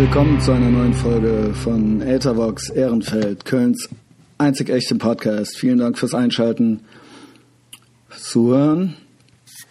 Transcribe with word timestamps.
Willkommen 0.00 0.40
zu 0.40 0.52
einer 0.52 0.70
neuen 0.70 0.94
Folge 0.94 1.52
von 1.52 2.00
Ethervox 2.00 2.70
Ehrenfeld, 2.70 3.44
Kölns 3.44 3.90
einzig 4.38 4.70
echten 4.70 4.96
Podcast. 4.96 5.58
Vielen 5.58 5.76
Dank 5.76 5.98
fürs 5.98 6.14
Einschalten, 6.14 6.80
Zuhören 8.08 8.96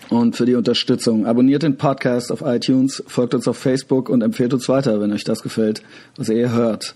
und 0.10 0.36
für 0.36 0.46
die 0.46 0.54
Unterstützung. 0.54 1.26
Abonniert 1.26 1.64
den 1.64 1.78
Podcast 1.78 2.32
auf 2.32 2.42
iTunes, 2.42 3.04
folgt 3.08 3.34
uns 3.34 3.48
auf 3.48 3.58
Facebook 3.58 4.08
und 4.08 4.22
empfehlt 4.22 4.54
uns 4.54 4.70
weiter, 4.70 5.02
wenn 5.02 5.12
euch 5.14 5.24
das 5.24 5.42
gefällt, 5.42 5.82
was 6.16 6.30
ihr 6.30 6.52
hört. 6.52 6.94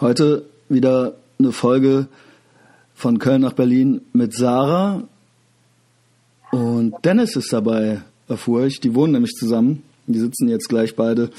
Heute 0.00 0.44
wieder 0.68 1.14
eine 1.40 1.50
Folge 1.50 2.06
von 2.94 3.18
Köln 3.18 3.40
nach 3.42 3.54
Berlin 3.54 4.02
mit 4.12 4.34
Sarah 4.34 5.02
und 6.52 6.94
Dennis 7.04 7.34
ist 7.34 7.52
dabei, 7.52 8.02
erfuhr 8.28 8.66
ich. 8.66 8.78
Die 8.78 8.94
wohnen 8.94 9.14
nämlich 9.14 9.32
zusammen. 9.32 9.82
Die 10.06 10.20
sitzen 10.20 10.46
jetzt 10.46 10.68
gleich 10.68 10.94
beide 10.94 11.30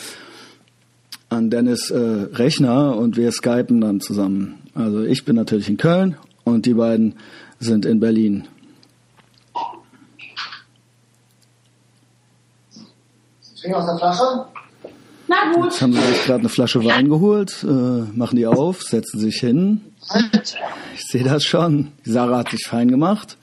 an 1.34 1.50
Dennis 1.50 1.90
äh, 1.90 1.98
Rechner 1.98 2.96
und 2.98 3.18
wir 3.18 3.32
skypen 3.32 3.82
dann 3.82 4.00
zusammen. 4.00 4.60
Also 4.76 5.04
ich 5.04 5.26
bin 5.26 5.36
natürlich 5.36 5.70
in 5.70 5.78
Köln 5.78 6.18
und 6.44 6.66
die 6.66 6.74
beiden 6.74 7.16
sind 7.60 7.86
in 7.86 8.00
Berlin. 8.00 8.48
Trinken 13.64 13.78
aus 13.78 13.86
der 13.86 13.98
Flasche? 13.98 14.46
Na 15.28 15.54
gut. 15.54 15.66
Jetzt 15.66 15.82
haben 15.82 15.94
sie 15.94 16.02
sich 16.02 16.26
gerade 16.26 16.40
eine 16.40 16.50
Flasche 16.50 16.84
Wein 16.84 17.08
geholt, 17.08 17.64
äh, 17.64 17.68
machen 17.68 18.36
die 18.36 18.46
auf, 18.46 18.84
setzen 18.84 19.20
sich 19.20 19.38
hin. 19.38 19.82
Ich 20.94 21.08
sehe 21.08 21.24
das 21.24 21.46
schon. 21.46 21.94
Die 22.06 22.12
Sarah 22.12 22.40
hat 22.40 22.50
sich 22.50 22.66
fein 22.68 22.90
gemacht. 22.90 23.38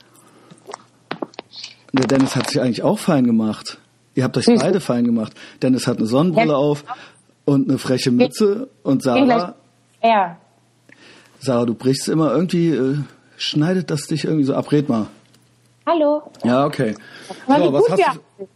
Der 1.91 2.05
Dennis 2.05 2.35
hat 2.35 2.49
sich 2.49 2.61
eigentlich 2.61 2.83
auch 2.83 2.99
fein 2.99 3.25
gemacht. 3.25 3.79
Ihr 4.13 4.23
habt 4.23 4.37
euch 4.37 4.45
beide 4.45 4.79
fein 4.79 5.05
gemacht. 5.05 5.33
Dennis 5.61 5.87
hat 5.87 5.97
eine 5.97 6.05
Sonnenbrille 6.05 6.55
auf 6.55 6.83
und 7.45 7.69
eine 7.69 7.77
freche 7.77 8.11
Mütze 8.11 8.69
und 8.83 9.03
Sarah, 9.03 9.55
Ja. 10.03 10.37
Sarah, 11.39 11.65
du 11.65 11.73
brichst 11.73 12.07
immer 12.07 12.31
irgendwie, 12.31 12.69
äh, 12.69 12.97
schneidet 13.37 13.89
das 13.89 14.07
dich 14.07 14.25
irgendwie 14.25 14.43
so 14.43 14.53
ab. 14.53 14.71
Red 14.71 14.89
mal. 14.89 15.07
Hallo. 15.85 16.21
Ja, 16.43 16.65
okay. 16.65 16.95
Wie 17.47 17.51
was 17.73 17.89
hast 17.89 18.19
du? 18.37 18.47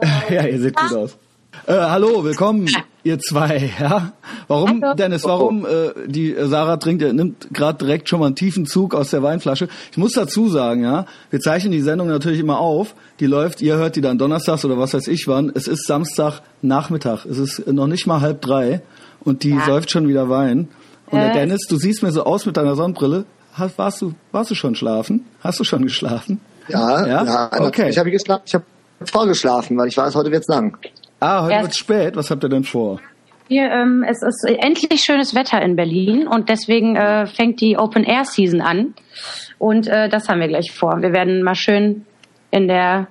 ja, 0.34 0.46
ihr 0.46 0.60
seht 0.60 0.76
gut 0.76 0.92
aus. 0.92 1.16
Äh, 1.66 1.72
hallo, 1.72 2.24
willkommen, 2.24 2.68
ihr 3.04 3.18
zwei. 3.18 3.70
Ja, 3.80 4.12
warum, 4.48 4.82
Hallo. 4.82 4.94
Dennis? 4.94 5.24
Warum 5.24 5.64
äh, 5.64 5.92
die 6.06 6.34
äh, 6.34 6.46
Sarah 6.46 6.76
trinkt, 6.76 7.02
äh, 7.02 7.12
nimmt 7.12 7.48
gerade 7.54 7.78
direkt 7.78 8.08
schon 8.08 8.20
mal 8.20 8.26
einen 8.26 8.34
tiefen 8.36 8.66
Zug 8.66 8.94
aus 8.94 9.10
der 9.10 9.22
Weinflasche. 9.22 9.68
Ich 9.90 9.96
muss 9.96 10.12
dazu 10.12 10.48
sagen, 10.48 10.82
ja, 10.84 11.06
wir 11.30 11.40
zeichnen 11.40 11.72
die 11.72 11.80
Sendung 11.80 12.08
natürlich 12.08 12.40
immer 12.40 12.58
auf. 12.58 12.94
Die 13.20 13.26
läuft, 13.26 13.62
ihr 13.62 13.76
hört 13.76 13.96
die 13.96 14.02
dann 14.02 14.18
donnerstags 14.18 14.64
oder 14.64 14.78
was 14.78 14.92
weiß 14.92 15.08
ich 15.08 15.26
wann. 15.26 15.50
Es 15.54 15.66
ist 15.66 15.86
Samstag 15.86 16.40
Nachmittag. 16.60 17.24
Es 17.24 17.38
ist 17.38 17.66
noch 17.66 17.86
nicht 17.86 18.06
mal 18.06 18.20
halb 18.20 18.42
drei 18.42 18.82
und 19.20 19.42
die 19.42 19.50
Ja. 19.50 19.64
säuft 19.64 19.90
schon 19.90 20.06
wieder 20.06 20.28
Wein. 20.28 20.68
Und 21.06 21.18
der 21.18 21.30
Äh. 21.30 21.34
Dennis, 21.34 21.62
du 21.68 21.76
siehst 21.76 22.02
mir 22.02 22.12
so 22.12 22.24
aus 22.24 22.44
mit 22.44 22.56
deiner 22.58 22.74
Sonnenbrille. 22.76 23.24
Hast, 23.54 23.78
warst 23.78 24.02
du, 24.02 24.12
warst 24.32 24.50
du 24.50 24.54
schon 24.54 24.74
schlafen? 24.74 25.24
Hast 25.40 25.60
du 25.60 25.64
schon 25.64 25.82
geschlafen? 25.82 26.40
Ja, 26.68 27.06
Ja? 27.06 27.24
ja. 27.24 27.50
Okay. 27.62 27.88
Ich 27.88 27.96
habe 27.98 28.10
geschlafen, 28.10 28.42
ich 28.44 28.54
habe 28.54 28.64
vorgeschlafen, 29.10 29.78
weil 29.78 29.88
ich 29.88 29.96
weiß, 29.96 30.14
heute 30.14 30.30
wird's 30.30 30.48
lang. 30.48 30.76
Ah, 31.24 31.44
heute 31.44 31.62
wird 31.62 31.74
spät. 31.74 32.16
Was 32.16 32.30
habt 32.30 32.44
ihr 32.44 32.50
denn 32.50 32.64
vor? 32.64 33.00
Hier, 33.48 33.70
ähm, 33.70 34.04
es 34.06 34.22
ist 34.22 34.44
endlich 34.44 35.02
schönes 35.02 35.34
Wetter 35.34 35.62
in 35.62 35.74
Berlin 35.74 36.26
und 36.26 36.50
deswegen 36.50 36.96
äh, 36.96 37.26
fängt 37.26 37.62
die 37.62 37.78
Open 37.78 38.04
Air 38.04 38.26
Season 38.26 38.60
an. 38.60 38.92
Und 39.58 39.86
äh, 39.86 40.10
das 40.10 40.28
haben 40.28 40.40
wir 40.40 40.48
gleich 40.48 40.70
vor. 40.70 41.00
Wir 41.00 41.14
werden 41.14 41.42
mal 41.42 41.54
schön 41.54 42.04
in 42.50 42.68
der 42.68 43.08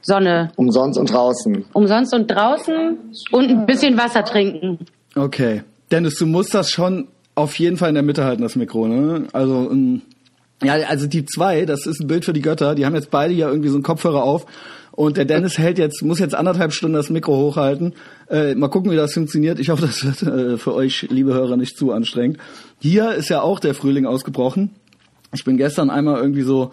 Sonne 0.00 0.52
Umsonst 0.56 0.98
und 0.98 1.12
draußen. 1.12 1.66
umsonst 1.74 2.14
und 2.14 2.30
draußen 2.30 2.98
und 3.30 3.50
ein 3.50 3.66
bisschen 3.66 3.98
Wasser 3.98 4.24
trinken. 4.24 4.78
Okay. 5.14 5.62
Dennis, 5.90 6.16
du 6.18 6.24
musst 6.24 6.54
das 6.54 6.70
schon 6.70 7.08
auf 7.34 7.58
jeden 7.58 7.76
Fall 7.76 7.90
in 7.90 7.94
der 7.94 8.04
Mitte 8.04 8.24
halten, 8.24 8.40
das 8.40 8.56
Mikro, 8.56 8.88
ne? 8.88 9.26
Also, 9.34 9.70
ähm, 9.70 10.00
ja, 10.62 10.74
also 10.88 11.06
die 11.06 11.26
zwei, 11.26 11.66
das 11.66 11.84
ist 11.86 12.00
ein 12.00 12.06
Bild 12.06 12.24
für 12.24 12.32
die 12.32 12.40
Götter, 12.40 12.74
die 12.74 12.86
haben 12.86 12.94
jetzt 12.94 13.10
beide 13.10 13.34
ja 13.34 13.48
irgendwie 13.48 13.68
so 13.68 13.76
einen 13.76 13.82
Kopfhörer 13.82 14.22
auf. 14.22 14.46
Und 14.92 15.16
der 15.16 15.24
Dennis 15.24 15.58
hält 15.58 15.78
jetzt, 15.78 16.02
muss 16.02 16.18
jetzt 16.18 16.34
anderthalb 16.34 16.72
Stunden 16.72 16.94
das 16.94 17.10
Mikro 17.10 17.36
hochhalten. 17.36 17.94
Äh, 18.28 18.54
mal 18.54 18.68
gucken, 18.68 18.90
wie 18.90 18.96
das 18.96 19.14
funktioniert. 19.14 19.58
Ich 19.58 19.68
hoffe, 19.70 19.82
das 19.86 20.04
wird 20.04 20.22
äh, 20.22 20.58
für 20.58 20.74
euch, 20.74 21.06
liebe 21.10 21.32
Hörer, 21.32 21.56
nicht 21.56 21.76
zu 21.76 21.92
anstrengend. 21.92 22.38
Hier 22.80 23.12
ist 23.12 23.28
ja 23.28 23.42
auch 23.42 23.60
der 23.60 23.74
Frühling 23.74 24.06
ausgebrochen. 24.06 24.70
Ich 25.32 25.44
bin 25.44 25.56
gestern 25.56 25.90
einmal 25.90 26.20
irgendwie 26.20 26.42
so 26.42 26.72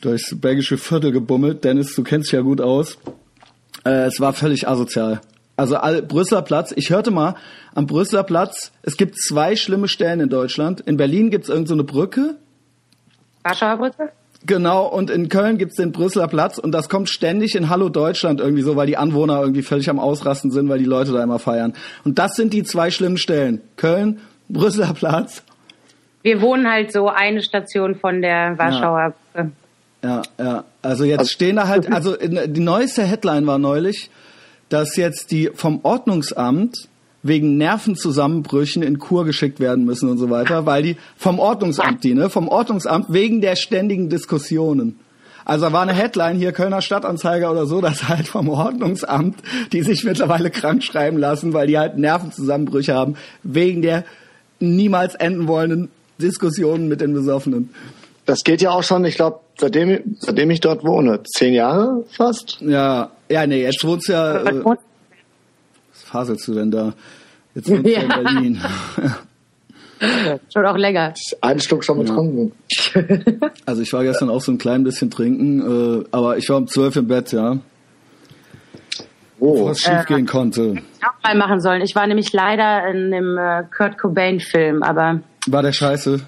durchs 0.00 0.38
belgische 0.38 0.76
Viertel 0.76 1.12
gebummelt. 1.12 1.64
Dennis, 1.64 1.94
du 1.94 2.02
kennst 2.02 2.28
dich 2.28 2.32
ja 2.32 2.42
gut 2.42 2.60
aus. 2.60 2.98
Äh, 3.84 4.06
es 4.06 4.20
war 4.20 4.32
völlig 4.32 4.68
asozial. 4.68 5.20
Also 5.56 5.76
all, 5.76 6.02
Brüsseler 6.02 6.42
Platz, 6.42 6.72
ich 6.76 6.90
hörte 6.90 7.10
mal, 7.10 7.36
am 7.74 7.86
Brüsseler 7.86 8.24
Platz, 8.24 8.72
es 8.82 8.96
gibt 8.96 9.16
zwei 9.16 9.54
schlimme 9.54 9.88
Stellen 9.88 10.20
in 10.20 10.28
Deutschland. 10.28 10.80
In 10.80 10.96
Berlin 10.96 11.30
gibt's 11.30 11.48
irgend 11.48 11.68
so 11.68 11.74
eine 11.74 11.84
Brücke, 11.84 12.36
Warschauer 13.44 13.76
Brücke? 13.76 14.10
Genau, 14.46 14.86
und 14.86 15.10
in 15.10 15.28
Köln 15.28 15.58
gibt's 15.58 15.76
den 15.76 15.92
Brüsseler 15.92 16.28
Platz 16.28 16.58
und 16.58 16.72
das 16.72 16.88
kommt 16.88 17.10
ständig 17.10 17.54
in 17.54 17.68
Hallo 17.68 17.88
Deutschland 17.88 18.40
irgendwie 18.40 18.62
so, 18.62 18.76
weil 18.76 18.86
die 18.86 18.96
Anwohner 18.96 19.40
irgendwie 19.40 19.62
völlig 19.62 19.90
am 19.90 19.98
Ausrasten 19.98 20.50
sind, 20.50 20.68
weil 20.68 20.78
die 20.78 20.84
Leute 20.84 21.12
da 21.12 21.22
immer 21.22 21.38
feiern. 21.38 21.74
Und 22.04 22.18
das 22.18 22.36
sind 22.36 22.52
die 22.52 22.62
zwei 22.62 22.90
schlimmen 22.90 23.18
Stellen. 23.18 23.60
Köln, 23.76 24.20
Brüsseler 24.48 24.94
Platz. 24.94 25.42
Wir 26.22 26.40
wohnen 26.40 26.70
halt 26.70 26.92
so 26.92 27.08
eine 27.08 27.42
Station 27.42 27.96
von 27.96 28.22
der 28.22 28.56
Warschauer 28.56 29.14
Brücke. 29.32 29.50
Ja, 30.02 30.22
ja. 30.38 30.64
Also 30.82 31.04
jetzt 31.04 31.30
stehen 31.30 31.56
da 31.56 31.68
halt, 31.68 31.90
also 31.90 32.16
die 32.16 32.60
neueste 32.60 33.04
Headline 33.04 33.46
war 33.46 33.58
neulich, 33.58 34.10
dass 34.68 34.96
jetzt 34.96 35.30
die 35.30 35.50
vom 35.54 35.80
Ordnungsamt 35.82 36.88
wegen 37.24 37.56
Nervenzusammenbrüchen 37.56 38.82
in 38.82 38.98
Kur 38.98 39.24
geschickt 39.24 39.58
werden 39.58 39.84
müssen 39.84 40.08
und 40.08 40.18
so 40.18 40.30
weiter, 40.30 40.66
weil 40.66 40.82
die 40.82 40.96
vom 41.16 41.40
Ordnungsamt, 41.40 42.04
die, 42.04 42.14
ne, 42.14 42.30
vom 42.30 42.48
Ordnungsamt 42.48 43.06
wegen 43.08 43.40
der 43.40 43.56
ständigen 43.56 44.10
Diskussionen. 44.10 45.00
Also 45.46 45.66
da 45.66 45.72
war 45.72 45.82
eine 45.82 45.94
Headline 45.94 46.36
hier 46.36 46.52
Kölner 46.52 46.82
Stadtanzeiger 46.82 47.50
oder 47.50 47.66
so, 47.66 47.80
dass 47.80 48.08
halt 48.08 48.28
vom 48.28 48.48
Ordnungsamt, 48.48 49.36
die 49.72 49.82
sich 49.82 50.04
mittlerweile 50.04 50.50
krank 50.50 50.84
schreiben 50.84 51.18
lassen, 51.18 51.54
weil 51.54 51.66
die 51.66 51.78
halt 51.78 51.98
Nervenzusammenbrüche 51.98 52.94
haben, 52.94 53.16
wegen 53.42 53.82
der 53.82 54.04
niemals 54.60 55.14
enden 55.14 55.48
wollenden 55.48 55.88
Diskussionen 56.18 56.88
mit 56.88 57.00
den 57.00 57.14
Besoffenen. 57.14 57.70
Das 58.26 58.44
geht 58.44 58.62
ja 58.62 58.70
auch 58.70 58.82
schon, 58.82 59.04
ich 59.04 59.16
glaube, 59.16 59.40
seitdem, 59.58 60.16
seitdem 60.18 60.50
ich 60.50 60.60
dort 60.60 60.84
wohne. 60.84 61.22
Zehn 61.24 61.54
Jahre 61.54 62.04
fast? 62.10 62.58
Ja, 62.60 63.10
ja, 63.28 63.46
nee, 63.46 63.62
jetzt 63.62 63.84
wohnst 63.84 64.08
du 64.08 64.12
ja. 64.12 64.36
Äh, 64.42 64.62
faselst 66.14 66.46
du 66.46 66.54
denn 66.54 66.70
da? 66.70 66.92
Jetzt 67.56 67.68
ja. 67.68 67.76
in 67.76 67.84
Ja. 67.86 68.16
Berlin. 68.22 68.60
Schon 70.52 70.66
auch 70.66 70.76
länger. 70.76 71.14
Einen 71.40 71.60
Schluck 71.60 71.82
schon 71.84 71.98
betrunken. 71.98 72.52
Also 73.66 73.80
ich 73.82 73.92
war 73.92 74.02
gestern 74.02 74.28
auch 74.28 74.40
so 74.40 74.52
ein 74.52 74.58
klein 74.58 74.84
bisschen 74.84 75.10
trinken, 75.10 76.02
äh, 76.02 76.04
aber 76.10 76.36
ich 76.36 76.48
war 76.50 76.58
um 76.58 76.66
zwölf 76.68 76.94
im 76.96 77.06
Bett, 77.08 77.32
ja. 77.32 77.58
Oh. 79.40 79.66
Was 79.68 79.78
schief 79.80 80.04
gehen 80.06 80.26
konnte. 80.26 80.74
Auch 81.02 81.22
mal 81.22 81.36
machen 81.36 81.60
sollen. 81.60 81.80
Ich 81.82 81.94
war 81.94 82.06
nämlich 82.06 82.32
leider 82.32 82.86
in 82.88 83.10
dem 83.10 83.38
äh, 83.38 83.64
Kurt 83.76 83.96
Cobain 83.98 84.40
Film, 84.40 84.82
aber 84.82 85.20
War 85.46 85.62
der 85.62 85.72
scheiße? 85.72 86.20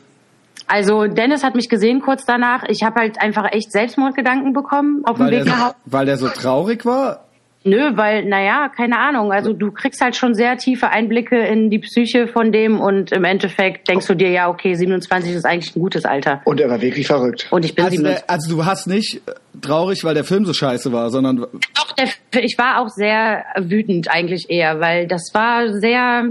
also 0.68 1.06
Dennis 1.06 1.44
hat 1.44 1.54
mich 1.54 1.68
gesehen 1.68 2.00
kurz 2.00 2.24
danach. 2.24 2.64
Ich 2.68 2.82
habe 2.82 3.00
halt 3.00 3.20
einfach 3.20 3.52
echt 3.52 3.70
Selbstmordgedanken 3.72 4.52
bekommen 4.52 5.02
auf 5.04 5.18
dem 5.18 5.28
Weg 5.28 5.44
nach 5.44 5.60
Hause. 5.66 5.74
weil 5.84 6.06
der 6.06 6.16
so 6.18 6.28
traurig 6.28 6.84
war? 6.86 7.25
Nö, 7.66 7.96
weil, 7.96 8.24
naja, 8.24 8.68
keine 8.68 8.98
Ahnung. 8.98 9.32
Also 9.32 9.52
du 9.52 9.72
kriegst 9.72 10.00
halt 10.00 10.14
schon 10.14 10.34
sehr 10.34 10.56
tiefe 10.56 10.88
Einblicke 10.88 11.36
in 11.36 11.68
die 11.68 11.80
Psyche 11.80 12.28
von 12.28 12.52
dem 12.52 12.80
und 12.80 13.10
im 13.10 13.24
Endeffekt 13.24 13.88
denkst 13.88 14.06
du 14.06 14.14
dir, 14.14 14.30
ja, 14.30 14.48
okay, 14.48 14.74
27 14.74 15.32
ist 15.32 15.44
eigentlich 15.44 15.74
ein 15.74 15.80
gutes 15.80 16.04
Alter. 16.04 16.42
Und 16.44 16.60
er 16.60 16.70
war 16.70 16.80
wirklich 16.80 17.08
verrückt. 17.08 17.48
Und 17.50 17.64
ich 17.64 17.74
bin 17.74 17.84
Also, 17.84 17.96
27. 17.96 18.24
der, 18.26 18.34
also 18.34 18.56
du 18.56 18.64
hast 18.64 18.86
nicht 18.86 19.20
äh, 19.26 19.32
traurig, 19.60 20.04
weil 20.04 20.14
der 20.14 20.22
Film 20.22 20.44
so 20.44 20.52
scheiße 20.52 20.92
war, 20.92 21.10
sondern 21.10 21.38
Doch, 21.38 21.92
der, 21.98 22.44
ich 22.44 22.56
war 22.56 22.80
auch 22.80 22.88
sehr 22.88 23.44
wütend 23.58 24.10
eigentlich 24.10 24.48
eher, 24.48 24.78
weil 24.78 25.08
das 25.08 25.30
war 25.32 25.72
sehr, 25.72 26.28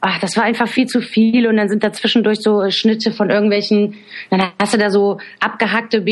ach, 0.00 0.20
das 0.20 0.36
war 0.36 0.44
einfach 0.44 0.68
viel 0.68 0.86
zu 0.86 1.00
viel 1.00 1.48
und 1.48 1.56
dann 1.56 1.68
sind 1.68 1.82
da 1.82 1.92
zwischendurch 1.92 2.38
so 2.40 2.70
Schnitte 2.70 3.10
von 3.10 3.30
irgendwelchen, 3.30 3.96
dann 4.30 4.52
hast 4.60 4.74
du 4.74 4.78
da 4.78 4.90
so 4.90 5.18
abgehackte 5.40 6.06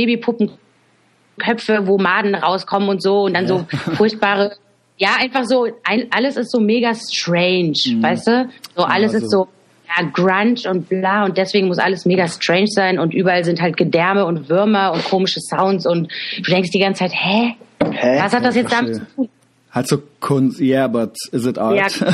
Babypuppenköpfe, 1.36 1.86
wo 1.86 1.98
Maden 1.98 2.34
rauskommen 2.34 2.88
und 2.88 3.02
so 3.02 3.22
und 3.22 3.34
dann 3.34 3.46
so 3.46 3.66
furchtbare, 3.96 4.56
ja, 4.96 5.10
einfach 5.18 5.44
so, 5.44 5.66
ein, 5.84 6.06
alles 6.10 6.36
ist 6.36 6.50
so 6.50 6.60
mega 6.60 6.94
strange, 6.94 7.72
weißt 8.00 8.26
du? 8.26 8.48
So 8.76 8.84
alles 8.84 9.14
also- 9.14 9.24
ist 9.24 9.30
so, 9.30 9.48
ja, 9.96 10.08
Grunge 10.12 10.70
und 10.70 10.88
bla 10.88 11.24
und 11.24 11.36
deswegen 11.36 11.66
muss 11.66 11.78
alles 11.78 12.06
mega 12.06 12.28
strange 12.28 12.68
sein 12.68 12.98
und 12.98 13.12
überall 13.12 13.44
sind 13.44 13.60
halt 13.60 13.76
Gedärme 13.76 14.24
und 14.24 14.48
Würmer 14.48 14.92
und 14.92 15.04
komische 15.04 15.40
Sounds 15.40 15.84
und 15.84 16.08
du 16.36 16.50
denkst 16.50 16.70
die 16.70 16.78
ganze 16.78 17.00
Zeit, 17.00 17.12
hä? 17.12 17.56
Hä? 17.90 18.20
Was 18.22 18.32
hat 18.32 18.44
das 18.44 18.54
jetzt 18.54 18.72
damit 18.72 18.94
zu 18.96 19.06
tun? 19.16 19.28
halt 19.72 19.88
so 19.88 20.02
Kunst, 20.20 20.60
yeah, 20.60 20.86
but 20.86 21.16
is 21.32 21.46
it 21.46 21.58
art? 21.58 21.76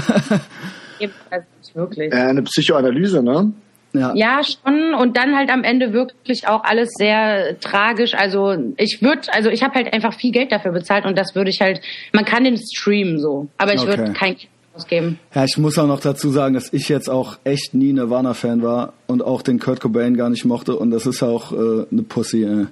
Ja. 0.99 1.09
Also 1.29 1.47
nicht 1.59 1.77
wirklich. 1.77 2.11
Äh, 2.11 2.17
eine 2.17 2.43
Psychoanalyse, 2.43 3.23
ne? 3.23 3.53
Ja. 3.93 4.13
Ja, 4.15 4.41
schon. 4.45 4.95
Und 4.95 5.17
dann 5.17 5.35
halt 5.37 5.51
am 5.51 5.65
Ende 5.65 5.93
wirklich 5.93 6.47
auch 6.49 6.65
alles 6.65 6.91
sehr 6.99 7.59
tragisch. 7.61 8.15
Also 8.15 8.55
ich 8.77 9.01
würde, 9.03 9.23
also 9.33 9.49
ich 9.51 9.63
habe 9.63 9.75
halt 9.75 9.93
einfach 9.93 10.15
viel 10.15 10.33
Geld 10.33 10.53
dafür 10.53 10.73
bezahlt 10.73 11.05
und 11.07 11.17
das 11.17 11.35
würde 11.35 11.51
ich 11.51 11.61
halt, 11.61 11.81
man 12.13 12.25
kann 12.25 12.45
den 12.45 12.59
streamen 12.59 13.19
so, 13.21 13.49
aber 13.59 13.75
ich 13.75 13.81
Okay. 13.81 13.89
würde 13.99 14.13
kein 14.13 14.35
Geld 14.37 14.49
ausgeben. 14.75 15.19
Ja, 15.35 15.45
ich 15.45 15.57
muss 15.57 15.79
auch 15.79 15.87
noch 15.87 16.01
dazu 16.01 16.31
sagen, 16.31 16.55
dass 16.55 16.73
ich 16.73 16.89
jetzt 16.91 17.09
auch 17.09 17.39
echt 17.45 17.73
nie 17.73 17.93
Nirvana-Fan 17.95 18.63
war 18.63 18.93
und 19.07 19.23
auch 19.23 19.41
den 19.41 19.59
Kurt 19.59 19.81
Cobain 19.81 20.17
gar 20.17 20.29
nicht 20.29 20.45
mochte 20.45 20.77
und 20.77 20.91
das 20.91 21.07
ist 21.07 21.23
auch 21.23 21.53
äh, 21.53 21.87
eine 21.91 22.03
Pussy. 22.03 22.45
Ey. 22.45 22.67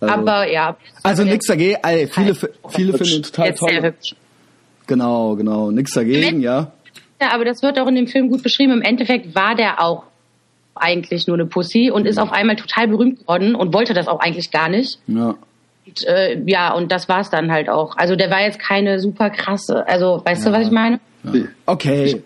Also, 0.00 0.14
Aber 0.14 0.50
ja. 0.50 0.76
also 1.02 1.24
nix 1.24 1.44
dagegen. 1.46 1.76
Ey, 1.82 2.06
viele, 2.06 2.34
viele 2.70 2.92
finden 2.96 3.16
ihn 3.16 3.22
total 3.22 3.46
Jetzt 3.48 3.60
sehr 3.60 3.80
toll. 3.80 3.90
hübsch. 3.90 4.14
Genau, 4.86 5.36
genau. 5.36 5.70
Nix 5.70 5.92
dagegen, 5.92 6.40
ja. 6.40 6.72
Ja, 7.20 7.32
aber 7.34 7.44
das 7.44 7.62
wird 7.62 7.78
auch 7.78 7.86
in 7.86 7.96
dem 7.96 8.06
Film 8.06 8.30
gut 8.30 8.42
beschrieben. 8.42 8.72
Im 8.72 8.80
Endeffekt 8.82 9.34
war 9.34 9.54
der 9.54 9.82
auch 9.82 10.04
eigentlich 10.74 11.26
nur 11.26 11.36
eine 11.36 11.46
Pussy 11.46 11.90
und 11.90 12.06
ist 12.06 12.18
auf 12.18 12.32
einmal 12.32 12.56
total 12.56 12.88
berühmt 12.88 13.20
geworden 13.20 13.54
und 13.54 13.74
wollte 13.74 13.92
das 13.94 14.08
auch 14.08 14.20
eigentlich 14.20 14.50
gar 14.50 14.68
nicht. 14.68 14.98
Ja. 15.06 15.34
Und, 15.86 16.06
äh, 16.06 16.40
ja, 16.46 16.72
und 16.72 16.92
das 16.92 17.08
war's 17.08 17.30
dann 17.30 17.50
halt 17.50 17.68
auch. 17.68 17.96
Also 17.96 18.16
der 18.16 18.30
war 18.30 18.40
jetzt 18.42 18.58
keine 18.58 19.00
super 19.00 19.30
krasse, 19.30 19.86
also 19.88 20.22
weißt 20.24 20.46
du, 20.46 20.52
was 20.52 20.66
ich 20.66 20.70
meine? 20.70 21.00
Okay. 21.66 22.22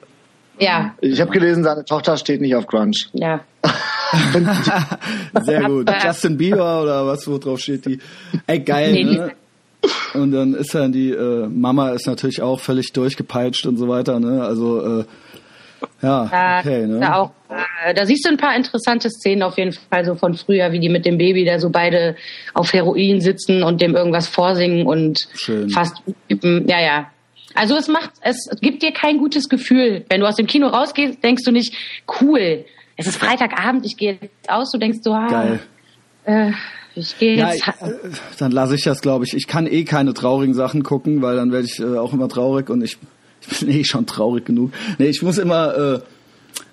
Ja, 0.61 0.94
Ich 1.00 1.20
habe 1.20 1.32
gelesen, 1.32 1.64
seine 1.64 1.85
Tochter 1.85 2.17
steht 2.17 2.41
nicht 2.41 2.55
auf 2.55 2.67
Grunge. 2.67 2.93
ja. 3.12 3.41
Sehr 5.43 5.62
gut. 5.62 5.91
Justin 6.05 6.37
Bieber 6.37 6.82
oder 6.82 7.06
was, 7.06 7.26
wo 7.26 7.38
drauf 7.38 7.61
steht 7.61 7.87
die? 7.87 7.99
Ey, 8.46 8.61
geil, 8.61 8.93
Nee, 8.93 9.05
ne? 9.05 9.32
Und 10.14 10.32
dann 10.32 10.55
ist 10.55 10.75
dann 10.75 10.93
die 10.93 11.11
äh, 11.11 11.46
Mama 11.49 11.91
ist 11.91 12.06
natürlich 12.06 12.41
auch 12.41 12.61
völlig 12.61 12.93
durchgepeitscht 12.93 13.67
und 13.67 13.76
so 13.76 13.88
weiter, 13.88 14.19
ne? 14.20 14.43
Also 14.43 15.00
äh, 15.00 15.05
ja, 16.04 16.26
Da, 16.30 16.60
okay, 16.60 16.86
ne? 16.86 17.00
da, 17.00 17.14
auch, 17.16 17.30
äh, 17.84 17.94
da 17.94 18.06
siehst 18.06 18.24
du 18.26 18.30
ein 18.30 18.36
paar 18.36 18.54
interessante 18.54 19.10
Szenen 19.10 19.42
auf 19.42 19.56
jeden 19.58 19.72
Fall 19.72 20.04
so 20.04 20.14
von 20.14 20.34
früher, 20.34 20.70
wie 20.72 20.78
die 20.80 20.88
mit 20.88 21.04
dem 21.06 21.18
Baby 21.18 21.44
da 21.44 21.58
so 21.58 21.70
beide 21.70 22.16
auf 22.54 22.72
Heroin 22.72 23.20
sitzen 23.20 23.62
und 23.62 23.80
dem 23.80 23.94
irgendwas 23.96 24.28
vorsingen 24.28 24.86
und 24.86 25.26
Schön. 25.34 25.70
fast 25.70 25.96
üben. 26.28 26.66
Ja, 26.68 26.80
ja. 26.80 27.10
Also 27.54 27.76
es 27.76 27.88
macht, 27.88 28.10
es 28.20 28.36
gibt 28.60 28.82
dir 28.82 28.92
kein 28.92 29.18
gutes 29.18 29.48
Gefühl. 29.48 30.04
Wenn 30.08 30.20
du 30.20 30.26
aus 30.26 30.36
dem 30.36 30.46
Kino 30.46 30.66
rausgehst, 30.68 31.22
denkst 31.22 31.44
du 31.44 31.52
nicht, 31.52 31.74
cool, 32.20 32.64
es 32.96 33.06
ist 33.06 33.16
Freitagabend, 33.16 33.84
ich 33.86 33.96
gehe 33.96 34.18
jetzt 34.20 34.50
aus, 34.50 34.70
du 34.72 34.78
denkst 34.78 34.98
so, 35.02 35.12
ah, 35.12 35.26
Geil. 35.28 35.60
Äh, 36.24 36.52
ich 36.96 37.18
gehe 37.18 37.36
Ja, 37.36 37.48
jetzt. 37.52 37.58
ich, 37.58 37.66
äh, 37.68 37.92
dann 38.38 38.50
lasse 38.52 38.74
ich 38.76 38.82
das, 38.82 39.00
glaube 39.00 39.24
ich. 39.24 39.34
Ich 39.34 39.46
kann 39.46 39.66
eh 39.66 39.84
keine 39.84 40.14
traurigen 40.14 40.54
Sachen 40.54 40.82
gucken, 40.82 41.22
weil 41.22 41.36
dann 41.36 41.52
werde 41.52 41.66
ich 41.66 41.78
äh, 41.80 41.96
auch 41.98 42.12
immer 42.12 42.28
traurig 42.28 42.70
und 42.70 42.82
ich, 42.82 42.98
ich 43.50 43.61
bin 43.61 43.70
eh 43.70 43.85
schon 43.85 44.06
traurig 44.06 44.44
genug. 44.46 44.73
Nee, 44.99 45.06
ich 45.08 45.23
muss 45.23 45.38
immer, 45.38 45.76
äh, 45.76 46.00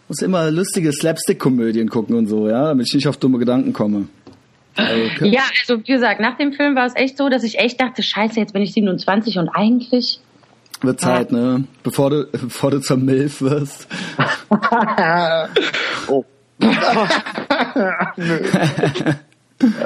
muss 0.07 0.21
immer 0.21 0.49
lustige 0.51 0.91
Slapstick-Komödien 0.91 1.89
gucken 1.89 2.15
und 2.15 2.27
so, 2.27 2.47
ja, 2.49 2.67
damit 2.69 2.87
ich 2.87 2.93
nicht 2.95 3.07
auf 3.07 3.17
dumme 3.17 3.37
Gedanken 3.39 3.73
komme. 3.73 4.07
Also, 4.75 5.25
ja, 5.25 5.41
also 5.59 5.79
wie 5.85 5.91
gesagt, 5.91 6.21
nach 6.21 6.37
dem 6.37 6.53
Film 6.53 6.75
war 6.75 6.85
es 6.85 6.95
echt 6.95 7.17
so, 7.17 7.27
dass 7.29 7.43
ich 7.43 7.59
echt 7.59 7.81
dachte, 7.81 8.03
scheiße, 8.03 8.39
jetzt 8.39 8.53
bin 8.53 8.61
ich 8.61 8.71
27 8.73 9.37
und 9.37 9.49
eigentlich 9.49 10.19
Wird 10.81 10.99
Zeit, 11.01 11.31
ne? 11.31 11.65
Bevor 11.83 12.09
du, 12.09 12.25
bevor 12.31 12.71
du 12.71 12.79
zur 12.79 12.97
Milf 12.97 13.41
wirst. 13.41 13.87
oh, 16.07 16.23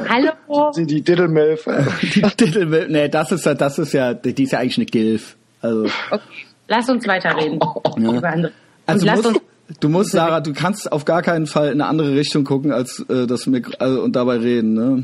Hallo. 0.10 0.72
die, 0.78 0.86
die 0.86 1.02
Diddle-Milf. 1.02 1.68
äh, 1.68 1.84
Die 2.02 2.22
Titelmilf, 2.22 2.88
nee, 2.90 3.10
das 3.10 3.32
ist 3.32 3.46
ja, 3.46 3.54
das 3.54 3.78
ist 3.80 3.94
ja, 3.94 4.14
die 4.14 4.44
ist 4.44 4.52
ja 4.52 4.60
eigentlich 4.60 4.78
eine 4.78 4.86
Gilf. 4.86 5.36
Also, 5.62 5.86
Okay, 6.12 6.24
lass 6.68 6.90
uns 6.90 7.08
weiterreden. 7.08 7.60
Andere. 7.84 8.52
also 8.86 9.06
musst, 9.06 9.26
uns, 9.26 9.40
du 9.80 9.90
musst, 9.90 10.12
Sarah, 10.12 10.42
du 10.42 10.54
kannst 10.54 10.92
auf 10.92 11.06
gar 11.06 11.22
keinen 11.22 11.48
Fall 11.48 11.68
in 11.68 11.82
eine 11.82 11.88
andere 11.88 12.16
Richtung 12.16 12.44
gucken 12.44 12.72
als 12.72 13.06
äh, 13.10 13.28
das 13.28 13.48
Mikro 13.48 13.74
also, 13.80 14.02
und 14.02 14.16
dabei 14.16 14.38
reden, 14.38 14.74
ne? 14.74 15.04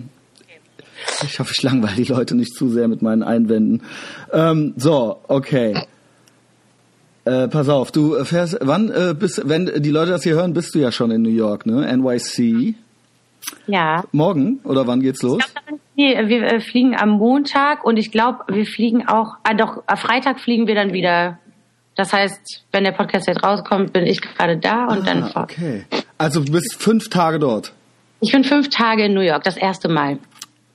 Ich 1.23 1.39
hoffe, 1.39 1.51
ich 1.55 1.63
langweile 1.63 1.95
die 1.95 2.11
Leute 2.11 2.35
nicht 2.35 2.55
zu 2.55 2.69
sehr 2.69 2.87
mit 2.87 3.01
meinen 3.01 3.23
Einwänden. 3.23 3.81
Ähm, 4.31 4.73
so, 4.77 5.19
okay. 5.27 5.75
Äh, 7.23 7.47
pass 7.47 7.69
auf, 7.69 7.91
du 7.91 8.23
fährst, 8.23 8.57
wann 8.61 8.89
äh, 8.89 9.15
bist, 9.17 9.41
wenn 9.45 9.65
die 9.65 9.91
Leute 9.91 10.11
das 10.11 10.23
hier 10.23 10.35
hören, 10.35 10.53
bist 10.53 10.73
du 10.73 10.79
ja 10.79 10.91
schon 10.91 11.11
in 11.11 11.21
New 11.21 11.29
York, 11.29 11.65
ne? 11.65 11.85
NYC. 11.97 12.75
ja. 13.67 14.03
Morgen 14.11 14.59
oder 14.63 14.87
wann 14.87 15.01
geht's 15.01 15.21
los? 15.21 15.39
Ich 15.39 15.53
glaub, 15.53 15.79
nee, 15.95 16.27
wir 16.27 16.43
äh, 16.43 16.59
fliegen 16.61 16.95
am 16.95 17.09
Montag 17.09 17.83
und 17.83 17.97
ich 17.97 18.11
glaube, 18.11 18.39
wir 18.47 18.65
fliegen 18.65 19.07
auch, 19.07 19.35
ah 19.43 19.53
doch, 19.53 19.83
am 19.85 19.97
Freitag 19.97 20.39
fliegen 20.39 20.65
wir 20.65 20.75
dann 20.75 20.93
wieder. 20.93 21.37
Das 22.01 22.13
heißt, 22.13 22.63
wenn 22.71 22.83
der 22.83 22.93
Podcast 22.93 23.27
jetzt 23.27 23.43
rauskommt, 23.43 23.93
bin 23.93 24.07
ich 24.07 24.21
gerade 24.23 24.57
da 24.57 24.85
und 24.87 25.07
dann 25.07 25.21
Ah, 25.21 25.27
fahr- 25.27 25.43
okay. 25.43 25.85
Also 26.17 26.39
du 26.43 26.51
bist 26.51 26.81
fünf 26.81 27.09
Tage 27.09 27.37
dort. 27.37 27.73
Ich 28.21 28.31
bin 28.31 28.43
fünf 28.43 28.69
Tage 28.69 29.05
in 29.05 29.13
New 29.13 29.21
York, 29.21 29.43
das 29.43 29.55
erste 29.55 29.87
Mal. 29.87 30.17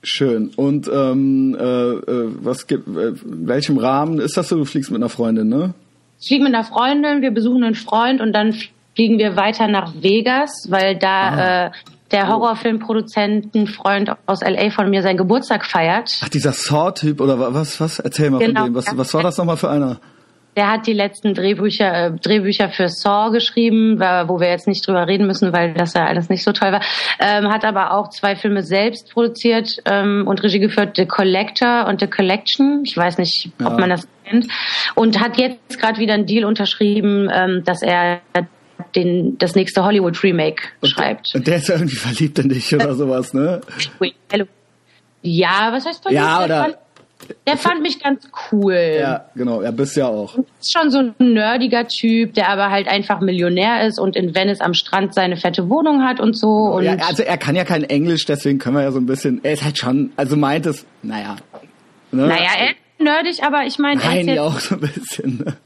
Schön. 0.03 0.51
Und 0.55 0.87
ähm, 0.87 1.53
äh, 1.59 1.63
äh, 1.63 2.31
was 2.41 2.65
gibt, 2.67 2.87
äh, 2.87 3.09
in 3.09 3.45
welchem 3.45 3.77
Rahmen 3.77 4.19
ist 4.19 4.37
das 4.37 4.47
so? 4.47 4.55
Du 4.55 4.63
fliegst 4.63 4.89
mit 4.89 5.01
einer 5.01 5.09
Freundin, 5.09 5.49
ne? 5.49 5.73
Ich 6.21 6.29
fliege 6.29 6.45
mit 6.45 6.53
einer 6.55 6.63
Freundin, 6.63 7.21
wir 7.21 7.31
besuchen 7.31 7.61
einen 7.65 7.75
Freund 7.75 8.21
und 8.21 8.31
dann 8.31 8.53
fliegen 8.95 9.17
wir 9.19 9.35
weiter 9.35 9.67
nach 9.67 9.93
Vegas, 10.01 10.67
weil 10.69 10.95
da 10.97 11.65
äh, 11.65 11.71
der 12.11 12.29
Horrorfilmproduzentenfreund 12.29 14.11
aus 14.27 14.39
LA 14.41 14.69
von 14.71 14.89
mir 14.89 15.01
seinen 15.01 15.17
Geburtstag 15.17 15.65
feiert. 15.65 16.09
Ach, 16.23 16.29
dieser 16.29 16.53
Saw-Typ 16.53 17.19
oder 17.19 17.37
wa- 17.37 17.49
was? 17.53 17.81
Was? 17.81 17.99
Erzähl 17.99 18.29
mal 18.29 18.39
Genau, 18.39 18.61
von 18.61 18.69
dem. 18.73 18.75
Was, 18.75 18.97
was 18.97 19.13
war 19.13 19.23
das 19.23 19.37
nochmal 19.37 19.57
für 19.57 19.69
einer? 19.69 19.99
Der 20.57 20.69
hat 20.71 20.87
die 20.87 20.93
letzten 20.93 21.33
Drehbücher, 21.35 22.07
äh, 22.07 22.11
Drehbücher 22.11 22.69
für 22.69 22.89
Saw 22.89 23.31
geschrieben, 23.31 23.99
wo 23.99 24.39
wir 24.41 24.49
jetzt 24.49 24.67
nicht 24.67 24.85
drüber 24.85 25.07
reden 25.07 25.27
müssen, 25.27 25.53
weil 25.53 25.73
das 25.75 25.93
ja 25.93 26.05
alles 26.07 26.27
nicht 26.29 26.43
so 26.43 26.51
toll 26.51 26.71
war. 26.71 26.81
Ähm, 27.19 27.47
hat 27.49 27.63
aber 27.63 27.93
auch 27.93 28.09
zwei 28.09 28.35
Filme 28.35 28.63
selbst 28.63 29.13
produziert 29.13 29.77
ähm, 29.85 30.25
und 30.27 30.41
Regie 30.43 30.59
geführt, 30.59 30.97
The 30.97 31.05
Collector 31.05 31.85
und 31.87 32.01
The 32.01 32.07
Collection. 32.07 32.81
Ich 32.85 32.97
weiß 32.97 33.19
nicht, 33.19 33.51
Ja. 33.59 33.67
ob 33.67 33.79
man 33.79 33.89
das 33.91 34.07
kennt. 34.25 34.47
Und 34.95 35.19
hat 35.21 35.37
jetzt 35.37 35.79
gerade 35.79 35.99
wieder 35.99 36.15
einen 36.15 36.25
Deal 36.25 36.43
unterschrieben, 36.43 37.29
ähm, 37.31 37.63
dass 37.63 37.81
er 37.83 38.19
den, 38.95 39.37
das 39.37 39.53
nächste 39.55 39.83
Hollywood 39.85 40.23
Remake 40.23 40.63
schreibt. 40.83 41.35
Und 41.35 41.45
der 41.45 41.57
ist 41.57 41.69
irgendwie 41.69 41.95
verliebt 41.95 42.39
in 42.39 42.49
dich 42.49 42.73
oder 42.73 42.95
sowas, 42.95 43.33
ne? 43.33 43.61
Ja, 45.21 45.69
was 45.71 45.85
heißt 45.85 46.01
verliebt? 46.03 46.23
Ja, 46.23 46.47
der, 46.47 46.65
oder- 46.65 46.77
der 47.45 47.57
fand 47.57 47.81
mich 47.81 47.99
ganz 48.01 48.27
cool. 48.51 48.97
Ja, 48.99 49.25
genau. 49.35 49.61
Ja, 49.61 49.71
bist 49.71 49.97
ja 49.97 50.07
auch. 50.07 50.37
ist 50.59 50.71
schon 50.71 50.91
so 50.91 50.99
ein 50.99 51.15
nerdiger 51.19 51.87
Typ, 51.87 52.33
der 52.35 52.49
aber 52.49 52.69
halt 52.69 52.87
einfach 52.87 53.19
Millionär 53.21 53.85
ist 53.87 53.99
und 53.99 54.15
in 54.15 54.35
Venice 54.35 54.61
am 54.61 54.73
Strand 54.73 55.13
seine 55.13 55.35
fette 55.37 55.69
Wohnung 55.69 56.03
hat 56.03 56.19
und 56.19 56.37
so. 56.37 56.47
Und 56.49 56.83
Ja, 56.83 56.95
also 57.07 57.23
er 57.23 57.37
kann 57.37 57.55
ja 57.55 57.63
kein 57.65 57.83
Englisch, 57.83 58.25
deswegen 58.25 58.59
können 58.59 58.75
wir 58.75 58.83
ja 58.83 58.91
so 58.91 58.99
ein 58.99 59.05
bisschen. 59.07 59.39
Er 59.43 59.53
ist 59.53 59.63
halt 59.63 59.77
schon, 59.77 60.11
also 60.15 60.35
meint 60.37 60.65
es, 60.65 60.85
naja. 61.01 61.35
Ne? 62.11 62.27
naja, 62.27 62.49
er 62.59 62.69
ist 62.69 62.99
nerdig, 62.99 63.43
aber 63.43 63.65
ich 63.65 63.77
meine, 63.79 64.01
er 64.01 64.19
ist 64.19 64.25
Nein, 64.25 64.35
ja 64.35 64.43
auch 64.43 64.59
so 64.59 64.75
ein 64.75 64.81
bisschen. 64.81 65.37
Ne? 65.45 65.57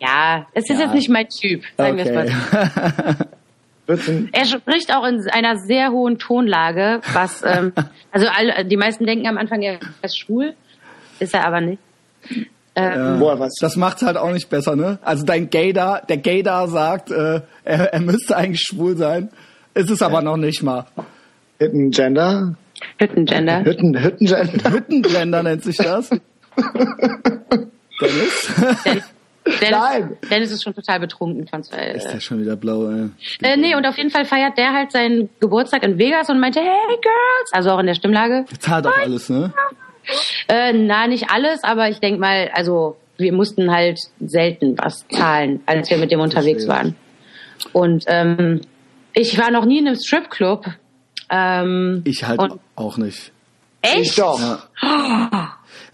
ja, 0.00 0.46
es 0.54 0.64
ist 0.68 0.78
Ja. 0.78 0.86
jetzt 0.86 0.94
nicht 0.94 1.08
mein 1.08 1.28
Typ, 1.28 1.62
sagen 1.76 1.96
wir 1.96 2.06
es 2.06 2.12
mal. 2.12 2.26
Okay. 2.26 3.14
so. 3.18 3.24
Er 3.86 4.44
spricht 4.46 4.94
auch 4.94 5.04
in 5.06 5.28
einer 5.30 5.56
sehr 5.58 5.90
hohen 5.90 6.18
Tonlage, 6.18 7.00
was 7.12 7.42
ähm, 7.44 7.72
also 8.12 8.26
alle, 8.28 8.64
die 8.64 8.76
meisten 8.76 9.04
denken 9.06 9.26
am 9.26 9.36
Anfang, 9.36 9.62
er 9.62 9.78
ist 10.02 10.18
schwul, 10.18 10.54
ist 11.20 11.34
er 11.34 11.46
aber 11.46 11.60
nicht. 11.60 11.82
Ähm, 12.76 13.18
Boah, 13.18 13.38
was? 13.38 13.54
Das 13.60 13.76
macht's 13.76 14.02
halt 14.02 14.16
auch 14.16 14.32
nicht 14.32 14.48
besser, 14.48 14.74
ne? 14.74 14.98
Also 15.02 15.24
dein 15.24 15.50
Gaydar, 15.50 16.02
der 16.08 16.16
Gaydar 16.16 16.68
sagt, 16.68 17.10
äh, 17.10 17.42
er, 17.62 17.92
er 17.92 18.00
müsste 18.00 18.36
eigentlich 18.36 18.62
schwul 18.62 18.96
sein, 18.96 19.30
ist 19.74 19.90
es 19.90 20.02
aber 20.02 20.22
noch 20.22 20.36
nicht 20.36 20.62
mal. 20.62 20.86
Hidden 21.58 21.90
Gender? 21.90 22.56
Hüttengender. 22.98 23.64
Hütten, 23.64 24.02
Hüttengender? 24.02 24.72
Hüttenblender 24.72 25.42
nennt 25.42 25.62
sich 25.62 25.76
das. 25.76 26.10
Dennis? 28.00 28.50
Dennis, 29.46 29.70
Nein. 29.70 30.16
Dennis 30.30 30.50
ist 30.52 30.62
schon 30.62 30.74
total 30.74 31.00
betrunken 31.00 31.46
von 31.46 31.62
zwei. 31.62 31.88
Ist 31.92 32.06
Äh, 32.06 32.12
der 32.12 32.20
schon 32.20 32.40
wieder 32.40 32.56
blau, 32.56 32.88
ey. 32.90 33.08
äh, 33.42 33.56
nee, 33.56 33.74
und 33.74 33.86
auf 33.86 33.96
jeden 33.98 34.10
Fall 34.10 34.24
feiert 34.24 34.56
der 34.56 34.72
halt 34.72 34.90
seinen 34.92 35.28
Geburtstag 35.40 35.82
in 35.82 35.98
Vegas 35.98 36.30
und 36.30 36.40
meinte, 36.40 36.60
hey 36.60 36.96
Girls, 37.00 37.52
also 37.52 37.70
auch 37.72 37.78
in 37.78 37.86
der 37.86 37.94
Stimmlage. 37.94 38.44
Zahlt 38.58 38.86
auch 38.86 38.96
alles, 38.96 39.28
ne? 39.28 39.52
Äh, 40.48 40.72
na, 40.72 41.06
nicht 41.06 41.30
alles, 41.30 41.62
aber 41.62 41.88
ich 41.88 41.98
denk 42.00 42.18
mal, 42.20 42.50
also 42.54 42.96
wir 43.16 43.32
mussten 43.32 43.70
halt 43.70 43.98
selten 44.20 44.76
was 44.78 45.06
zahlen, 45.08 45.62
als 45.66 45.88
wir 45.90 45.98
mit 45.98 46.10
dem 46.10 46.20
unterwegs 46.20 46.66
waren. 46.66 46.96
Und 47.72 48.04
ähm, 48.08 48.60
ich 49.12 49.38
war 49.38 49.50
noch 49.50 49.64
nie 49.66 49.78
in 49.78 49.86
einem 49.86 49.96
Stripclub. 49.96 50.66
Ähm, 51.30 52.02
Ich 52.04 52.24
halt 52.24 52.40
auch 52.76 52.96
nicht. 52.96 53.32
Ich 53.82 53.90
echt? 54.00 54.18
doch. 54.18 54.40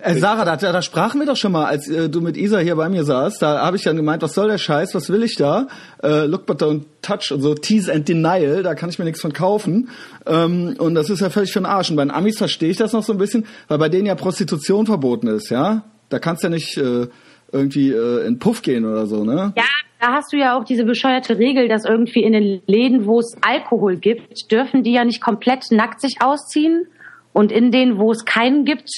Äh, 0.03 0.15
Sarah, 0.15 0.45
da, 0.45 0.57
da 0.57 0.83
sprachen 0.83 1.21
wir 1.21 1.27
doch 1.27 1.37
schon 1.37 1.53
mal, 1.53 1.67
als 1.67 1.89
äh, 1.89 2.09
du 2.09 2.21
mit 2.21 2.37
Isa 2.37 2.59
hier 2.59 2.77
bei 2.77 2.89
mir 2.89 3.05
saßt. 3.05 3.41
Da 3.43 3.61
habe 3.61 3.77
ich 3.77 3.83
dann 3.83 3.97
gemeint, 3.97 4.23
was 4.23 4.35
soll 4.35 4.49
der 4.49 4.59
Scheiß, 4.59 4.95
was 4.95 5.11
will 5.11 5.23
ich 5.23 5.37
da? 5.37 5.69
Äh, 6.03 6.27
look 6.27 6.47
but 6.47 6.63
don't 6.63 6.83
touch 7.03 7.33
und 7.33 7.43
so 7.43 7.55
Tease 7.55 7.93
and 7.93 8.09
Denial, 8.09 8.63
da 8.63 8.75
kann 8.75 8.89
ich 8.89 8.99
mir 8.99 9.05
nichts 9.05 9.21
von 9.21 9.33
kaufen. 9.33 9.91
Ähm, 10.27 10.77
und 10.79 10.95
das 10.95 11.11
ist 11.11 11.21
ja 11.21 11.31
völlig 11.31 11.53
für 11.53 11.61
den 11.61 11.67
Arsch. 11.67 11.91
Und 11.91 11.97
bei 11.97 12.05
den 12.05 12.11
Amis 12.11 12.39
verstehe 12.39 12.71
ich 12.71 12.77
das 12.77 12.93
noch 12.93 13.03
so 13.03 13.13
ein 13.13 13.19
bisschen, 13.19 13.47
weil 13.69 13.79
bei 13.79 13.89
denen 13.89 14.07
ja 14.07 14.15
Prostitution 14.15 14.87
verboten 14.87 15.27
ist, 15.27 15.51
ja? 15.51 15.85
Da 16.09 16.19
kannst 16.19 16.43
du 16.43 16.49
ja 16.49 16.55
nicht 16.55 16.77
äh, 16.77 17.07
irgendwie 17.53 17.91
äh, 17.91 18.27
in 18.27 18.39
Puff 18.39 18.63
gehen 18.63 18.85
oder 18.85 19.07
so, 19.07 19.25
ne? 19.25 19.53
Ja, 19.57 19.65
da 20.01 20.13
hast 20.15 20.33
du 20.33 20.39
ja 20.39 20.59
auch 20.59 20.65
diese 20.65 20.85
bescheuerte 20.85 21.39
Regel, 21.39 21.69
dass 21.69 21.85
irgendwie 21.85 22.23
in 22.23 22.33
den 22.33 22.63
Läden, 22.67 23.07
wo 23.07 23.21
es 23.21 23.37
Alkohol 23.43 23.97
gibt, 23.97 24.51
dürfen 24.51 24.83
die 24.83 24.93
ja 24.93 25.05
nicht 25.05 25.21
komplett 25.21 25.71
nackt 25.71 26.01
sich 26.01 26.17
ausziehen. 26.21 26.87
Und 27.33 27.53
in 27.53 27.71
denen, 27.71 27.99
wo 27.99 28.11
es 28.11 28.25
keinen 28.25 28.65
gibt, 28.65 28.91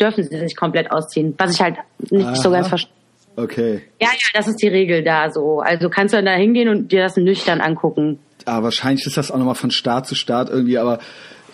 dürfen 0.00 0.24
sie 0.24 0.38
sich 0.38 0.56
komplett 0.56 0.90
ausziehen. 0.90 1.34
Was 1.38 1.54
ich 1.54 1.60
halt 1.60 1.76
nicht 2.10 2.36
so 2.36 2.48
Aha. 2.48 2.56
ganz 2.56 2.68
verstehe. 2.68 2.92
Okay. 3.36 3.82
Ja, 4.00 4.08
ja, 4.08 4.28
das 4.34 4.46
ist 4.46 4.62
die 4.62 4.68
Regel 4.68 5.02
da 5.02 5.30
so. 5.30 5.60
Also 5.60 5.88
kannst 5.88 6.12
du 6.12 6.18
dann 6.18 6.26
da 6.26 6.32
hingehen 6.32 6.68
und 6.68 6.92
dir 6.92 7.02
das 7.02 7.16
nüchtern 7.16 7.60
angucken. 7.60 8.18
Aber 8.44 8.64
wahrscheinlich 8.64 9.06
ist 9.06 9.16
das 9.16 9.30
auch 9.30 9.38
nochmal 9.38 9.54
von 9.54 9.70
Staat 9.70 10.06
zu 10.06 10.14
Staat 10.14 10.50
irgendwie, 10.50 10.78
aber 10.78 11.00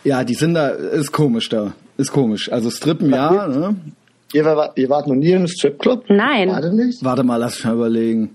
ja, 0.04 0.24
die 0.24 0.34
sind 0.34 0.54
da, 0.54 0.68
ist 0.68 1.12
komisch 1.12 1.48
da. 1.48 1.72
Ist 1.96 2.12
komisch. 2.12 2.50
Also 2.50 2.70
Strippen 2.70 3.10
ja, 3.10 3.46
ne? 3.46 3.76
Ihr, 4.32 4.44
war, 4.44 4.72
ihr 4.76 4.88
wart 4.88 5.06
noch 5.06 5.14
nie 5.14 5.32
im 5.32 5.46
Stripclub? 5.46 6.04
Nein. 6.08 6.50
Warte 6.50 6.74
nicht? 6.74 7.04
Warte 7.04 7.22
mal, 7.24 7.36
lass 7.36 7.56
mich 7.56 7.64
mal 7.64 7.74
überlegen. 7.74 8.30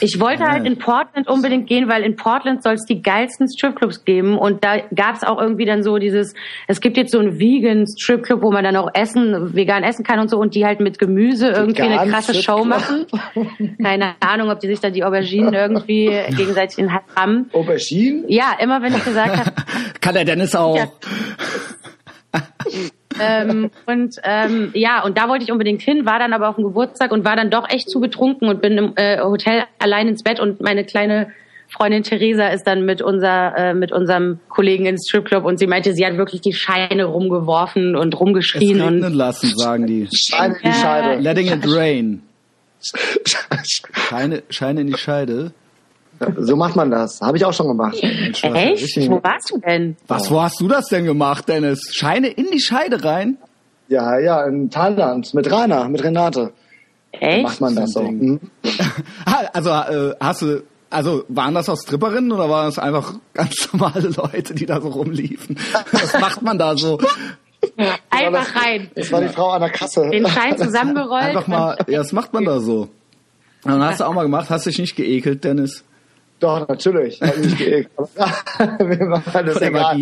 Ich 0.00 0.20
wollte 0.20 0.44
halt 0.44 0.66
in 0.66 0.78
Portland 0.78 1.28
unbedingt 1.28 1.66
gehen, 1.66 1.88
weil 1.88 2.02
in 2.02 2.16
Portland 2.16 2.62
soll 2.62 2.74
es 2.74 2.84
die 2.84 3.02
geilsten 3.02 3.48
Stripclubs 3.48 4.04
geben 4.04 4.38
und 4.38 4.64
da 4.64 4.78
gab 4.94 5.16
es 5.16 5.22
auch 5.22 5.40
irgendwie 5.40 5.64
dann 5.64 5.82
so 5.82 5.98
dieses, 5.98 6.34
es 6.66 6.80
gibt 6.80 6.96
jetzt 6.96 7.12
so 7.12 7.18
einen 7.18 7.38
vegan 7.38 7.86
Stripclub, 7.86 8.42
wo 8.42 8.50
man 8.50 8.64
dann 8.64 8.76
auch 8.76 8.90
essen, 8.94 9.54
vegan 9.54 9.82
essen 9.82 10.04
kann 10.04 10.18
und 10.18 10.28
so 10.28 10.38
und 10.38 10.54
die 10.54 10.64
halt 10.64 10.80
mit 10.80 10.98
Gemüse 10.98 11.48
irgendwie 11.48 11.82
eine 11.82 12.10
krasse 12.10 12.34
Show 12.34 12.64
machen. 12.64 13.06
Keine 13.82 14.14
Ahnung, 14.20 14.50
ob 14.50 14.60
die 14.60 14.68
sich 14.68 14.80
da 14.80 14.90
die 14.90 15.04
Auberginen 15.04 15.54
irgendwie 15.54 16.06
gegenseitig 16.36 16.78
in 16.78 16.92
haben. 17.14 17.50
Aubergine? 17.52 18.24
Ja, 18.28 18.56
immer 18.60 18.82
wenn 18.82 18.94
ich 18.94 19.04
gesagt 19.04 19.36
habe, 19.36 19.52
Kann 20.00 20.14
der 20.14 20.24
Dennis 20.24 20.54
auch? 20.54 20.76
Ja. 20.76 20.88
Ähm, 23.20 23.70
und 23.86 24.16
ähm, 24.24 24.70
ja, 24.74 25.02
und 25.04 25.18
da 25.18 25.28
wollte 25.28 25.44
ich 25.44 25.52
unbedingt 25.52 25.82
hin, 25.82 26.06
war 26.06 26.18
dann 26.18 26.32
aber 26.32 26.48
auf 26.48 26.56
dem 26.56 26.64
Geburtstag 26.64 27.12
und 27.12 27.24
war 27.24 27.36
dann 27.36 27.50
doch 27.50 27.68
echt 27.68 27.88
zu 27.90 28.00
betrunken 28.00 28.48
und 28.48 28.60
bin 28.60 28.78
im 28.78 28.92
äh, 28.96 29.20
Hotel 29.20 29.64
allein 29.78 30.08
ins 30.08 30.22
Bett 30.22 30.40
und 30.40 30.60
meine 30.60 30.84
kleine 30.84 31.32
Freundin 31.68 32.02
Theresa 32.04 32.48
ist 32.48 32.64
dann 32.64 32.84
mit 32.84 33.02
unser 33.02 33.56
äh, 33.56 33.74
mit 33.74 33.92
unserem 33.92 34.38
Kollegen 34.48 34.86
ins 34.86 35.08
Stripclub 35.08 35.44
und 35.44 35.58
sie 35.58 35.66
meinte, 35.66 35.94
sie 35.94 36.06
hat 36.06 36.16
wirklich 36.16 36.40
die 36.40 36.52
Scheine 36.52 37.04
rumgeworfen 37.04 37.96
und 37.96 38.14
Es 38.14 38.20
rumgeschrien 38.20 38.80
regnen 38.80 39.04
und 39.04 39.14
lassen, 39.14 39.52
sagen 39.56 39.86
die. 39.86 40.08
Scheine 40.12 40.54
in 40.62 40.70
die. 40.70 40.78
Scheide. 40.78 41.20
Letting 41.20 41.46
it 41.48 41.66
rain. 41.66 42.22
Scheine, 43.92 44.42
Scheine 44.48 44.82
in 44.82 44.86
die 44.86 44.96
Scheide. 44.96 45.52
So 46.38 46.56
macht 46.56 46.76
man 46.76 46.90
das. 46.90 47.20
Habe 47.20 47.36
ich 47.36 47.44
auch 47.44 47.52
schon 47.52 47.68
gemacht. 47.68 47.96
Mensch, 48.02 48.42
echt? 48.44 49.10
Wo 49.10 49.22
warst 49.22 49.50
du 49.50 49.58
denn? 49.58 49.96
Was, 50.08 50.30
wo 50.30 50.40
hast 50.42 50.60
du 50.60 50.68
das 50.68 50.86
denn 50.86 51.04
gemacht, 51.04 51.48
Dennis? 51.48 51.80
Scheine 51.94 52.28
in 52.28 52.46
die 52.52 52.60
Scheide 52.60 53.02
rein? 53.04 53.36
Ja, 53.88 54.18
ja, 54.18 54.44
in 54.46 54.70
Thailand. 54.70 55.32
Mit 55.34 55.50
Rainer, 55.50 55.88
mit 55.88 56.02
Renate. 56.02 56.52
Echt? 57.12 57.42
Macht 57.42 57.60
man 57.60 57.74
das 57.76 57.92
so. 57.92 58.00
Ding. 58.00 58.18
Mhm. 58.20 58.40
Ah, 59.24 59.44
Also, 59.52 59.70
äh, 59.70 60.14
hast 60.20 60.42
du, 60.42 60.62
also, 60.90 61.24
waren 61.28 61.54
das 61.54 61.68
auch 61.68 61.76
Stripperinnen 61.78 62.32
oder 62.32 62.48
waren 62.50 62.66
das 62.66 62.78
einfach 62.78 63.14
ganz 63.34 63.68
normale 63.72 64.08
Leute, 64.08 64.54
die 64.54 64.66
da 64.66 64.80
so 64.80 64.88
rumliefen? 64.88 65.56
Was 65.92 66.18
macht 66.20 66.42
man 66.42 66.58
da 66.58 66.76
so? 66.76 66.98
Einfach 68.10 68.54
rein. 68.56 68.90
Das 68.94 69.10
war 69.12 69.20
die 69.20 69.28
Frau 69.28 69.50
an 69.50 69.60
der 69.60 69.70
Kasse. 69.70 70.08
Den 70.10 70.26
Schein 70.26 70.56
zusammengerollt. 70.56 71.24
Einfach 71.24 71.46
mal, 71.46 71.78
ja, 71.88 72.00
was 72.00 72.12
macht 72.12 72.32
man 72.32 72.44
da 72.44 72.60
so? 72.60 72.88
Und 73.64 73.72
dann 73.72 73.82
hast 73.84 74.00
du 74.00 74.04
auch 74.04 74.12
mal 74.14 74.22
gemacht, 74.22 74.48
hast 74.50 74.66
dich 74.66 74.78
nicht 74.78 74.94
geekelt, 74.96 75.42
Dennis? 75.44 75.84
Doch, 76.38 76.68
natürlich. 76.68 77.18
Hab 77.22 77.34
mich. 77.38 77.88
Aber 77.96 78.08
Mir 78.84 79.10
war 79.10 79.42
das 79.42 79.62
egal. 79.62 79.98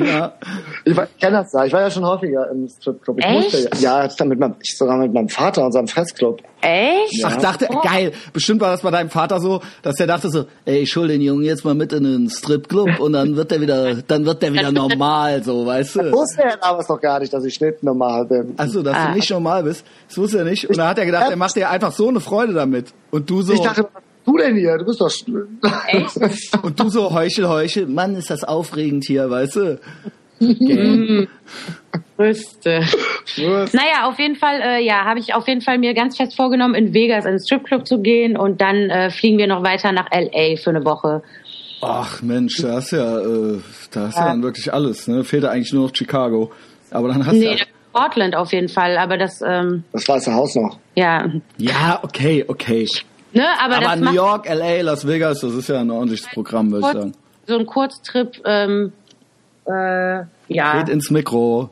Ich, 0.84 0.96
war- 0.96 1.04
ich 1.04 1.18
kenne 1.20 1.36
das 1.38 1.52
ja. 1.52 1.64
Ich 1.64 1.72
war 1.72 1.80
ja 1.82 1.90
schon 1.90 2.04
häufiger 2.04 2.50
im 2.50 2.68
Stripclub. 2.68 3.18
Ich 3.20 3.24
Echt? 3.24 3.42
musste 3.52 3.58
ja. 3.80 3.98
Ja, 3.98 4.02
jetzt 4.04 4.20
dann 4.20 4.28
mit 4.28 4.40
meinem, 4.40 4.54
ich 4.60 4.76
sogar 4.76 4.96
mit 4.96 5.12
meinem 5.12 5.28
Vater, 5.28 5.64
unserem 5.64 5.86
Fressclub. 5.86 6.40
Echt? 6.60 7.24
Ach, 7.24 7.36
dachte, 7.36 7.68
Oh. 7.70 7.80
geil. 7.82 8.10
Bestimmt 8.32 8.60
war 8.60 8.70
das 8.72 8.82
bei 8.82 8.90
deinem 8.90 9.10
Vater 9.10 9.38
so, 9.40 9.60
dass 9.82 9.94
der 9.94 10.06
dachte 10.08 10.28
so, 10.30 10.46
ey, 10.64 10.78
ich 10.78 10.96
hol 10.96 11.06
den 11.06 11.20
Jungen 11.20 11.44
jetzt 11.44 11.64
mal 11.64 11.74
mit 11.74 11.92
in 11.92 12.02
den 12.04 12.28
Stripclub 12.30 12.98
und 12.98 13.12
dann 13.12 13.36
wird 13.36 13.50
der 13.52 13.60
wieder, 13.60 13.94
dann 14.02 14.24
wird 14.26 14.42
der 14.42 14.52
wieder 14.52 14.72
normal, 14.72 15.42
so, 15.44 15.66
weißt 15.66 15.96
du? 15.96 16.12
Wusste 16.12 16.42
er 16.42 16.64
aber 16.64 16.80
es 16.80 16.86
doch 16.88 17.00
gar 17.00 17.20
nicht, 17.20 17.32
dass 17.32 17.44
ich 17.44 17.60
nicht 17.60 17.82
normal 17.84 18.24
bin. 18.24 18.54
Also, 18.56 18.82
dass 18.82 18.96
Ah. 18.96 19.06
du 19.08 19.14
nicht 19.14 19.30
normal 19.30 19.62
bist, 19.62 19.84
das 20.08 20.18
wusste 20.18 20.38
er 20.38 20.44
nicht. 20.44 20.68
Und 20.68 20.78
da 20.78 20.88
hat 20.88 20.98
er 20.98 21.06
gedacht, 21.06 21.30
er 21.30 21.36
macht 21.36 21.54
dir 21.54 21.70
einfach 21.70 21.92
so 21.92 22.08
eine 22.08 22.18
Freude 22.20 22.54
damit. 22.54 22.92
Und 23.12 23.30
du 23.30 23.42
so, 23.42 23.52
Ich 23.52 23.60
dachte, 23.60 23.86
du 24.26 24.36
denn 24.36 24.56
hier? 24.56 24.78
Du 24.78 24.84
bist 24.84 25.00
doch... 25.00 25.10
Echt? 25.88 26.56
und 26.62 26.78
du 26.80 26.88
so 26.88 27.12
heuchel, 27.12 27.48
heuchel. 27.48 27.86
Mann, 27.86 28.14
ist 28.16 28.30
das 28.30 28.44
aufregend 28.44 29.04
hier, 29.06 29.30
weißt 29.30 29.56
du? 29.56 29.80
Gang. 30.40 31.28
Größte. 32.16 32.82
Naja, 33.38 34.08
auf 34.08 34.18
jeden 34.18 34.36
Fall, 34.36 34.60
äh, 34.60 34.84
ja, 34.84 35.04
habe 35.04 35.18
ich 35.20 35.34
auf 35.34 35.48
jeden 35.48 35.60
Fall 35.60 35.78
mir 35.78 35.94
ganz 35.94 36.16
fest 36.16 36.36
vorgenommen, 36.36 36.74
in 36.74 36.92
Vegas 36.92 37.24
in 37.24 37.32
den 37.32 37.40
Stripclub 37.40 37.86
zu 37.86 38.00
gehen 38.00 38.36
und 38.36 38.60
dann 38.60 38.90
äh, 38.90 39.10
fliegen 39.10 39.38
wir 39.38 39.46
noch 39.46 39.62
weiter 39.64 39.92
nach 39.92 40.08
LA 40.12 40.56
für 40.56 40.70
eine 40.70 40.84
Woche. 40.84 41.22
Ach 41.82 42.22
Mensch, 42.22 42.56
da 42.62 42.74
hast 42.74 42.92
ja, 42.92 43.18
äh, 43.20 43.58
da 43.90 44.08
hast 44.08 44.16
ja 44.16 44.26
dann 44.26 44.42
wirklich 44.42 44.72
alles. 44.72 45.06
Ne? 45.06 45.22
Fehlt 45.24 45.42
ja 45.44 45.50
eigentlich 45.50 45.72
nur 45.72 45.86
noch 45.88 45.94
Chicago. 45.94 46.50
Aber 46.90 47.08
dann 47.08 47.26
hast 47.26 47.34
Nee, 47.34 47.56
du 47.56 47.64
Portland 47.92 48.34
auf 48.36 48.52
jeden 48.52 48.68
Fall, 48.68 48.96
aber 48.96 49.16
das, 49.18 49.40
ähm, 49.46 49.84
Das 49.92 50.08
Weiße 50.08 50.32
Haus 50.34 50.54
noch. 50.56 50.78
ja, 50.94 51.28
ja, 51.58 51.98
okay, 52.02 52.44
okay. 52.46 52.86
Ne, 53.34 53.46
aber, 53.60 53.76
Aber 53.76 53.84
das 53.84 54.00
New 54.00 54.12
York, 54.12 54.48
LA, 54.48 54.80
Las 54.82 55.06
Vegas, 55.06 55.40
das 55.40 55.54
ist 55.54 55.68
ja 55.68 55.80
ein 55.80 55.90
ordentliches 55.90 56.26
Programm, 56.32 56.70
würde 56.70 56.86
ich 56.86 56.92
sagen. 56.92 57.12
so 57.46 57.58
ein 57.58 57.66
Kurztrip, 57.66 58.40
ähm, 58.44 58.92
äh, 59.66 60.22
ja. 60.48 60.78
Geht 60.78 60.88
ins 60.88 61.10
Mikro. 61.10 61.70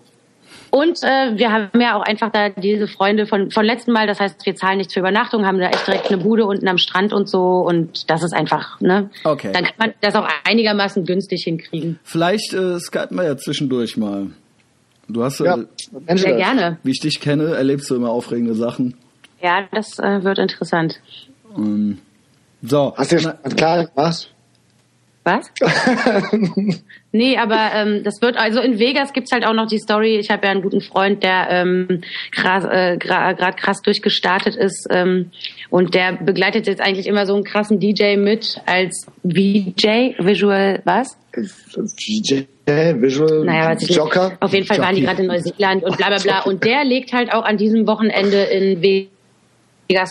Und 0.70 1.02
äh, 1.02 1.36
wir 1.36 1.52
haben 1.52 1.78
ja 1.78 1.96
auch 1.98 2.02
einfach 2.02 2.32
da 2.32 2.48
diese 2.48 2.88
Freunde 2.88 3.26
von 3.26 3.50
von 3.50 3.62
letzten 3.62 3.92
Mal, 3.92 4.06
das 4.06 4.20
heißt, 4.20 4.46
wir 4.46 4.56
zahlen 4.56 4.78
nichts 4.78 4.94
für 4.94 5.00
Übernachtung, 5.00 5.44
haben 5.44 5.58
da 5.58 5.68
echt 5.68 5.86
direkt 5.86 6.10
eine 6.10 6.16
Bude 6.22 6.46
unten 6.46 6.66
am 6.66 6.78
Strand 6.78 7.12
und 7.12 7.28
so 7.28 7.58
und 7.58 8.08
das 8.08 8.22
ist 8.22 8.32
einfach, 8.32 8.80
ne? 8.80 9.10
Okay. 9.24 9.50
Dann 9.52 9.64
kann 9.64 9.74
man 9.78 9.94
das 10.00 10.14
auch 10.14 10.26
einigermaßen 10.44 11.04
günstig 11.04 11.44
hinkriegen. 11.44 11.98
Vielleicht 12.04 12.54
äh, 12.54 12.78
skypen 12.80 13.18
wir 13.18 13.24
ja 13.24 13.36
zwischendurch 13.36 13.98
mal. 13.98 14.28
Du 15.08 15.22
hast, 15.22 15.40
Ja, 15.40 15.58
äh, 16.06 16.16
Sehr 16.16 16.36
gerne. 16.36 16.78
wie 16.84 16.92
ich 16.92 17.00
dich 17.00 17.20
kenne, 17.20 17.54
erlebst 17.54 17.90
du 17.90 17.94
immer 17.96 18.08
aufregende 18.08 18.54
Sachen. 18.54 18.94
Ja, 19.42 19.66
das 19.72 19.98
äh, 19.98 20.24
wird 20.24 20.38
interessant. 20.38 21.00
Ähm, 21.56 21.98
so. 22.62 22.94
Hast 22.96 23.12
du 23.12 23.16
dir 23.16 23.22
schon 23.22 23.56
klar 23.56 23.86
gemacht? 23.86 24.32
Was? 25.24 25.52
nee, 27.12 27.36
aber 27.36 27.70
ähm, 27.74 28.02
das 28.02 28.20
wird, 28.20 28.36
also 28.36 28.60
in 28.60 28.80
Vegas 28.80 29.12
gibt's 29.12 29.30
halt 29.30 29.46
auch 29.46 29.52
noch 29.52 29.68
die 29.68 29.78
Story, 29.78 30.16
ich 30.16 30.30
habe 30.30 30.46
ja 30.46 30.50
einen 30.50 30.62
guten 30.62 30.80
Freund, 30.80 31.22
der 31.22 31.46
ähm, 31.48 32.00
krass, 32.32 32.64
äh, 32.64 32.96
gerade 32.96 33.36
gra 33.36 33.52
krass 33.52 33.82
durchgestartet 33.82 34.56
ist 34.56 34.88
ähm, 34.90 35.30
und 35.70 35.94
der 35.94 36.14
begleitet 36.14 36.66
jetzt 36.66 36.80
eigentlich 36.80 37.06
immer 37.06 37.24
so 37.26 37.34
einen 37.34 37.44
krassen 37.44 37.78
DJ 37.78 38.16
mit 38.16 38.60
als 38.66 39.06
VJ, 39.22 40.16
Visual, 40.18 40.82
was? 40.84 41.16
DJ, 41.36 42.42
Visual, 42.66 43.44
Naja. 43.44 43.76
Joker. 43.78 44.36
Auf 44.40 44.52
jeden 44.52 44.66
Fall 44.66 44.78
waren 44.78 44.96
die 44.96 45.02
gerade 45.02 45.22
in 45.22 45.28
Neuseeland 45.28 45.84
und 45.84 45.96
bla 45.96 46.08
bla 46.08 46.18
bla. 46.18 46.40
Und 46.44 46.64
der 46.64 46.84
legt 46.84 47.12
halt 47.12 47.32
auch 47.32 47.44
an 47.44 47.56
diesem 47.56 47.86
Wochenende 47.86 48.42
in 48.42 48.82
Vegas 48.82 49.12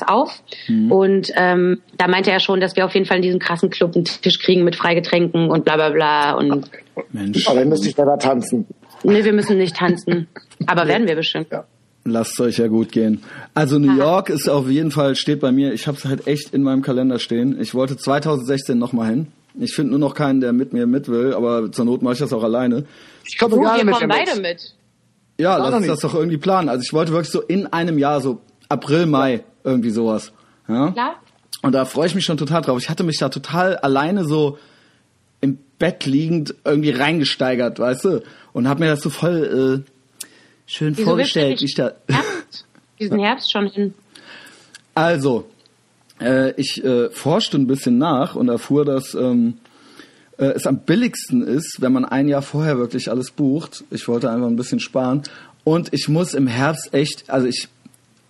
auf. 0.07 0.41
Mhm. 0.67 0.91
Und 0.91 1.31
ähm, 1.35 1.81
da 1.97 2.07
meinte 2.07 2.31
er 2.31 2.39
schon, 2.39 2.59
dass 2.59 2.75
wir 2.75 2.85
auf 2.85 2.93
jeden 2.93 3.05
Fall 3.05 3.17
in 3.17 3.23
diesem 3.23 3.39
krassen 3.39 3.69
Club 3.69 3.95
einen 3.95 4.05
Tisch 4.05 4.39
kriegen 4.39 4.63
mit 4.63 4.75
Freigetränken 4.75 5.49
und 5.49 5.65
bla 5.65 5.75
bla 5.75 5.89
bla. 5.89 6.33
Und 6.33 6.69
Mensch, 7.11 7.47
Aber 7.47 7.59
dann 7.59 7.69
müsste 7.69 7.89
ich 7.89 7.95
selber 7.95 8.17
tanzen. 8.19 8.67
ne, 9.03 9.23
wir 9.25 9.33
müssen 9.33 9.57
nicht 9.57 9.75
tanzen. 9.75 10.27
Aber 10.67 10.87
werden 10.87 11.07
wir 11.07 11.15
bestimmt. 11.15 11.47
Ja. 11.51 11.63
lasst 12.03 12.39
euch 12.39 12.57
ja 12.57 12.67
gut 12.67 12.91
gehen. 12.91 13.23
Also 13.53 13.79
New 13.79 13.95
York 13.97 14.29
ist 14.29 14.47
auf 14.49 14.69
jeden 14.69 14.91
Fall, 14.91 15.15
steht 15.15 15.39
bei 15.39 15.51
mir, 15.51 15.73
ich 15.73 15.87
habe 15.87 15.97
es 15.97 16.05
halt 16.05 16.27
echt 16.27 16.53
in 16.53 16.63
meinem 16.63 16.81
Kalender 16.83 17.17
stehen. 17.19 17.59
Ich 17.59 17.73
wollte 17.73 17.97
2016 17.97 18.77
nochmal 18.77 19.09
hin. 19.09 19.27
Ich 19.59 19.73
finde 19.75 19.91
nur 19.91 19.99
noch 19.99 20.13
keinen, 20.13 20.39
der 20.41 20.53
mit 20.53 20.71
mir 20.73 20.85
mit 20.87 21.09
will, 21.09 21.33
aber 21.33 21.71
zur 21.71 21.85
Not 21.85 22.01
mache 22.01 22.13
ich 22.13 22.19
das 22.19 22.31
auch 22.33 22.43
alleine. 22.43 22.85
Ich 23.27 23.37
komme 23.37 23.55
Oh, 23.55 23.61
gerne 23.61 23.79
wir 23.79 23.85
mit 23.85 23.95
kommen 23.95 24.09
beide 24.09 24.31
mit. 24.35 24.41
mit. 24.43 24.75
Ja, 25.39 25.57
lass 25.57 25.71
uns 25.73 25.81
nicht. 25.81 25.91
das 25.91 25.99
doch 25.99 26.13
irgendwie 26.13 26.37
planen. 26.37 26.69
Also 26.69 26.83
ich 26.83 26.93
wollte 26.93 27.11
wirklich 27.11 27.31
so 27.31 27.41
in 27.41 27.65
einem 27.67 27.97
Jahr, 27.97 28.21
so 28.21 28.39
April, 28.69 29.07
Mai, 29.07 29.43
irgendwie 29.63 29.91
sowas. 29.91 30.31
Ja? 30.67 30.91
Klar? 30.91 31.15
Und 31.61 31.73
da 31.73 31.85
freue 31.85 32.07
ich 32.07 32.15
mich 32.15 32.25
schon 32.25 32.37
total 32.37 32.61
drauf. 32.61 32.79
Ich 32.81 32.89
hatte 32.89 33.03
mich 33.03 33.17
da 33.17 33.29
total 33.29 33.77
alleine 33.77 34.25
so 34.25 34.57
im 35.41 35.59
Bett 35.79 36.05
liegend 36.05 36.55
irgendwie 36.63 36.91
reingesteigert, 36.91 37.79
weißt 37.79 38.05
du? 38.05 38.23
Und 38.53 38.67
habe 38.67 38.81
mir 38.81 38.89
das 38.89 39.01
so 39.01 39.09
voll 39.09 39.83
äh, 39.85 39.91
schön 40.65 40.97
Wieso 40.97 41.09
vorgestellt. 41.09 41.61
Ich 41.61 41.75
da 41.75 41.93
Herbst, 42.07 42.65
diesen 42.99 43.19
Herbst 43.19 43.51
schon 43.51 43.67
hin. 43.67 43.93
also, 44.95 45.45
äh, 46.19 46.51
ich 46.59 46.83
äh, 46.83 47.09
forschte 47.09 47.57
ein 47.57 47.67
bisschen 47.67 47.97
nach 47.97 48.35
und 48.35 48.49
erfuhr, 48.49 48.85
dass 48.85 49.13
ähm, 49.15 49.57
äh, 50.37 50.45
es 50.45 50.67
am 50.67 50.79
billigsten 50.79 51.41
ist, 51.41 51.77
wenn 51.81 51.93
man 51.93 52.05
ein 52.05 52.27
Jahr 52.27 52.41
vorher 52.41 52.77
wirklich 52.77 53.09
alles 53.09 53.31
bucht. 53.31 53.83
Ich 53.89 54.07
wollte 54.07 54.29
einfach 54.29 54.47
ein 54.47 54.55
bisschen 54.55 54.79
sparen. 54.79 55.23
Und 55.63 55.93
ich 55.93 56.07
muss 56.07 56.33
im 56.33 56.47
Herbst 56.47 56.93
echt, 56.93 57.29
also 57.29 57.47
ich 57.47 57.69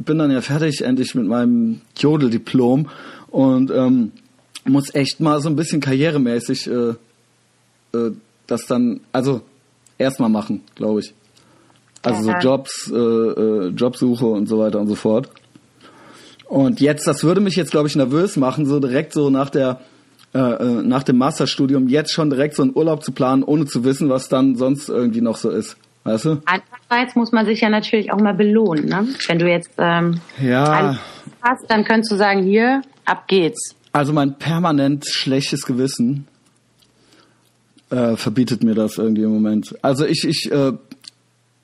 bin 0.05 0.17
dann 0.17 0.31
ja 0.31 0.41
fertig 0.41 0.81
endlich 0.81 1.15
mit 1.15 1.25
meinem 1.25 1.81
Jodeldiplom 1.97 2.89
und 3.29 3.71
ähm, 3.71 4.11
muss 4.65 4.93
echt 4.93 5.19
mal 5.19 5.41
so 5.41 5.49
ein 5.49 5.55
bisschen 5.55 5.81
karrieremäßig 5.81 6.67
äh, 6.67 6.93
äh, 7.97 8.11
das 8.47 8.65
dann, 8.67 9.01
also 9.11 9.41
erstmal 9.97 10.29
machen, 10.29 10.61
glaube 10.75 10.99
ich. 11.01 11.13
Also 12.03 12.23
so. 12.23 12.31
Jobs, 12.31 12.91
äh, 12.91 12.95
äh, 12.95 13.67
Jobsuche 13.69 14.25
und 14.25 14.47
so 14.47 14.59
weiter 14.59 14.79
und 14.79 14.87
so 14.87 14.95
fort. 14.95 15.29
Und 16.47 16.81
jetzt, 16.81 17.07
das 17.07 17.23
würde 17.23 17.39
mich 17.39 17.55
jetzt, 17.55 17.71
glaube 17.71 17.87
ich, 17.87 17.95
nervös 17.95 18.35
machen, 18.35 18.65
so 18.65 18.79
direkt 18.79 19.13
so 19.13 19.29
nach 19.29 19.49
der 19.49 19.79
äh, 20.33 20.39
äh, 20.39 20.81
nach 20.81 21.03
dem 21.03 21.17
Masterstudium 21.17 21.89
jetzt 21.89 22.13
schon 22.13 22.29
direkt 22.29 22.55
so 22.55 22.63
einen 22.63 22.71
Urlaub 22.73 23.03
zu 23.03 23.11
planen, 23.11 23.43
ohne 23.43 23.65
zu 23.65 23.83
wissen, 23.83 24.07
was 24.07 24.29
dann 24.29 24.55
sonst 24.55 24.87
irgendwie 24.87 25.19
noch 25.19 25.35
so 25.35 25.49
ist. 25.49 25.75
Weißt 26.03 26.25
du? 26.25 26.41
Andererseits 26.45 27.15
muss 27.15 27.31
man 27.31 27.45
sich 27.45 27.61
ja 27.61 27.69
natürlich 27.69 28.11
auch 28.11 28.19
mal 28.19 28.33
belohnen. 28.33 28.85
Ne? 28.85 29.07
Wenn 29.27 29.39
du 29.39 29.49
jetzt 29.49 29.71
ähm, 29.77 30.19
Ja. 30.41 30.97
hast, 31.41 31.69
dann 31.69 31.83
könntest 31.83 32.11
du 32.11 32.15
sagen, 32.15 32.43
hier, 32.43 32.81
ab 33.05 33.27
geht's. 33.27 33.75
Also 33.93 34.13
mein 34.13 34.35
permanent 34.37 35.05
schlechtes 35.05 35.65
Gewissen 35.65 36.27
äh, 37.91 38.15
verbietet 38.15 38.63
mir 38.63 38.73
das 38.73 38.97
irgendwie 38.97 39.23
im 39.23 39.33
Moment. 39.33 39.75
Also 39.81 40.05
ich, 40.05 40.23
ich, 40.25 40.51
äh, 40.51 40.71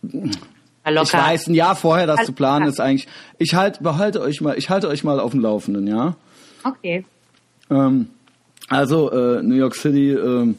Locker. 0.04 1.02
ich 1.04 1.14
weiß, 1.14 1.48
ein 1.48 1.54
Jahr 1.54 1.76
vorher 1.76 2.06
das 2.06 2.18
Alles 2.18 2.28
zu 2.28 2.34
planen 2.34 2.68
ist 2.68 2.80
eigentlich. 2.80 3.08
Ich 3.38 3.56
halt, 3.56 3.82
behalte 3.82 4.22
euch 4.22 4.42
mal, 4.42 4.58
ich 4.58 4.70
halte 4.70 4.88
euch 4.88 5.04
mal 5.04 5.20
auf 5.20 5.32
dem 5.32 5.42
Laufenden, 5.42 5.88
ja. 5.88 6.16
Okay. 6.64 7.06
Ähm, 7.70 8.10
also 8.70 9.10
äh, 9.12 9.42
New 9.42 9.56
York 9.56 9.76
City, 9.76 10.12
ähm, 10.12 10.56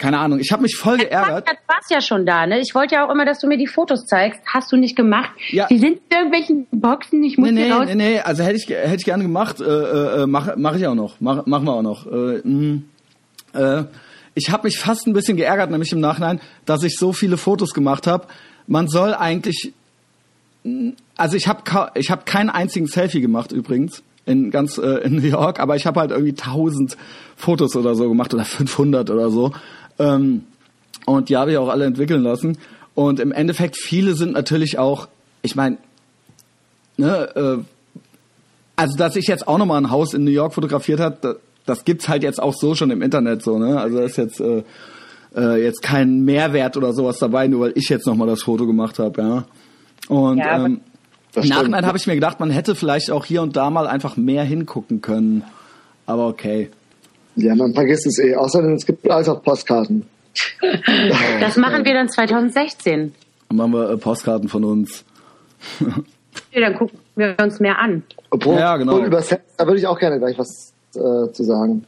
keine 0.00 0.18
Ahnung. 0.18 0.40
Ich 0.40 0.50
habe 0.50 0.62
mich 0.62 0.76
voll 0.76 0.96
geärgert. 0.96 1.46
Du 1.46 1.52
warst 1.72 1.90
ja 1.90 2.00
schon 2.00 2.24
da, 2.24 2.46
ne? 2.46 2.58
Ich 2.60 2.74
wollte 2.74 2.94
ja 2.94 3.06
auch 3.06 3.12
immer, 3.12 3.26
dass 3.26 3.38
du 3.38 3.46
mir 3.46 3.58
die 3.58 3.66
Fotos 3.66 4.06
zeigst. 4.06 4.40
Hast 4.46 4.72
du 4.72 4.76
nicht 4.76 4.96
gemacht? 4.96 5.30
Ja. 5.50 5.66
Die 5.68 5.78
sind 5.78 6.00
in 6.08 6.16
irgendwelchen 6.16 6.66
Boxen, 6.72 7.22
ich 7.22 7.36
muss 7.36 7.50
Nee, 7.50 7.66
nee, 7.66 7.70
raus. 7.70 7.84
nee, 7.86 7.94
nee, 7.94 8.20
also 8.20 8.42
hätte 8.42 8.56
ich, 8.56 8.66
hätte 8.68 8.96
ich 8.96 9.04
gerne 9.04 9.22
gemacht, 9.22 9.60
äh, 9.60 10.22
äh, 10.22 10.26
mach, 10.26 10.56
mach 10.56 10.74
ich 10.74 10.86
auch 10.86 10.94
noch, 10.94 11.20
mach, 11.20 11.44
machen 11.46 11.64
wir 11.66 11.72
auch 11.74 11.82
noch. 11.82 12.06
Äh, 12.06 12.40
mh, 12.42 12.80
äh, 13.52 13.84
ich 14.34 14.50
habe 14.50 14.66
mich 14.68 14.78
fast 14.78 15.06
ein 15.06 15.12
bisschen 15.12 15.36
geärgert, 15.36 15.70
nämlich 15.70 15.92
im 15.92 16.00
Nachhinein, 16.00 16.40
dass 16.64 16.82
ich 16.82 16.96
so 16.96 17.12
viele 17.12 17.36
Fotos 17.36 17.74
gemacht 17.74 18.06
habe. 18.06 18.26
Man 18.66 18.88
soll 18.88 19.12
eigentlich, 19.12 19.74
also 21.16 21.36
ich 21.36 21.46
habe 21.46 21.90
ich 21.94 22.10
hab 22.10 22.24
keinen 22.24 22.48
einzigen 22.48 22.86
Selfie 22.86 23.20
gemacht 23.20 23.52
übrigens 23.52 24.02
in 24.26 24.50
ganz 24.50 24.78
äh, 24.78 24.98
in 25.04 25.16
New 25.16 25.26
York, 25.26 25.60
aber 25.60 25.76
ich 25.76 25.86
habe 25.86 26.00
halt 26.00 26.10
irgendwie 26.10 26.30
1000 26.32 26.96
Fotos 27.36 27.74
oder 27.76 27.94
so 27.94 28.08
gemacht 28.08 28.32
oder 28.32 28.44
500 28.44 29.10
oder 29.10 29.30
so. 29.30 29.52
Ähm, 30.00 30.44
und 31.06 31.28
die 31.28 31.36
habe 31.36 31.52
ich 31.52 31.58
auch 31.58 31.68
alle 31.68 31.84
entwickeln 31.84 32.22
lassen. 32.22 32.58
Und 32.94 33.20
im 33.20 33.32
Endeffekt 33.32 33.76
viele 33.76 34.14
sind 34.14 34.32
natürlich 34.32 34.78
auch, 34.78 35.08
ich 35.42 35.54
meine, 35.54 35.78
ne, 36.96 37.28
äh, 37.34 37.58
also 38.76 38.96
dass 38.96 39.14
ich 39.16 39.26
jetzt 39.26 39.46
auch 39.46 39.58
nochmal 39.58 39.80
ein 39.80 39.90
Haus 39.90 40.14
in 40.14 40.24
New 40.24 40.30
York 40.30 40.54
fotografiert 40.54 41.00
hat, 41.00 41.24
das, 41.24 41.36
das 41.66 41.84
gibt's 41.84 42.08
halt 42.08 42.22
jetzt 42.22 42.42
auch 42.42 42.54
so 42.54 42.74
schon 42.74 42.90
im 42.90 43.02
Internet 43.02 43.42
so, 43.42 43.58
ne? 43.58 43.78
Also 43.78 43.98
da 43.98 44.04
ist 44.04 44.16
jetzt 44.16 44.40
äh, 44.40 44.62
äh, 45.36 45.62
jetzt 45.62 45.82
kein 45.82 46.24
Mehrwert 46.24 46.76
oder 46.76 46.92
sowas 46.92 47.18
dabei, 47.18 47.46
nur 47.46 47.60
weil 47.60 47.72
ich 47.74 47.88
jetzt 47.88 48.06
nochmal 48.06 48.26
das 48.26 48.42
Foto 48.42 48.66
gemacht 48.66 48.98
habe, 48.98 49.20
ja. 49.22 49.44
Und 50.08 50.38
Ja, 50.38 50.64
ähm, 50.64 50.80
Das 51.32 51.44
im. 51.44 51.50
Nachhinein 51.50 51.86
habe 51.86 51.98
ich 51.98 52.06
mir 52.06 52.14
gedacht, 52.14 52.40
man 52.40 52.50
hätte 52.50 52.74
vielleicht 52.74 53.10
auch 53.10 53.24
hier 53.24 53.42
und 53.42 53.54
da 53.56 53.70
mal 53.70 53.86
einfach 53.86 54.16
mehr 54.16 54.44
hingucken 54.44 55.02
können. 55.02 55.44
Aber 56.06 56.26
okay. 56.26 56.70
Ja, 57.42 57.54
man 57.54 57.74
vergisst 57.74 58.06
es 58.06 58.18
eh. 58.18 58.34
Außerdem, 58.34 58.74
es 58.74 58.86
gibt 58.86 59.08
alles 59.10 59.28
auf 59.28 59.42
Postkarten. 59.42 60.06
Das 61.40 61.56
machen 61.56 61.84
wir 61.84 61.94
dann 61.94 62.08
2016. 62.08 63.12
Dann 63.48 63.56
machen 63.56 63.72
wir 63.72 63.90
äh, 63.90 63.96
Postkarten 63.96 64.48
von 64.48 64.64
uns. 64.64 65.04
Okay, 66.52 66.60
dann 66.60 66.74
gucken 66.76 66.96
wir 67.16 67.34
uns 67.42 67.58
mehr 67.58 67.78
an. 67.80 68.04
Obwohl, 68.30 68.54
Ja, 68.56 68.76
genau. 68.76 68.98
über 69.04 69.20
Sex, 69.20 69.42
da 69.56 69.66
würde 69.66 69.80
ich 69.80 69.86
auch 69.86 69.98
gerne 69.98 70.18
gleich 70.20 70.38
was 70.38 70.72
äh, 70.94 71.32
zu 71.32 71.42
sagen. 71.42 71.84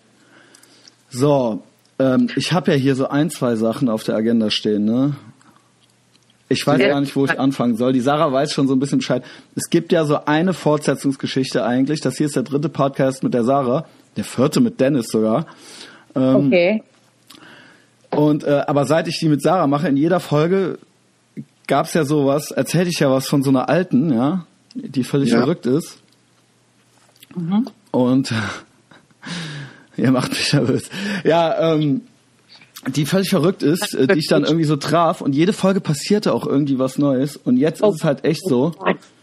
So, 1.11 1.63
ähm, 2.01 2.29
ich 2.35 2.53
habe 2.53 2.73
ja 2.73 2.77
hier 2.77 2.97
so 2.97 3.09
ein, 3.09 3.31
zwei 3.31 3.55
Sachen 3.55 3.89
auf 3.89 4.03
der 4.03 4.17
Agenda 4.17 4.51
stehen, 4.51 4.85
ne? 4.85 5.15
Ich 6.49 6.67
weiß 6.67 6.81
Ja. 6.81 6.89
gar 6.89 7.01
nicht, 7.01 7.15
wo 7.15 7.25
ich 7.25 7.39
anfangen 7.39 7.77
soll. 7.77 7.93
Die 7.93 8.01
Sarah 8.01 8.33
weiß 8.33 8.53
schon 8.53 8.67
so 8.67 8.75
ein 8.75 8.81
bisschen 8.81 8.99
Bescheid. 8.99 9.23
Es 9.55 9.71
gibt 9.71 9.93
ja 9.93 10.05
so 10.05 10.25
eine 10.27 10.53
Fortsetzungsgeschichte 10.55 11.65
eigentlich. 11.65 12.01
Das 12.01 12.17
hier 12.17 12.27
ist 12.27 12.35
der 12.37 12.43
dritte 12.43 12.69
Podcast 12.69 13.23
mit 13.23 13.33
der 13.35 13.45
Sarah. 13.45 13.87
Der 14.17 14.25
vierte 14.25 14.61
mit 14.61 14.81
Dennis 14.81 15.07
sogar. 15.09 15.47
Ähm, 16.15 16.47
Okay. 16.49 16.83
Und 18.11 18.45
äh, 18.45 18.63
aber 18.67 18.85
seit 18.85 19.09
ich 19.09 19.19
die 19.19 19.29
mit 19.29 19.41
Sarah 19.43 19.67
mache, 19.67 19.89
in 19.89 19.97
jeder 19.97 20.21
Folge 20.21 20.79
gab's 21.67 21.95
ja 21.95 22.05
sowas, 22.05 22.51
erzähle 22.51 22.91
ich 22.91 22.99
ja 23.01 23.11
was 23.11 23.27
von 23.27 23.43
so 23.43 23.49
einer 23.49 23.71
alten, 23.71 24.13
ja, 24.13 24.45
die 24.75 25.03
völlig 25.05 25.31
Ja. 25.31 25.39
verrückt 25.39 25.65
ist. 25.65 25.99
Und 27.91 28.33
ihr 29.97 30.11
macht 30.11 30.31
mich 30.33 30.53
nervös. 30.53 30.91
Ja, 31.25 31.73
ähm, 31.75 32.03
die 32.89 33.07
völlig 33.07 33.31
verrückt 33.31 33.63
ist, 33.63 33.95
äh, 33.95 34.07
die 34.09 34.19
ich 34.19 34.27
dann 34.29 34.45
irgendwie 34.45 34.65
so 34.65 34.77
traf 34.77 35.21
und 35.21 35.35
jede 35.35 35.53
Folge 35.53 35.81
passierte 35.81 36.35
auch 36.35 36.47
irgendwie 36.47 36.79
was 36.79 36.99
Neues 36.99 37.37
und 37.39 37.57
jetzt 37.57 37.81
ist 37.81 37.95
es 37.95 38.05
halt 38.05 38.25
echt 38.25 38.43
so. 38.47 38.75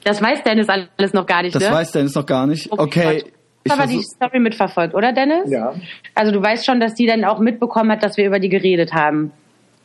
Das 0.04 0.21
weiß 0.21 0.39
Dennis 0.43 0.67
alles 0.69 1.13
noch 1.13 1.25
gar 1.28 1.43
nicht, 1.43 1.54
Das 1.54 1.62
ne? 1.63 1.71
weiß 1.71 1.91
Dennis 1.91 2.15
noch 2.15 2.25
gar 2.25 2.47
nicht. 2.47 2.71
Oh 2.71 2.75
Okay. 2.80 3.25
Ich 3.73 3.79
aber 3.79 3.88
die 3.88 4.01
Story 4.03 4.39
mitverfolgt, 4.39 4.93
oder 4.93 5.13
Dennis? 5.13 5.49
Ja. 5.49 5.73
Also 6.15 6.32
du 6.32 6.41
weißt 6.41 6.65
schon, 6.65 6.79
dass 6.79 6.93
die 6.95 7.05
dann 7.05 7.23
auch 7.23 7.39
mitbekommen 7.39 7.91
hat, 7.91 8.03
dass 8.03 8.17
wir 8.17 8.25
über 8.25 8.39
die 8.39 8.49
geredet 8.49 8.93
haben. 8.93 9.32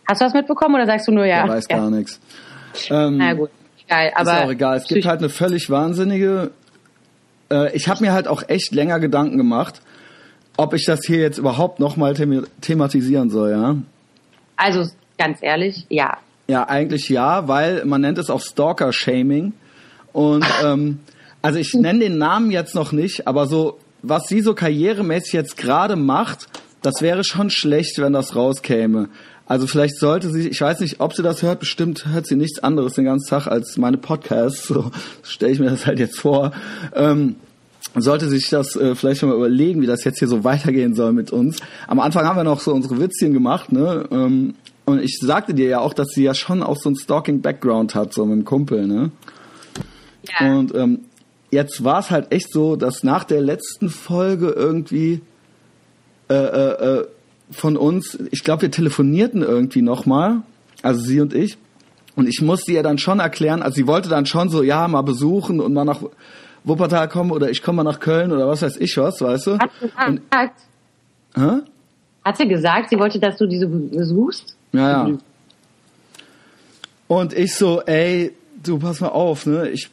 Hast 0.09 0.20
du 0.20 0.27
was 0.27 0.35
mitbekommen 0.35 0.75
oder 0.75 0.87
sagst 0.87 1.09
du 1.09 1.12
nur 1.12 1.25
ja? 1.25 1.44
der 1.44 1.55
weiß 1.55 1.66
ja. 1.70 1.77
gar 1.77 1.90
nichts. 1.90 2.20
Ähm, 2.90 3.18
Na 3.18 3.33
gut, 3.33 3.51
egal. 3.87 4.12
Aber 4.14 4.33
ist 4.33 4.44
auch 4.44 4.51
egal. 4.51 4.77
Es 4.77 4.87
gibt 4.87 5.07
halt 5.07 5.20
eine 5.20 5.29
völlig 5.29 5.70
wahnsinnige. 5.70 6.51
Äh, 7.51 7.75
ich 7.75 7.88
habe 7.88 8.03
mir 8.03 8.12
halt 8.12 8.29
auch 8.29 8.42
echt 8.49 8.75
länger 8.75 9.01
Gedanken 9.01 9.38
gemacht, 9.38 9.81
ob 10.57 10.75
ich 10.75 10.85
das 10.85 11.01
hier 11.07 11.18
jetzt 11.18 11.38
überhaupt 11.38 11.81
nochmal 11.81 12.14
them 12.14 12.47
thematisieren 12.61 13.31
soll, 13.31 13.51
ja. 13.51 13.77
also 14.57 14.88
ganz 15.18 15.38
ehrlich, 15.42 15.87
ja. 15.88 16.18
Ja, 16.47 16.68
eigentlich 16.68 17.09
ja, 17.09 17.49
weil 17.49 17.85
man 17.85 18.03
nennt 18.03 18.18
es 18.18 18.29
auch 18.29 18.40
Stalker-Shaming. 18.40 19.55
Und 20.12 20.44
ähm, 20.64 21.01
also 21.44 21.59
ich 21.59 21.74
nenne 21.74 22.00
den 22.00 22.16
Namen 22.16 22.50
jetzt 22.50 22.74
noch 22.74 22.92
nicht, 22.92 23.28
aber 23.28 23.46
so, 23.46 23.78
was 24.00 24.28
sie 24.28 24.40
so 24.40 24.54
karrieremäßig 24.54 25.35
jetzt 25.35 25.57
gerade 25.59 25.94
macht, 25.94 26.48
das 26.80 27.02
wäre 27.02 27.22
schon 27.22 27.50
schlecht, 27.50 27.98
wenn 27.98 28.14
das 28.14 28.35
rauskäme. 28.35 29.11
Also 29.46 29.66
vielleicht 29.66 29.98
sollte 29.98 30.30
sie, 30.30 30.48
ich 30.48 30.61
weiß 30.61 30.80
nicht, 30.80 31.00
ob 31.00 31.12
sie 31.12 31.22
das 31.22 31.42
hört, 31.42 31.61
bestimmt 31.61 32.07
hört 32.07 32.26
sie 32.26 32.37
nichts 32.37 32.61
anderes 32.61 32.94
den 32.94 33.04
ganzen 33.04 33.28
Tag 33.28 33.46
als 33.46 33.76
meine 33.76 33.98
Podcasts, 33.98 34.68
so 34.68 34.90
stelle 35.22 35.52
ich 35.52 35.59
mir 35.59 35.68
das 35.68 35.85
halt 35.85 35.98
jetzt 35.98 36.18
vor. 36.18 36.52
Ähm, 36.94 37.37
sollte 37.94 38.28
sich 38.30 38.48
das 38.48 38.74
äh, 38.74 38.94
vielleicht 38.94 39.20
schon 39.20 39.28
mal 39.28 39.37
überlegen, 39.37 39.83
wie 39.83 39.87
das 39.87 40.02
jetzt 40.04 40.20
hier 40.20 40.28
so 40.28 40.44
weitergehen 40.44 40.94
soll 40.94 41.12
mit 41.12 41.30
uns. 41.30 41.59
Am 41.87 42.00
Anfang 42.00 42.24
haben 42.24 42.37
wir 42.37 42.44
noch 42.44 42.61
so 42.61 42.72
unsere 42.72 42.98
Witzchen 42.98 43.35
gemacht, 43.35 43.70
ne? 43.70 44.09
Ähm, 44.11 44.54
und 44.87 45.02
ich 45.02 45.18
sagte 45.20 45.52
dir 45.52 45.68
ja 45.68 45.80
auch, 45.80 45.92
dass 45.92 46.09
sie 46.14 46.24
ja 46.24 46.35
schon 46.35 46.62
auch 46.62 46.76
so 46.76 46.88
einen 46.88 46.96
Stalking-Background 46.96 47.94
hat, 47.94 48.14
so 48.14 48.24
mit 48.24 48.38
dem 48.38 48.44
Kumpel, 48.46 48.87
ne? 48.87 49.11
ja. 50.40 50.54
Und 50.54 50.74
ähm, 50.74 51.00
jetzt 51.55 51.83
war 51.85 52.01
es 52.01 52.11
halt 52.11 52.31
echt 52.33 52.53
so, 52.53 52.77
dass 52.77 53.03
nach 53.03 53.25
der 53.25 53.40
letzten 53.40 53.88
Folge 53.88 54.51
irgendwie 54.51 55.23
äh, 56.29 56.35
äh, 56.35 56.99
äh, 56.99 57.07
von 57.51 57.77
uns, 57.77 58.19
ich 58.31 58.45
glaube, 58.45 58.62
wir 58.62 58.71
telefonierten 58.71 59.43
irgendwie 59.43 59.83
nochmal, 59.83 60.43
also 60.83 61.01
sie 61.01 61.21
und 61.21 61.33
ich. 61.35 61.57
Und 62.17 62.29
ich 62.29 62.40
musste 62.43 62.73
ihr 62.73 62.83
dann 62.83 62.99
schon 62.99 63.21
erklären, 63.21 63.62
also 63.62 63.75
sie 63.75 63.87
wollte 63.87 64.09
dann 64.09 64.27
schon 64.27 64.49
so, 64.49 64.62
ja, 64.62 64.87
mal 64.87 65.03
besuchen 65.03 65.61
und 65.61 65.73
mal 65.73 65.85
nach 65.85 66.01
Wuppertal 66.62 67.09
kommen 67.09 67.31
oder 67.31 67.51
ich 67.51 67.62
komme 67.62 67.83
mal 67.83 67.90
nach 67.90 68.01
Köln 68.01 68.33
oder 68.33 68.47
was 68.49 68.62
weiß 68.62 68.77
ich 68.79 68.97
was, 68.97 69.21
weißt 69.21 69.47
du? 69.47 69.59
Hat 69.59 69.71
sie 69.81 69.90
Und, 70.09 70.31
gesagt, 70.31 70.61
hä? 71.35 71.51
hat 72.25 72.37
sie 72.37 72.49
gesagt, 72.49 72.90
sie 72.90 72.99
wollte, 72.99 73.19
dass 73.19 73.37
du 73.37 73.47
diese 73.47 73.67
besuchst? 73.67 74.57
Ja, 74.73 75.09
ja. 75.09 75.19
Und 77.07 77.33
ich 77.35 77.55
so, 77.55 77.83
ey, 77.83 78.33
du 78.62 78.79
pass 78.79 79.01
mal 79.01 79.09
auf, 79.09 79.47
ne? 79.47 79.69
Ich 79.69 79.90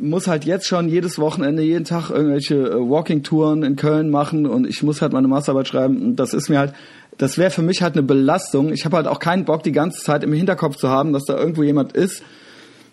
muss 0.00 0.26
halt 0.26 0.44
jetzt 0.44 0.66
schon 0.66 0.88
jedes 0.88 1.18
Wochenende, 1.18 1.62
jeden 1.62 1.84
Tag 1.84 2.10
irgendwelche 2.10 2.54
äh, 2.54 2.74
Walking-Touren 2.74 3.62
in 3.62 3.76
Köln 3.76 4.10
machen 4.10 4.46
und 4.46 4.66
ich 4.66 4.82
muss 4.82 5.02
halt 5.02 5.12
meine 5.12 5.28
Masterarbeit 5.28 5.68
schreiben. 5.68 6.02
Und 6.02 6.16
das 6.16 6.34
ist 6.34 6.48
mir 6.48 6.58
halt, 6.58 6.74
das 7.18 7.38
wäre 7.38 7.50
für 7.50 7.62
mich 7.62 7.82
halt 7.82 7.94
eine 7.94 8.02
Belastung. 8.02 8.72
Ich 8.72 8.84
habe 8.84 8.96
halt 8.96 9.06
auch 9.06 9.18
keinen 9.18 9.44
Bock, 9.44 9.62
die 9.62 9.72
ganze 9.72 10.02
Zeit 10.02 10.24
im 10.24 10.32
Hinterkopf 10.32 10.76
zu 10.76 10.88
haben, 10.88 11.12
dass 11.12 11.24
da 11.24 11.36
irgendwo 11.36 11.62
jemand 11.62 11.92
ist, 11.92 12.22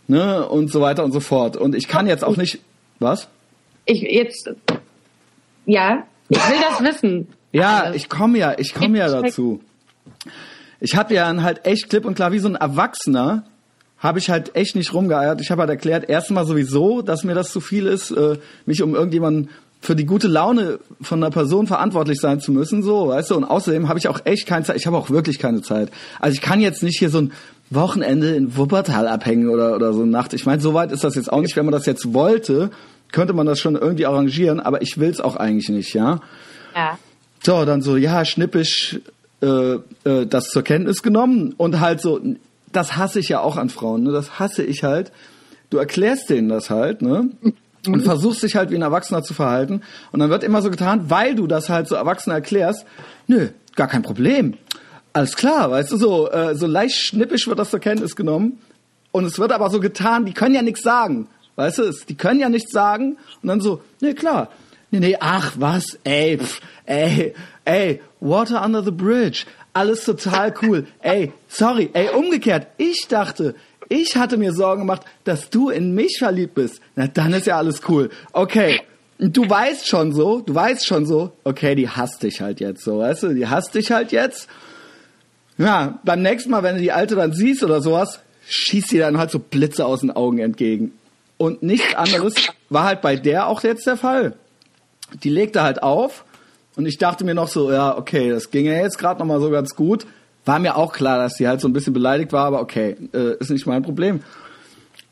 ne? 0.08 0.48
Und 0.48 0.72
so 0.72 0.82
weiter 0.82 1.04
und 1.04 1.12
so 1.12 1.20
fort. 1.20 1.58
Und 1.58 1.76
ich 1.76 1.88
kann 1.88 2.08
jetzt 2.08 2.24
auch 2.24 2.38
nicht. 2.38 2.60
Was? 3.00 3.28
Ich 3.86 4.02
jetzt, 4.02 4.50
ja, 5.66 6.04
ich 6.30 6.38
will 6.38 6.58
das 6.70 6.84
wissen. 6.84 7.28
Ja, 7.52 7.82
Also, 7.84 7.96
ich 7.96 8.10
komme 8.10 8.38
ja, 8.38 8.56
ich 8.58 8.74
komme 8.74 8.98
ja 8.98 9.08
dazu. 9.10 9.62
Ich 10.80 10.96
habe 10.96 11.14
ja 11.14 11.34
halt 11.42 11.66
echt 11.66 11.90
klipp 11.90 12.06
und 12.06 12.16
klar 12.16 12.32
wie 12.32 12.40
so 12.40 12.48
ein 12.48 12.56
Erwachsener 12.56 13.46
habe 14.00 14.20
ich 14.20 14.30
halt 14.30 14.56
echt 14.56 14.76
nicht 14.76 14.94
rumgeeiert. 14.94 15.42
Ich 15.42 15.52
habe 15.52 15.62
halt 15.62 15.70
erklärt, 15.70 16.10
erstmal 16.10 16.46
sowieso, 16.46 17.02
dass 17.02 17.24
mir 17.24 17.34
das 17.34 17.52
zu 17.52 17.60
viel 17.60 17.88
ist, 17.88 18.12
äh, 18.12 18.38
mich 18.66 18.84
um 18.84 18.94
irgendjemanden 18.94 19.50
für 19.80 19.96
die 19.96 20.06
gute 20.06 20.28
Laune 20.28 20.80
von 21.02 21.24
einer 21.24 21.32
Person 21.32 21.68
verantwortlich 21.68 22.20
sein 22.20 22.40
zu 22.40 22.52
müssen, 22.52 22.82
so, 22.82 23.10
weißt 23.10 23.32
du? 23.32 23.36
Und 23.36 23.44
außerdem 23.44 23.88
habe 23.88 24.00
ich 24.00 24.08
auch 24.08 24.22
echt 24.26 24.48
keine 24.48 24.66
Zeit. 24.66 24.76
Ich 24.76 24.88
habe 24.88 24.98
auch 24.98 25.10
wirklich 25.10 25.40
keine 25.40 25.62
Zeit. 25.62 25.92
Also 26.20 26.36
ich 26.36 26.42
kann 26.42 26.60
jetzt 26.62 26.84
nicht 26.84 27.00
hier 27.00 27.10
so 27.10 27.20
ein 27.20 27.32
Wochenende 27.70 28.36
in 28.36 28.58
Wuppertal 28.58 29.08
abhängen 29.08 29.50
oder 29.50 29.76
oder 29.76 29.94
so 29.94 30.02
eine 30.02 30.12
Nacht. 30.12 30.34
Ich 30.34 30.46
meine, 30.46 30.62
so 30.62 30.74
weit 30.74 30.92
ist 30.92 31.04
das 31.04 31.16
jetzt 31.16 31.32
auch 31.32 31.42
nicht. 31.42 31.56
Wenn 31.56 31.66
man 31.66 31.74
das 31.74 31.86
jetzt 31.86 32.14
wollte, 32.14 32.72
könnte 33.12 33.34
man 33.34 33.46
das 33.46 33.60
schon 33.60 33.76
irgendwie 33.76 34.06
arrangieren. 34.06 34.60
Aber 34.60 34.82
ich 34.82 34.98
will's 34.98 35.20
auch 35.20 35.36
eigentlich 35.36 35.70
nicht, 35.70 35.94
ja. 35.94 36.22
Ja. 36.76 36.98
So, 37.44 37.66
dann 37.66 37.82
so, 37.82 37.98
ja, 37.98 38.26
schnippisch 38.26 39.00
äh, 39.42 39.76
äh, 40.10 40.26
das 40.28 40.50
zur 40.50 40.64
Kenntnis 40.64 41.04
genommen 41.04 41.54
und 41.58 41.80
halt 41.80 42.02
so, 42.02 42.20
das 42.72 42.98
hasse 42.98 43.20
ich 43.20 43.30
ja 43.30 43.40
auch 43.40 43.58
an 43.58 43.70
Frauen, 43.70 44.04
ne? 44.04 44.12
Das 44.12 44.40
hasse 44.40 44.64
ich 44.64 44.84
halt. 44.84 45.12
Du 45.70 45.78
erklärst 45.78 46.30
denen 46.30 46.50
das 46.50 46.70
halt, 46.70 47.02
ne? 47.02 47.30
Und 47.86 48.02
versuchst 48.04 48.44
dich 48.44 48.56
halt 48.56 48.70
wie 48.72 48.76
ein 48.76 48.82
Erwachsener 48.82 49.24
zu 49.24 49.34
verhalten. 49.34 49.82
Und 50.12 50.20
dann 50.20 50.30
wird 50.30 50.44
immer 50.44 50.62
so 50.62 50.70
getan, 50.70 51.10
weil 51.10 51.36
du 51.36 51.48
das 51.48 51.70
halt 51.70 51.88
so 51.88 51.96
Erwachsener 51.96 52.36
erklärst, 52.36 52.86
nö, 53.28 53.50
gar 53.76 53.88
kein 53.88 54.02
Problem. 54.02 54.56
alles 55.14 55.36
klar, 55.36 55.72
weißt 55.72 55.92
du, 55.92 55.98
so, 55.98 56.30
äh, 56.30 56.56
so 56.56 56.68
leicht 56.68 56.96
schnippisch 56.96 57.48
wird 57.48 57.60
das 57.60 57.72
zur 57.72 57.80
Kenntnis 57.80 58.16
genommen. 58.16 58.60
Und 59.12 59.26
es 59.26 59.40
wird 59.40 59.52
aber 59.52 59.70
so 59.70 59.80
getan, 59.80 60.26
die 60.26 60.34
können 60.34 60.54
ja 60.54 60.62
nichts 60.62 60.84
sagen. 60.84 61.28
Weißt 61.56 61.80
du, 61.80 61.92
die 62.08 62.16
können 62.16 62.40
ja 62.40 62.50
nichts 62.50 62.72
sagen. 62.72 63.18
Und 63.42 63.48
dann 63.48 63.62
so, 63.62 63.82
nee, 64.00 64.14
klar. 64.14 64.50
Nee, 64.92 65.00
nee, 65.00 65.18
ach, 65.20 65.54
was, 65.58 65.98
ey, 66.04 66.38
pf, 66.38 66.62
ey, 66.86 67.34
ey, 67.68 68.02
Water 68.20 68.64
under 68.64 68.84
the 68.84 68.92
bridge. 68.92 69.46
Alles 69.74 70.06
total 70.06 70.54
cool. 70.62 70.88
ey, 71.02 71.32
sorry, 71.48 71.90
ey, 71.94 72.10
umgekehrt. 72.10 72.68
Ich 72.78 73.08
dachte, 73.08 73.56
ich 73.90 74.18
hatte 74.18 74.38
mir 74.38 74.54
Sorgen 74.54 74.82
gemacht, 74.82 75.04
dass 75.24 75.50
du 75.50 75.70
in 75.70 75.94
mich 75.94 76.18
verliebt 76.18 76.56
bist. 76.56 76.82
Na, 76.96 77.08
dann 77.08 77.34
ist 77.34 77.48
ja 77.48 77.58
alles 77.58 77.82
cool. 77.88 78.10
Okay. 78.34 78.82
Du 79.20 79.50
weißt 79.50 79.88
schon 79.88 80.14
so, 80.14 80.42
du 80.42 80.54
weißt 80.54 80.86
schon 80.86 81.08
so, 81.08 81.32
okay, 81.44 81.74
die 81.74 81.90
hasst 81.90 82.22
dich 82.22 82.40
halt 82.40 82.60
jetzt 82.60 82.84
so, 82.84 83.00
weißt 83.00 83.24
du, 83.24 83.34
die 83.34 83.48
hasst 83.48 83.74
dich 83.74 83.92
halt 83.92 84.12
jetzt. 84.12 84.48
Ja, 85.58 86.00
beim 86.04 86.22
nächsten 86.22 86.52
Mal, 86.52 86.62
wenn 86.62 86.76
du 86.76 86.82
die 86.82 86.92
Alte 86.92 87.16
dann 87.16 87.34
siehst 87.34 87.64
oder 87.64 87.82
sowas, 87.82 88.20
schießt 88.48 88.92
dir 88.92 89.02
dann 89.02 89.18
halt 89.18 89.32
so 89.32 89.40
Blitze 89.40 89.86
aus 89.86 90.02
den 90.02 90.12
Augen 90.12 90.38
entgegen. 90.38 90.92
Und 91.38 91.64
nichts 91.64 91.96
anderes 91.96 92.36
war 92.70 92.84
halt 92.84 93.02
bei 93.02 93.16
der 93.16 93.48
auch 93.48 93.64
jetzt 93.64 93.88
der 93.88 93.98
Fall. 93.98 94.36
Die 95.24 95.30
legte 95.30 95.64
halt 95.64 95.82
auf 95.82 96.26
und 96.78 96.86
ich 96.86 96.98
dachte 97.00 97.26
mir 97.26 97.34
noch 97.34 97.48
so, 97.48 97.72
ja, 97.72 97.98
okay, 97.98 98.30
das 98.30 98.52
ging 98.52 98.66
ja 98.66 98.74
jetzt 98.74 99.00
gerade 99.00 99.20
noch 99.20 99.26
mal 99.26 99.42
so 99.42 99.50
ganz 99.50 99.76
gut. 99.76 100.06
War 100.46 100.60
mir 100.60 100.78
auch 100.78 100.94
klar, 100.94 101.18
dass 101.18 101.34
sie 101.34 101.48
halt 101.48 101.60
so 101.60 101.68
ein 101.68 101.74
bisschen 101.74 101.92
beleidigt 101.92 102.32
war, 102.32 102.46
aber 102.46 102.62
okay, 102.62 102.96
äh, 103.14 103.36
ist 103.40 103.50
nicht 103.50 103.66
mein 103.66 103.82
Problem. 103.82 104.22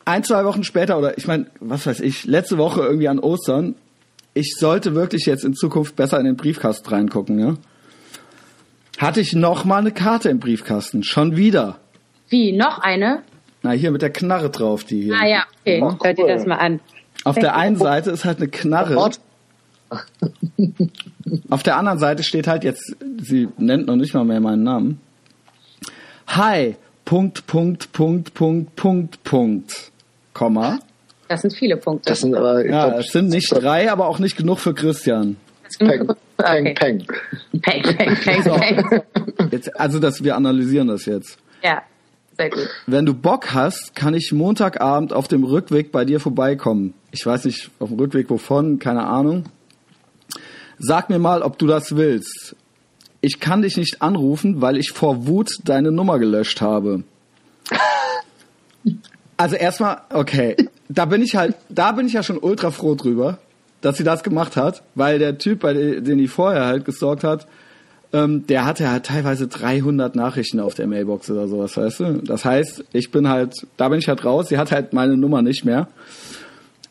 Ein, 0.06 0.24
zwei 0.24 0.46
Wochen 0.46 0.64
später 0.64 0.98
oder 0.98 1.18
ich 1.18 1.28
meine, 1.28 1.48
was 1.60 1.88
weiß 1.88 2.00
ich, 2.02 2.26
letzte 2.26 2.60
Woche 2.60 2.82
irgendwie 2.84 3.08
an 3.08 3.20
Ostern, 3.20 3.74
ich 4.36 4.56
sollte 4.58 4.94
wirklich 4.94 5.26
jetzt 5.26 5.44
in 5.44 5.56
Zukunft 5.56 5.96
besser 5.96 6.20
in 6.20 6.26
den 6.26 6.36
Briefkasten 6.36 6.88
reingucken, 6.88 7.40
ja? 7.40 7.56
Hatte 9.00 9.20
ich 9.20 9.34
noch 9.34 9.66
mal 9.66 9.80
eine 9.80 9.92
Karte 9.92 10.30
im 10.30 10.40
Briefkasten, 10.40 11.04
schon 11.04 11.36
wieder. 11.36 11.80
Wie, 12.30 12.52
noch 12.52 12.80
eine? 12.80 13.24
Na, 13.64 13.72
hier 13.72 13.92
mit 13.92 14.04
der 14.04 14.12
Knarre 14.12 14.52
drauf, 14.52 14.84
die 14.84 15.02
hier. 15.02 15.16
Ah 15.16 15.28
ja, 15.28 15.44
okay, 15.62 15.82
Ach, 15.84 15.98
hört 16.04 16.18
dir 16.18 16.26
cool. 16.26 16.30
das 16.30 16.46
mal 16.46 16.58
an. 16.58 16.80
Auf 17.24 17.40
der 17.40 17.56
einen 17.56 17.76
Seite 17.76 18.12
ist 18.12 18.24
halt 18.24 18.38
eine 18.38 18.50
Knarre. 18.50 18.96
Auf 21.50 21.64
der 21.64 21.78
anderen 21.78 22.00
Seite 22.00 22.24
steht 22.24 22.48
halt 22.48 22.64
jetzt, 22.64 22.96
sie 23.22 23.48
nennt 23.58 23.88
noch 23.88 23.96
nicht 23.96 24.14
mal 24.14 24.24
mehr 24.24 24.40
meinen 24.40 24.64
Namen. 24.64 25.00
Hi, 26.28 26.76
Punkt, 27.06 27.46
Punkt, 27.48 27.92
Punkt, 27.92 28.34
Punkt, 28.34 28.76
Punkt, 28.76 29.24
Punkt, 29.24 29.92
Komma. 30.34 30.80
Das 31.28 31.42
sind 31.42 31.54
viele 31.54 31.78
Punkte. 31.78 32.10
Das 32.10 32.22
sind 32.22 32.36
aber, 32.36 32.66
Ja, 32.66 32.88
glaub, 32.90 33.00
es 33.00 33.08
sind 33.08 33.30
nicht 33.30 33.50
drei, 33.52 33.92
aber 33.92 34.08
auch 34.08 34.20
nicht 34.20 34.38
genug 34.38 34.60
für 34.60 34.74
Christian. 34.74 35.38
Peng, 35.80 36.08
Peng. 36.38 36.76
Peng. 36.76 37.06
Peng, 37.62 37.84
peng, 37.84 38.16
peng, 38.16 38.44
peng. 38.44 39.02
Jetzt, 39.52 39.80
also, 39.80 40.00
dass 40.00 40.24
wir 40.24 40.36
analysieren 40.36 40.88
das 40.88 41.06
jetzt. 41.06 41.38
Ja, 41.64 41.82
sehr 42.38 42.50
gut. 42.50 42.68
Wenn 42.86 43.06
du 43.06 43.14
Bock 43.14 43.54
hast, 43.54 43.96
kann 43.96 44.14
ich 44.14 44.32
Montagabend 44.32 45.14
auf 45.14 45.28
dem 45.28 45.44
Rückweg 45.44 45.92
bei 45.92 46.06
dir 46.06 46.20
vorbeikommen. 46.20 46.94
Ich 47.12 47.26
weiß 47.26 47.46
nicht, 47.46 47.72
auf 47.80 47.90
dem 47.90 48.00
Rückweg 48.00 48.30
wovon, 48.30 48.78
keine 48.80 49.06
Ahnung. 49.06 49.46
Sag 50.80 51.10
mir 51.10 51.20
mal, 51.20 51.42
ob 51.42 51.58
du 51.58 51.68
das 51.68 51.96
willst. 51.96 52.56
Ich 53.22 53.40
kann 53.40 53.62
dich 53.62 53.78
nicht 53.78 54.02
anrufen, 54.02 54.62
weil 54.62 54.78
ich 54.78 54.92
vor 54.92 55.26
Wut 55.28 55.60
deine 55.64 55.92
Nummer 55.92 56.20
gelöscht 56.20 56.62
habe. 56.62 57.04
Also 59.38 59.58
erstmal, 59.58 59.98
okay, 60.12 60.56
da 60.88 61.04
bin 61.04 61.22
ich 61.22 61.36
halt, 61.36 61.56
da 61.68 61.92
bin 61.92 62.08
ich 62.08 62.14
ja 62.14 62.24
schon 62.24 62.38
ultra 62.38 62.72
froh 62.72 62.96
drüber, 62.96 63.40
dass 63.82 63.98
sie 63.98 64.06
das 64.06 64.24
gemacht 64.24 64.56
hat, 64.56 64.82
weil 64.96 65.20
der 65.20 65.38
Typ, 65.38 65.60
bei 65.60 65.74
dem 65.74 66.06
den 66.06 66.20
die 66.20 66.30
vorher 66.30 66.66
halt 66.66 66.86
gestalkt 66.86 67.26
hat, 67.26 67.46
ähm, 68.14 68.48
der 68.48 68.66
hatte 68.66 68.90
halt 68.90 69.06
teilweise 69.06 69.48
300 69.48 70.16
Nachrichten 70.16 70.62
auf 70.62 70.74
der 70.74 70.88
Mailbox 70.88 71.30
oder 71.30 71.48
sowas, 71.48 71.76
weißt 71.76 72.00
du? 72.00 72.14
Das 72.24 72.46
heißt, 72.46 72.86
ich 72.94 73.12
bin 73.12 73.28
halt, 73.28 73.68
da 73.76 73.90
bin 73.90 74.00
ich 74.00 74.08
halt 74.08 74.24
raus, 74.24 74.48
sie 74.48 74.58
hat 74.58 74.72
halt 74.72 74.94
meine 74.94 75.18
Nummer 75.18 75.42
nicht 75.42 75.66
mehr. 75.66 75.90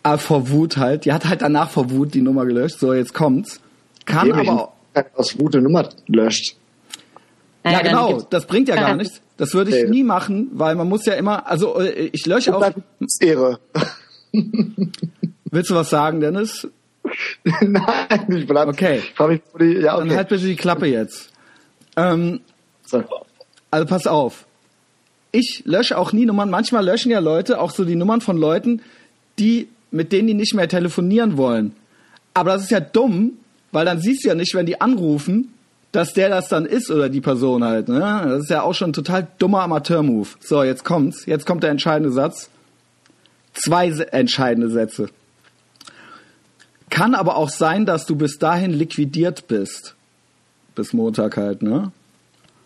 Aber 0.02 0.18
vor 0.18 0.50
Wut 0.50 0.76
halt, 0.76 1.06
die 1.06 1.12
hat 1.14 1.24
halt 1.24 1.40
danach 1.40 1.70
vor 1.70 1.90
Wut 1.90 2.12
die 2.12 2.20
Nummer 2.20 2.44
gelöscht, 2.44 2.78
so 2.78 2.92
jetzt 2.92 3.14
kommt's. 3.14 3.60
Kann 4.04 4.32
aber, 4.32 4.72
aus 5.14 5.36
eine 5.38 5.62
Nummer 5.62 5.88
löscht. 6.06 6.56
ja 7.64 7.72
dann 7.72 7.82
genau, 7.84 8.20
das 8.22 8.46
bringt 8.46 8.68
ja 8.68 8.76
gar 8.76 8.96
nichts. 8.96 9.20
Das 9.36 9.54
würde 9.54 9.76
ich 9.76 9.88
nie 9.88 10.04
machen, 10.04 10.50
weil 10.52 10.76
man 10.76 10.88
muss 10.88 11.06
ja 11.06 11.14
immer, 11.14 11.46
also 11.48 11.80
äh, 11.80 12.10
ich 12.12 12.24
lösche 12.26 12.56
auch, 12.56 12.72
Ehre. 13.20 13.58
willst 15.50 15.70
du 15.70 15.74
was 15.74 15.90
sagen, 15.90 16.20
Dennis? 16.20 16.68
Nein, 17.60 18.26
ich 18.28 18.46
bleib. 18.46 18.68
Okay. 18.68 18.98
Ich 18.98 19.82
ja, 19.82 19.96
Dann 19.96 20.08
okay. 20.08 20.16
halt 20.16 20.28
bitte 20.28 20.46
die 20.46 20.56
Klappe 20.56 20.86
jetzt. 20.86 21.30
Ähm, 21.96 22.40
so. 22.84 23.02
Also 23.70 23.86
pass 23.86 24.06
auf. 24.06 24.46
Ich 25.32 25.62
lösche 25.64 25.98
auch 25.98 26.12
nie 26.12 26.26
Nummern. 26.26 26.48
Manchmal 26.48 26.84
löschen 26.84 27.10
ja 27.10 27.18
Leute 27.18 27.60
auch 27.60 27.72
so 27.72 27.84
die 27.84 27.96
Nummern 27.96 28.20
von 28.20 28.36
Leuten, 28.36 28.82
die 29.38 29.68
mit 29.90 30.12
denen 30.12 30.28
die 30.28 30.34
nicht 30.34 30.54
mehr 30.54 30.68
telefonieren 30.68 31.36
wollen. 31.36 31.74
Aber 32.34 32.52
das 32.52 32.64
ist 32.64 32.70
ja 32.70 32.80
dumm, 32.80 33.38
weil 33.74 33.84
dann 33.84 34.00
siehst 34.00 34.24
du 34.24 34.28
ja 34.28 34.34
nicht, 34.34 34.54
wenn 34.54 34.66
die 34.66 34.80
anrufen, 34.80 35.52
dass 35.90 36.12
der 36.12 36.28
das 36.28 36.48
dann 36.48 36.64
ist 36.64 36.90
oder 36.90 37.08
die 37.08 37.20
Person 37.20 37.64
halt. 37.64 37.88
Ne? 37.88 37.98
Das 37.98 38.44
ist 38.44 38.50
ja 38.50 38.62
auch 38.62 38.74
schon 38.74 38.90
ein 38.90 38.94
total 38.94 39.26
dummer 39.38 39.62
Amateur-Move. 39.62 40.28
So, 40.40 40.62
jetzt 40.62 40.84
kommt's. 40.84 41.26
Jetzt 41.26 41.44
kommt 41.44 41.62
der 41.62 41.70
entscheidende 41.70 42.12
Satz. 42.12 42.50
Zwei 43.52 43.88
entscheidende 43.88 44.70
Sätze. 44.70 45.08
Kann 46.88 47.14
aber 47.14 47.36
auch 47.36 47.48
sein, 47.48 47.84
dass 47.86 48.06
du 48.06 48.14
bis 48.14 48.38
dahin 48.38 48.72
liquidiert 48.72 49.48
bist. 49.48 49.96
Bis 50.76 50.92
Montag 50.92 51.36
halt, 51.36 51.62
ne? 51.62 51.90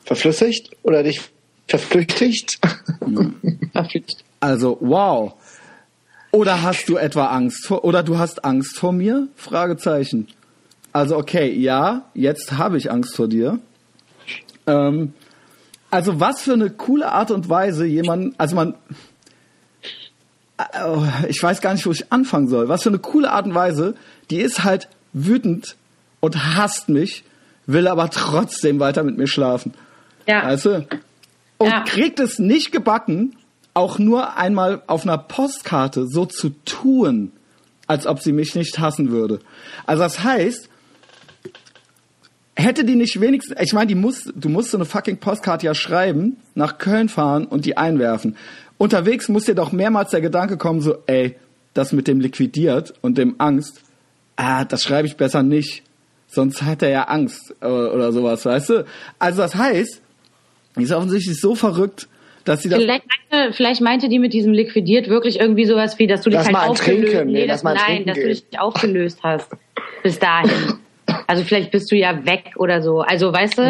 Verflüssigt 0.05 0.71
oder 0.83 1.03
dich 1.03 1.21
verflüchtigt? 1.67 2.59
Verflixt. 3.73 4.25
Also, 4.41 4.77
wow. 4.81 5.35
Oder 6.31 6.63
hast 6.63 6.89
du 6.89 6.97
etwa 6.97 7.27
Angst 7.27 7.67
vor, 7.67 7.85
oder 7.85 8.03
du 8.03 8.19
hast 8.19 8.45
Angst 8.45 8.79
vor 8.79 8.93
mir? 8.93 9.29
Fragezeichen. 9.37 10.29
Also, 10.93 11.17
okay, 11.17 11.53
ja, 11.53 12.07
jetzt 12.15 12.53
habe 12.53 12.79
ich 12.79 12.91
Angst 12.91 13.15
vor 13.17 13.29
dir. 13.29 13.59
Ähm, 14.67 15.13
also, 15.91 16.21
was 16.21 16.43
für 16.43 16.55
eine 16.55 16.71
coole 16.71 17.11
Art 17.13 17.31
und 17.31 17.49
Weise 17.49 17.87
jemand, 17.87 18.35
also 18.39 18.57
man, 18.57 18.75
äh, 20.59 21.29
ich 21.29 21.43
weiß 21.43 21.61
gar 21.61 21.73
nicht, 21.75 21.87
wo 21.87 21.91
ich 21.91 22.13
anfangen 22.13 22.49
soll. 22.49 22.69
Was 22.69 22.83
für 22.83 22.89
eine 22.89 22.99
coole 22.99 23.31
Art 23.31 23.47
und 23.47 23.55
Weise, 23.55 23.95
die 24.31 24.41
ist 24.41 24.65
halt 24.65 24.89
wütend 25.13 25.77
und 26.21 26.57
hasst 26.57 26.89
mich, 26.89 27.25
will 27.67 27.87
aber 27.87 28.11
trotzdem 28.11 28.81
weiter 28.81 29.03
mit 29.03 29.17
mir 29.17 29.27
schlafen. 29.29 29.75
Ja. 30.27 30.45
Weißt 30.45 30.65
du? 30.67 30.87
Und 31.59 31.69
Ja. 31.69 31.83
kriegt 31.85 32.21
es 32.21 32.39
nicht 32.39 32.73
gebacken, 32.73 33.37
auch 33.75 33.99
nur 33.99 34.37
einmal 34.37 34.83
auf 34.87 35.05
einer 35.05 35.19
Postkarte 35.19 36.07
so 36.07 36.27
zu 36.27 36.51
tun, 36.65 37.33
als 37.87 38.07
ob 38.07 38.21
sie 38.21 38.33
mich 38.33 38.55
nicht 38.55 38.79
hassen 38.79 39.11
würde. 39.11 39.41
Also 39.87 40.03
das 40.03 40.23
heißt, 40.23 40.69
hätte 42.59 42.85
die 42.85 42.97
nicht 42.97 43.21
wenigstens, 43.21 43.57
ich 43.61 43.73
meine, 43.73 43.87
die 43.87 43.95
muss, 43.95 44.31
du 44.35 44.49
musst 44.49 44.73
so 44.73 44.77
eine 44.77 44.85
fucking 44.85 45.19
Postkarte 45.19 45.65
ja 45.65 45.75
schreiben, 45.75 46.37
nach 46.55 46.79
Köln 46.79 47.09
fahren 47.09 47.47
und 47.47 47.65
die 47.65 47.77
einwerfen. 47.77 48.37
Unterwegs 48.79 49.29
muss 49.29 49.45
dir 49.45 49.55
doch 49.55 49.73
mehrmals 49.73 50.11
der 50.11 50.21
Gedanke 50.21 50.57
kommen, 50.57 50.81
so, 50.81 50.99
ey, 51.07 51.37
das 51.75 51.93
mit 51.93 52.09
dem 52.09 52.21
liquidiert 52.21 52.95
und 53.01 53.17
dem 53.17 53.37
Angst, 53.39 53.83
ah, 54.37 54.65
das 54.65 54.83
schreibe 54.83 55.07
ich 55.07 55.17
besser 55.17 55.43
nicht. 55.43 55.85
Sonst 56.27 56.63
hat 56.63 56.83
er 56.83 56.91
ja 56.91 57.03
Angst 57.05 57.55
äh, 57.61 57.67
oder 57.67 58.13
sowas, 58.13 58.45
weißt 58.45 58.71
du? 58.71 58.85
Also 59.19 59.43
das 59.43 59.55
heißt, 59.55 60.03
die 60.77 60.83
ist 60.83 60.93
offensichtlich 60.93 61.41
so 61.41 61.55
verrückt, 61.55 62.09
dass 62.45 62.63
sie 62.63 62.69
das 62.69 62.81
Vielleicht 62.81 63.05
meinte, 63.31 63.53
vielleicht 63.53 63.81
meinte 63.81 64.09
die 64.09 64.19
mit 64.19 64.33
diesem 64.33 64.53
liquidiert 64.53 65.09
wirklich 65.09 65.39
irgendwie 65.39 65.65
sowas 65.65 65.99
wie, 65.99 66.07
dass 66.07 66.23
du 66.23 66.31
dich 66.31 66.39
halt 66.39 66.55
aufgelöst, 66.55 67.13
Trinken, 67.13 67.33
nee, 67.33 67.41
nee, 67.41 67.47
lass 67.47 67.57
dass, 67.57 67.63
mal 67.63 67.71
ein 67.71 67.77
nein, 67.77 67.87
Trinken 67.87 68.09
dass 68.09 68.19
du 68.19 68.29
dich 68.29 68.61
aufgelöst 68.61 69.19
hast 69.23 69.51
bis 70.03 70.19
dahin. 70.19 70.51
Also 71.27 71.45
vielleicht 71.45 71.71
bist 71.71 71.91
du 71.93 71.97
ja 71.97 72.25
weg 72.27 72.53
oder 72.57 72.83
so. 72.83 73.01
Also 73.01 73.33
weißt 73.33 73.59
du, 73.59 73.63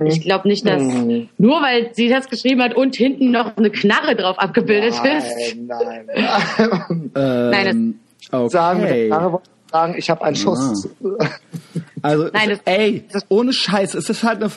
Mhm. 0.00 0.06
ich 0.06 0.20
glaube 0.22 0.48
nicht, 0.48 0.66
dass 0.66 0.82
nur 0.82 1.62
weil 1.62 1.90
sie 1.94 2.08
das 2.08 2.28
geschrieben 2.28 2.62
hat 2.62 2.74
und 2.74 2.96
hinten 2.96 3.30
noch 3.30 3.56
eine 3.56 3.70
Knarre 3.70 4.14
drauf 4.16 4.38
abgebildet 4.38 4.94
ist. 4.94 5.56
Nein, 5.56 6.06
nein. 6.06 7.10
ähm, 7.14 7.50
Nein, 7.50 7.94
okay. 8.32 8.48
sagen, 8.50 8.80
mit 8.80 8.90
der 8.90 9.06
Knarre 9.06 9.32
wollte 9.32 9.44
ich 9.66 9.70
sagen, 9.72 9.94
ich 9.98 10.10
habe 10.10 10.24
einen 10.24 10.36
Schuss. 10.36 10.88
Also, 12.02 12.24
Nein, 12.32 12.50
das- 12.50 12.60
ey, 12.64 13.04
ohne 13.28 13.52
Scheiß, 13.52 13.94
es 13.94 14.08
ist 14.08 14.22
halt 14.22 14.40
eine 14.42 14.50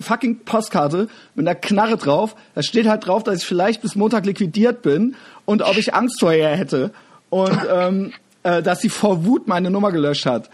fucking 0.00 0.40
Postkarte 0.44 1.08
mit 1.34 1.46
einer 1.46 1.54
Knarre 1.56 1.96
drauf. 1.96 2.34
Da 2.54 2.62
steht 2.62 2.88
halt 2.88 3.06
drauf, 3.06 3.22
dass 3.22 3.38
ich 3.42 3.46
vielleicht 3.46 3.82
bis 3.82 3.94
Montag 3.96 4.26
liquidiert 4.26 4.82
bin 4.82 5.14
und 5.44 5.62
ob 5.62 5.76
ich 5.78 5.94
Angst 5.94 6.20
vor 6.20 6.32
ihr 6.32 6.48
hätte 6.48 6.90
und 7.30 7.56
ähm, 7.72 8.12
äh, 8.42 8.62
dass 8.62 8.80
sie 8.80 8.88
vor 8.88 9.24
Wut 9.24 9.46
meine 9.46 9.70
Nummer 9.70 9.92
gelöscht 9.92 10.26
hat. 10.26 10.50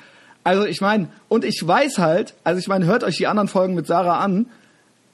Also 0.48 0.64
ich 0.64 0.80
meine, 0.80 1.08
und 1.28 1.44
ich 1.44 1.60
weiß 1.62 1.98
halt, 1.98 2.32
also 2.42 2.58
ich 2.58 2.68
meine, 2.68 2.86
hört 2.86 3.04
euch 3.04 3.18
die 3.18 3.26
anderen 3.26 3.48
Folgen 3.48 3.74
mit 3.74 3.86
Sarah 3.86 4.20
an. 4.20 4.46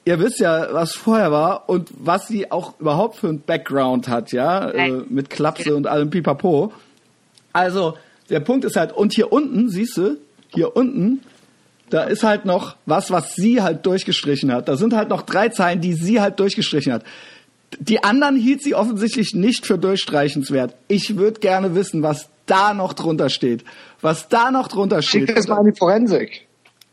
Ihr 0.05 0.17
wisst 0.17 0.39
ja, 0.39 0.69
was 0.71 0.93
vorher 0.93 1.29
war 1.29 1.67
und 1.67 1.89
was 1.97 2.29
sie 2.29 2.53
auch 2.53 2.79
überhaupt 2.79 3.17
für 3.17 3.27
ein 3.27 3.41
Background 3.41 4.07
hat, 4.07 4.31
ja, 4.31 4.69
äh, 4.69 5.03
mit 5.09 5.29
Klapse 5.29 5.75
und 5.75 5.87
allem 5.87 6.09
Pipapo. 6.09 6.71
Also, 7.51 7.97
der 8.29 8.39
Punkt 8.39 8.63
ist 8.63 8.77
halt, 8.77 8.93
und 8.93 9.11
hier 9.11 9.33
unten, 9.33 9.67
siehst 9.67 9.97
du, 9.97 10.15
hier 10.53 10.73
unten 10.77 11.19
da 11.89 12.03
ist 12.03 12.23
halt 12.23 12.45
noch 12.45 12.77
was, 12.85 13.11
was 13.11 13.35
sie 13.35 13.61
halt 13.61 13.85
durchgestrichen 13.85 14.53
hat. 14.53 14.69
Da 14.69 14.77
sind 14.77 14.95
halt 14.95 15.09
noch 15.09 15.21
drei 15.21 15.49
Zeilen, 15.49 15.81
die 15.81 15.93
sie 15.93 16.21
halt 16.21 16.39
durchgestrichen 16.39 16.93
hat. 16.93 17.03
Die 17.77 18.03
anderen 18.05 18.37
hielt 18.37 18.63
sie 18.63 18.73
offensichtlich 18.73 19.35
nicht 19.35 19.67
für 19.67 19.77
durchstreichenswert. 19.77 20.75
Ich 20.87 21.17
würde 21.17 21.41
gerne 21.41 21.75
wissen, 21.75 22.03
was 22.03 22.29
da 22.45 22.73
noch 22.73 22.93
drunter 22.93 23.29
steht. 23.29 23.63
Was 24.05 24.29
da 24.29 24.51
noch 24.51 24.67
drunter 24.67 25.01
steht. 25.01 25.29
Schick 25.29 25.35
das 25.35 25.47
mal 25.47 25.57
an 25.57 25.65
die 25.65 25.75
Forensik. 25.75 26.45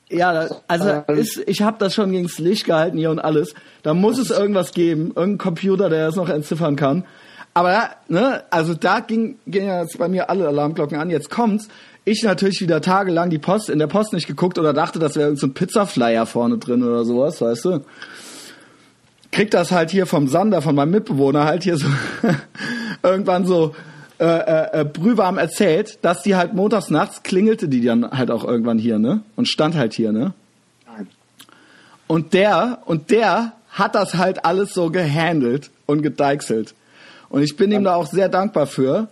Ja, 0.09 0.49
also 0.67 0.89
Ähm. 0.89 1.19
ist, 1.19 1.43
ich 1.47 1.61
habe 1.61 1.77
das 1.79 1.95
schon 1.95 2.11
gegens 2.11 2.39
Licht 2.39 2.65
gehalten 2.65 2.97
hier 2.97 3.11
und 3.11 3.19
alles. 3.19 3.55
Da 3.83 3.93
muss 3.93 4.17
es 4.17 4.31
irgendwas 4.31 4.73
geben, 4.73 5.13
irgendein 5.15 5.37
Computer, 5.37 5.91
der 5.91 6.07
das 6.07 6.17
noch 6.17 6.31
entziffern 6.31 6.75
kann. 6.75 7.05
Aber 7.53 7.71
ja, 7.71 7.91
ne, 8.09 8.45
also 8.49 8.73
da 8.73 9.01
ging, 9.01 9.37
gingen 9.47 9.67
ja 9.67 9.83
jetzt 9.83 9.99
bei 9.99 10.09
mir 10.09 10.31
alle 10.31 10.49
Alarmglocken 10.49 10.97
an. 10.97 11.11
Jetzt 11.11 11.29
kommt's. 11.29 11.69
Ich 12.07 12.23
natürlich 12.23 12.63
wieder 12.63 12.81
tagelang 12.81 13.29
die 13.29 13.39
Post 13.39 13.69
in 13.69 13.79
der 13.79 13.89
Post 13.89 14.15
nicht 14.15 14.27
geguckt 14.27 14.59
oder 14.59 14.73
dachte, 14.73 14.99
das 14.99 15.15
wäre 15.15 15.27
irgendein 15.27 15.41
so 15.41 15.47
ein 15.49 15.55
Pizzaflyer 15.55 16.25
vorne 16.25 16.57
drin 16.57 16.83
oder 16.83 17.05
sowas, 17.05 17.43
weißt 17.43 17.67
du? 17.67 17.85
Krieg 19.33 19.51
das 19.51 19.71
halt 19.71 19.91
hier 19.91 20.07
vom 20.07 20.29
Sander, 20.29 20.63
von 20.63 20.75
meinem 20.75 20.93
Mitbewohner 20.93 21.45
halt 21.45 21.63
hier 21.63 21.77
so 21.77 21.89
irgendwann 23.03 23.45
so 23.45 23.75
äh, 24.23 24.25
äh, 24.25 24.81
äh, 24.83 24.85
brühwarm 24.85 25.37
erzählt, 25.37 25.99
dass 26.03 26.23
die 26.23 26.37
halt 26.37 26.55
montags 26.55 26.91
nachts 26.91 27.25
klingelte 27.25 27.67
die 27.67 27.85
dann 27.85 28.09
halt 28.13 28.31
auch 28.31 28.45
irgendwann 28.45 28.79
hier, 28.79 29.01
ne? 29.01 29.23
Und 29.35 29.49
stand 29.49 29.75
halt 29.75 29.95
hier, 29.95 30.13
ne? 30.13 30.33
Nein. 30.87 31.09
Und 32.07 32.33
der, 32.33 32.83
und 32.85 33.11
der 33.11 33.55
hat 33.71 33.97
das 33.97 34.15
halt 34.15 34.45
alles 34.45 34.75
so 34.75 34.91
gehandelt 34.91 35.73
und 35.87 36.03
gedeichselt. 36.03 36.73
Und 37.31 37.43
ich 37.43 37.57
bin 37.57 37.73
ihm 37.73 37.83
da 37.83 37.97
auch 37.97 38.07
sehr 38.07 38.29
dankbar 38.29 38.69
für. 38.69 39.09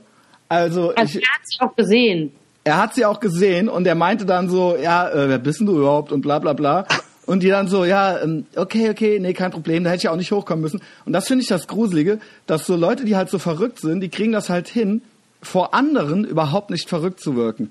Also, 0.48 0.92
Also 0.94 1.18
ich, 1.18 1.24
er 1.26 1.34
hat 1.34 1.46
sich 1.48 1.60
auch 1.60 1.74
gesehen. 1.74 2.32
er 2.62 2.76
hat 2.80 2.94
sie 2.94 3.04
auch 3.04 3.18
gesehen 3.18 3.68
und 3.68 3.88
er 3.88 3.96
meinte 3.96 4.26
dann 4.26 4.48
so, 4.48 4.76
ja, 4.76 5.08
äh, 5.08 5.28
wer 5.28 5.38
bist 5.38 5.58
denn 5.58 5.66
du 5.66 5.76
überhaupt 5.78 6.12
und 6.12 6.20
bla 6.20 6.38
bla 6.38 6.52
bla. 6.52 6.86
Und 7.30 7.44
die 7.44 7.48
dann 7.48 7.68
so, 7.68 7.84
ja, 7.84 8.20
ähm, 8.20 8.46
okay, 8.56 8.90
okay, 8.90 9.20
nee, 9.20 9.34
kein 9.34 9.52
Problem, 9.52 9.84
da 9.84 9.90
hätte 9.90 10.00
ich 10.00 10.08
auch 10.08 10.16
nicht 10.16 10.32
hochkommen 10.32 10.62
müssen. 10.62 10.80
Und 11.04 11.12
das 11.12 11.28
finde 11.28 11.42
ich 11.42 11.48
das 11.48 11.68
Gruselige, 11.68 12.18
dass 12.48 12.66
so 12.66 12.74
Leute, 12.74 13.04
die 13.04 13.14
halt 13.14 13.30
so 13.30 13.38
verrückt 13.38 13.78
sind, 13.78 14.00
die 14.00 14.08
kriegen 14.08 14.32
das 14.32 14.50
halt 14.50 14.66
hin, 14.66 15.00
vor 15.40 15.72
anderen 15.72 16.24
überhaupt 16.24 16.70
nicht 16.70 16.88
verrückt 16.88 17.20
zu 17.20 17.36
wirken. 17.36 17.70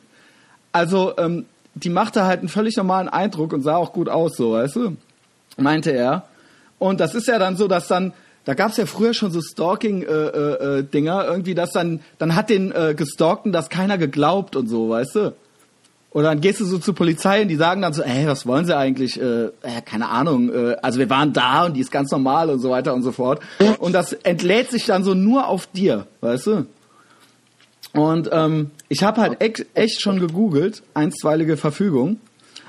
Also, 0.72 1.18
ähm, 1.18 1.46
die 1.76 1.90
machte 1.90 2.24
halt 2.24 2.40
einen 2.40 2.48
völlig 2.48 2.78
normalen 2.78 3.10
Eindruck 3.10 3.52
und 3.52 3.62
sah 3.62 3.76
auch 3.76 3.92
gut 3.92 4.08
aus, 4.08 4.38
so, 4.38 4.54
weißt 4.54 4.78
du? 4.78 4.96
Meinte 5.58 5.92
er. 5.92 6.24
Und 6.78 7.02
das 7.02 7.14
ist 7.14 7.28
ja 7.28 7.38
dann 7.38 7.58
so, 7.58 7.68
dass 7.68 7.90
dann, 7.90 8.14
da 8.46 8.54
gab's 8.54 8.78
ja 8.78 8.86
früher 8.86 9.14
schon 9.14 9.32
so 9.32 9.42
Stalking-Dinger, 9.42 10.62
äh, 10.62 10.80
äh, 10.80 10.84
Dinger, 10.84 11.26
irgendwie, 11.26 11.54
dass 11.54 11.72
dann, 11.74 12.00
dann 12.18 12.34
hat 12.34 12.50
den 12.50 12.72
äh, 12.72 12.96
Gestalkten 12.96 13.52
das 13.52 13.68
keiner 13.68 13.98
geglaubt 13.98 14.56
und 14.56 14.68
so, 14.68 14.88
weißt 14.88 15.16
du? 15.16 15.34
Oder 16.12 16.30
dann 16.30 16.42
gehst 16.42 16.60
du 16.60 16.66
so 16.66 16.80
zur 16.80 16.96
Polizei 16.96 17.44
und 17.44 17.50
die 17.50 17.56
sagen 17.56 17.84
dann 17.84 17.94
so, 17.94 18.02
ey, 18.02 18.26
was 18.26 18.48
wollen 18.48 18.66
sie 18.66 18.76
eigentlich? 18.76 19.22
Äh, 19.22 19.46
äh, 19.46 19.82
keine 19.86 20.10
Ahnung. 20.10 20.50
Äh, 20.52 20.76
also 20.82 20.98
wir 20.98 21.10
waren 21.10 21.34
da 21.34 21.66
und 21.66 21.76
die 21.76 21.82
ist 21.82 21.92
ganz 21.92 22.10
normal 22.12 22.50
und 22.50 22.60
so 22.60 22.72
weiter 22.72 22.96
und 22.96 23.04
so 23.04 23.12
fort. 23.12 23.42
Und 23.78 23.94
das 23.94 24.14
entlädt 24.14 24.72
sich 24.72 24.86
dann 24.86 25.04
so 25.04 25.14
nur 25.14 25.48
auf 25.48 25.68
dir, 25.68 26.08
weißt 26.22 26.48
du? 26.48 26.66
Und 27.94 28.30
ähm, 28.32 28.72
ich 28.88 29.04
habe 29.04 29.22
halt 29.22 29.42
ex- 29.42 29.66
echt 29.74 30.02
schon 30.02 30.20
gegoogelt, 30.20 30.84
einstweilige 30.94 31.58
Verfügung. 31.58 32.20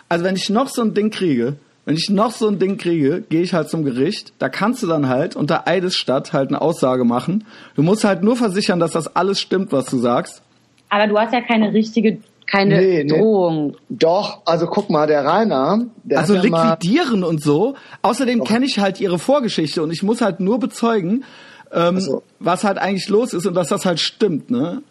Also 0.09 0.25
wenn 0.25 0.37
ich 0.37 0.51
noch 0.51 0.69
so 0.69 0.83
ein 0.83 0.95
Ding 0.95 1.11
kriege, 1.11 1.57
wenn 1.85 1.95
ich 1.97 2.11
noch 2.11 2.33
so 2.33 2.47
ein 2.49 2.59
Ding 2.59 2.77
kriege, 2.79 3.23
gehe 3.29 3.43
ich 3.43 3.55
halt 3.55 3.69
zum 3.71 3.85
Gericht. 3.85 4.33
Da 4.39 4.49
kannst 4.49 4.83
du 4.83 4.87
dann 4.87 5.09
halt 5.09 5.35
unter 5.35 5.67
Eidesstadt 5.67 6.33
halt 6.33 6.49
eine 6.49 6.61
Aussage 6.61 7.05
machen. 7.05 7.45
Du 7.75 7.83
musst 7.83 8.05
halt 8.05 8.23
nur 8.23 8.37
versichern, 8.37 8.81
dass 8.81 8.93
das 8.93 9.15
alles 9.17 9.41
stimmt, 9.41 9.73
was 9.73 9.87
du 9.87 9.99
sagst. 9.99 10.43
Aber 10.89 11.07
du 11.07 11.19
hast 11.19 11.33
ja 11.33 11.41
keine 11.41 11.73
richtige, 11.73 12.19
keine 12.51 12.79
Nee, 12.79 13.05
nee. 13.05 13.19
Drohung. 13.19 13.77
Doch, 13.89 14.41
also 14.45 14.67
guck 14.67 14.91
mal, 14.91 15.07
der 15.07 15.25
Rainer, 15.25 15.87
der 16.05 16.19
Also 16.21 16.37
hat 16.37 16.45
ja 16.45 16.51
mal, 16.51 16.71
liquidieren 16.73 17.23
und 17.25 17.43
so. 17.43 17.75
Außerdem 18.03 18.45
kenne 18.45 18.67
ich 18.67 18.79
halt 18.79 19.01
ihre 19.01 19.19
Vorgeschichte 19.19 19.83
und 19.83 19.91
ich 19.93 20.03
muss 20.03 20.21
halt 20.21 20.41
nur 20.41 20.59
bezeugen, 20.59 21.25
ähm, 21.73 21.97
Also- 21.97 22.23
was 22.39 22.65
halt 22.65 22.79
eigentlich 22.79 23.09
los 23.09 23.33
ist 23.33 23.47
und 23.47 23.55
dass 23.55 23.69
das 23.69 23.85
halt 23.87 24.01
stimmt, 24.01 24.51
ne? 24.51 24.83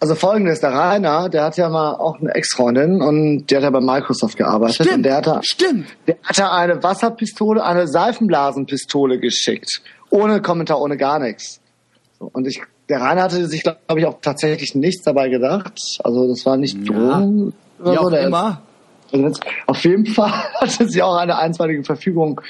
also 0.00 0.14
folgendes, 0.14 0.60
der 0.60 0.70
Rainer, 0.72 1.28
der 1.28 1.42
hat 1.42 1.56
ja 1.56 1.68
mal 1.68 1.94
auch 1.94 2.20
eine 2.20 2.32
Ex-Freundin 2.32 3.02
und 3.02 3.48
der 3.48 3.56
hat 3.58 3.64
ja 3.64 3.70
bei 3.70 3.80
Microsoft 3.80 4.36
gearbeitet 4.36 4.86
und 4.92 5.02
der 5.02 5.16
hatte, 5.16 5.40
stimmt. 5.42 5.86
der 6.06 6.14
hatte 6.22 6.52
eine 6.52 6.80
Wasserpistole, 6.84 7.64
eine 7.64 7.88
Seifenblasenpistole 7.88 9.18
geschickt. 9.18 9.82
Ohne 10.10 10.40
Kommentar, 10.40 10.80
ohne 10.80 10.96
gar 10.96 11.18
nichts. 11.18 11.60
So, 12.18 12.30
und 12.32 12.46
ich, 12.46 12.60
der 12.88 13.00
Rainer 13.00 13.22
hatte 13.24 13.46
sich, 13.46 13.62
glaube 13.62 13.76
ich, 13.96 14.06
auch 14.06 14.18
tatsächlich 14.22 14.74
nichts 14.74 15.02
dabei 15.04 15.28
gedacht. 15.28 15.74
Also 16.02 16.28
das 16.28 16.44
war 16.46 16.56
nicht 16.56 16.88
Drohung 16.88 17.52
oder 17.80 17.92
Wie 17.92 17.96
so. 17.96 18.00
auch 18.00 18.12
immer. 18.12 18.62
Also 19.12 19.40
auf 19.66 19.84
jeden 19.84 20.06
Fall 20.14 20.30
hatte 20.60 20.88
sie 20.88 21.02
auch 21.02 21.16
eine 21.16 21.36
einstweilige 21.38 21.84
Verfügung. 21.84 22.40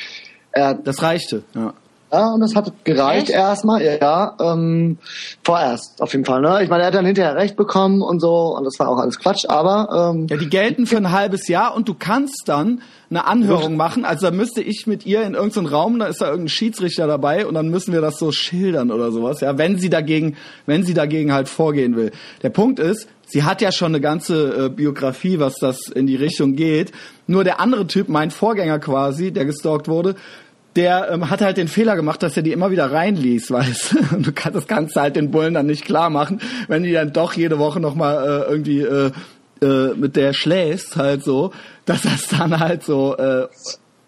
Er, 0.53 0.75
Das 0.75 1.03
reichte. 1.03 1.43
Ja. 1.55 1.75
Ja, 2.13 2.33
und 2.33 2.41
das 2.41 2.55
hat 2.55 2.73
gereicht 2.85 3.29
Echt? 3.29 3.39
erstmal, 3.39 3.83
ja, 3.83 4.35
ähm, 4.41 4.99
vorerst 5.45 6.01
auf 6.01 6.13
jeden 6.13 6.25
Fall. 6.25 6.41
Ne? 6.41 6.63
Ich 6.63 6.71
meine, 6.71 6.83
er 6.83 6.87
hat 6.89 6.95
dann 6.95 7.05
hinterher 7.07 7.37
recht 7.37 7.57
bekommen 7.57 8.03
und 8.03 8.21
so 8.21 8.57
und 8.57 8.65
das 8.65 8.79
war 8.79 8.89
auch 8.89 8.99
alles 8.99 9.19
Quatsch, 9.19 9.45
aber 9.49 10.13
ähm, 10.15 10.27
Ja, 10.29 10.37
die 10.37 10.49
gelten 10.49 10.87
für 10.87 10.97
ein 10.97 11.13
halbes 11.13 11.49
Jahr 11.49 11.75
und 11.75 11.89
du 11.89 11.95
kannst 11.95 12.45
dann 12.47 12.81
eine 13.11 13.27
Anhörung 13.27 13.77
machen. 13.77 14.05
Also 14.05 14.27
da 14.27 14.33
müsste 14.33 14.61
ich 14.63 14.87
mit 14.87 15.07
ihr 15.07 15.23
in 15.23 15.35
irgendeinen 15.35 15.67
Raum, 15.67 15.99
da 15.99 16.07
ist 16.07 16.21
da 16.21 16.27
irgendein 16.27 16.49
Schiedsrichter 16.49 17.07
dabei 17.07 17.47
und 17.47 17.55
dann 17.55 17.69
müssen 17.69 17.93
wir 17.93 18.01
das 18.01 18.19
so 18.19 18.33
schildern 18.33 18.91
oder 18.91 19.13
sowas, 19.13 19.41
ja, 19.41 19.57
wenn 19.59 19.79
sie 19.79 19.91
dagegen, 19.91 20.37
wenn 20.67 20.85
sie 20.85 20.95
dagegen 20.95 21.33
halt 21.33 21.49
vorgehen 21.49 21.97
will. 21.97 22.13
Der 22.43 22.51
Punkt 22.51 22.79
ist, 22.79 23.09
sie 23.27 23.45
hat 23.45 23.61
ja 23.61 23.73
schon 23.73 23.93
eine 23.93 24.01
ganze 24.01 24.67
äh, 24.67 24.69
Biografie, 24.69 25.39
was 25.39 25.55
das 25.57 25.89
in 25.89 26.07
die 26.07 26.17
Richtung 26.17 26.55
geht. 26.57 26.93
Nur 27.27 27.45
der 27.45 27.61
andere 27.61 27.87
Typ, 27.87 28.09
mein 28.09 28.31
Vorgänger 28.31 28.79
quasi, 28.79 29.33
der 29.33 29.45
gestalkt 29.45 29.89
wurde, 29.89 30.15
der 30.79 31.11
ähm, 31.11 31.29
hat 31.29 31.41
halt 31.41 31.57
den 31.57 31.67
Fehler 31.67 31.97
gemacht, 31.97 32.23
dass 32.23 32.37
er 32.37 32.43
die 32.45 32.53
immer 32.53 32.71
wieder 32.71 32.91
reinließ, 32.91 33.51
weißt 33.51 33.93
du? 33.93 34.17
Und 34.17 34.27
du 34.27 34.33
kannst 34.33 34.57
das 34.57 34.67
Ganze 34.67 35.01
halt 35.01 35.17
den 35.17 35.31
Bullen 35.31 35.55
dann 35.55 35.67
nicht 35.67 35.85
klar 35.85 36.09
machen, 36.09 36.41
wenn 36.69 36.85
die 36.85 36.93
dann 36.93 37.13
doch 37.13 37.35
jede 37.35 37.59
Woche 37.59 37.81
nochmal 37.81 38.25
äh, 38.25 38.51
irgendwie 38.51 38.81
äh, 38.81 39.11
äh, 39.61 39.95
mit 39.95 40.15
der 40.15 40.33
schläfst, 40.33 40.97
halt 40.97 41.25
so, 41.25 41.53
dass 41.85 42.03
das 42.03 42.29
dann 42.29 42.61
halt 42.61 42.85
so, 42.85 43.17
äh, 43.17 43.49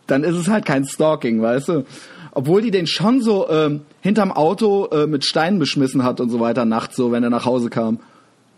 dann 0.07 0.23
ist 0.23 0.37
es 0.37 0.49
halt 0.49 0.65
kein 0.65 0.85
Stalking, 0.85 1.43
weißt 1.43 1.69
du? 1.69 1.85
Obwohl 2.33 2.63
die 2.63 2.71
den 2.71 2.87
schon 2.87 3.21
so 3.21 3.51
ähm, 3.51 3.81
hinterm 4.01 4.31
Auto 4.31 4.87
äh, 4.93 5.09
mit 5.09 5.25
Steinen 5.25 5.59
beschmissen 5.59 6.05
hat 6.05 6.21
und 6.21 6.31
so 6.31 6.39
weiter 6.39 6.65
nachts 6.65 6.95
so, 6.95 7.11
wenn 7.11 7.25
er 7.25 7.31
nach 7.31 7.45
Hause 7.45 7.69
kam. 7.69 7.99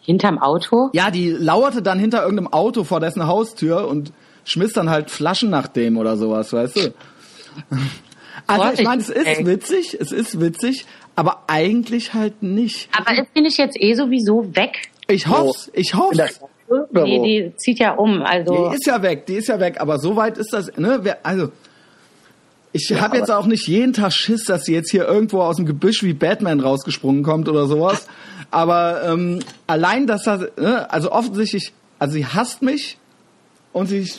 Hinterm 0.02 0.38
Auto? 0.38 0.90
Ja, 0.92 1.10
die 1.10 1.30
lauerte 1.30 1.80
dann 1.80 1.98
hinter 1.98 2.22
irgendeinem 2.22 2.52
Auto 2.52 2.84
vor 2.84 3.00
dessen 3.00 3.26
Haustür 3.26 3.88
und 3.88 4.12
schmiss 4.44 4.74
dann 4.74 4.90
halt 4.90 5.10
Flaschen 5.10 5.48
nach 5.48 5.68
dem 5.68 5.96
oder 5.96 6.18
sowas, 6.18 6.52
weißt 6.52 6.76
du? 6.76 6.94
Also 8.46 8.80
ich 8.80 8.84
meine, 8.86 9.02
es 9.02 9.08
ist 9.08 9.46
witzig, 9.46 9.96
es 10.00 10.10
ist 10.12 10.40
witzig, 10.40 10.86
aber 11.16 11.44
eigentlich 11.46 12.14
halt 12.14 12.42
nicht. 12.42 12.88
Aber 12.96 13.12
ist 13.12 13.28
die 13.36 13.40
nicht 13.42 13.58
jetzt 13.58 13.76
eh 13.80 13.94
sowieso 13.94 14.54
weg? 14.56 14.90
Ich 15.08 15.26
hoff's, 15.26 15.70
ich 15.74 15.94
hoff's. 15.94 16.40
Oder 16.68 17.04
Die, 17.04 17.20
die 17.20 17.52
zieht 17.56 17.78
ja 17.78 17.92
um, 17.92 18.22
also. 18.22 18.70
Die 18.70 18.76
ist 18.76 18.86
ja 18.86 19.02
weg, 19.02 19.26
die 19.26 19.34
ist 19.34 19.48
ja 19.48 19.60
weg, 19.60 19.80
aber 19.80 19.98
so 19.98 20.16
weit 20.16 20.38
ist 20.38 20.52
das, 20.52 20.74
ne? 20.78 21.00
Wer, 21.02 21.18
also 21.24 21.52
ich 22.72 22.90
habe 22.94 23.04
aber- 23.04 23.16
jetzt 23.18 23.30
auch 23.30 23.44
nicht 23.46 23.68
jeden 23.68 23.92
Tag 23.92 24.12
Schiss, 24.12 24.44
dass 24.44 24.64
sie 24.64 24.72
jetzt 24.72 24.90
hier 24.90 25.06
irgendwo 25.06 25.42
aus 25.42 25.56
dem 25.56 25.66
Gebüsch 25.66 26.02
wie 26.02 26.14
Batman 26.14 26.60
rausgesprungen 26.60 27.22
kommt 27.22 27.48
oder 27.48 27.66
sowas. 27.66 28.06
Aber 28.50 29.02
ähm, 29.06 29.40
allein, 29.66 30.06
dass 30.06 30.24
das, 30.24 30.42
ne, 30.58 30.90
also 30.90 31.10
offensichtlich, 31.12 31.72
also 31.98 32.14
sie 32.14 32.26
hasst 32.26 32.60
mich 32.62 32.98
und 33.72 33.86
sie, 33.86 34.10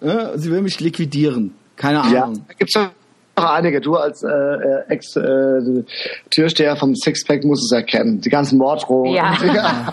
ne, 0.00 0.32
sie 0.36 0.50
will 0.52 0.62
mich 0.62 0.78
liquidieren. 0.80 1.54
Keine 1.76 2.02
Ja, 2.12 2.24
Ahnung. 2.24 2.44
da 2.48 2.54
gibt's 2.54 2.74
ja 2.74 2.90
noch 3.36 3.44
einige. 3.50 3.80
Du 3.80 3.96
als 3.96 4.22
äh, 4.22 4.28
äh, 4.28 4.84
Ex-Türsteher 4.88 6.76
vom 6.76 6.94
Sixpack 6.94 7.44
musst 7.44 7.64
es 7.64 7.72
erkennen. 7.72 8.20
Die 8.20 8.28
ganzen 8.30 8.58
Morddrohungen. 8.58 9.12
Ja. 9.14 9.34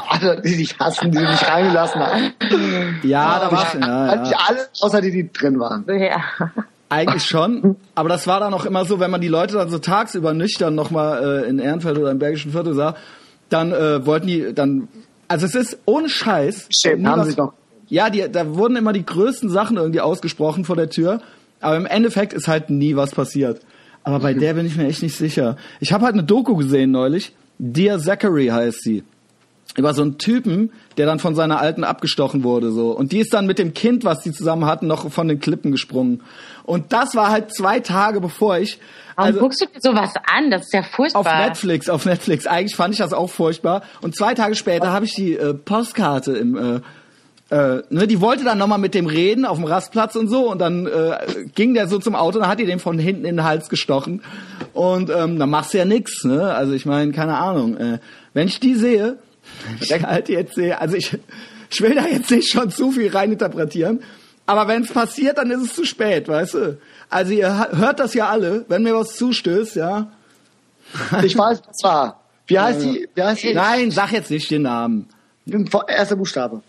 Alle, 0.10 0.42
die 0.42 0.58
dich 0.58 0.78
hassen, 0.80 1.12
die 1.12 1.18
dich 1.18 1.48
reingelassen 1.48 2.02
haben. 2.02 2.34
Ja, 3.04 3.40
da 3.40 3.52
war 3.52 3.66
schon, 3.68 3.82
ja, 3.82 4.16
ja. 4.30 4.38
alle, 4.48 4.60
außer 4.82 5.02
die, 5.02 5.12
die 5.12 5.32
drin 5.32 5.60
waren. 5.60 5.86
Ja. 5.88 6.22
Eigentlich 6.90 7.24
schon, 7.26 7.78
aber 7.96 8.10
das 8.10 8.28
war 8.28 8.40
dann 8.42 8.54
auch 8.54 8.66
immer 8.66 8.86
so, 8.86 9.00
wenn 9.00 9.10
man 9.12 9.22
die 9.22 9.28
Leute 9.30 9.56
dann 9.56 9.70
so 9.70 9.80
tagsüber 9.80 10.34
nüchtern 10.34 10.76
nochmal 10.76 11.44
äh, 11.46 11.50
in 11.50 11.60
Ehrenfeld 11.60 11.98
oder 11.98 12.12
im 12.12 12.20
Bergischen 12.20 12.52
Viertel 12.52 12.74
sah, 12.74 12.96
dann 13.50 13.72
äh, 13.72 14.06
wollten 14.06 14.28
die 14.28 14.54
dann, 14.54 14.88
also 15.28 15.46
es 15.46 15.56
ist 15.56 15.80
ohne 15.86 16.10
Scheiß. 16.10 16.68
Schämen, 16.80 17.08
haben 17.08 17.22
was- 17.22 17.28
sich 17.28 17.38
noch. 17.38 17.54
Ja, 17.88 18.10
die, 18.10 18.26
da 18.32 18.56
wurden 18.56 18.78
immer 18.78 18.94
die 18.94 19.06
größten 19.06 19.50
Sachen 19.50 19.76
irgendwie 19.76 20.00
ausgesprochen 20.00 20.64
vor 20.64 20.78
der 20.78 20.90
Tür, 20.90 21.20
aber 21.62 21.78
im 21.78 21.86
Endeffekt 21.86 22.34
ist 22.34 22.48
halt 22.48 22.70
nie 22.70 22.96
was 22.96 23.12
passiert. 23.12 23.62
Aber 24.04 24.20
bei 24.20 24.34
der 24.34 24.56
bin 24.56 24.66
ich 24.66 24.76
mir 24.76 24.88
echt 24.88 25.04
nicht 25.04 25.16
sicher. 25.16 25.58
Ich 25.80 25.94
habe 25.94 26.06
halt 26.06 26.14
eine 26.14 26.24
Doku 26.24 26.56
gesehen 26.56 26.92
neulich, 26.92 27.34
Dear 27.60 28.00
Zachary 28.00 28.48
heißt 28.48 28.82
sie 28.82 29.04
über 29.78 29.94
so 29.94 30.02
einen 30.02 30.18
Typen, 30.18 30.72
der 30.98 31.06
dann 31.06 31.20
von 31.20 31.36
seiner 31.36 31.60
Alten 31.60 31.84
abgestochen 31.84 32.44
wurde, 32.44 32.72
so. 32.72 32.92
Und 32.92 33.12
die 33.12 33.20
ist 33.20 33.34
dann 33.34 33.46
mit 33.46 33.58
dem 33.58 33.74
Kind, 33.74 34.04
was 34.04 34.22
die 34.22 34.32
zusammen 34.32 34.66
hatten, 34.66 34.88
noch 34.88 35.10
von 35.12 35.28
den 35.28 35.40
Klippen 35.40 35.72
gesprungen. 35.72 36.22
Und 36.64 36.92
das 36.92 37.16
war 37.16 37.30
halt 37.30 37.54
zwei 37.56 37.80
Tage 37.80 38.20
bevor 38.20 38.58
ich, 38.58 38.80
Warum 39.16 39.28
also 39.28 39.40
guckst 39.40 39.62
du 39.62 39.66
dir 39.68 39.80
sowas 39.82 40.14
an? 40.26 40.52
Das 40.52 40.64
ist 40.64 40.74
ja 40.74 40.84
furchtbar. 40.84 41.20
auf 41.22 41.48
Netflix, 41.48 41.90
auf 41.90 42.06
Netflix. 42.06 42.48
Eigentlich 42.48 42.76
fand 42.76 42.94
ich 42.94 43.00
das 43.00 43.14
auch 43.14 43.30
furchtbar. 43.30 43.84
Und 44.02 44.16
zwei 44.16 44.34
Tage 44.34 44.56
später 44.56 44.92
habe 44.92 45.06
ich 45.06 45.14
die 45.14 45.36
äh, 45.36 45.54
Postkarte 45.54 46.34
im, 46.34 46.58
äh, 46.58 46.82
äh, 47.52 47.84
ne, 47.90 48.08
die 48.08 48.22
wollte 48.22 48.46
dann 48.46 48.58
nochmal 48.58 48.80
mit 48.80 48.94
dem 48.94 49.08
reden 49.08 49.46
auf 49.46 49.58
dem 49.58 49.66
Rastplatz 49.66 50.16
und 50.16 50.30
so 50.30 50.50
und 50.50 50.60
dann 50.60 50.88
äh, 50.88 51.18
ging 51.54 51.74
der 51.74 51.90
so 51.90 52.00
zum 52.00 52.16
Auto 52.16 52.38
und 52.38 52.44
dann 52.44 52.50
hat 52.50 52.60
die 52.60 52.66
den 52.66 52.80
von 52.80 52.98
hinten 52.98 53.26
in 53.26 53.36
den 53.36 53.44
Hals 53.44 53.68
gestochen 53.68 54.22
und 54.74 55.10
ähm, 55.10 55.38
dann 55.38 55.50
machst 55.50 55.74
du 55.74 55.78
ja 55.78 55.86
nix, 55.86 56.24
ne? 56.24 56.54
Also 56.54 56.72
ich 56.72 56.86
meine, 56.86 57.12
keine 57.12 57.38
Ahnung. 57.38 57.76
Äh, 57.76 58.00
wenn 58.34 58.48
ich 58.48 58.62
die 58.62 58.76
sehe, 58.76 59.18
ich 59.82 59.92
halt 59.92 60.30
jetzt 60.30 60.56
sehe, 60.56 60.80
also 60.80 60.96
ich, 60.96 61.18
ich 61.70 61.82
will 61.82 61.94
da 61.94 62.08
jetzt 62.08 62.32
nicht 62.32 62.50
schon 62.50 62.72
zu 62.72 62.92
viel 62.92 63.10
reininterpretieren, 63.10 64.02
aber 64.46 64.70
wenn 64.70 64.84
es 64.84 64.92
passiert, 64.94 65.38
dann 65.38 65.52
ist 65.52 65.62
es 65.62 65.76
zu 65.76 65.84
spät, 65.84 66.30
weißt 66.30 66.54
du? 66.54 66.78
Also 67.10 67.34
ihr 67.34 67.68
hört 67.74 68.00
das 68.00 68.14
ja 68.14 68.30
alle, 68.30 68.64
wenn 68.70 68.84
mir 68.84 68.96
was 68.96 69.18
zustößt, 69.18 69.76
ja. 69.76 70.10
Ich 71.22 71.38
weiß, 71.38 71.62
was 71.68 71.84
war. 71.84 72.22
Wie 72.48 72.58
heißt 72.58 72.82
die? 72.82 73.10
Wie 73.14 73.22
heißt 73.22 73.44
die? 73.44 73.54
Nein, 73.54 73.92
sag 73.92 74.14
jetzt 74.14 74.32
nicht 74.32 74.50
den 74.50 74.62
Namen. 74.62 75.10
Erster 75.88 76.16
Buchstabe. 76.16 76.62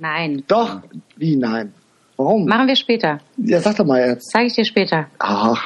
Nein. 0.00 0.42
Doch. 0.48 0.80
Wie 1.16 1.36
nein? 1.36 1.74
Warum? 2.16 2.46
Machen 2.46 2.66
wir 2.68 2.76
später. 2.76 3.20
Ja, 3.36 3.60
sag 3.60 3.76
doch 3.76 3.84
mal 3.84 4.00
jetzt. 4.00 4.30
Sage 4.32 4.46
ich 4.46 4.54
dir 4.54 4.64
später. 4.64 5.06
Ach, 5.18 5.64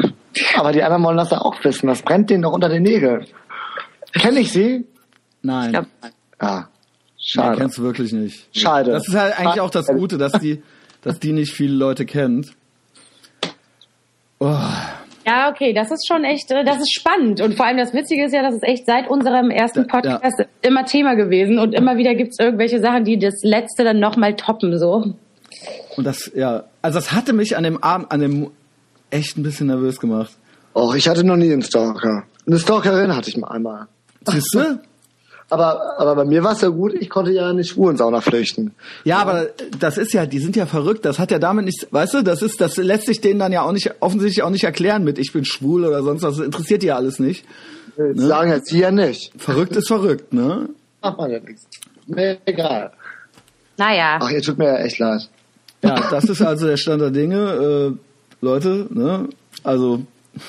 aber 0.57 0.73
die 0.73 0.83
anderen 0.83 1.03
wollen 1.05 1.17
das 1.17 1.31
ja 1.31 1.39
auch 1.41 1.55
wissen. 1.65 1.87
Das 1.87 2.03
brennt 2.03 2.31
denen 2.31 2.43
doch 2.43 2.53
unter 2.53 2.69
den 2.69 2.83
Nägeln. 2.83 3.27
Kenne 4.13 4.41
ich 4.41 4.53
sie? 4.53 4.85
Nein. 5.43 5.67
Ich 5.67 5.73
glaub, 5.73 5.87
Ah, 6.41 6.61
Nee, 6.61 7.17
schade. 7.17 7.57
kennst 7.59 7.79
du 7.79 7.83
wirklich 7.83 8.13
nicht. 8.13 8.49
Schade. 8.57 8.91
Das 8.91 9.07
ist 9.09 9.15
halt 9.15 9.39
eigentlich 9.39 9.61
auch 9.61 9.71
das 9.71 9.87
Gute, 9.87 10.19
dass 10.19 10.33
die, 10.33 10.63
dass 11.03 11.19
die 11.21 11.33
nicht 11.33 11.53
viele 11.55 11.75
Leute 11.75 12.05
kennt. 12.05 12.53
Oh, 14.41 14.59
Ja, 15.27 15.51
okay, 15.51 15.73
das 15.73 15.91
ist 15.91 16.07
schon 16.07 16.25
echt, 16.25 16.51
äh, 16.51 16.65
das 16.65 16.79
ist 16.79 16.93
spannend. 16.95 17.41
Und 17.41 17.55
vor 17.55 17.67
allem 17.67 17.79
das 17.79 17.93
Witzige 17.95 18.25
ist 18.27 18.33
ja, 18.33 18.43
das 18.43 18.55
ist 18.55 18.65
echt 18.65 18.87
seit 18.87 19.09
unserem 19.09 19.51
ersten 19.51 19.81
Ja, 19.81 19.87
ja. 19.87 20.01
Podcast 20.19 20.45
immer 20.63 20.85
Thema 20.85 21.15
gewesen. 21.15 21.59
Und 21.59 21.75
immer 21.75 21.97
wieder 21.97 22.15
gibt's 22.15 22.39
irgendwelche 22.39 22.81
Sachen, 22.81 23.05
die 23.05 23.19
das 23.19 23.35
letzte 23.43 23.85
dann 23.85 24.01
nochmal 24.01 24.35
toppen, 24.37 24.79
so. 24.79 25.15
und 25.97 26.05
das, 26.05 26.31
ja, 26.35 26.65
also 26.83 26.99
das 26.99 27.13
hatte 27.13 27.33
mich 27.33 27.57
an 27.57 27.65
dem 27.65 27.83
Abend, 27.83 28.13
an 28.13 28.21
dem 28.21 28.51
echt 29.11 29.39
ein 29.39 29.43
bisschen 29.43 29.69
nervös 29.69 29.99
gemacht. 29.99 30.33
Och, 30.75 30.95
ich 30.95 31.09
hatte 31.09 31.25
noch 31.25 31.37
nie 31.37 31.53
einen 31.53 31.63
Stalker. 31.63 32.25
Eine 32.47 32.59
Stalkerin 32.59 33.15
hatte 33.15 33.31
ich 33.31 33.37
mal 33.37 33.49
einmal. 33.49 33.87
Siehst 34.27 34.55
du? 34.55 34.81
Aber, 35.55 36.01
aber 36.01 36.17
bei 36.17 36.25
mir 36.25 36.43
war 36.43 36.51
es 36.51 36.63
ja 36.63 36.69
gut, 36.69 36.95
ich 36.95 37.09
konnte 37.09 37.31
ja 37.31 37.49
in 37.49 37.59
die 37.59 37.63
Schwulensauna 37.63 38.21
flüchten. 38.21 38.75
Ja, 39.05 39.19
aber 39.19 39.51
das 39.79 39.99
ist 39.99 40.13
ja, 40.13 40.27
die 40.27 40.41
sind 40.41 40.57
ja 40.57 40.67
verrückt. 40.67 41.05
Das 41.05 41.21
hat 41.21 41.31
ja 41.31 41.39
damit 41.39 41.67
nichts, 41.67 41.87
weißt 41.93 42.15
du, 42.15 42.23
das 42.23 42.43
ist, 42.43 42.61
das 42.61 42.77
lässt 42.77 43.07
sich 43.07 43.21
denen 43.21 43.39
dann 43.39 43.53
ja 43.53 43.63
auch 43.63 43.71
nicht, 43.71 43.89
offensichtlich 44.01 44.43
auch 44.43 44.51
nicht 44.51 44.65
erklären 44.65 45.05
mit, 45.05 45.17
ich 45.17 45.33
bin 45.33 45.45
schwul 45.45 45.85
oder 45.85 46.03
sonst 46.03 46.25
was. 46.25 46.39
Das 46.39 46.45
interessiert 46.45 46.83
die 46.83 46.89
ja 46.89 46.97
alles 46.97 47.21
nicht. 47.21 47.45
Das 47.97 48.17
sagen 48.17 48.51
jetzt 48.51 48.69
sie 48.69 48.81
ja 48.81 48.91
nicht. 48.91 49.31
Verrückt 49.41 49.77
ist 49.77 49.87
verrückt, 49.87 50.33
ne? 50.33 50.71
Macht 51.01 51.19
man 51.19 51.31
ja 51.31 51.39
nichts. 51.39 51.69
Mir 52.09 52.39
egal. 52.47 52.91
Naja. 53.77 54.19
Ach, 54.21 54.31
ihr 54.31 54.43
tut 54.43 54.59
mir 54.59 54.67
ja 54.67 54.79
echt 54.79 54.99
leid. 54.99 55.29
Ja, 55.85 56.11
das 56.11 56.25
ist 56.25 56.43
also 56.43 56.67
der 56.67 56.79
Stand 56.79 57.01
der 57.01 57.13
Dinge, 57.13 57.37
äh, 57.37 58.45
Leute, 58.45 58.89
ne? 58.91 59.29
Also, 59.63 60.01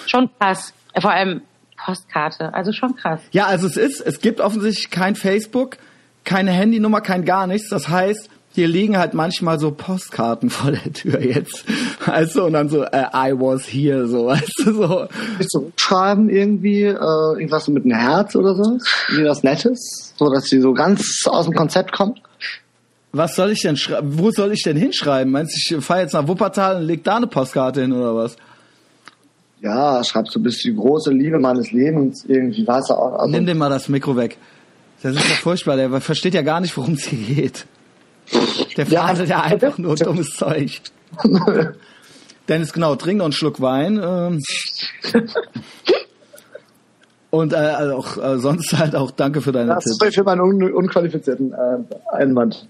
Schon 0.08 0.32
krass. 0.39 0.74
Äh, 0.94 1.02
Vor 1.02 1.12
allem 1.12 1.41
Postkarte. 1.86 2.54
Also 2.54 2.71
schon 2.71 2.95
krass. 2.95 3.21
ja, 3.32 3.45
also 3.45 3.67
es 3.67 3.78
ist, 3.78 4.02
es 4.02 4.19
gibt 4.19 4.41
offensichtlich 4.41 4.89
kein 4.89 5.15
Facebook, 5.15 5.78
keine 6.24 6.52
Handynummer, 6.52 7.02
kein 7.02 7.26
gar 7.26 7.45
nichts. 7.48 7.69
Das 7.69 7.88
heißt, 7.88 8.30
hier 8.56 8.67
liegen 8.69 8.98
halt 8.98 9.13
manchmal 9.13 9.60
so 9.60 9.71
Postkarten 9.71 10.50
vor 10.50 10.71
der 10.71 10.93
Tür 10.93 11.21
jetzt. 11.21 11.65
Also, 12.06 12.45
und 12.45 12.54
dann 12.54 12.69
so, 12.69 12.84
äh, 12.84 13.06
I 13.13 13.34
was 13.34 13.63
here, 13.63 14.08
so, 14.08 14.26
weißt 14.28 14.63
du, 14.65 14.74
so. 14.74 15.08
Willst 15.38 15.54
du 15.54 15.71
schreiben 15.78 16.30
irgendwie, 16.30 16.84
äh, 16.84 16.93
irgendwas 16.93 17.67
mit 17.67 17.84
einem 17.84 17.98
Herz 17.98 18.36
oder 18.36 18.56
so? 18.56 18.80
Irgendwas 19.10 19.43
Nettes? 19.43 20.13
So, 20.17 20.32
dass 20.32 20.45
sie 20.45 20.62
so 20.62 20.74
ganz 20.74 21.24
aus 21.26 21.45
dem 21.45 21.54
Konzept 21.54 21.91
kommt? 21.91 22.21
Was 23.12 23.36
soll 23.36 23.52
ich 23.52 23.62
denn 23.62 23.78
schreiben? 23.78 24.17
Wo 24.17 24.32
soll 24.32 24.52
ich 24.52 24.63
denn 24.63 24.76
hinschreiben? 24.76 25.32
Meinst 25.32 25.54
du, 25.54 25.78
ich 25.78 25.86
fahre 25.86 26.02
jetzt 26.02 26.13
nach 26.13 26.28
Wuppertal 26.28 26.78
und 26.78 26.84
leg 26.84 27.04
da 27.04 27.17
eine 27.17 27.28
Postkarte 27.28 27.82
hin 27.82 27.93
oder 27.93 28.15
was? 28.15 28.36
Ja, 29.65 30.04
schreibst 30.04 30.36
du, 30.36 30.39
bist 30.43 30.63
die 30.63 30.75
große 30.75 31.12
Liebe 31.12 31.39
meines 31.39 31.71
Lebens, 31.71 32.23
irgendwie, 32.28 32.67
weißt 32.67 32.91
du 32.91 32.93
auch. 32.93 33.13
Also, 33.19 33.32
Nimm 33.32 33.47
dir 33.47 33.56
mal 33.56 33.69
das 33.69 33.89
Mikro 33.89 34.15
weg. 34.15 34.38
Das 35.01 35.15
ist 35.15 35.28
ja 35.28 35.36
furchtbar, 35.36 35.75
der 35.75 35.89
versteht 36.01 36.36
ja 36.36 36.43
gar 36.43 36.60
nicht, 36.62 36.78
worum 36.78 36.93
es 36.93 37.06
hier 37.06 37.36
geht. 37.36 37.65
Der 38.78 38.86
Ja. 38.86 39.08
faselt 39.08 39.30
ja 39.30 39.41
einfach 39.41 39.78
nur 39.80 39.95
dummes 39.95 40.36
Zeug. 40.36 40.82
Dennis, 42.47 42.73
genau, 42.73 42.95
trink 42.95 43.17
noch 43.17 43.25
einen 43.25 43.34
Schluck 43.34 43.60
Wein. 43.60 43.99
Ähm. 44.04 44.39
Und 47.32 47.54
äh, 47.54 47.56
also 47.56 47.95
auch 47.95 48.17
äh, 48.17 48.38
sonst 48.38 48.78
halt 48.78 48.95
auch 48.95 49.10
danke 49.12 49.41
für 49.41 49.51
deine 49.51 49.73
das 49.73 49.84
Tipps. 49.86 50.06
ist 50.10 50.15
für 50.15 50.23
meinen 50.23 50.41
un 50.41 50.71
unqualifizierten 50.73 51.54
äh, 51.54 52.15
Einwand. 52.15 52.67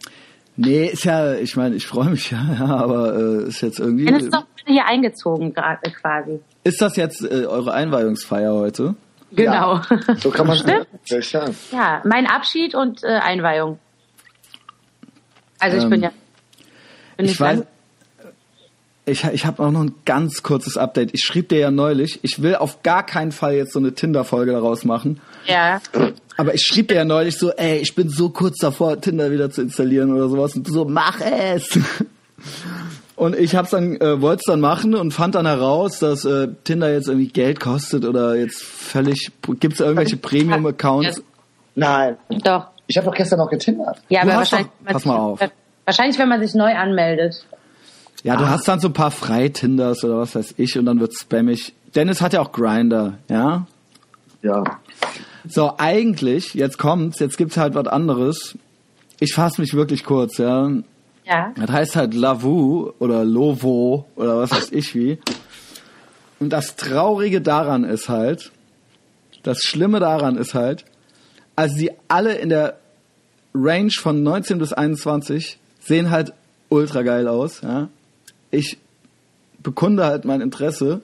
Nee, 0.55 0.87
ist 0.87 1.03
ja, 1.03 1.33
ich 1.35 1.57
meine, 1.57 1.75
ich 1.75 1.85
freue 1.85 2.09
mich 2.09 2.31
ja, 2.31 2.39
ja 2.57 2.65
aber 2.77 3.15
äh, 3.15 3.49
ist 3.49 3.61
jetzt 3.61 3.79
irgendwie. 3.79 4.05
Dann 4.05 4.45
ist 4.65 4.67
doch 4.67 4.73
hier 4.73 4.85
eingezogen 4.85 5.53
gerade 5.53 5.91
quasi. 5.91 6.39
Ist 6.63 6.81
das 6.81 6.95
jetzt 6.95 7.21
äh, 7.23 7.45
eure 7.45 7.73
Einweihungsfeier 7.73 8.53
heute? 8.53 8.95
Genau. 9.31 9.81
So 10.17 10.29
kann 10.29 10.47
man 10.47 10.57
es 10.57 11.31
ja. 11.31 11.45
Ja, 11.71 12.01
mein 12.05 12.25
Abschied 12.27 12.73
und 12.73 13.03
äh, 13.03 13.07
Einweihung. 13.07 13.79
Also 15.59 15.77
ich 15.77 15.83
Ähm, 15.83 15.89
bin 15.89 16.03
ja. 16.03 16.11
Bin 17.17 17.25
Ich 17.25 17.39
weiß, 17.39 17.63
ich, 19.07 19.23
ich 19.23 19.45
habe 19.45 19.63
auch 19.63 19.71
noch 19.71 19.81
ein 19.81 19.95
ganz 20.05 20.41
kurzes 20.41 20.77
Update. 20.77 21.13
Ich 21.13 21.21
schrieb 21.21 21.49
dir 21.49 21.59
ja 21.59 21.71
neulich, 21.71 22.19
ich 22.23 22.41
will 22.41 22.55
auf 22.55 22.81
gar 22.81 23.05
keinen 23.05 23.31
Fall 23.31 23.53
jetzt 23.53 23.73
so 23.73 23.79
eine 23.79 23.93
Tinder-Folge 23.93 24.53
daraus 24.53 24.83
machen. 24.83 25.21
Ja. 25.45 25.79
Aber 26.37 26.53
ich 26.53 26.61
schrieb 26.65 26.87
dir 26.87 26.95
ja 26.95 27.05
neulich 27.05 27.37
so, 27.37 27.51
ey, 27.51 27.77
ich 27.79 27.93
bin 27.93 28.09
so 28.09 28.29
kurz 28.29 28.57
davor, 28.57 28.99
Tinder 28.99 29.31
wieder 29.31 29.51
zu 29.51 29.61
installieren 29.61 30.11
oder 30.11 30.27
sowas. 30.29 30.55
Und 30.55 30.67
du 30.67 30.73
so, 30.73 30.85
mach 30.85 31.21
es! 31.21 31.77
Und 33.15 33.35
ich 33.37 33.55
hab's 33.55 33.69
dann, 33.69 33.95
äh, 34.01 34.19
wollte 34.21 34.41
es 34.45 34.51
dann 34.51 34.59
machen 34.59 34.93
und 34.93 35.11
fand 35.11 35.35
dann 35.35 35.45
heraus, 35.45 35.99
dass 35.99 36.25
äh, 36.25 36.49
Tinder 36.65 36.91
jetzt 36.91 37.07
irgendwie 37.07 37.29
Geld 37.29 37.59
kostet 37.61 38.03
oder 38.05 38.35
jetzt 38.35 38.61
völlig, 38.61 39.31
gibt's 39.61 39.79
irgendwelche 39.79 40.17
Premium-Accounts? 40.17 41.21
Nein. 41.75 42.17
Doch. 42.43 42.67
Ich 42.87 42.97
habe 42.97 43.07
doch 43.07 43.15
gestern 43.15 43.39
noch 43.39 43.49
getindert. 43.49 43.97
Ja, 44.09 44.21
Du 44.23 44.29
aber 44.29 44.39
wahrscheinlich, 44.39 44.67
doch- 44.85 44.93
pass 44.93 45.05
mal 45.05 45.15
auf. 45.17 45.39
wahrscheinlich, 45.85 46.19
wenn 46.19 46.27
man 46.29 46.41
sich 46.41 46.53
neu 46.55 46.73
anmeldet. 46.75 47.45
Ja, 48.23 48.35
du 48.35 48.49
hast 48.49 48.67
dann 48.67 48.79
so 48.79 48.89
ein 48.89 48.93
paar 48.93 49.11
Freitinders 49.11 50.03
oder 50.03 50.17
was 50.19 50.35
weiß 50.35 50.55
ich 50.57 50.77
und 50.77 50.85
dann 50.85 50.99
wird's 50.99 51.21
spammig. 51.21 51.73
Dennis 51.95 52.21
hat 52.21 52.33
ja 52.33 52.41
auch 52.41 52.51
Grinder, 52.51 53.19
ja? 53.29 53.65
Ja. 54.41 54.63
So, 55.47 55.73
eigentlich, 55.77 56.53
jetzt 56.53 56.77
kommt's, 56.77 57.19
jetzt 57.19 57.37
gibt's 57.37 57.55
halt 57.55 57.75
was 57.75 57.87
anderes. 57.87 58.57
Ich 59.19 59.33
fasse 59.33 59.61
mich 59.61 59.73
wirklich 59.73 60.03
kurz, 60.03 60.37
ja. 60.37 60.69
Ja. 61.25 61.53
Das 61.55 61.69
heißt 61.69 61.95
halt 61.95 62.13
Lavu 62.13 62.91
oder 62.99 63.25
Lovo 63.25 64.05
oder 64.15 64.37
was 64.39 64.51
weiß 64.51 64.71
ich 64.71 64.93
wie. 64.95 65.19
Und 66.39 66.49
das 66.49 66.75
Traurige 66.75 67.41
daran 67.41 67.83
ist 67.83 68.09
halt, 68.09 68.51
das 69.43 69.59
Schlimme 69.59 69.99
daran 69.99 70.37
ist 70.37 70.53
halt, 70.53 70.85
also 71.55 71.75
die 71.77 71.91
alle 72.07 72.35
in 72.35 72.49
der 72.49 72.77
Range 73.53 73.91
von 73.91 74.21
19 74.21 74.59
bis 74.59 74.73
21 74.73 75.59
sehen 75.79 76.11
halt 76.11 76.33
ultra 76.69 77.03
geil 77.03 77.27
aus, 77.27 77.61
ja. 77.61 77.89
Ich 78.51 78.77
bekunde 79.59 80.05
halt 80.05 80.25
mein 80.25 80.41
Interesse. 80.41 81.01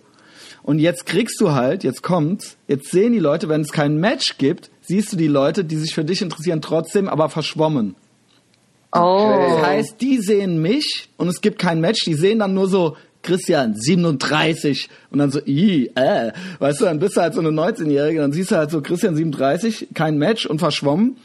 Und 0.63 0.79
jetzt 0.79 1.05
kriegst 1.05 1.41
du 1.41 1.53
halt, 1.53 1.83
jetzt 1.83 2.03
kommt's, 2.03 2.57
jetzt 2.67 2.91
sehen 2.91 3.13
die 3.13 3.19
Leute, 3.19 3.49
wenn 3.49 3.61
es 3.61 3.71
kein 3.71 3.97
Match 3.97 4.37
gibt, 4.37 4.69
siehst 4.81 5.13
du 5.13 5.17
die 5.17 5.27
Leute, 5.27 5.65
die 5.65 5.77
sich 5.77 5.95
für 5.95 6.05
dich 6.05 6.21
interessieren, 6.21 6.61
trotzdem 6.61 7.07
aber 7.07 7.29
verschwommen. 7.29 7.95
Oh. 8.93 9.47
Das 9.49 9.65
heißt, 9.65 10.01
die 10.01 10.17
sehen 10.17 10.61
mich 10.61 11.09
und 11.17 11.27
es 11.27 11.41
gibt 11.41 11.59
kein 11.59 11.79
Match, 11.79 12.03
die 12.05 12.13
sehen 12.13 12.39
dann 12.39 12.53
nur 12.53 12.67
so 12.67 12.97
Christian 13.21 13.75
37 13.75 14.89
und 15.11 15.19
dann 15.19 15.31
so 15.31 15.39
i 15.45 15.91
äh, 15.95 16.31
weißt 16.59 16.81
du, 16.81 16.85
dann 16.85 16.99
bist 16.99 17.15
du 17.15 17.21
halt 17.21 17.33
so 17.33 17.39
eine 17.39 17.49
19-jährige, 17.49 18.19
dann 18.19 18.31
siehst 18.31 18.51
du 18.51 18.55
halt 18.55 18.71
so 18.71 18.81
Christian 18.81 19.15
37, 19.15 19.89
kein 19.93 20.17
Match 20.17 20.45
und 20.45 20.59
verschwommen. 20.59 21.17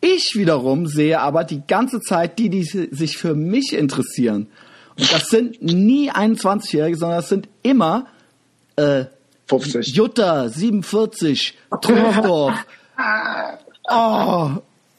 Ich 0.00 0.32
wiederum 0.34 0.86
sehe 0.86 1.20
aber 1.20 1.44
die 1.44 1.62
ganze 1.66 2.00
Zeit 2.00 2.38
die, 2.38 2.50
die 2.50 2.62
sich 2.64 3.16
für 3.16 3.34
mich 3.34 3.72
interessieren. 3.72 4.48
Und 4.98 5.12
das 5.12 5.28
sind 5.28 5.62
nie 5.62 6.10
21-jährige, 6.10 6.96
sondern 6.96 7.18
das 7.18 7.28
sind 7.28 7.48
immer 7.62 8.06
äh, 8.76 9.04
50. 9.46 9.94
Jutta 9.94 10.48
47, 10.48 11.56
Trostorf. 11.80 12.54
Oh, 13.90 14.50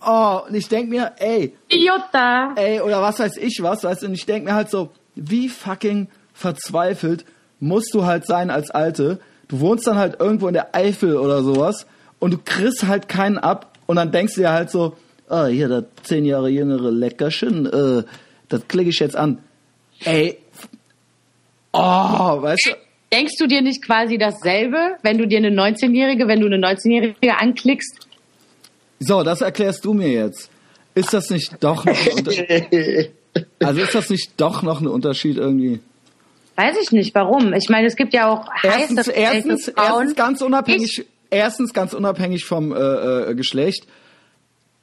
oh, 0.05 0.41
und 0.47 0.55
ich 0.55 0.67
denk 0.67 0.89
mir, 0.89 1.13
ey, 1.17 1.53
Jutta. 1.69 2.53
ey, 2.55 2.81
oder 2.81 3.01
was 3.01 3.19
weiß 3.19 3.37
ich 3.37 3.59
was, 3.61 3.83
weißt 3.83 4.03
du, 4.03 4.07
und 4.07 4.13
ich 4.13 4.25
denk 4.25 4.45
mir 4.45 4.53
halt 4.53 4.69
so, 4.69 4.89
wie 5.15 5.49
fucking 5.49 6.07
verzweifelt 6.33 7.25
musst 7.59 7.93
du 7.93 8.05
halt 8.05 8.25
sein 8.25 8.49
als 8.49 8.71
Alte. 8.71 9.19
Du 9.47 9.59
wohnst 9.59 9.87
dann 9.87 9.97
halt 9.97 10.19
irgendwo 10.19 10.47
in 10.47 10.53
der 10.53 10.75
Eifel 10.75 11.17
oder 11.17 11.43
sowas 11.43 11.85
und 12.19 12.33
du 12.33 12.37
kriegst 12.43 12.87
halt 12.87 13.09
keinen 13.09 13.37
ab 13.37 13.77
und 13.85 13.97
dann 13.97 14.11
denkst 14.11 14.35
du 14.35 14.41
dir 14.41 14.51
halt 14.51 14.69
so, 14.69 14.95
ah, 15.27 15.47
hier, 15.47 15.67
das 15.67 15.85
zehn 16.03 16.25
Jahre 16.25 16.49
jüngere 16.49 16.91
Leckerchen, 16.91 17.65
äh, 17.65 18.03
das 18.47 18.67
klicke 18.67 18.89
ich 18.89 18.99
jetzt 18.99 19.15
an. 19.15 19.39
Ey, 20.05 20.37
oh, 21.73 22.41
weißt 22.41 22.65
du, 22.65 22.75
Denkst 23.11 23.37
du 23.39 23.47
dir 23.47 23.61
nicht 23.61 23.83
quasi 23.83 24.19
dasselbe, 24.19 24.97
wenn 25.01 25.17
du 25.17 25.27
dir 25.27 25.39
eine 25.39 25.49
19-Jährige, 25.49 26.27
wenn 26.27 26.41
du 26.41 26.45
eine 26.45 26.57
19-Jährige 26.57 27.37
anklickst? 27.39 28.07
So, 28.99 29.23
das 29.23 29.41
erklärst 29.41 29.85
du 29.85 29.93
mir 29.93 30.09
jetzt. 30.09 30.49
Ist 30.95 31.13
das 31.13 31.29
nicht 31.29 31.53
doch 31.61 31.85
noch 31.85 31.95
ein 32.05 32.13
Unter 32.13 32.31
Also 33.63 33.81
ist 33.81 33.95
das 33.95 34.09
nicht 34.09 34.31
doch 34.37 34.63
noch 34.63 34.81
ein 34.81 34.87
Unterschied 34.87 35.37
irgendwie? 35.37 35.79
Weiß 36.55 36.75
ich 36.81 36.91
nicht, 36.91 37.15
warum. 37.15 37.53
Ich 37.53 37.69
meine, 37.69 37.87
es 37.87 37.95
gibt 37.95 38.13
ja 38.13 38.27
auch 38.27 38.45
Erstens, 38.63 38.99
heiße, 38.99 39.11
erstens, 39.11 39.65
Frauen. 39.65 39.85
erstens 39.85 40.15
ganz 40.15 40.41
unabhängig, 40.41 40.99
Ich, 40.99 41.05
erstens 41.29 41.73
ganz 41.73 41.93
unabhängig 41.93 42.43
vom 42.45 42.73
äh, 42.73 42.77
äh, 42.77 43.35
Geschlecht, 43.35 43.85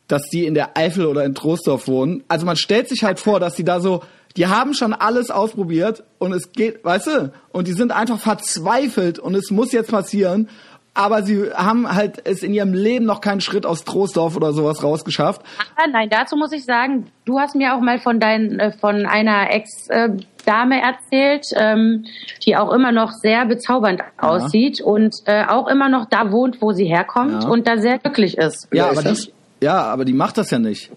dass 0.09 0.23
die 0.31 0.47
in 0.47 0.55
der 0.55 0.77
Eifel 0.77 1.07
oder 1.07 1.25
in 1.25 1.35
Troisdorf 1.35 1.87
wohnen. 1.89 2.25
Also 2.29 2.47
man 2.47 2.57
stellt 2.57 2.89
sich 2.89 3.05
halt 3.05 3.19
vor, 3.19 3.41
dass 3.41 3.57
die 3.57 3.65
da 3.65 3.81
so, 3.81 4.03
die 4.37 4.47
haben 4.47 4.73
schon 4.73 4.95
alles 4.95 5.31
ausprobiert 5.31 6.05
und 6.19 6.33
es 6.33 6.53
geht, 6.53 6.83
weißt 6.85 7.07
du, 7.09 7.33
und 7.51 7.67
die 7.69 7.73
sind 7.73 7.93
einfach 7.93 8.21
verzweifelt 8.21 9.19
und 9.19 9.35
es 9.35 9.51
muss 9.51 9.73
jetzt 9.73 9.91
passieren. 9.91 10.49
Aber 10.97 11.23
sie 11.23 11.51
haben 11.55 11.95
halt 11.95 12.23
es 12.27 12.43
in 12.43 12.55
ihrem 12.55 12.73
Leben 12.73 13.05
noch 13.05 13.21
keinen 13.21 13.43
Schritt 13.43 13.67
aus 13.67 13.85
Troisdorf 13.85 14.35
oder 14.35 14.53
sowas 14.55 14.83
rausgeschafft. 14.83 15.43
Ah, 15.77 15.87
nein, 15.93 16.09
dazu 16.11 16.37
muss 16.37 16.53
ich 16.53 16.65
sagen, 16.65 17.07
du 17.27 17.39
hast 17.39 17.55
mir 17.55 17.75
auch 17.77 17.81
mal 17.81 17.99
von 17.99 18.19
dein, 18.19 18.59
äh, 18.59 18.73
von 18.73 19.05
einer 19.05 19.51
Ex-Dame 19.51 20.81
erzählt, 20.81 21.45
ähm, 21.55 22.05
die 22.47 22.57
auch 22.57 22.73
immer 22.73 22.93
noch 22.93 23.13
sehr 23.13 23.45
bezaubernd 23.45 24.01
aussieht 24.19 24.81
und 24.81 25.15
äh, 25.27 25.45
auch 25.47 25.69
immer 25.69 25.89
noch 25.89 26.07
da 26.07 26.33
wohnt, 26.33 26.63
wo 26.63 26.73
sie 26.73 26.87
herkommt 26.87 27.45
Ja. 27.45 27.49
und 27.51 27.67
da 27.69 27.77
sehr 27.79 27.99
glücklich 27.99 28.39
ist. 28.39 28.69
Ja, 28.73 28.85
Wer 28.85 28.85
aber 28.87 28.93
ist 28.95 29.05
das? 29.07 29.21
die, 29.27 29.33
ja, 29.65 29.83
aber 29.83 30.05
die 30.05 30.13
macht 30.15 30.39
das 30.39 30.51
ja 30.51 30.59
nicht. 30.59 30.91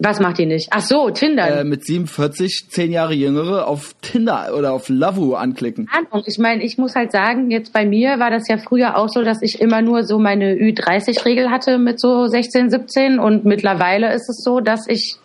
Was 0.00 0.18
macht 0.18 0.38
die 0.38 0.46
nicht? 0.46 0.68
Ach 0.72 0.80
so, 0.80 1.08
Tinder. 1.10 1.60
Äh, 1.60 1.64
mit 1.64 1.86
47, 1.86 2.66
10 2.68 2.90
Jahre 2.90 3.14
jüngere 3.14 3.66
auf 3.68 3.94
Tinder 4.02 4.52
oder 4.58 4.72
auf 4.72 4.88
Lavu 4.88 5.34
anklicken. 5.34 5.88
Ahnung. 5.92 6.24
Ich 6.26 6.38
meine, 6.38 6.64
ich 6.64 6.78
muss 6.78 6.96
halt 6.96 7.12
sagen, 7.12 7.50
jetzt 7.52 7.72
bei 7.72 7.86
mir 7.86 8.18
war 8.18 8.30
das 8.30 8.48
ja 8.48 8.58
früher 8.58 8.96
auch 8.96 9.08
so, 9.08 9.22
dass 9.22 9.40
ich 9.40 9.60
immer 9.60 9.82
nur 9.82 10.02
so 10.02 10.18
meine 10.18 10.54
Ü30-Regel 10.54 11.48
hatte 11.50 11.78
mit 11.78 12.00
so 12.00 12.26
16, 12.26 12.70
17 12.70 13.18
und 13.20 13.44
mittlerweile 13.44 14.12
ist 14.12 14.28
es 14.28 14.42
so, 14.42 14.58
dass 14.60 14.88
ich 14.88 15.16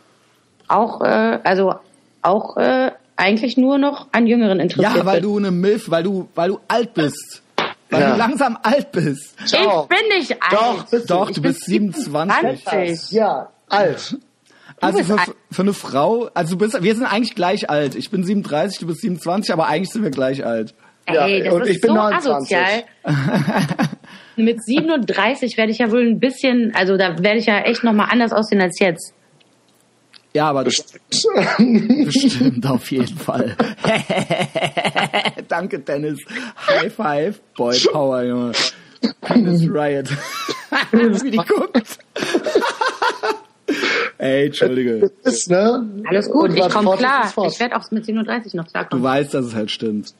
auch, 0.68 1.02
äh, 1.02 1.40
also 1.44 1.74
auch 2.22 2.56
äh, 2.58 2.92
eigentlich 3.16 3.58
nur 3.58 3.80
noch 3.80 4.08
an 4.12 4.28
Jüngeren 4.28 4.60
interessiert 4.60 4.96
Ja, 4.98 5.06
weil 5.06 5.22
bin. 5.22 5.30
du 5.32 5.38
eine 5.40 5.52
Milf, 5.52 5.90
weil 5.90 6.04
du, 6.04 6.30
weil 6.36 6.50
du 6.50 6.60
alt 6.68 6.94
bist. 6.94 7.42
Weil 7.90 8.02
Ja. 8.02 8.12
du 8.12 8.18
langsam 8.20 8.56
alt 8.62 8.92
bist. 8.92 9.36
Ciao. 9.48 9.88
Ich 9.90 9.98
bin 9.98 10.18
nicht 10.20 10.32
alt. 10.44 10.54
Doch, 10.54 10.84
bist 10.90 11.10
Doch, 11.10 11.30
Ich 11.32 11.36
du 11.38 11.42
bin 11.42 11.52
bist 11.54 11.66
27. 11.66 12.64
20. 12.66 13.12
Ja, 13.14 13.50
alt. 13.68 14.16
Also 14.82 15.04
für, 15.04 15.18
für 15.52 15.62
eine 15.62 15.74
Frau, 15.74 16.30
also 16.34 16.56
du 16.56 16.58
bist, 16.58 16.82
wir 16.82 16.96
sind 16.96 17.06
eigentlich 17.06 17.36
gleich 17.36 17.70
alt. 17.70 17.96
Ich 17.96 18.10
bin 18.10 18.24
37, 18.24 18.80
du 18.80 18.88
bist 18.88 19.02
27, 19.02 19.52
aber 19.52 19.68
eigentlich 19.68 19.90
sind 19.90 20.04
wir 20.04 20.12
gleich 20.12 20.46
alt. 20.46 20.74
Ja, 21.08 21.28
Ey, 21.28 21.44
das 21.44 21.54
und 21.54 21.62
ist 21.64 21.70
ich 21.70 21.82
bin 21.82 21.90
so 21.90 21.96
29. 21.96 22.58
asozial. 22.58 22.84
Mit 24.36 24.64
37 24.64 25.58
werde 25.58 25.72
ich 25.72 25.80
ja 25.80 25.92
wohl 25.92 26.06
ein 26.06 26.20
bisschen, 26.20 26.74
also 26.76 26.98
da 26.98 27.22
werde 27.22 27.40
ich 27.40 27.46
ja 27.46 27.60
echt 27.60 27.84
nochmal 27.84 28.08
anders 28.12 28.32
aussehen 28.32 28.62
als 28.62 28.80
jetzt. 28.80 29.14
Ja, 30.34 30.50
aber 30.50 30.64
das 30.64 30.86
bestimmt 32.06 32.66
auf 32.70 32.92
jeden 32.92 33.18
Fall. 33.18 33.56
Danke, 35.48 35.80
Dennis. 35.80 36.20
High 36.68 36.94
five. 36.94 37.42
Boy 37.58 37.80
Power, 37.92 38.24
Junge. 38.24 38.52
Penis 39.22 39.64
Riot. 39.64 40.10
Wie 40.92 41.32
die 41.32 41.38
guckt. 41.38 41.98
Ey, 44.20 44.48
Entschuldige. 44.48 45.12
Ist, 45.24 45.50
ne? 45.50 45.90
Alles 46.06 46.30
gut, 46.30 46.50
Und 46.52 46.58
ich 46.58 46.70
komme 46.70 46.96
klar. 46.98 47.34
Ich 47.48 47.60
werde 47.60 47.76
auch 47.78 47.90
mit 47.90 48.06
37 48.06 48.54
noch 48.54 48.66
Du 48.66 48.72
klarkommen. 48.72 49.04
weißt, 49.04 49.34
dass 49.34 49.46
es 49.46 49.56
halt 49.56 49.72
stimmt. 49.72 50.14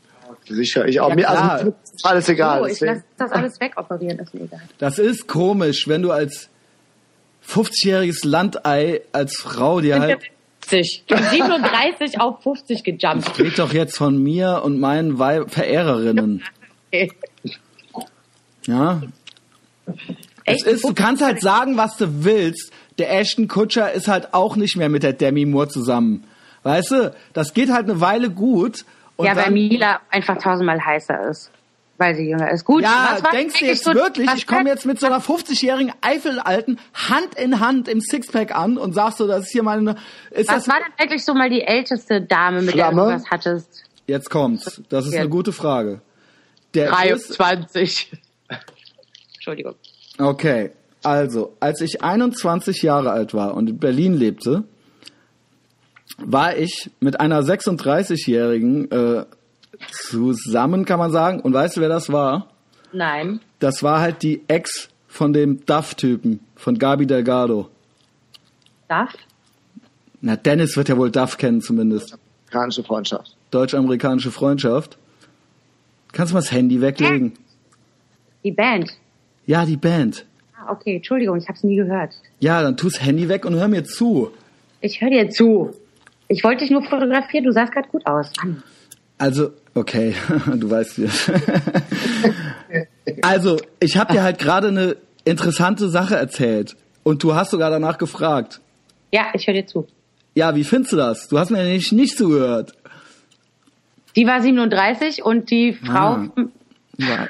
Sicher, 0.48 0.88
ich 0.88 1.00
auch. 1.00 1.10
Ja, 1.10 1.16
mir, 1.16 1.30
also, 1.30 1.74
ist 1.84 2.06
alles 2.06 2.30
egal. 2.30 2.64
Oh, 2.64 2.66
ich 2.66 2.80
lasse 2.80 3.04
das 3.18 3.32
alles 3.32 3.60
wegoperieren, 3.60 4.18
ist 4.20 4.34
mir 4.34 4.44
egal. 4.46 4.62
Das 4.80 4.98
ist 4.98 5.28
komisch, 5.28 5.88
wenn 5.88 6.02
du 6.02 6.12
als 6.12 6.50
50-jähriges 7.48 8.26
Landei 8.26 9.02
als 9.12 9.36
Frau 9.38 9.82
dir 9.82 10.00
halt 10.00 10.22
50. 10.62 11.04
Von 11.08 11.24
37 11.24 12.22
auf 12.22 12.42
50 12.42 12.84
gejumpt. 12.84 13.38
Red 13.38 13.60
doch 13.60 13.74
jetzt 13.74 13.98
von 13.98 14.22
mir 14.22 14.62
und 14.64 14.80
meinen 14.80 15.20
Weib 15.20 15.52
Verehrerinnen. 15.52 16.44
Okay. 16.88 17.12
Ja? 18.66 19.02
Es 20.46 20.64
Echt? 20.64 20.68
ist, 20.68 20.84
du 20.86 20.94
kannst 20.94 21.24
halt 21.24 21.42
sagen, 21.42 21.76
was 21.78 21.98
du 21.98 22.24
willst. 22.24 22.72
Der 23.00 23.12
Ashton 23.20 23.48
Kutscher 23.48 23.92
ist 23.92 24.08
halt 24.08 24.34
auch 24.34 24.56
nicht 24.56 24.76
mehr 24.78 24.90
mit 24.90 25.04
der 25.04 25.14
Demi 25.14 25.46
Moore 25.46 25.70
zusammen. 25.70 26.26
Weißt 26.64 26.92
du? 26.92 27.16
Das 27.34 27.54
geht 27.54 27.72
halt 27.72 27.90
eine 27.90 28.02
Weile 28.02 28.30
gut. 28.30 28.86
Und 29.16 29.26
ja, 29.26 29.36
weil 29.36 29.52
Mila 29.52 30.00
einfach 30.12 30.38
tausendmal 30.38 30.84
heißer 30.86 31.30
ist. 31.30 31.52
Weil 31.98 32.16
sie 32.16 32.30
jünger 32.30 32.50
ist. 32.52 32.64
Gut, 32.64 32.84
ja, 32.84 33.10
was 33.12 33.24
war 33.24 33.32
denkst 33.32 33.60
du 33.60 33.66
jetzt 33.66 33.84
so- 33.84 33.94
wirklich, 33.94 34.30
ich 34.36 34.48
komme 34.48 34.70
jetzt 34.70 34.86
mit 34.86 35.00
so 35.02 35.08
einer 35.08 35.20
50-jährigen 35.22 35.92
Eifelalten 36.00 36.80
Hand 36.94 37.36
in 37.36 37.60
Hand 37.60 37.90
im 37.90 38.00
Sixpack 38.00 38.56
an 38.56 38.78
und 38.78 38.94
sagst 38.94 39.18
so, 39.18 39.28
das 39.28 39.46
ist 39.46 39.52
hier 39.52 39.64
meine, 39.64 39.96
ist 40.32 40.48
Was 40.48 40.66
das, 40.66 40.68
war 40.70 40.76
denn 40.80 40.94
wirklich 40.98 41.26
so 41.26 41.34
mal 41.34 41.50
die 41.50 41.62
älteste 41.62 42.22
Dame, 42.22 42.62
mit 42.62 42.76
der 42.76 42.86
Flamme? 42.92 43.10
du 43.12 43.16
was 43.16 43.30
hattest? 43.30 43.84
jetzt 44.08 44.30
kommt's. 44.30 44.82
Das 44.90 45.06
ist 45.06 45.12
Jetzt. 45.12 45.20
eine 45.22 45.30
gute 45.30 45.52
Frage. 45.52 46.00
Der 46.74 46.90
größte- 46.92 47.36
23. 47.36 48.12
Entschuldigung. 49.36 49.76
Okay, 50.18 50.72
also, 51.04 51.56
als 51.60 51.82
ich 51.82 52.04
21 52.04 52.82
Jahre 52.82 53.12
alt 53.12 53.34
war 53.34 53.56
und 53.56 53.70
in 53.70 53.78
Berlin 53.78 54.14
lebte, 54.14 54.64
war 56.18 56.58
ich 56.58 56.92
mit 57.00 57.20
einer 57.20 57.42
36-Jährigen 57.42 58.92
äh, 58.92 59.26
zusammen, 59.92 60.86
kann 60.86 61.00
man 61.00 61.12
sagen. 61.12 61.40
Und 61.40 61.54
weißt 61.54 61.78
du, 61.78 61.82
wer 61.82 61.90
das 61.90 62.12
war? 62.12 62.50
Nein. 62.92 63.40
Das 63.60 63.84
war 63.84 64.00
halt 64.00 64.24
die 64.24 64.42
Ex 64.48 64.90
von 65.08 65.34
dem 65.34 65.66
Duff-Typen, 65.66 66.42
von 66.56 66.78
Gabi 66.78 67.06
Delgado. 67.08 67.70
Darf? 68.88 69.14
Na, 70.22 70.36
Dennis 70.36 70.76
wird 70.76 70.90
ja 70.90 70.98
wohl 70.98 71.12
Duff 71.12 71.38
kennen 71.38 71.62
zumindest. 71.62 72.18
Amerikanische 72.48 72.84
Freundschaft. 72.84 73.36
Deutsch-amerikanische 73.52 74.32
Freundschaft. 74.32 74.98
Kannst 76.12 76.32
du 76.32 76.36
mal 76.36 76.42
das 76.42 76.52
Handy 76.52 76.82
weglegen? 76.82 77.34
Die 78.44 78.52
Band. 78.52 78.92
Ja, 79.46 79.66
die 79.66 79.78
Band. 79.78 80.26
Ah, 80.60 80.72
okay, 80.72 80.98
Entschuldigung, 80.98 81.38
ich 81.38 81.48
habe 81.48 81.58
es 81.58 81.64
nie 81.64 81.76
gehört. 81.76 82.14
Ja, 82.40 82.62
dann 82.62 82.76
tu's 82.76 83.02
Handy 83.02 83.30
weg 83.30 83.46
und 83.46 83.56
hör 83.56 83.68
mir 83.68 83.84
zu. 83.84 84.32
Ich 84.82 85.02
höre 85.02 85.10
dir 85.10 85.30
zu. 85.30 85.74
Ich 86.28 86.44
wollte 86.44 86.64
dich 86.64 86.72
nur 86.72 86.84
fotografieren, 86.84 87.46
du 87.46 87.52
sahst 87.52 87.72
gerade 87.72 87.88
gut 87.90 88.06
aus. 88.06 88.32
Mann. 88.38 88.64
Also, 89.18 89.52
okay, 89.76 90.14
du 90.56 90.70
weißt 90.70 91.02
wie. 91.02 91.10
also, 93.22 93.58
ich 93.80 93.98
habe 93.98 94.14
dir 94.14 94.24
halt 94.24 94.40
gerade 94.40 94.70
eine 94.70 94.96
interessante 95.26 95.90
Sache 95.90 96.16
erzählt 96.16 96.76
und 97.04 97.24
du 97.24 97.36
hast 97.36 97.52
sogar 97.52 97.70
danach 97.70 97.98
gefragt. 97.98 98.62
Ja, 99.12 99.28
ich 99.34 99.48
höre 99.48 99.56
dir 99.56 99.66
zu. 99.66 99.88
Ja, 100.36 100.56
wie 100.56 100.64
findest 100.64 100.94
du 100.94 100.98
das? 100.98 101.28
Du 101.28 101.40
hast 101.40 101.50
mir 101.50 101.64
nämlich 101.64 101.92
nicht 101.92 102.18
zugehört. 102.18 102.74
Die 104.16 104.26
war 104.26 104.42
37 104.42 105.24
und 105.24 105.52
die 105.52 105.74
Frau. 105.74 106.16
Ah. 106.16 106.30
Ja. 106.98 107.28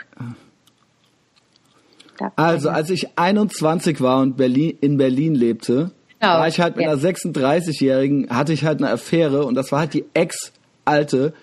Also, 2.35 2.69
als 2.69 2.89
ich 2.89 3.17
21 3.17 4.01
war 4.01 4.21
und 4.21 4.37
Berlin, 4.37 4.77
in 4.81 4.97
Berlin 4.97 5.35
lebte, 5.35 5.91
Genau, 6.19 6.33
war 6.33 6.47
ich 6.47 6.59
halt 6.59 6.75
mit 6.75 6.85
ja. 6.85 6.91
einer 6.91 7.01
36-Jährigen, 7.01 8.29
hatte 8.29 8.51
ich 8.51 8.65
halt 8.65 8.79
eine 8.79 8.91
Affäre 8.91 9.45
und 9.45 9.55
das 9.55 9.71
war 9.71 9.79
halt 9.79 9.93
die 9.93 10.05
Ex-Alte, 10.13 11.33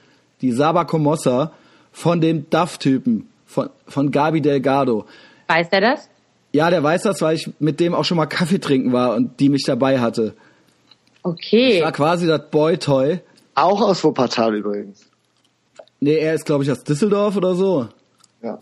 die 0.43 0.53
Saba 0.53 0.85
Komossa 0.85 1.53
von 1.93 2.21
dem 2.21 2.51
Duff-Typen, 2.51 3.29
von, 3.47 3.71
von 3.89 4.11
Gabi 4.11 4.43
Delgado. 4.43 5.07
Weiß 5.49 5.71
der 5.71 5.81
das? 5.81 6.11
Ja, 6.53 6.69
der 6.69 6.83
weiß 6.83 7.03
das, 7.03 7.23
weil 7.23 7.37
ich 7.37 7.51
mit 7.59 7.81
dem 7.81 7.95
auch 7.95 8.05
schon 8.05 8.19
mal 8.19 8.27
Kaffee 8.27 8.59
trinken 8.59 8.93
war 8.93 9.15
und 9.15 9.41
die 9.41 9.49
mich 9.49 9.65
dabei 9.65 9.99
hatte. 9.99 10.35
Okay. 11.23 11.83
War 11.83 11.93
quasi 11.93 12.27
das 12.27 12.51
Boy-Toy. 12.51 13.21
Auch 13.55 13.81
aus 13.81 14.05
Wuppertal 14.05 14.55
übrigens. 14.55 15.07
Nee, 16.01 16.19
er 16.19 16.35
ist, 16.35 16.45
glaube 16.45 16.65
ich, 16.65 16.71
aus 16.71 16.85
Düsseldorf 16.85 17.37
oder 17.37 17.55
so. 17.55 17.89
Ja. 18.43 18.59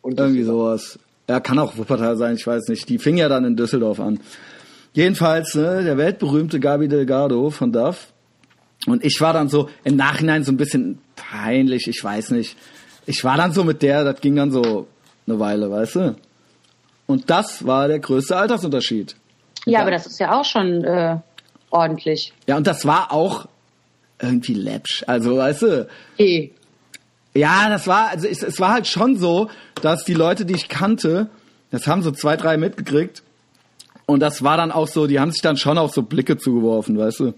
Und 0.00 0.18
Irgendwie 0.18 0.42
sowas. 0.42 0.98
Er 1.30 1.40
kann 1.40 1.60
auch 1.60 1.76
Wuppertal 1.76 2.16
sein, 2.16 2.34
ich 2.34 2.44
weiß 2.44 2.66
nicht. 2.68 2.88
Die 2.88 2.98
fing 2.98 3.16
ja 3.16 3.28
dann 3.28 3.44
in 3.44 3.54
Düsseldorf 3.54 4.00
an. 4.00 4.18
Jedenfalls, 4.94 5.54
ne, 5.54 5.84
der 5.84 5.96
weltberühmte 5.96 6.58
Gabi 6.58 6.88
Delgado 6.88 7.50
von 7.50 7.70
Duff. 7.70 8.12
Und 8.86 9.04
ich 9.04 9.20
war 9.20 9.32
dann 9.32 9.48
so 9.48 9.68
im 9.84 9.94
Nachhinein 9.94 10.42
so 10.42 10.50
ein 10.50 10.56
bisschen 10.56 10.98
peinlich, 11.14 11.86
ich 11.86 12.02
weiß 12.02 12.32
nicht. 12.32 12.56
Ich 13.06 13.22
war 13.22 13.36
dann 13.36 13.52
so 13.52 13.62
mit 13.62 13.82
der, 13.82 14.02
das 14.02 14.20
ging 14.20 14.34
dann 14.34 14.50
so 14.50 14.88
eine 15.28 15.38
Weile, 15.38 15.70
weißt 15.70 15.94
du? 15.96 16.16
Und 17.06 17.30
das 17.30 17.64
war 17.64 17.86
der 17.86 18.00
größte 18.00 18.36
Altersunterschied. 18.36 19.14
ja, 19.66 19.82
aber 19.82 19.92
das 19.92 20.06
ist 20.06 20.18
ja 20.18 20.36
auch 20.36 20.44
schon 20.44 20.82
äh, 20.82 21.16
ordentlich. 21.70 22.32
Ja, 22.48 22.56
und 22.56 22.66
das 22.66 22.84
war 22.86 23.12
auch 23.12 23.46
irgendwie 24.20 24.54
läppsch. 24.54 25.04
Also, 25.06 25.36
weißt 25.36 25.62
du, 25.62 25.88
Okay. 26.14 26.52
Ja, 27.40 27.68
das 27.70 27.86
war, 27.86 28.08
also 28.10 28.26
es, 28.28 28.42
es 28.42 28.60
war 28.60 28.72
halt 28.74 28.86
schon 28.86 29.16
so, 29.16 29.48
dass 29.82 30.04
die 30.04 30.14
Leute, 30.14 30.44
die 30.44 30.54
ich 30.54 30.68
kannte, 30.68 31.28
das 31.70 31.86
haben 31.86 32.02
so 32.02 32.10
zwei, 32.10 32.36
drei 32.36 32.56
mitgekriegt. 32.56 33.22
Und 34.06 34.20
das 34.20 34.42
war 34.42 34.56
dann 34.56 34.72
auch 34.72 34.88
so, 34.88 35.06
die 35.06 35.20
haben 35.20 35.30
sich 35.30 35.40
dann 35.40 35.56
schon 35.56 35.78
auch 35.78 35.92
so 35.92 36.02
Blicke 36.02 36.36
zugeworfen, 36.36 36.98
weißt 36.98 37.20
du? 37.20 37.34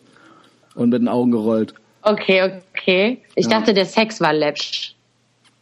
Und 0.74 0.88
mit 0.90 1.02
den 1.02 1.08
Augen 1.08 1.30
gerollt. 1.30 1.74
Okay, 2.02 2.60
okay. 2.74 3.22
Ich 3.34 3.46
dachte, 3.46 3.74
der 3.74 3.84
Sex 3.84 4.20
war 4.20 4.32
läppsch. 4.32 4.94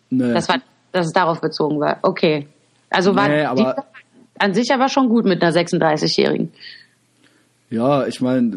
Nee. 0.08 0.32
Das 0.32 0.48
war, 0.48 0.58
dass 0.92 1.06
es 1.06 1.12
darauf 1.12 1.40
bezogen 1.40 1.78
war. 1.80 1.98
Okay. 2.02 2.46
Also 2.90 3.14
war 3.16 3.28
Nee, 3.28 3.42
aber- 3.44 3.74
die 3.74 3.82
an 4.42 4.54
sich 4.54 4.72
aber 4.72 4.88
schon 4.88 5.08
gut 5.10 5.26
mit 5.26 5.42
einer 5.42 5.52
36-Jährigen. 5.54 6.50
ja, 7.68 8.06
ich 8.06 8.20
meine, 8.22 8.56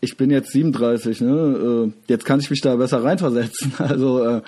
ich 0.00 0.16
bin 0.16 0.30
jetzt 0.30 0.50
37, 0.52 1.20
ne? 1.20 1.88
Äh, 1.88 1.92
jetzt 2.10 2.24
kann 2.24 2.40
ich 2.40 2.50
mich 2.50 2.60
da 2.60 2.74
besser 2.76 3.04
reinversetzen. 3.04 3.72
Also 3.78 4.24
äh, 4.24 4.42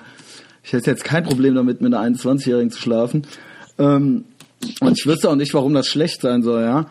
ich 0.69 0.73
hätte 0.73 0.91
jetzt 0.91 1.03
kein 1.03 1.23
Problem 1.23 1.55
damit, 1.55 1.81
mit 1.81 1.91
einer 1.91 2.15
21-Jährigen 2.15 2.69
zu 2.69 2.79
schlafen. 2.79 3.25
Ähm, 3.79 4.25
und 4.81 4.99
ich 4.99 5.07
wüsste 5.07 5.27
auch 5.27 5.35
nicht, 5.35 5.55
warum 5.55 5.73
das 5.73 5.87
schlecht 5.87 6.21
sein 6.21 6.43
soll, 6.43 6.61
ja. 6.61 6.85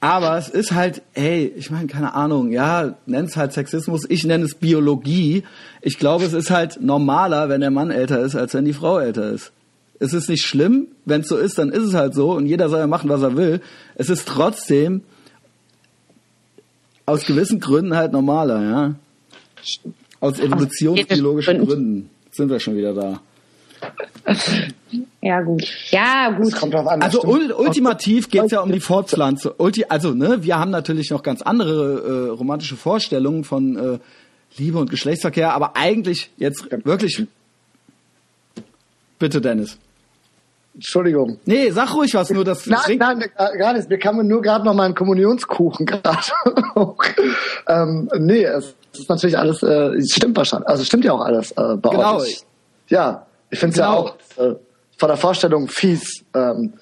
Aber 0.00 0.36
es 0.36 0.48
ist 0.48 0.72
halt, 0.72 1.02
ey, 1.14 1.52
ich 1.56 1.70
meine, 1.70 1.86
keine 1.86 2.14
Ahnung, 2.14 2.50
ja, 2.50 2.96
nenn 3.06 3.26
es 3.26 3.36
halt 3.36 3.52
Sexismus, 3.52 4.06
ich 4.08 4.24
nenne 4.24 4.44
es 4.44 4.56
Biologie. 4.56 5.44
Ich 5.82 6.00
glaube, 6.00 6.24
es 6.24 6.32
ist 6.32 6.50
halt 6.50 6.80
normaler, 6.82 7.48
wenn 7.48 7.60
der 7.60 7.70
Mann 7.70 7.92
älter 7.92 8.18
ist, 8.18 8.34
als 8.34 8.54
wenn 8.54 8.64
die 8.64 8.72
Frau 8.72 8.98
älter 8.98 9.30
ist. 9.30 9.52
Es 10.00 10.12
ist 10.12 10.28
nicht 10.28 10.44
schlimm, 10.44 10.88
wenn 11.04 11.20
es 11.20 11.28
so 11.28 11.36
ist, 11.36 11.58
dann 11.58 11.68
ist 11.68 11.84
es 11.84 11.94
halt 11.94 12.16
so 12.16 12.32
und 12.32 12.46
jeder 12.46 12.68
soll 12.68 12.80
ja 12.80 12.88
machen, 12.88 13.08
was 13.08 13.22
er 13.22 13.36
will. 13.36 13.60
Es 13.94 14.10
ist 14.10 14.26
trotzdem 14.26 15.02
aus 17.06 17.24
gewissen 17.24 17.60
Gründen 17.60 17.94
halt 17.94 18.10
normaler, 18.10 18.62
ja. 18.64 18.94
Aus 20.18 20.40
evolutionsbiologischen 20.40 21.64
Gründen 21.64 22.10
sind 22.32 22.50
wir 22.50 22.58
schon 22.58 22.76
wieder 22.76 22.94
da. 22.94 23.20
Ja, 25.20 25.40
gut. 25.42 25.64
Ja, 25.90 26.30
gut. 26.30 26.54
An. 26.62 27.02
Also 27.02 27.22
ul 27.22 27.52
ultimativ 27.52 28.30
geht's 28.30 28.52
ja 28.52 28.60
um 28.60 28.72
die 28.72 28.80
Fortpflanzung. 28.80 29.52
Ulti 29.58 29.84
also, 29.88 30.12
ne, 30.12 30.42
wir 30.42 30.58
haben 30.58 30.70
natürlich 30.70 31.10
noch 31.10 31.22
ganz 31.22 31.42
andere 31.42 32.28
äh, 32.28 32.30
romantische 32.30 32.76
Vorstellungen 32.76 33.44
von 33.44 33.76
äh, 33.76 33.98
Liebe 34.56 34.78
und 34.78 34.90
Geschlechtsverkehr, 34.90 35.52
aber 35.54 35.76
eigentlich 35.76 36.30
jetzt 36.36 36.66
wirklich. 36.84 37.26
Bitte, 39.18 39.40
Dennis. 39.40 39.78
Entschuldigung. 40.74 41.38
Nee, 41.44 41.70
sag 41.70 41.94
ruhig 41.94 42.14
was, 42.14 42.30
nur 42.30 42.44
das 42.44 42.66
Nein, 42.66 42.96
nein, 42.98 43.24
gar 43.36 43.74
nicht. 43.74 43.88
Mir 43.88 43.98
kam 43.98 44.26
nur 44.26 44.40
gerade 44.40 44.64
noch 44.64 44.74
mal 44.74 44.84
ein 44.84 44.94
Kommunionskuchen 44.94 45.86
gerade. 45.86 46.32
ähm, 47.68 48.08
nee, 48.18 48.44
es 48.44 48.74
ist 48.98 49.08
natürlich 49.08 49.38
alles, 49.38 49.62
äh, 49.62 50.00
stimmt 50.02 50.36
wahrscheinlich. 50.36 50.68
Also 50.68 50.84
stimmt 50.84 51.04
ja 51.04 51.12
auch 51.12 51.20
alles 51.20 51.50
äh, 51.52 51.76
bei 51.76 51.90
Genau. 51.90 52.18
euch. 52.18 52.42
Ja, 52.88 53.26
ich 53.50 53.58
finde 53.58 53.72
es 53.74 53.76
Genau. 53.78 53.92
ja 53.92 53.98
auch 53.98 54.16
äh, 54.52 54.54
von 54.98 55.08
der 55.08 55.16
Vorstellung 55.16 55.68
fies. 55.68 56.24
Ähm, 56.34 56.72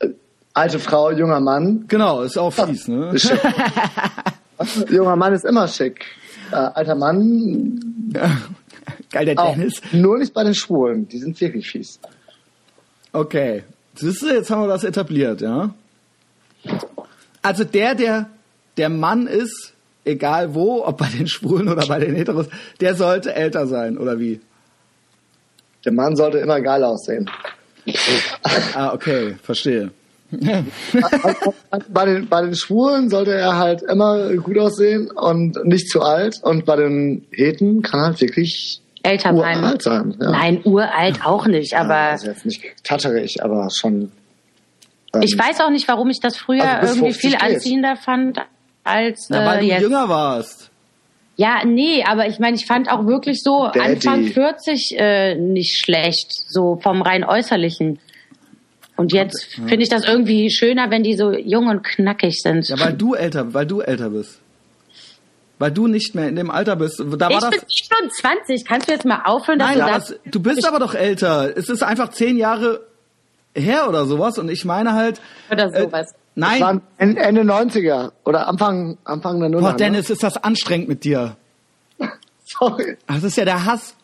äh, 0.00 0.08
alte 0.52 0.78
Frau, 0.78 1.10
junger 1.10 1.40
Mann. 1.40 1.84
Genau, 1.88 2.22
ist 2.22 2.36
auch 2.38 2.50
fies, 2.52 2.88
ne? 2.88 3.14
Junger 4.90 5.16
Mann 5.16 5.32
ist 5.34 5.44
immer 5.44 5.66
schick. 5.68 6.04
Äh, 6.52 6.56
alter 6.56 6.94
Mann 6.94 8.12
Geil, 9.10 9.26
der 9.26 9.38
auch. 9.38 9.54
Dennis. 9.54 9.80
Nur 9.92 10.18
nicht 10.18 10.32
bei 10.34 10.44
den 10.44 10.54
Schwulen. 10.54 11.08
Die 11.08 11.18
sind 11.18 11.40
wirklich 11.40 11.68
fies. 11.70 11.98
Okay. 13.12 13.64
Siehst 13.96 14.22
du, 14.22 14.26
jetzt 14.28 14.50
haben 14.50 14.62
wir 14.62 14.68
das 14.68 14.84
etabliert, 14.84 15.40
ja? 15.40 15.72
Also 17.42 17.64
der, 17.64 17.94
der 17.94 18.28
der 18.76 18.88
Mann 18.88 19.26
ist, 19.28 19.72
egal 20.04 20.54
wo, 20.54 20.84
ob 20.84 20.98
bei 20.98 21.08
den 21.08 21.26
Schwulen 21.26 21.68
oder 21.68 21.86
bei 21.86 21.98
den 21.98 22.14
Heteros, 22.14 22.46
der 22.80 22.94
sollte 22.94 23.34
älter 23.34 23.66
sein, 23.66 23.98
oder 23.98 24.18
wie? 24.18 24.40
Der 25.84 25.92
Mann 25.92 26.16
sollte 26.16 26.38
immer 26.38 26.60
geil 26.60 26.82
aussehen. 26.84 27.28
Ah, 28.74 28.92
okay, 28.94 29.36
verstehe. 29.42 29.90
bei 31.90 32.04
den, 32.06 32.28
bei 32.28 32.42
den 32.42 32.54
Schwulen 32.56 33.08
sollte 33.08 33.34
er 33.34 33.56
halt 33.56 33.82
immer 33.82 34.32
gut 34.36 34.58
aussehen 34.58 35.10
und 35.10 35.62
nicht 35.64 35.88
zu 35.90 36.02
alt. 36.02 36.40
Und 36.42 36.64
bei 36.64 36.76
den 36.76 37.26
Heten 37.30 37.82
kann 37.82 38.00
er 38.00 38.06
halt 38.06 38.20
wirklich 38.20 38.80
Älter 39.02 39.28
sein. 39.30 39.36
uralt 39.36 39.82
sein. 39.82 40.16
Ja. 40.20 40.30
Nein, 40.30 40.60
uralt 40.64 41.24
auch 41.24 41.46
nicht, 41.46 41.74
aber 41.74 41.94
Also 41.94 42.28
jetzt 42.28 42.46
nicht 42.46 42.62
tatterig, 42.82 43.42
aber 43.42 43.68
schon. 43.70 44.10
ähm, 45.14 45.22
ich 45.22 45.38
weiß 45.38 45.60
auch 45.60 45.70
nicht, 45.70 45.86
warum 45.88 46.08
ich 46.08 46.20
das 46.20 46.36
früher 46.38 46.64
Also 46.64 46.94
irgendwie 46.94 47.12
50 47.12 47.20
viel 47.20 47.30
geht. 47.32 47.42
anziehender 47.42 47.96
fand 47.96 48.38
als 48.84 49.28
Na, 49.30 49.44
weil 49.44 49.58
äh, 49.58 49.60
du 49.60 49.66
jetzt. 49.66 49.82
jünger 49.82 50.08
warst. 50.08 50.70
Ja, 51.36 51.64
nee, 51.64 52.04
aber 52.04 52.28
ich 52.28 52.38
meine, 52.38 52.56
ich 52.56 52.66
fand 52.66 52.88
auch 52.88 53.06
wirklich 53.06 53.42
so 53.42 53.68
Daddy. 53.74 53.80
Anfang 53.80 54.26
40 54.26 54.96
äh, 54.96 55.34
nicht 55.34 55.80
schlecht, 55.82 56.30
so 56.48 56.78
vom 56.80 57.02
rein 57.02 57.24
äußerlichen. 57.24 57.98
Und 58.96 59.12
jetzt 59.12 59.54
finde 59.54 59.82
ich 59.82 59.88
das 59.88 60.04
irgendwie 60.04 60.50
schöner, 60.50 60.90
wenn 60.90 61.02
die 61.02 61.16
so 61.16 61.32
jung 61.32 61.66
und 61.66 61.82
knackig 61.82 62.40
sind. 62.40 62.68
Ja, 62.68 62.78
weil 62.78 62.92
du 62.92 63.14
älter, 63.14 63.52
weil 63.52 63.66
du 63.66 63.80
älter 63.80 64.10
bist. 64.10 64.38
Weil 65.58 65.72
du 65.72 65.88
nicht 65.88 66.14
mehr 66.14 66.28
in 66.28 66.36
dem 66.36 66.50
Alter 66.50 66.76
bist. 66.76 67.00
Da 67.00 67.06
war 67.06 67.30
ich 67.30 67.38
das. 67.38 67.50
bin 67.50 67.60
schon 67.68 68.10
20. 68.10 68.64
Kannst 68.64 68.88
du 68.88 68.92
jetzt 68.92 69.04
mal 69.04 69.22
aufhören, 69.24 69.58
dass 69.58 69.76
Nein, 69.76 69.88
du 69.88 69.96
es, 69.96 70.20
du 70.32 70.40
bist 70.40 70.66
aber 70.66 70.78
doch 70.78 70.94
älter. 70.94 71.56
Es 71.56 71.68
ist 71.68 71.82
einfach 71.82 72.10
zehn 72.10 72.36
Jahre 72.36 72.86
her 73.54 73.88
oder 73.88 74.04
sowas. 74.06 74.38
Und 74.38 74.48
ich 74.48 74.64
meine 74.64 74.92
halt. 74.92 75.20
oder 75.50 75.70
sowas. 75.70 76.12
das 76.12 76.14
Nein, 76.36 76.80
Ende 76.98 77.42
90er 77.42 78.12
oder 78.24 78.48
Anfang, 78.48 78.98
Anfang 79.04 79.38
der 79.40 79.48
Nuller. 79.48 79.70
boah, 79.70 79.76
Dennis, 79.76 80.10
ist 80.10 80.22
das 80.22 80.42
anstrengend 80.42 80.88
mit 80.88 81.04
dir. 81.04 81.36
Ne? 81.98 82.10
Sorry. 82.44 82.96
Das 83.06 83.22
ist 83.22 83.36
ja 83.36 83.44
der 83.44 83.64
Hass. 83.64 83.94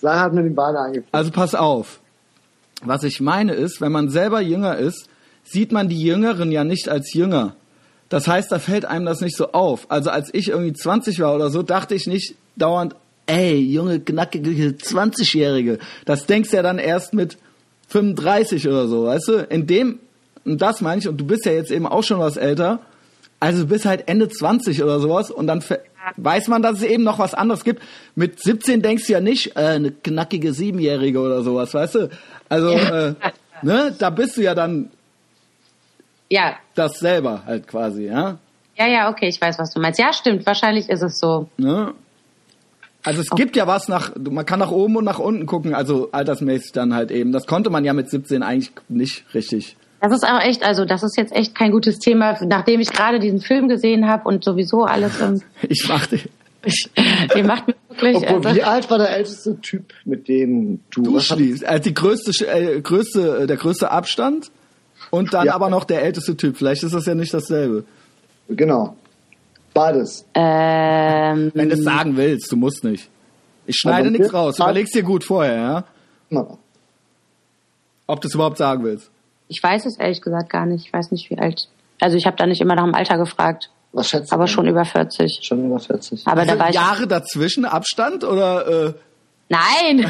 Sarah 0.00 0.20
hat 0.20 0.32
mir 0.32 0.42
die 0.42 0.50
Beine 0.50 0.78
angefangen. 0.78 1.08
Also 1.12 1.30
pass 1.30 1.54
auf. 1.54 2.00
Was 2.84 3.04
ich 3.04 3.20
meine 3.20 3.54
ist, 3.54 3.80
wenn 3.80 3.92
man 3.92 4.08
selber 4.08 4.40
jünger 4.40 4.76
ist, 4.76 5.08
sieht 5.44 5.72
man 5.72 5.88
die 5.88 6.02
Jüngeren 6.02 6.50
ja 6.50 6.64
nicht 6.64 6.88
als 6.88 7.12
jünger. 7.12 7.54
Das 8.08 8.28
heißt, 8.28 8.52
da 8.52 8.58
fällt 8.58 8.84
einem 8.84 9.06
das 9.06 9.20
nicht 9.20 9.36
so 9.36 9.52
auf. 9.52 9.90
Also 9.90 10.10
als 10.10 10.30
ich 10.32 10.48
irgendwie 10.48 10.72
20 10.72 11.20
war 11.20 11.34
oder 11.34 11.50
so, 11.50 11.62
dachte 11.62 11.94
ich 11.94 12.06
nicht 12.06 12.34
dauernd, 12.56 12.94
ey, 13.26 13.58
junge, 13.58 14.00
knackige 14.00 14.50
20-Jährige. 14.50 15.78
Das 16.04 16.26
denkst 16.26 16.50
du 16.50 16.56
ja 16.56 16.62
dann 16.62 16.78
erst 16.78 17.14
mit 17.14 17.38
35 17.88 18.68
oder 18.68 18.88
so, 18.88 19.04
weißt 19.04 19.28
du? 19.28 19.32
In 19.48 19.66
dem, 19.66 20.00
und 20.44 20.60
das 20.60 20.80
meine 20.80 21.00
ich, 21.00 21.08
und 21.08 21.18
du 21.18 21.26
bist 21.26 21.46
ja 21.46 21.52
jetzt 21.52 21.70
eben 21.70 21.86
auch 21.86 22.02
schon 22.02 22.18
was 22.18 22.36
älter, 22.36 22.80
also 23.40 23.62
du 23.62 23.68
bist 23.68 23.86
halt 23.86 24.08
Ende 24.08 24.28
20 24.28 24.82
oder 24.82 25.00
sowas 25.00 25.30
und 25.30 25.46
dann 25.46 25.64
weiß 26.16 26.48
man, 26.48 26.62
dass 26.62 26.78
es 26.78 26.84
eben 26.84 27.02
noch 27.02 27.18
was 27.18 27.34
anderes 27.34 27.64
gibt. 27.64 27.82
Mit 28.14 28.40
17 28.40 28.82
denkst 28.82 29.06
du 29.06 29.14
ja 29.14 29.20
nicht, 29.20 29.56
äh, 29.56 29.60
eine 29.60 29.90
knackige 29.90 30.52
Siebenjährige 30.52 31.18
oder 31.20 31.42
sowas, 31.42 31.74
weißt 31.74 31.94
du? 31.96 32.10
Also, 32.48 32.68
äh, 32.70 33.14
ne, 33.62 33.94
da 33.98 34.10
bist 34.10 34.36
du 34.36 34.42
ja 34.42 34.54
dann 34.54 34.90
Ja, 36.30 36.54
das 36.74 36.98
selber 37.00 37.42
halt 37.44 37.66
quasi, 37.66 38.06
ja? 38.06 38.38
ja, 38.76 38.86
ja, 38.86 39.10
okay, 39.10 39.28
ich 39.28 39.40
weiß, 39.40 39.58
was 39.58 39.72
du 39.72 39.80
meinst. 39.80 39.98
Ja, 39.98 40.12
stimmt, 40.12 40.46
wahrscheinlich 40.46 40.88
ist 40.88 41.02
es 41.02 41.18
so. 41.18 41.48
Ne? 41.56 41.94
Also 43.04 43.20
es 43.20 43.30
gibt 43.30 43.56
ja 43.56 43.66
was 43.66 43.88
nach, 43.88 44.12
man 44.16 44.46
kann 44.46 44.60
nach 44.60 44.70
oben 44.70 44.96
und 44.96 45.04
nach 45.04 45.18
unten 45.18 45.46
gucken, 45.46 45.74
also 45.74 46.10
altersmäßig 46.12 46.72
dann 46.72 46.94
halt 46.94 47.10
eben. 47.10 47.32
Das 47.32 47.46
konnte 47.46 47.70
man 47.70 47.84
ja 47.84 47.92
mit 47.92 48.08
17 48.08 48.42
eigentlich 48.44 48.72
nicht 48.88 49.24
richtig. 49.34 49.76
Das 50.02 50.12
ist 50.12 50.24
auch 50.24 50.40
echt, 50.40 50.64
also 50.64 50.84
das 50.84 51.02
ist 51.04 51.16
jetzt 51.16 51.32
echt 51.32 51.54
kein 51.54 51.70
gutes 51.70 51.98
Thema, 52.00 52.36
nachdem 52.44 52.80
ich 52.80 52.90
gerade 52.90 53.20
diesen 53.20 53.40
Film 53.40 53.68
gesehen 53.68 54.08
habe 54.08 54.28
und 54.28 54.42
sowieso 54.42 54.82
alles. 54.84 55.20
Und 55.20 55.44
Ich 55.68 55.86
machte, 55.88 56.18
ihr 57.36 57.44
macht 57.44 57.68
mir 57.68 57.74
wirklich. 57.90 58.16
Obwohl, 58.16 58.46
also, 58.48 58.54
wie 58.56 58.62
alt 58.64 58.90
war 58.90 58.98
der 58.98 59.10
älteste 59.10 59.60
Typ, 59.60 59.92
mit 60.04 60.26
dem 60.26 60.80
du... 60.90 61.02
du 61.04 61.20
schließt, 61.20 61.64
also 61.64 61.82
die 61.84 61.94
größte, 61.94 62.32
äh, 62.48 62.80
größte, 62.80 63.42
äh, 63.42 63.46
der 63.46 63.56
größte 63.56 63.90
Abstand 63.92 64.50
und 65.10 65.32
dann 65.34 65.46
Ja. 65.46 65.54
aber 65.54 65.70
noch 65.70 65.84
der 65.84 66.02
älteste 66.02 66.36
Typ. 66.36 66.56
Vielleicht 66.56 66.82
ist 66.82 66.94
das 66.94 67.06
ja 67.06 67.14
nicht 67.14 67.32
dasselbe. 67.32 67.84
Genau. 68.48 68.96
Beides. 69.72 70.26
ähm, 70.34 71.52
Wenn 71.54 71.68
du 71.70 71.76
es 71.76 71.84
sagen 71.84 72.16
willst, 72.16 72.50
du 72.50 72.56
musst 72.56 72.82
nicht. 72.82 73.08
Ich 73.68 73.76
schneide 73.76 74.08
Also, 74.08 74.10
nichts 74.10 74.32
wir- 74.32 74.38
raus. 74.38 74.58
Überleg's 74.58 74.90
dir 74.90 75.04
gut 75.04 75.22
vorher, 75.22 75.84
ja? 76.30 76.38
Ob 78.08 78.20
du 78.20 78.26
es 78.26 78.34
überhaupt 78.34 78.58
sagen 78.58 78.82
willst. 78.82 79.11
Ich 79.52 79.62
weiß 79.62 79.86
es 79.86 79.98
ehrlich 79.98 80.20
gesagt 80.22 80.50
gar 80.50 80.66
nicht. 80.66 80.86
Ich 80.86 80.92
weiß 80.92 81.10
nicht, 81.12 81.28
wie 81.30 81.38
alt. 81.38 81.68
Also 82.00 82.16
ich 82.16 82.26
habe 82.26 82.36
da 82.36 82.46
nicht 82.46 82.60
immer 82.60 82.74
nach 82.74 82.84
dem 82.84 82.94
Alter 82.94 83.18
gefragt, 83.18 83.70
Was 83.92 84.08
schätzt 84.08 84.32
du 84.32 84.34
aber 84.36 84.46
schon 84.46 84.66
über 84.66 84.84
40. 84.84 85.40
Schon 85.42 85.66
über 85.66 85.78
40. 85.78 86.26
Aber 86.26 86.44
da 86.46 86.52
Also 86.52 86.58
war 86.62 86.68
ich. 86.70 86.74
Jahre 86.74 87.06
dazwischen 87.06 87.64
Abstand 87.64 88.24
oder 88.24 88.86
äh, 88.88 88.92
Nein! 89.50 90.06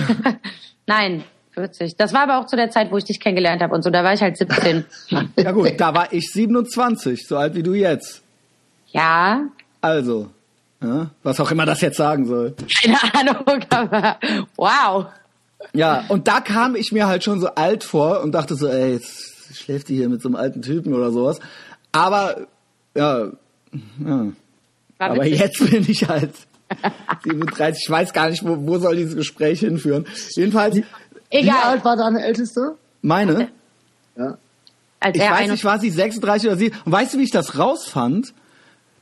Nein, 0.87 1.25
40. 1.55 1.97
Das 1.97 2.13
war 2.15 2.23
aber 2.23 2.39
auch 2.39 2.47
zu 2.47 2.55
der 2.57 2.71
Zeit, 2.71 2.91
wo 2.93 2.97
ich 2.97 3.05
dich 3.05 3.19
kennengelernt 3.21 3.61
habe 3.63 3.75
und 3.75 3.83
so. 3.83 3.91
Da 3.91 4.05
war 4.05 4.13
ich 4.15 4.23
halt 4.23 4.37
17. 4.39 4.85
ja 5.37 5.51
gut, 5.53 5.73
da 5.79 5.93
war 5.95 6.13
ich 6.13 6.31
27, 6.33 7.27
so 7.27 7.37
alt 7.37 7.55
wie 7.57 7.63
du 7.63 7.75
jetzt. 7.75 8.23
ja, 8.93 9.43
Also, 9.81 10.29
ja, 10.83 11.11
was 11.23 11.39
auch 11.41 11.51
immer 11.51 11.67
das 11.67 11.81
jetzt 11.81 11.97
sagen 11.97 12.25
soll. 12.27 12.55
keine 12.83 12.99
Ahnung, 13.15 13.65
aber 13.71 14.17
wow. 14.57 15.07
Ja, 15.75 16.05
und 16.09 16.27
da 16.27 16.41
kam 16.41 16.75
ich 16.75 16.91
mir 16.93 17.07
halt 17.07 17.23
schon 17.23 17.41
so 17.41 17.49
alt 17.55 17.85
vor 17.85 18.21
und 18.23 18.33
dachte 18.33 18.55
so, 18.57 18.67
ey, 18.69 18.95
jetzt 18.95 19.32
schläft 19.55 19.89
die 19.89 19.97
hier 19.97 20.09
mit 20.09 20.23
so 20.23 20.29
einem 20.29 20.37
alten 20.37 20.63
Typen 20.63 20.95
oder 20.95 21.11
sowas. 21.11 21.39
Aber 21.93 22.47
ja, 22.97 23.31
ja. 24.05 24.27
Aber 24.99 25.27
jetzt 25.27 25.71
bin 25.71 25.85
ich 25.89 26.09
halt 26.09 26.33
37. 27.25 27.83
Ich 27.85 27.91
weiß 27.91 28.13
gar 28.13 28.31
nicht, 28.31 28.45
wo, 28.45 28.57
wo 28.67 28.79
soll 28.79 28.97
dieses 28.97 29.17
Gespräch 29.17 29.61
hinführen. 29.61 30.07
Jedenfalls 30.35 30.77
Wie 30.77 30.85
Egal. 31.31 31.63
alt 31.63 31.85
war 31.85 31.97
deine 31.97 32.25
Älteste? 32.25 32.77
meine. 33.03 33.49
Ja. 34.17 34.39
Als 35.01 35.17
Ich 35.17 35.23
weiß 35.23 35.51
nicht, 35.51 35.65
war 35.65 35.81
sie 35.81 35.91
36 35.91 36.49
oder 36.49 36.57
sie. 36.57 36.73
Und 36.85 36.93
weißt 36.93 37.15
du, 37.15 37.19
wie 37.19 37.25
ich 37.25 37.31
das 37.31 37.59
rausfand? 37.59 38.33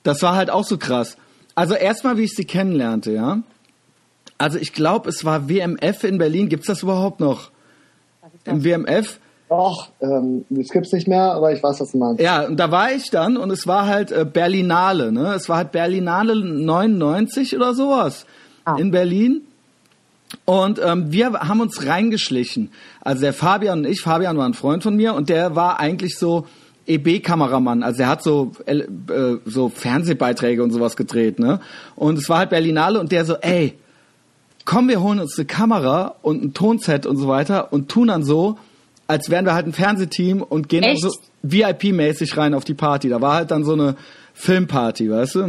Das 0.03 0.23
war 0.23 0.35
halt 0.35 0.49
auch 0.49 0.65
so 0.65 0.79
krass. 0.79 1.17
Also 1.55 1.75
erstmal, 1.75 2.17
wie 2.17 2.23
ich 2.25 2.35
sie 2.35 2.47
kennenlernte, 2.47 3.13
ja. 3.13 3.43
Also 4.39 4.59
ich 4.59 4.73
glaube, 4.73 5.11
es 5.11 5.25
war 5.27 5.51
WMF 5.51 6.05
in 6.05 6.17
Berlin. 6.17 6.49
Gibt's 6.49 6.67
das 6.69 6.83
überhaupt 6.83 7.21
noch? 7.21 7.51
Im 8.47 8.65
WMF, 8.65 9.20
Och, 9.51 9.89
ähm, 10.01 10.45
das 10.49 10.69
gibt's 10.69 10.93
nicht 10.93 11.09
mehr, 11.09 11.33
aber 11.33 11.53
ich 11.53 11.61
weiß, 11.61 11.81
was 11.81 11.91
du 11.91 11.99
meinst. 11.99 12.23
Ja, 12.23 12.47
und 12.47 12.57
da 12.57 12.71
war 12.71 12.93
ich 12.93 13.11
dann 13.11 13.37
und 13.37 13.51
es 13.51 13.67
war 13.67 13.87
halt 13.87 14.13
äh, 14.13 14.25
Berlinale, 14.25 15.11
ne? 15.11 15.35
Es 15.35 15.49
war 15.49 15.57
halt 15.57 15.73
Berlinale 15.73 16.37
99 16.37 17.57
oder 17.57 17.75
sowas 17.75 18.27
Ah. 18.65 18.77
in 18.79 18.93
Berlin. 18.93 19.41
Und 20.45 20.81
ähm, 20.85 21.11
wir 21.11 21.33
haben 21.33 21.61
uns 21.61 21.85
reingeschlichen. 21.85 22.71
Also 23.01 23.23
der 23.23 23.33
Fabian 23.33 23.81
und 23.81 23.87
ich, 23.87 24.01
Fabian 24.03 24.37
war 24.37 24.45
ein 24.47 24.55
Freund 24.55 24.85
von 24.85 24.95
mir 24.95 25.15
und 25.15 25.29
der 25.29 25.57
war 25.57 25.81
eigentlich 25.81 26.17
so 26.17 26.47
EB-Kameramann. 26.87 27.83
Also 27.83 28.03
er 28.03 28.09
hat 28.09 28.23
so 28.23 28.53
äh, 28.67 28.85
so 29.47 29.69
Fernsehbeiträge 29.69 30.63
und 30.63 30.71
sowas 30.71 30.97
gedreht, 30.97 31.41
ne? 31.41 31.59
Und 31.97 32.19
es 32.19 32.29
war 32.29 32.39
halt 32.39 32.51
Berlinale 32.51 33.01
und 33.01 33.11
der 33.11 33.25
so, 33.25 33.35
ey, 33.41 33.75
komm, 34.65 34.89
wir 34.89 35.03
holen 35.03 35.19
uns 35.19 35.37
eine 35.37 35.47
Kamera 35.47 36.15
und 36.23 36.45
ein 36.45 36.55
Tonset 36.55 37.07
und 37.07 37.17
so 37.17 37.27
weiter 37.27 37.73
und 37.73 37.89
tun 37.89 38.07
dann 38.07 38.23
so, 38.23 38.57
als 39.11 39.29
wären 39.29 39.45
wir 39.45 39.55
halt 39.55 39.67
ein 39.67 39.73
Fernsehteam 39.73 40.41
und 40.41 40.69
gehen 40.69 40.85
Echt? 40.85 41.03
so 41.03 41.11
VIP-mäßig 41.43 42.37
rein 42.37 42.55
auf 42.55 42.65
die 42.65 42.75
Party. 42.75 43.09
Da 43.09 43.21
war 43.21 43.35
halt 43.35 43.51
dann 43.51 43.65
so 43.65 43.73
eine 43.73 43.97
Filmparty, 44.35 45.11
weißt 45.11 45.35
du? 45.35 45.41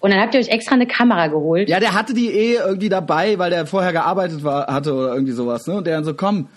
Und 0.00 0.10
dann 0.10 0.20
habt 0.20 0.34
ihr 0.34 0.40
euch 0.40 0.48
extra 0.48 0.74
eine 0.74 0.86
Kamera 0.86 1.28
geholt. 1.28 1.68
Ja, 1.68 1.80
der 1.80 1.94
hatte 1.94 2.14
die 2.14 2.28
eh 2.28 2.54
irgendwie 2.56 2.88
dabei, 2.88 3.38
weil 3.38 3.50
der 3.50 3.66
vorher 3.66 3.92
gearbeitet 3.92 4.42
war, 4.42 4.66
hatte 4.66 4.94
oder 4.94 5.14
irgendwie 5.14 5.32
sowas, 5.32 5.66
ne? 5.66 5.76
Und 5.76 5.86
der 5.86 5.96
dann 5.96 6.04
so, 6.04 6.14
komm, 6.14 6.48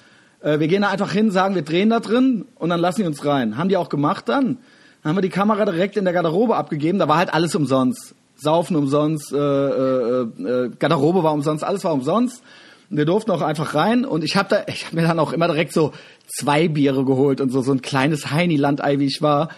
äh, 0.42 0.60
wir 0.60 0.68
gehen 0.68 0.82
da 0.82 0.90
einfach 0.90 1.12
hin, 1.12 1.32
sagen, 1.32 1.56
wir 1.56 1.62
drehen 1.62 1.90
da 1.90 2.00
drin 2.00 2.46
und 2.56 2.70
dann 2.70 2.80
lassen 2.80 3.02
die 3.02 3.08
uns 3.08 3.26
rein. 3.26 3.58
Haben 3.58 3.70
die 3.70 3.78
auch 3.78 3.90
gemacht 3.90 4.30
dann. 4.30 4.58
Dann 5.04 5.10
haben 5.10 5.18
wir 5.18 5.22
die 5.22 5.30
Kamera 5.30 5.66
direkt 5.66 5.98
in 5.98 6.06
der 6.06 6.14
Garderobe 6.14 6.56
abgegeben, 6.56 7.00
da 7.00 7.08
war 7.08 7.18
halt 7.18 7.34
alles 7.34 7.56
umsonst. 7.56 8.16
Saufen 8.36 8.76
umsonst, 8.76 9.34
äh, 9.34 9.38
äh, 9.38 10.22
äh, 10.22 10.70
Garderobe 10.78 11.24
war 11.24 11.34
umsonst, 11.34 11.64
alles 11.64 11.84
war 11.84 11.94
umsonst. 11.94 12.44
Und 12.90 12.98
wir 12.98 13.06
durften 13.06 13.32
auch 13.32 13.42
einfach 13.42 13.76
rein 13.76 14.06
und 14.06 14.24
ich 14.24 14.38
habe 14.38 14.50
da, 14.50 14.64
ich 14.68 14.86
habe 14.86 14.96
mir 14.96 15.08
dann 15.08 15.20
auch 15.20 15.34
immer 15.34 15.48
direkt 15.48 15.74
so 15.74 15.92
zwei 16.28 16.68
Biere 16.68 17.06
geholt 17.06 17.42
und 17.42 17.52
so 17.52 17.62
so 17.62 17.72
ein 17.72 17.82
kleines 17.82 18.32
Heini-Landei, 18.32 19.00
wie 19.00 19.06
ich 19.06 19.22
war, 19.22 19.50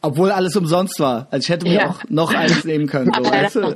obwohl 0.00 0.30
alles 0.30 0.56
umsonst 0.56 0.98
war. 1.00 1.26
Also 1.30 1.44
ich 1.44 1.48
hätte 1.50 1.66
mir 1.66 1.74
Ja. 1.74 1.90
auch 1.90 2.00
noch 2.08 2.34
eins 2.34 2.64
nehmen 2.64 2.86
können. 2.86 3.12
So, 3.14 3.24
weißt 3.30 3.56
du? 3.56 3.74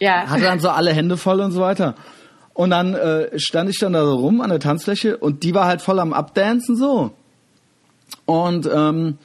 Ja. 0.00 0.26
hatte 0.28 0.42
dann 0.42 0.60
so 0.60 0.70
alle 0.70 0.92
Hände 0.92 1.16
voll 1.16 1.40
und 1.40 1.52
so 1.52 1.60
weiter. 1.60 1.94
Und 2.52 2.70
dann 2.70 2.94
äh, 2.94 3.38
stand 3.38 3.68
ich 3.70 3.78
dann 3.78 3.92
da 3.92 4.04
so 4.04 4.14
rum 4.14 4.40
an 4.40 4.50
der 4.50 4.60
Tanzfläche 4.60 5.16
und 5.16 5.42
die 5.42 5.54
war 5.54 5.66
halt 5.66 5.82
voll 5.82 5.98
am 5.98 6.12
Abdancen 6.12 6.76
so. 6.76 7.10
Und 8.26 8.68
ähm, 8.72 9.18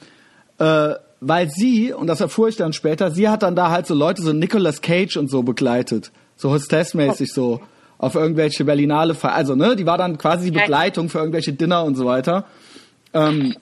äh, 0.58 0.94
weil 1.20 1.48
sie, 1.50 1.92
und 1.92 2.06
das 2.06 2.20
erfuhr 2.20 2.48
ich 2.48 2.56
dann 2.56 2.72
später, 2.72 3.10
sie 3.10 3.28
hat 3.28 3.42
dann 3.42 3.54
da 3.54 3.70
halt 3.70 3.86
so 3.86 3.94
Leute, 3.94 4.22
so 4.22 4.32
Nicolas 4.32 4.80
Cage 4.80 5.16
und 5.16 5.30
so 5.30 5.42
begleitet. 5.42 6.10
So 6.36 6.50
hostessmäßig 6.50 7.32
so 7.32 7.60
auf 8.00 8.14
irgendwelche 8.14 8.64
Berlinale, 8.64 9.14
also 9.20 9.54
ne, 9.54 9.76
die 9.76 9.84
war 9.84 9.98
dann 9.98 10.16
quasi 10.16 10.50
die. 10.50 10.58
Begleitung 10.58 11.10
für 11.10 11.18
irgendwelche 11.18 11.52
Dinner 11.52 11.84
und 11.84 11.96
so 11.96 12.06
weiter. 12.06 12.46
Ähm, 13.12 13.54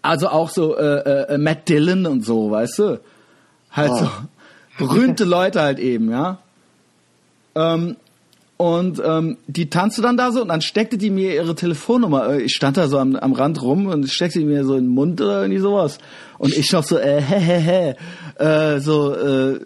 also 0.00 0.28
auch 0.28 0.50
so 0.50 0.76
äh, 0.76 1.34
äh, 1.34 1.38
Matt 1.38 1.68
Dillon 1.68 2.06
und 2.06 2.24
so, 2.24 2.52
weißt 2.52 2.78
du? 2.78 3.00
Halt 3.72 3.92
so 3.98 4.08
berühmte 4.78 5.24
Leute 5.24 5.60
halt 5.60 5.80
eben, 5.80 6.08
ja. 6.10 6.38
Ähm, 7.56 7.96
und 8.58 9.00
ähm, 9.04 9.38
die 9.46 9.70
tanzte 9.70 10.02
dann 10.02 10.16
da 10.16 10.32
so 10.32 10.42
und 10.42 10.48
dann 10.48 10.60
steckte 10.60 10.98
die 10.98 11.10
mir 11.10 11.34
ihre 11.34 11.54
Telefonnummer. 11.54 12.30
äh, 12.30 12.42
Ich 12.42 12.54
stand 12.54 12.76
da 12.76 12.88
so 12.88 12.98
am, 12.98 13.16
am 13.16 13.32
Rand 13.32 13.60
rum 13.60 13.86
und 13.86 14.08
steckte 14.08 14.38
die 14.38 14.44
mir 14.44 14.64
so 14.64 14.74
in 14.74 14.84
den 14.84 14.94
Mund 14.94 15.20
oder 15.20 15.42
irgendwie 15.42 15.60
sowas. 15.60 15.98
Und 16.38 16.56
ich 16.56 16.70
noch 16.72 16.84
so, 16.84 16.98
äh, 16.98 17.20
hä, 17.20 17.38
hä, 17.40 17.60
hä, 17.60 17.94
äh, 18.38 18.80
so, 18.80 19.14
äh, 19.14 19.60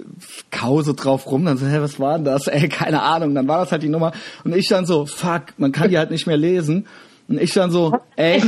kau 0.50 0.82
so 0.82 0.92
drauf 0.92 1.30
rum. 1.30 1.44
Dann 1.44 1.58
so, 1.58 1.66
hä, 1.66 1.78
was 1.80 2.00
war 2.00 2.14
denn 2.14 2.24
das? 2.24 2.46
Ey, 2.46 2.68
keine 2.68 3.02
Ahnung. 3.02 3.34
Dann 3.34 3.46
war 3.48 3.58
das 3.58 3.72
halt 3.72 3.82
die 3.82 3.88
Nummer. 3.88 4.12
Und 4.44 4.54
ich 4.54 4.68
dann 4.68 4.86
so, 4.86 5.06
fuck, 5.06 5.42
man 5.58 5.72
kann 5.72 5.90
die 5.90 5.98
halt 5.98 6.10
nicht 6.10 6.26
mehr 6.26 6.36
lesen. 6.36 6.86
Und 7.28 7.40
ich 7.40 7.52
dann 7.52 7.70
so, 7.70 7.98
ey, 8.16 8.42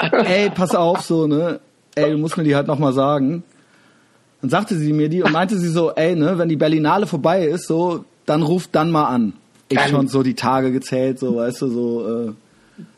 ey, 0.00 0.50
pass 0.50 0.74
auf, 0.74 1.02
so, 1.02 1.26
ne? 1.26 1.60
Ey, 1.94 2.10
du 2.10 2.18
musst 2.18 2.36
mir 2.36 2.44
die 2.44 2.56
halt 2.56 2.66
nochmal 2.66 2.92
sagen. 2.92 3.44
Dann 4.40 4.50
sagte 4.50 4.76
sie 4.76 4.92
mir 4.92 5.08
die 5.08 5.22
und 5.22 5.32
meinte 5.32 5.56
sie 5.56 5.68
so, 5.68 5.92
ey, 5.92 6.16
ne, 6.16 6.36
wenn 6.38 6.48
die 6.48 6.56
Berlinale 6.56 7.06
vorbei 7.06 7.46
ist, 7.46 7.66
so, 7.66 8.04
dann 8.26 8.42
ruf 8.42 8.68
dann 8.70 8.90
mal 8.90 9.06
an. 9.06 9.34
Ich 9.68 9.80
schon 9.80 10.08
so 10.08 10.22
die 10.22 10.34
Tage 10.34 10.70
gezählt, 10.70 11.18
so, 11.18 11.36
weißt 11.36 11.62
du, 11.62 11.68
so, 11.68 12.08
äh, 12.08 12.32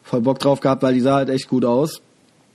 voll 0.03 0.23
Bock 0.23 0.39
drauf 0.39 0.61
gehabt, 0.61 0.83
weil 0.83 0.95
die 0.95 1.01
sah 1.01 1.17
halt 1.17 1.29
echt 1.29 1.49
gut 1.49 1.65
aus. 1.65 2.03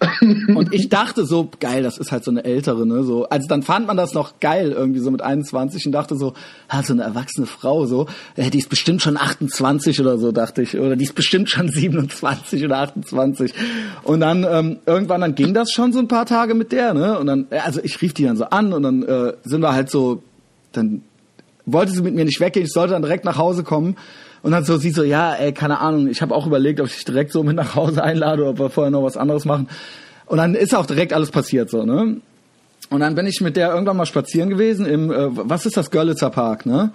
und 0.56 0.74
ich 0.74 0.90
dachte 0.90 1.26
so, 1.26 1.50
geil, 1.60 1.84
das 1.84 2.00
ist 2.00 2.12
halt 2.12 2.24
so 2.24 2.32
eine 2.32 2.44
ältere, 2.44 2.88
ne, 2.88 3.04
so. 3.04 3.26
Also 3.30 3.48
dann 3.48 3.62
fand 3.62 3.86
man 3.86 3.98
das 3.98 4.14
noch 4.14 4.40
geil, 4.40 4.72
irgendwie 4.72 5.00
so 5.00 5.12
mit 5.12 5.22
21 5.22 5.86
und 5.86 5.92
dachte 5.92 6.16
so, 6.18 6.34
ah, 6.70 6.82
so 6.82 6.94
eine 6.94 7.04
erwachsene 7.04 7.46
Frau, 7.46 7.86
so, 7.86 8.08
äh, 8.36 8.50
die 8.50 8.58
ist 8.58 8.70
bestimmt 8.70 9.04
schon 9.04 9.16
28 9.16 10.02
oder 10.02 10.18
so, 10.18 10.32
dachte 10.32 10.64
ich. 10.64 10.78
Oder 10.78 10.96
die 10.96 11.04
ist 11.04 11.14
bestimmt 11.14 11.50
schon 11.50 11.68
27 11.72 12.66
oder 12.66 12.80
28. 12.80 13.54
Und 14.04 14.22
dann, 14.22 14.44
ähm, 14.44 14.80
irgendwann, 14.88 15.22
dann 15.22 15.36
ging 15.36 15.54
das 15.54 15.72
schon 15.72 15.94
so 15.94 16.00
ein 16.00 16.08
paar 16.08 16.26
Tage 16.26 16.56
mit 16.56 16.72
der, 16.72 16.96
ne, 16.96 17.20
und 17.20 17.28
dann, 17.28 17.48
äh, 17.52 17.60
also 17.60 17.80
ich 17.84 18.02
rief 18.02 18.14
die 18.14 18.24
dann 18.24 18.38
so 18.38 18.46
an 18.46 18.74
und 18.74 18.84
dann 18.84 19.04
äh, 19.04 19.34
sind 19.44 19.62
wir 19.62 19.74
halt 19.74 19.92
so, 19.92 20.24
dann 20.72 21.04
wollte 21.66 21.92
sie 21.92 22.02
mit 22.02 22.16
mir 22.16 22.26
nicht 22.26 22.40
weggehen, 22.40 22.66
ich 22.66 22.74
sollte 22.74 22.94
dann 22.94 23.04
direkt 23.04 23.26
nach 23.26 23.38
Hause 23.38 23.64
kommen. 23.64 23.98
Und 24.44 24.52
dann 24.52 24.66
so 24.66 24.78
sie 24.78 24.92
so, 24.92 25.04
ja, 25.04 25.34
ey, 25.34 25.52
keine 25.52 25.80
Ahnung, 25.80 26.08
ich 26.08 26.22
habe 26.22 26.34
auch 26.34 26.48
überlegt, 26.48 26.80
ob 26.80 26.88
ich 26.88 26.96
dich 26.96 27.06
direkt 27.06 27.32
so 27.32 27.44
mit 27.44 27.56
nach 27.56 27.76
Hause 27.76 28.04
einlade 28.04 28.42
oder 28.42 28.52
ob 28.52 28.60
wir 28.60 28.70
vorher 28.70 28.92
noch 28.92 29.04
was 29.04 29.18
anderes 29.18 29.46
machen. 29.46 29.70
Und 30.26 30.38
dann 30.38 30.56
ist 30.56 30.74
auch 30.74 30.86
direkt 30.86 31.14
alles 31.14 31.30
passiert 31.30 31.70
so, 31.70 31.84
ne? 31.86 32.18
Und 32.90 33.00
dann 33.00 33.16
bin 33.16 33.26
ich 33.26 33.40
mit 33.42 33.56
der 33.56 33.70
irgendwann 33.72 33.98
mal 33.98 34.06
spazieren 34.06 34.50
gewesen 34.50 34.86
im, 34.86 35.12
äh, 35.12 35.28
was 35.32 35.66
ist 35.66 35.78
das, 35.78 35.92
Görlitzer 35.92 36.30
Park, 36.30 36.66
ne? 36.66 36.92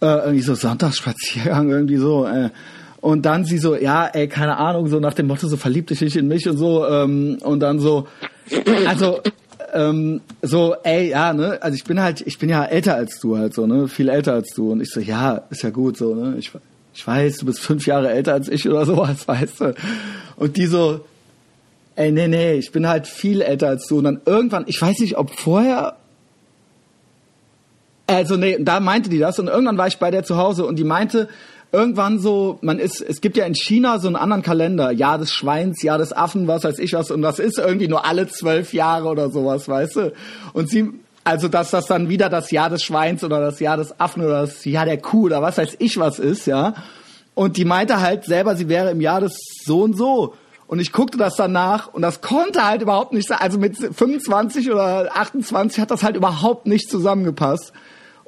Äh, 0.00 0.06
irgendwie 0.06 0.42
so 0.42 0.54
Sonntagsspaziergang, 0.54 1.68
irgendwie 1.70 1.96
so. 1.96 2.26
Äh. 2.26 2.50
Und 3.00 3.26
dann 3.26 3.44
sie 3.44 3.58
so, 3.58 3.76
ja, 3.76 4.06
ey, 4.06 4.28
keine 4.28 4.56
Ahnung, 4.56 4.86
so 4.88 5.00
nach 5.00 5.14
dem 5.14 5.26
Motto, 5.26 5.48
so 5.48 5.56
verlieb 5.56 5.88
dich 5.88 6.00
nicht 6.00 6.16
in 6.16 6.28
mich 6.28 6.48
und 6.48 6.56
so. 6.56 6.86
Ähm, 6.86 7.38
und 7.42 7.60
dann 7.60 7.78
so, 7.78 8.06
also 8.86 9.20
ähm, 9.72 10.20
so, 10.42 10.74
ey, 10.82 11.10
ja, 11.10 11.32
ne, 11.32 11.58
also 11.60 11.74
ich 11.74 11.84
bin 11.84 12.00
halt, 12.00 12.20
ich 12.22 12.38
bin 12.38 12.48
ja 12.48 12.64
älter 12.64 12.94
als 12.94 13.18
du 13.20 13.36
halt 13.36 13.54
so, 13.54 13.66
ne, 13.66 13.88
viel 13.88 14.08
älter 14.08 14.34
als 14.34 14.54
du. 14.54 14.72
Und 14.72 14.80
ich 14.80 14.90
so, 14.90 15.00
ja, 15.00 15.42
ist 15.50 15.62
ja 15.62 15.70
gut 15.70 15.96
so, 15.96 16.14
ne, 16.14 16.36
ich, 16.38 16.50
ich 16.94 17.06
weiß, 17.06 17.38
du 17.38 17.46
bist 17.46 17.60
fünf 17.60 17.86
Jahre 17.86 18.10
älter 18.10 18.34
als 18.34 18.48
ich 18.48 18.68
oder 18.68 18.86
sowas, 18.86 19.26
weißt 19.26 19.60
du. 19.60 19.74
Und 20.36 20.56
die 20.56 20.66
so, 20.66 21.00
ey, 21.96 22.12
nee, 22.12 22.28
nee, 22.28 22.54
ich 22.54 22.72
bin 22.72 22.88
halt 22.88 23.06
viel 23.06 23.42
älter 23.42 23.68
als 23.68 23.86
du. 23.86 23.98
Und 23.98 24.04
dann 24.04 24.20
irgendwann, 24.26 24.64
ich 24.66 24.80
weiß 24.80 24.98
nicht, 25.00 25.16
ob 25.16 25.30
vorher 25.30 25.96
also 28.06 28.36
nee, 28.36 28.58
da 28.60 28.80
meinte 28.80 29.08
die 29.08 29.18
das 29.18 29.38
und 29.38 29.46
irgendwann 29.46 29.78
war 29.78 29.86
ich 29.86 29.98
bei 29.98 30.10
der 30.10 30.24
zu 30.24 30.36
Hause 30.36 30.66
und 30.66 30.80
die 30.80 30.84
meinte 30.84 31.28
irgendwann 31.72 32.18
so, 32.18 32.58
man 32.62 32.78
ist, 32.78 33.00
es 33.00 33.20
gibt 33.20 33.36
ja 33.36 33.44
in 33.44 33.54
China 33.54 33.98
so 33.98 34.08
einen 34.08 34.16
anderen 34.16 34.42
Kalender, 34.42 34.90
Jahr 34.90 35.18
des 35.18 35.32
Schweins, 35.32 35.82
Jahr 35.82 35.98
des 35.98 36.12
Affen, 36.12 36.48
was 36.48 36.64
weiß 36.64 36.78
ich 36.78 36.92
was 36.92 37.10
und 37.10 37.22
das 37.22 37.38
ist 37.38 37.58
irgendwie 37.58 37.88
nur 37.88 38.04
alle 38.04 38.28
zwölf 38.28 38.72
Jahre 38.72 39.08
oder 39.08 39.30
sowas, 39.30 39.68
weißt 39.68 39.96
du? 39.96 40.12
Und 40.52 40.68
sie, 40.68 40.90
also 41.24 41.48
dass 41.48 41.70
das 41.70 41.86
dann 41.86 42.08
wieder 42.08 42.28
das 42.28 42.50
Jahr 42.50 42.70
des 42.70 42.82
Schweins 42.82 43.22
oder 43.22 43.40
das 43.40 43.60
Jahr 43.60 43.76
des 43.76 44.00
Affen 44.00 44.22
oder 44.22 44.42
das 44.42 44.64
Jahr 44.64 44.84
der 44.84 44.98
Kuh 44.98 45.26
oder 45.26 45.42
was 45.42 45.58
weiß 45.58 45.76
ich 45.78 45.98
was 45.98 46.18
ist, 46.18 46.46
ja? 46.46 46.74
Und 47.34 47.56
die 47.56 47.64
meinte 47.64 48.00
halt 48.00 48.24
selber, 48.24 48.56
sie 48.56 48.68
wäre 48.68 48.90
im 48.90 49.00
Jahr 49.00 49.20
des 49.20 49.38
so 49.64 49.82
und 49.82 49.96
so. 49.96 50.34
Und 50.66 50.78
ich 50.78 50.92
guckte 50.92 51.18
das 51.18 51.36
danach 51.36 51.92
und 51.92 52.02
das 52.02 52.20
konnte 52.20 52.64
halt 52.64 52.82
überhaupt 52.82 53.12
nicht 53.12 53.26
sein. 53.26 53.38
Also 53.40 53.58
mit 53.58 53.76
25 53.76 54.70
oder 54.70 55.10
28 55.16 55.80
hat 55.80 55.90
das 55.90 56.04
halt 56.04 56.16
überhaupt 56.16 56.66
nicht 56.66 56.88
zusammengepasst. 56.88 57.72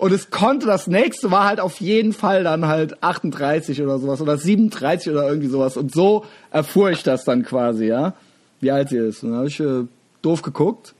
Und 0.03 0.11
es 0.13 0.31
konnte, 0.31 0.67
das 0.67 0.89
nächste 0.89 1.31
war 1.31 1.45
halt 1.45 1.61
auf 1.61 1.81
jeden 1.81 2.13
Fall 2.13 2.43
dann 2.43 2.67
halt 2.67 3.01
38 3.05 3.81
oder 3.83 4.01
sowas 4.01 4.21
oder 4.21 4.37
37 4.37 5.13
oder 5.13 5.29
irgendwie 5.29 5.47
sowas. 5.47 5.77
Und 5.77 5.95
so 5.95 6.25
erfuhr 6.51 6.91
ich 6.91 7.05
das 7.05 7.23
dann 7.25 7.45
quasi, 7.45 7.87
ja, 7.87 8.15
wie 8.61 8.73
alt 8.73 8.89
sie 8.89 8.97
ist. 8.97 9.23
Und 9.23 9.31
dann 9.31 9.39
habe 9.39 9.49
ich 9.49 9.61
äh, 9.61 9.85
doof 10.21 10.43
geguckt. 10.43 10.95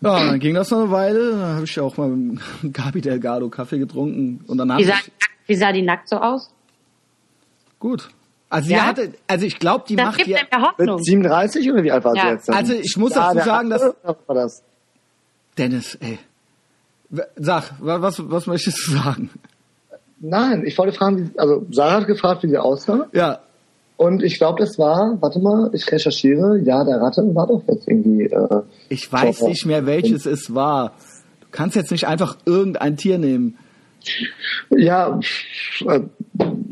Ja, 0.00 0.16
und 0.20 0.26
dann 0.26 0.40
ging 0.40 0.54
das 0.56 0.70
noch 0.72 0.80
eine 0.80 0.90
Weile. 0.90 1.30
Dann 1.30 1.54
habe 1.54 1.64
ich 1.64 1.78
auch 1.78 1.96
mal 1.96 2.08
mit 2.08 2.40
Gabi 2.72 3.00
Delgado 3.00 3.48
Kaffee 3.48 3.78
getrunken. 3.78 4.44
Und 4.48 4.58
dann 4.58 4.68
Wie 4.70 4.72
habe 4.72 4.84
sah, 4.84 4.94
ich... 4.94 5.12
wie 5.46 5.54
sah 5.54 5.70
die 5.70 5.82
nackt 5.82 6.08
so 6.08 6.16
aus? 6.16 6.50
Gut. 7.78 8.08
Also 8.50 8.66
sie 8.66 8.74
Ja? 8.74 8.86
hatte, 8.86 9.14
also 9.28 9.46
ich 9.46 9.60
glaube, 9.60 9.84
die 9.88 9.94
Das 9.94 10.06
macht 10.06 10.16
gibt 10.18 10.30
ja... 10.30 10.38
ja. 10.52 10.74
Mit 10.76 11.04
37 11.04 11.70
oder 11.70 11.84
wie 11.84 11.92
alt 11.92 12.02
war 12.04 12.16
Ja. 12.16 12.22
sie 12.22 12.28
jetzt? 12.30 12.48
Dann? 12.48 12.56
Also 12.56 12.72
ich 12.72 12.96
muss 12.96 13.14
Ja, 13.14 13.32
dazu 13.32 13.46
sagen, 13.46 13.70
dass... 13.70 13.80
hatte- 13.82 13.96
was 14.02 14.16
war 14.26 14.34
das? 14.34 14.62
Dennis, 15.56 15.94
ey. 16.00 16.18
Sag, 17.36 17.72
wa- 17.80 18.00
was, 18.02 18.22
was 18.30 18.46
möchtest 18.46 18.86
du 18.86 18.92
sagen? 18.92 19.30
Nein, 20.20 20.64
ich 20.66 20.78
wollte 20.78 20.96
fragen, 20.96 21.32
also 21.36 21.66
Sarah 21.70 22.00
hat 22.00 22.06
gefragt, 22.06 22.42
wie 22.42 22.48
sie 22.48 22.56
aussah. 22.58 23.06
Ja, 23.12 23.40
Und 23.96 24.22
ich 24.22 24.38
glaube, 24.38 24.60
das 24.60 24.78
war, 24.78 25.16
warte 25.20 25.38
mal, 25.40 25.70
ich 25.72 25.90
recherchiere, 25.90 26.58
ja, 26.60 26.84
der 26.84 27.00
Ratte 27.00 27.22
war 27.34 27.46
doch 27.48 27.62
jetzt 27.68 27.86
irgendwie. 27.88 28.24
Äh, 28.24 28.62
ich 28.88 29.12
weiß 29.12 29.40
Doch, 29.40 29.48
nicht 29.48 29.66
mehr, 29.66 29.84
welches 29.86 30.24
es 30.26 30.54
war. 30.54 30.92
Du 31.40 31.46
kannst 31.50 31.76
jetzt 31.76 31.90
nicht 31.90 32.06
einfach 32.06 32.36
irgendein 32.46 32.96
Tier 32.96 33.18
nehmen. 33.18 33.58
ja, 34.70 35.18
äh, 35.86 36.00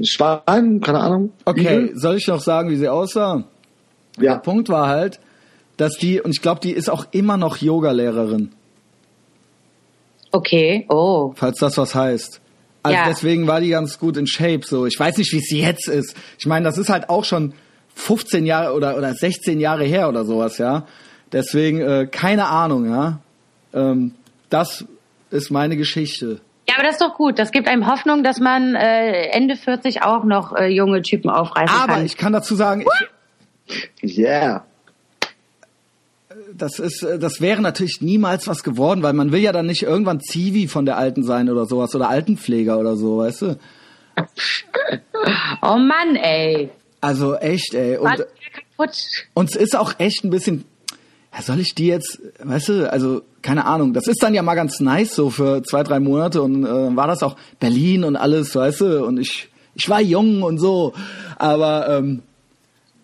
Schwein, 0.03 0.81
keine 0.81 1.01
Ahnung. 1.01 1.33
Okay, 1.45 1.61
Igel? 1.61 1.91
soll 1.95 2.17
ich 2.17 2.27
noch 2.29 2.41
sagen, 2.41 2.71
wie 2.71 2.77
sie 2.77 2.89
aussah? 2.89 3.45
Ja. 4.19 4.39
Punkt 4.39 4.69
war 4.69 4.89
halt, 4.89 5.21
dass 5.77 5.93
die, 5.97 6.21
und 6.21 6.31
ich 6.31 6.43
glaube, 6.43 6.61
die 6.61 6.73
ist 6.73 6.89
auch 6.91 7.07
immer 7.11 7.37
noch 7.37 7.57
Yoga-Lehrerin, 7.59 8.51
Okay, 10.33 10.87
oh. 10.89 11.33
falls 11.37 11.59
das 11.59 11.77
was 11.77 11.95
heißt. 11.95 12.41
Also 12.83 12.97
Ja. 12.97 13.05
deswegen 13.09 13.47
war 13.47 13.61
die 13.61 13.71
ganz 13.71 13.99
gut 13.99 14.17
in 14.17 14.27
Shape, 14.27 14.61
so. 14.65 14.87
Ich 14.87 14.99
weiß 14.99 15.17
nicht, 15.19 15.33
wie 15.33 15.39
es 15.39 15.51
jetzt 15.51 15.89
ist. 15.89 16.17
Ich 16.39 16.47
meine, 16.47 16.65
das 16.65 16.79
ist 16.79 16.89
halt 16.89 17.09
auch 17.11 17.25
schon 17.25 17.53
15 17.95 18.47
Jahre 18.47 18.75
oder, 18.75 18.97
oder 18.97 19.13
16 19.15 19.61
Jahre 19.61 19.85
her 19.85 20.09
oder 20.09 20.25
sowas, 20.25 20.59
ja. 20.59 20.87
Deswegen, 21.33 21.81
äh, 21.81 22.07
keine 22.11 22.47
Ahnung, 22.47 22.89
ja. 22.89 23.19
Ähm, 23.75 24.15
das 24.49 24.85
ist 25.31 25.51
meine 25.51 25.77
Geschichte. 25.77 26.41
Ja, 26.69 26.77
aber 26.77 26.85
das 26.85 26.95
ist 26.95 27.03
doch 27.03 27.17
gut. 27.17 27.39
Das 27.39 27.51
gibt 27.53 27.69
einem 27.69 27.87
Hoffnung, 27.87 28.23
dass 28.23 28.39
man 28.41 28.75
äh, 28.75 29.27
Ende 29.33 29.57
40 29.57 30.03
auch 30.03 30.25
noch 30.25 30.55
äh, 30.57 30.69
junge 30.69 31.03
Typen 31.03 31.29
aufreißen 31.31 31.77
Aber 31.77 31.95
kann. 31.95 32.07
ich 32.07 32.17
kann 32.17 32.33
dazu 32.33 32.55
sagen, 32.55 32.83
ich, 32.83 34.19
Yeah. 34.19 34.65
Das 36.63 36.79
ist, 36.79 37.03
äh, 37.03 37.19
das 37.19 37.41
wäre 37.41 37.61
natürlich 37.63 38.01
niemals 38.01 38.47
was 38.47 38.63
geworden, 38.63 39.03
weil 39.03 39.13
man 39.13 39.33
will 39.33 39.41
ja 39.41 39.53
dann 39.53 39.67
nicht 39.67 39.83
irgendwann 39.83 40.21
Zivi 40.21 40.69
von 40.69 40.87
der 40.87 40.97
Alten 40.97 41.23
sein 41.23 41.49
oder 41.49 41.67
sowas 41.67 41.95
oder 41.95 42.09
Altenpfleger 42.09 42.79
oder 42.79 42.97
so, 42.97 43.19
weißt 43.19 43.43
du? 43.43 43.59
oh 45.63 45.77
Mann, 45.77 46.17
ey. 46.17 46.71
Also 47.01 47.35
echt, 47.37 47.75
ey. 47.75 47.97
Und, 47.97 49.49
es 49.49 49.57
ist 49.57 49.77
auch 49.77 49.95
echt 49.99 50.25
ein 50.25 50.31
bisschen, 50.31 50.65
ja, 51.35 51.43
soll 51.43 51.61
ich 51.61 51.75
die 51.75 51.87
jetzt, 51.87 52.21
weißt 52.43 52.69
du, 52.69 52.93
also 52.93 53.23
keine 53.43 53.65
Ahnung, 53.65 53.93
das 53.93 54.07
ist 54.07 54.23
dann 54.23 54.35
ja 54.35 54.43
mal 54.43 54.55
ganz 54.55 54.81
nice 54.81 55.15
so 55.15 55.31
für 55.31 55.63
zwei, 55.63 55.83
drei 55.83 56.01
Monate 56.01 56.43
und 56.43 56.65
äh, 56.65 56.97
war 56.97 57.07
das 57.07 57.23
auch 57.23 57.37
Berlin 57.59 58.05
und 58.05 58.17
alles, 58.17 58.55
weißt 58.55 58.81
du, 58.83 59.05
und 59.05 59.19
ich, 59.19 59.49
ich 59.75 59.89
war 59.89 60.01
jung 60.01 60.43
und 60.43 60.59
so, 60.59 60.93
aber 61.39 61.89
ähm, 61.89 62.23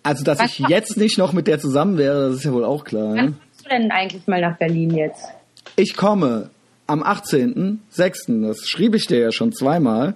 also, 0.06 0.22
dass 0.22 0.40
ich 0.40 0.60
jetzt 0.68 0.96
nicht 0.96 1.18
noch 1.18 1.32
mit 1.32 1.48
der 1.48 1.58
zusammen 1.58 1.98
wäre, 1.98 2.28
das 2.28 2.36
ist 2.36 2.44
ja 2.44 2.52
wohl 2.52 2.64
auch 2.64 2.84
klar. 2.84 3.12
Ne? 3.14 3.34
Du 3.66 3.70
denn 3.70 3.90
eigentlich 3.90 4.26
mal 4.26 4.40
nach 4.40 4.56
Berlin 4.58 4.90
jetzt? 4.94 5.24
Ich 5.74 5.96
komme 5.96 6.50
am 6.86 7.02
18.06., 7.02 8.46
das 8.46 8.68
schrieb 8.68 8.94
ich 8.94 9.06
dir 9.06 9.18
ja 9.18 9.32
schon 9.32 9.52
zweimal. 9.52 10.14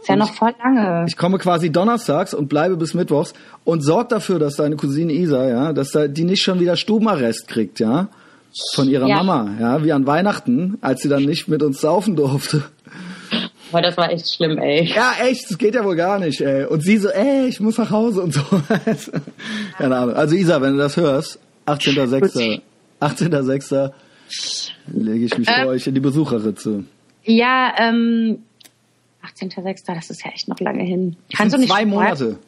Ist 0.00 0.08
ja 0.08 0.16
noch 0.16 0.32
voll 0.32 0.54
lange. 0.62 1.04
Ich 1.08 1.16
komme 1.18 1.36
quasi 1.38 1.70
donnerstags 1.70 2.32
und 2.32 2.48
bleibe 2.48 2.76
bis 2.78 2.94
mittwochs 2.94 3.34
und 3.64 3.82
sorg 3.82 4.08
dafür, 4.08 4.38
dass 4.38 4.56
deine 4.56 4.76
Cousine 4.76 5.12
Isa, 5.12 5.46
ja, 5.46 5.72
dass 5.74 5.90
da, 5.90 6.08
die 6.08 6.24
nicht 6.24 6.42
schon 6.42 6.58
wieder 6.58 6.76
Stubenarrest 6.76 7.48
kriegt, 7.48 7.80
ja, 7.80 8.08
von 8.74 8.88
ihrer 8.88 9.06
Ja. 9.08 9.22
Mama, 9.22 9.50
ja, 9.60 9.84
wie 9.84 9.92
an 9.92 10.06
Weihnachten, 10.06 10.78
als 10.80 11.02
sie 11.02 11.10
dann 11.10 11.24
nicht 11.24 11.48
mit 11.48 11.62
uns 11.62 11.82
saufen 11.82 12.16
durfte. 12.16 12.62
Boah, 13.70 13.82
das 13.82 13.96
war 13.98 14.10
echt 14.10 14.34
schlimm, 14.34 14.56
ey. 14.58 14.84
Ja, 14.84 15.12
echt, 15.22 15.50
das 15.50 15.58
geht 15.58 15.74
ja 15.74 15.84
wohl 15.84 15.96
gar 15.96 16.18
nicht, 16.18 16.40
ey. 16.40 16.64
Und 16.64 16.82
sie 16.82 16.96
so, 16.96 17.08
ey, 17.10 17.46
ich 17.46 17.60
muss 17.60 17.76
nach 17.76 17.90
Hause 17.90 18.22
und 18.22 18.32
so. 18.32 18.42
Keine 19.78 19.96
Ahnung. 19.96 20.14
Also 20.14 20.34
Isa, 20.34 20.62
wenn 20.62 20.72
du 20.72 20.78
das 20.78 20.96
hörst, 20.96 21.38
18.06. 21.66 22.60
18.06. 23.00 23.90
lege 24.92 25.24
ich 25.26 25.38
mich 25.38 25.48
Äh. 25.48 25.62
vor 25.62 25.70
euch 25.72 25.86
in 25.86 25.94
die 25.94 26.00
Besucherritze. 26.00 26.84
Ja, 27.24 27.72
ähm, 27.78 28.42
18.06., 29.24 29.94
das 29.94 30.10
ist 30.10 30.24
ja 30.24 30.30
echt 30.32 30.48
noch 30.48 30.58
lange 30.60 30.82
hin. 30.82 31.16
Kannst 31.36 31.54
du 31.54 31.60
nicht 31.60 31.70
Zwei? 31.70 31.84
Monate. 31.84 32.38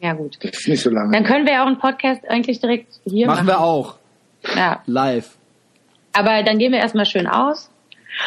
Ja, 0.00 0.14
gut. 0.14 0.38
Das 0.42 0.52
ist 0.60 0.68
nicht 0.68 0.82
so 0.82 0.90
lange. 0.90 1.12
Dann 1.12 1.24
können 1.24 1.44
wir 1.46 1.52
ja 1.52 1.62
auch 1.62 1.66
einen 1.68 1.78
Podcast 1.78 2.22
eigentlich 2.28 2.60
direkt 2.60 2.92
hier 3.04 3.26
Machen 3.26 3.46
machen. 3.46 3.58
wir 3.58 3.60
auch. 3.60 3.96
Ja. 4.56 4.82
Live. 4.86 5.36
Aber 6.12 6.42
dann 6.42 6.58
gehen 6.58 6.72
wir 6.72 6.78
erstmal 6.80 7.06
schön 7.06 7.26
aus. 7.26 7.70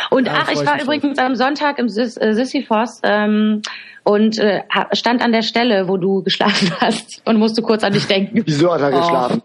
Und 0.10 0.26
Ja, 0.28 0.34
ach, 0.44 0.52
ich 0.52 0.66
war 0.66 0.82
übrigens 0.82 1.18
am 1.20 1.36
Sonntag 1.36 1.78
im 1.78 1.90
Sis, 1.90 2.18
äh, 2.18 2.34
Sisyphos 2.34 3.02
ähm, 3.04 3.62
und 4.04 4.38
äh, 4.40 4.62
stand 4.94 5.22
an 5.22 5.32
der 5.32 5.42
Stelle, 5.44 5.88
wo 5.88 5.98
du 5.98 6.24
geschlafen 6.24 6.72
hast 6.80 7.22
und 7.26 7.38
musste 7.38 7.62
kurz 7.62 7.84
an 7.84 7.94
dich 7.94 8.06
denken. 8.08 8.42
Wieso 8.46 8.74
hat 8.74 8.82
er 8.82 8.94
Oh. 8.96 9.00
geschlafen? 9.02 9.42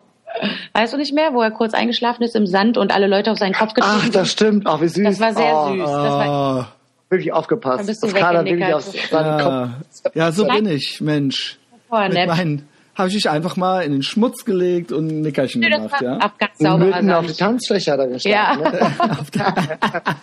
Weißt 0.72 0.92
du 0.92 0.96
nicht 0.96 1.14
mehr, 1.14 1.34
wo 1.34 1.42
er 1.42 1.50
kurz 1.50 1.74
eingeschlafen 1.74 2.22
ist 2.22 2.36
im 2.36 2.46
Sand 2.46 2.78
und 2.78 2.92
alle 2.92 3.06
Leute 3.06 3.32
auf 3.32 3.38
seinen 3.38 3.54
Kopf 3.54 3.74
getreten 3.74 4.00
Ach, 4.04 4.08
das 4.10 4.30
stimmt. 4.30 4.66
Ach, 4.66 4.80
wie 4.80 4.88
süß. 4.88 5.04
Das 5.04 5.20
war 5.20 5.34
sehr 5.34 5.54
oh, 5.54 5.72
süß. 5.72 5.80
Das 5.80 5.90
war, 5.92 6.60
Oh, 6.60 6.64
Wirklich 7.10 7.32
aufgepasst. 7.32 7.80
Da 7.80 7.86
bist 7.86 8.02
du 8.02 8.06
Das 8.06 8.14
Kader 8.14 8.44
wirklich 8.44 8.72
aus 8.72 8.92
seinem 9.10 9.40
Kopf. 9.40 10.14
ja. 10.14 10.30
so 10.30 10.46
bin 10.46 10.66
ich, 10.66 11.00
Mensch. 11.00 11.58
voll 11.88 12.08
Mit 12.08 12.26
meinen 12.28 12.68
habe 12.94 13.08
ich 13.08 13.14
dich 13.14 13.30
einfach 13.30 13.56
mal 13.56 13.82
in 13.82 13.92
den 13.92 14.02
Schmutz 14.02 14.44
gelegt 14.44 14.92
und 14.92 15.08
ein 15.08 15.20
Nickerchen 15.22 15.62
das 15.62 15.70
gemacht, 15.70 16.02
ja? 16.02 16.18
auch 16.18 16.38
ganz 16.38 16.58
sauberer 16.58 16.96
Mitten 16.96 17.10
auf 17.12 17.26
die 17.26 17.32
Sand. 17.32 17.50
Tanzfläche 17.52 17.92
hat 17.92 18.00
er 18.00 18.08
geschlafen. 18.08 18.30
Ja, 18.30 18.56
Ne? 18.56 18.80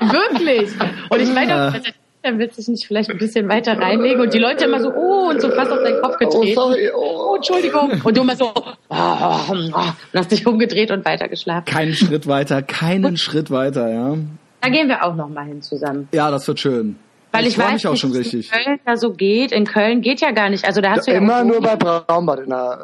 wirklich. 0.00 0.70
Und 1.10 1.20
ich 1.20 1.32
meine, 1.32 1.82
Dann 2.24 2.38
willst 2.38 2.56
du 2.56 2.62
dich 2.62 2.68
nicht 2.68 2.86
vielleicht 2.86 3.10
ein 3.10 3.18
bisschen 3.18 3.48
weiter 3.50 3.78
reinlegen 3.78 4.20
und 4.22 4.32
die 4.32 4.38
Leute 4.38 4.64
immer 4.64 4.80
so, 4.80 4.90
oh, 4.94 5.28
und 5.28 5.42
so 5.42 5.50
fast 5.50 5.70
auf 5.70 5.82
deinen 5.82 6.00
Kopf 6.00 6.14
Oh, 6.14 6.24
getreten. 6.24 6.54
sorry. 6.54 6.90
Oh, 6.96 7.20
Oh. 7.32 7.36
Entschuldigung. 7.36 8.00
Und 8.04 8.16
du 8.16 8.22
immer 8.22 8.36
so, 8.36 8.52
ah, 8.88 9.38
ah, 9.38 9.40
und 9.50 9.74
hast 10.14 10.30
dich 10.30 10.46
umgedreht 10.46 10.90
und 10.92 11.04
weitergeschlafen. 11.04 11.64
Keinen 11.66 11.92
Schritt 11.94 12.26
weiter, 12.28 12.62
keinen 12.62 13.16
Schritt 13.16 13.50
weiter, 13.50 13.90
ja? 13.92 14.16
Da 14.60 14.68
gehen 14.70 14.88
wir 14.88 15.04
auch 15.04 15.14
noch 15.16 15.28
mal 15.28 15.44
hin 15.44 15.60
zusammen. 15.60 16.08
Ja, 16.12 16.30
das 16.30 16.46
wird 16.48 16.60
schön. 16.60 16.96
Weil 17.32 17.46
ich, 17.48 17.56
freu 17.56 17.64
weiß 17.64 17.72
mich 17.72 17.86
auch 17.88 17.96
schon 17.96 18.14
wie 18.14 18.18
richtig. 18.18 18.48
es 18.50 18.56
in 18.56 18.64
Köln 18.64 18.80
da 18.86 18.96
so 18.96 19.12
geht. 19.12 19.50
In 19.52 19.64
Köln 19.66 20.00
geht 20.00 20.20
ja 20.20 20.30
gar 20.30 20.48
nicht. 20.48 20.64
Also 20.64 20.80
da 20.80 20.92
hast 20.92 21.06
du 21.08 21.10
ja 21.10 21.18
Immer 21.18 21.42
nur 21.42 21.60
bei 21.60 21.74
Braunbad 21.76 22.38
in 22.40 22.50
der. 22.50 22.78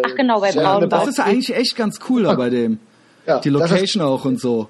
Äh, 0.00 0.02
Ach 0.06 0.14
genau, 0.16 0.40
bei 0.40 0.50
Braunbad. 0.50 0.90
Das 0.90 1.06
ist 1.06 1.20
eigentlich 1.20 1.54
echt 1.54 1.76
ganz 1.76 2.00
cool 2.08 2.22
da 2.24 2.34
bei 2.34 2.48
dem. 2.48 2.78
Ja, 3.26 3.38
Die 3.40 3.50
Location 3.50 4.02
auch 4.02 4.24
und 4.24 4.40
so. 4.40 4.68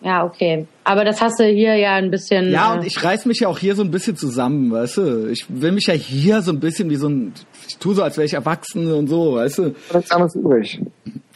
Ja, 0.00 0.24
okay. 0.24 0.66
Aber 0.84 1.04
das 1.04 1.20
hast 1.20 1.40
du 1.40 1.44
hier 1.44 1.74
ja 1.74 1.94
ein 1.94 2.10
bisschen. 2.10 2.50
Ja, 2.50 2.72
äh, 2.72 2.78
und 2.78 2.86
ich 2.86 3.02
reiß 3.02 3.26
mich 3.26 3.40
ja 3.40 3.48
auch 3.48 3.58
hier 3.58 3.74
so 3.74 3.82
ein 3.82 3.90
bisschen 3.90 4.16
zusammen, 4.16 4.70
weißt 4.70 4.96
du? 4.98 5.30
Ich 5.30 5.46
will 5.48 5.72
mich 5.72 5.86
ja 5.86 5.94
hier 5.94 6.40
so 6.42 6.52
ein 6.52 6.60
bisschen 6.60 6.88
wie 6.88 6.96
so 6.96 7.08
ein, 7.08 7.32
ich 7.66 7.78
tue 7.78 7.94
so, 7.94 8.02
als 8.02 8.16
wäre 8.16 8.24
ich 8.24 8.34
erwachsen 8.34 8.92
und 8.92 9.08
so, 9.08 9.34
weißt 9.34 9.58
du? 9.58 9.74
nichts 9.92 10.10
anderes 10.10 10.34
übrig. 10.36 10.80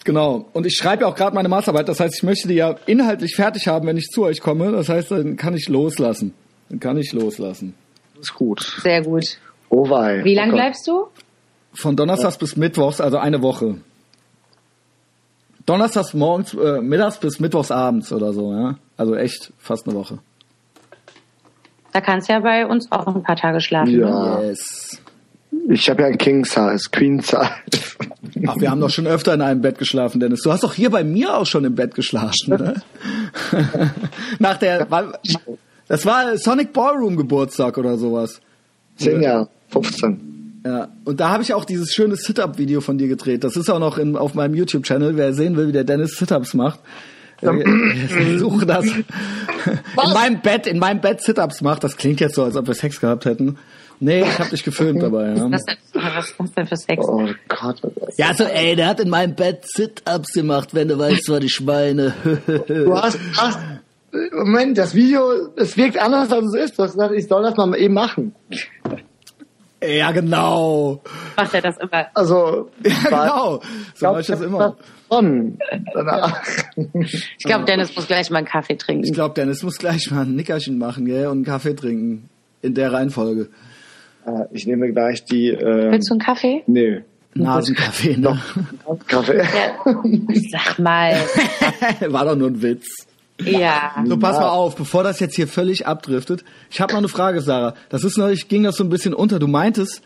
Genau. 0.04 0.46
Und 0.52 0.66
ich 0.66 0.76
schreibe 0.76 1.02
ja 1.02 1.08
auch 1.08 1.14
gerade 1.14 1.34
meine 1.34 1.48
Masterarbeit, 1.48 1.88
das 1.88 2.00
heißt, 2.00 2.14
ich 2.16 2.22
möchte 2.22 2.48
die 2.48 2.54
ja 2.54 2.76
inhaltlich 2.86 3.34
fertig 3.34 3.68
haben, 3.68 3.86
wenn 3.86 3.96
ich 3.96 4.08
zu 4.08 4.24
euch 4.24 4.40
komme. 4.40 4.72
Das 4.72 4.88
heißt, 4.88 5.10
dann 5.10 5.36
kann 5.36 5.54
ich 5.54 5.68
loslassen. 5.68 6.34
Dann 6.68 6.80
kann 6.80 6.96
ich 6.96 7.12
loslassen. 7.12 7.74
Das 8.14 8.30
ist 8.30 8.34
gut. 8.34 8.80
Sehr 8.82 9.02
gut. 9.02 9.38
Oh 9.68 9.88
wei. 9.88 10.22
Wie 10.24 10.34
lange 10.34 10.52
bleibst 10.52 10.86
du? 10.86 11.06
Von 11.74 11.96
Donnerstags 11.96 12.36
bis 12.36 12.56
Mittwochs, 12.56 13.00
also 13.00 13.18
eine 13.18 13.42
Woche. 13.42 13.76
Donnerstags 15.66 16.14
morgens, 16.14 16.54
äh, 16.54 16.80
mittags 16.80 17.18
bis 17.18 17.40
Mittwochs 17.40 17.70
abends 17.70 18.12
oder 18.12 18.32
so, 18.32 18.52
ja. 18.52 18.76
Also 18.96 19.14
echt 19.14 19.52
fast 19.58 19.86
eine 19.86 19.96
Woche. 19.96 20.18
Da 21.92 22.00
kannst 22.00 22.28
du 22.28 22.32
ja 22.32 22.40
bei 22.40 22.66
uns 22.66 22.90
auch 22.90 23.06
ein 23.06 23.22
paar 23.22 23.36
Tage 23.36 23.60
schlafen. 23.60 23.92
Ne? 23.92 24.00
Ja. 24.00 24.42
Yes. 24.42 25.00
Ich 25.68 25.88
habe 25.90 26.02
ja 26.02 26.08
ein 26.08 26.16
King 26.16 26.44
Size, 26.44 26.88
Queen 26.90 27.20
Size. 27.20 27.36
Ach, 28.46 28.56
wir 28.58 28.70
haben 28.70 28.80
doch 28.80 28.90
schon 28.90 29.06
öfter 29.06 29.34
in 29.34 29.42
einem 29.42 29.60
Bett 29.60 29.78
geschlafen, 29.78 30.18
Dennis. 30.18 30.42
Du 30.42 30.50
hast 30.50 30.64
doch 30.64 30.72
hier 30.72 30.90
bei 30.90 31.04
mir 31.04 31.36
auch 31.36 31.46
schon 31.46 31.64
im 31.64 31.74
Bett 31.74 31.94
geschlafen, 31.94 32.48
ne? 32.48 32.82
Nach 34.38 34.56
der, 34.56 34.86
das 35.88 36.06
war 36.06 36.38
Sonic 36.38 36.72
Ballroom 36.72 37.16
Geburtstag 37.16 37.76
oder 37.76 37.98
sowas. 37.98 38.40
Zehn 38.96 39.22
Jahre, 39.22 39.48
15. 39.68 40.31
Ja, 40.64 40.88
und 41.04 41.18
da 41.20 41.30
habe 41.30 41.42
ich 41.42 41.54
auch 41.54 41.64
dieses 41.64 41.92
schöne 41.92 42.14
Sit-Up-Video 42.16 42.80
von 42.80 42.96
dir 42.98 43.08
gedreht. 43.08 43.42
Das 43.42 43.56
ist 43.56 43.68
auch 43.68 43.80
noch 43.80 43.98
in, 43.98 44.16
auf 44.16 44.34
meinem 44.34 44.54
YouTube-Channel. 44.54 45.16
Wer 45.16 45.32
sehen 45.34 45.56
will, 45.56 45.68
wie 45.68 45.72
der 45.72 45.84
Dennis 45.84 46.16
Sit-Ups 46.16 46.54
macht, 46.54 46.78
äh, 47.40 47.48
suche 48.38 48.64
das. 48.66 48.84
In 48.86 50.12
meinem 50.14 50.40
Bett, 50.40 50.66
in 50.68 50.78
meinem 50.78 51.00
Bett 51.00 51.20
Sit-Ups 51.22 51.62
macht. 51.62 51.82
Das 51.82 51.96
klingt 51.96 52.20
jetzt 52.20 52.36
so, 52.36 52.44
als 52.44 52.56
ob 52.56 52.66
wir 52.68 52.74
Sex 52.74 53.00
gehabt 53.00 53.24
hätten. 53.24 53.58
Nee, 53.98 54.22
ich 54.22 54.38
habe 54.38 54.50
dich 54.50 54.64
gefilmt 54.64 55.02
dabei. 55.02 55.34
Ja. 55.34 55.50
Was, 55.50 55.62
denn- 55.64 55.76
was 55.94 56.26
ist 56.30 56.34
das 56.38 56.52
denn 56.54 56.66
für 56.66 56.76
Sex? 56.76 57.04
Oh 57.08 57.24
Gott. 57.48 57.80
was- 57.82 58.16
Ja, 58.16 58.34
so, 58.34 58.44
ey, 58.44 58.74
der 58.76 58.86
hat 58.88 59.00
in 59.00 59.08
meinem 59.10 59.34
Bett 59.34 59.60
Sit-Ups 59.64 60.32
gemacht, 60.32 60.70
wenn 60.74 60.88
du 60.88 60.98
weißt, 60.98 61.28
was 61.28 61.42
ich 61.44 61.60
meine. 61.60 62.12
Du 62.66 62.94
hast, 62.96 63.18
hast, 63.36 63.58
Moment, 64.32 64.76
das 64.78 64.94
Video, 64.94 65.22
es 65.56 65.76
wirkt 65.76 65.98
anders, 65.98 66.30
als 66.32 66.46
es 66.54 66.64
ist. 66.70 66.78
Du 66.78 66.82
hast 66.84 66.92
gesagt, 66.92 67.14
ich 67.14 67.26
soll 67.28 67.42
das 67.42 67.56
mal 67.56 67.74
eben 67.76 67.94
machen. 67.94 68.34
Ja, 69.84 70.10
genau. 70.12 71.02
Macht 71.36 71.54
er 71.54 71.60
das 71.62 71.76
immer? 71.78 72.06
Also, 72.14 72.70
Ja, 72.84 72.92
genau. 73.08 73.60
So 73.94 74.06
mach 74.12 74.20
ich 74.20 74.26
das 74.26 74.40
immer. 74.40 74.76
Ich 77.38 77.44
glaube, 77.44 77.64
Dennis 77.64 77.94
muss 77.94 78.06
gleich 78.06 78.30
mal 78.30 78.38
einen 78.38 78.46
Kaffee 78.46 78.76
trinken. 78.76 79.04
Ich 79.04 79.12
glaube, 79.12 79.34
Dennis 79.34 79.62
muss 79.62 79.78
gleich 79.78 80.10
mal 80.10 80.22
ein 80.22 80.34
Nickerchen 80.34 80.78
machen, 80.78 81.04
gell, 81.06 81.26
und 81.26 81.32
einen 81.38 81.44
Kaffee 81.44 81.74
trinken. 81.74 82.28
In 82.62 82.74
der 82.74 82.92
Reihenfolge. 82.92 83.48
Äh, 84.26 84.44
Ich 84.52 84.66
nehme 84.66 84.90
gleich 84.92 85.24
die, 85.24 85.48
äh, 85.48 85.90
Willst 85.90 86.08
du 86.10 86.14
einen 86.14 86.20
Kaffee? 86.20 86.62
nee, 86.66 87.02
Nasenkaffee, 87.34 88.16
ne? 88.18 88.40
Kaffee. 89.06 89.38
Ja. 89.38 89.74
Sag 90.52 90.78
mal. 90.78 91.14
War 92.08 92.24
doch 92.26 92.36
nur 92.36 92.48
ein 92.48 92.62
Witz. 92.62 92.86
Ja. 93.44 93.92
So, 94.06 94.16
pass 94.16 94.36
mal 94.38 94.48
auf, 94.48 94.76
bevor 94.76 95.02
das 95.02 95.20
jetzt 95.20 95.34
hier 95.34 95.48
völlig 95.48 95.86
abdriftet. 95.86 96.44
Ich 96.70 96.80
habe 96.80 96.92
noch 96.92 96.98
eine 96.98 97.08
Frage, 97.08 97.40
Sarah. 97.40 97.74
Das 97.88 98.04
ist 98.04 98.16
neulich, 98.16 98.48
ging 98.48 98.62
das 98.62 98.76
so 98.76 98.84
ein 98.84 98.90
bisschen 98.90 99.14
unter. 99.14 99.38
Du 99.38 99.46
meintest, 99.46 100.02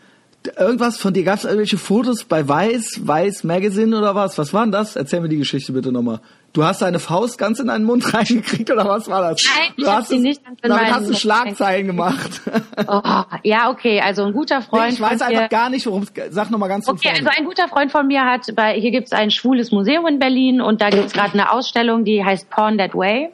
irgendwas 0.57 0.97
von 0.97 1.13
dir, 1.13 1.23
gab 1.23 1.39
es 1.39 1.45
irgendwelche 1.45 1.77
Fotos 1.77 2.23
bei 2.23 2.47
Weiß, 2.47 3.01
Weiß 3.05 3.43
Magazine 3.43 3.97
oder 3.97 4.15
was? 4.15 4.37
Was 4.37 4.53
waren 4.53 4.71
das? 4.71 4.95
Erzähl 4.95 5.21
mir 5.21 5.29
die 5.29 5.37
Geschichte 5.37 5.73
bitte 5.73 5.91
nochmal. 5.91 6.21
Du 6.53 6.63
hast 6.63 6.81
deine 6.81 6.99
Faust 6.99 7.37
ganz 7.37 7.59
in 7.59 7.67
deinen 7.67 7.85
Mund 7.85 8.13
reingekriegt 8.13 8.71
oder 8.71 8.85
was 8.85 9.07
war 9.09 9.21
das? 9.21 9.43
Nein, 9.45 9.73
ich 9.75 9.83
du 9.83 9.89
hab 9.89 9.97
hast 9.99 10.09
sie 10.09 10.19
nicht 10.19 10.43
ganz 10.43 10.59
in 10.61 10.69
Damit 10.69 10.91
hast 10.91 11.09
du 11.09 11.13
Schlagzeilen 11.13 11.87
gemacht. 11.87 12.41
Oh, 12.89 13.01
ja, 13.43 13.71
okay, 13.71 13.99
also 14.01 14.23
ein 14.23 14.33
guter 14.33 14.61
Freund 14.61 14.89
Nee, 14.89 14.93
ich 14.93 15.01
weiß 15.01 15.21
einfach 15.21 15.49
gar 15.49 15.69
nicht, 15.69 15.85
worum 15.87 16.03
es. 16.03 16.13
Sag 16.29 16.51
noch 16.51 16.59
mal 16.59 16.67
ganz 16.67 16.85
von 16.85 16.95
Okay, 16.95 17.09
also 17.09 17.27
ein 17.35 17.43
guter 17.43 17.67
Freund 17.67 17.91
von 17.91 18.07
mir 18.07 18.23
hat, 18.23 18.53
bei, 18.55 18.79
hier 18.79 18.91
gibt's 18.91 19.11
ein 19.13 19.31
schwules 19.31 19.71
Museum 19.71 20.05
in 20.05 20.19
Berlin 20.19 20.61
und 20.61 20.79
da 20.79 20.89
gibt's 20.89 21.13
gerade 21.13 21.33
eine 21.33 21.51
Ausstellung, 21.51 22.05
die 22.05 22.23
heißt 22.23 22.49
Porn 22.49 22.77
That 22.77 22.93
Way. 22.93 23.31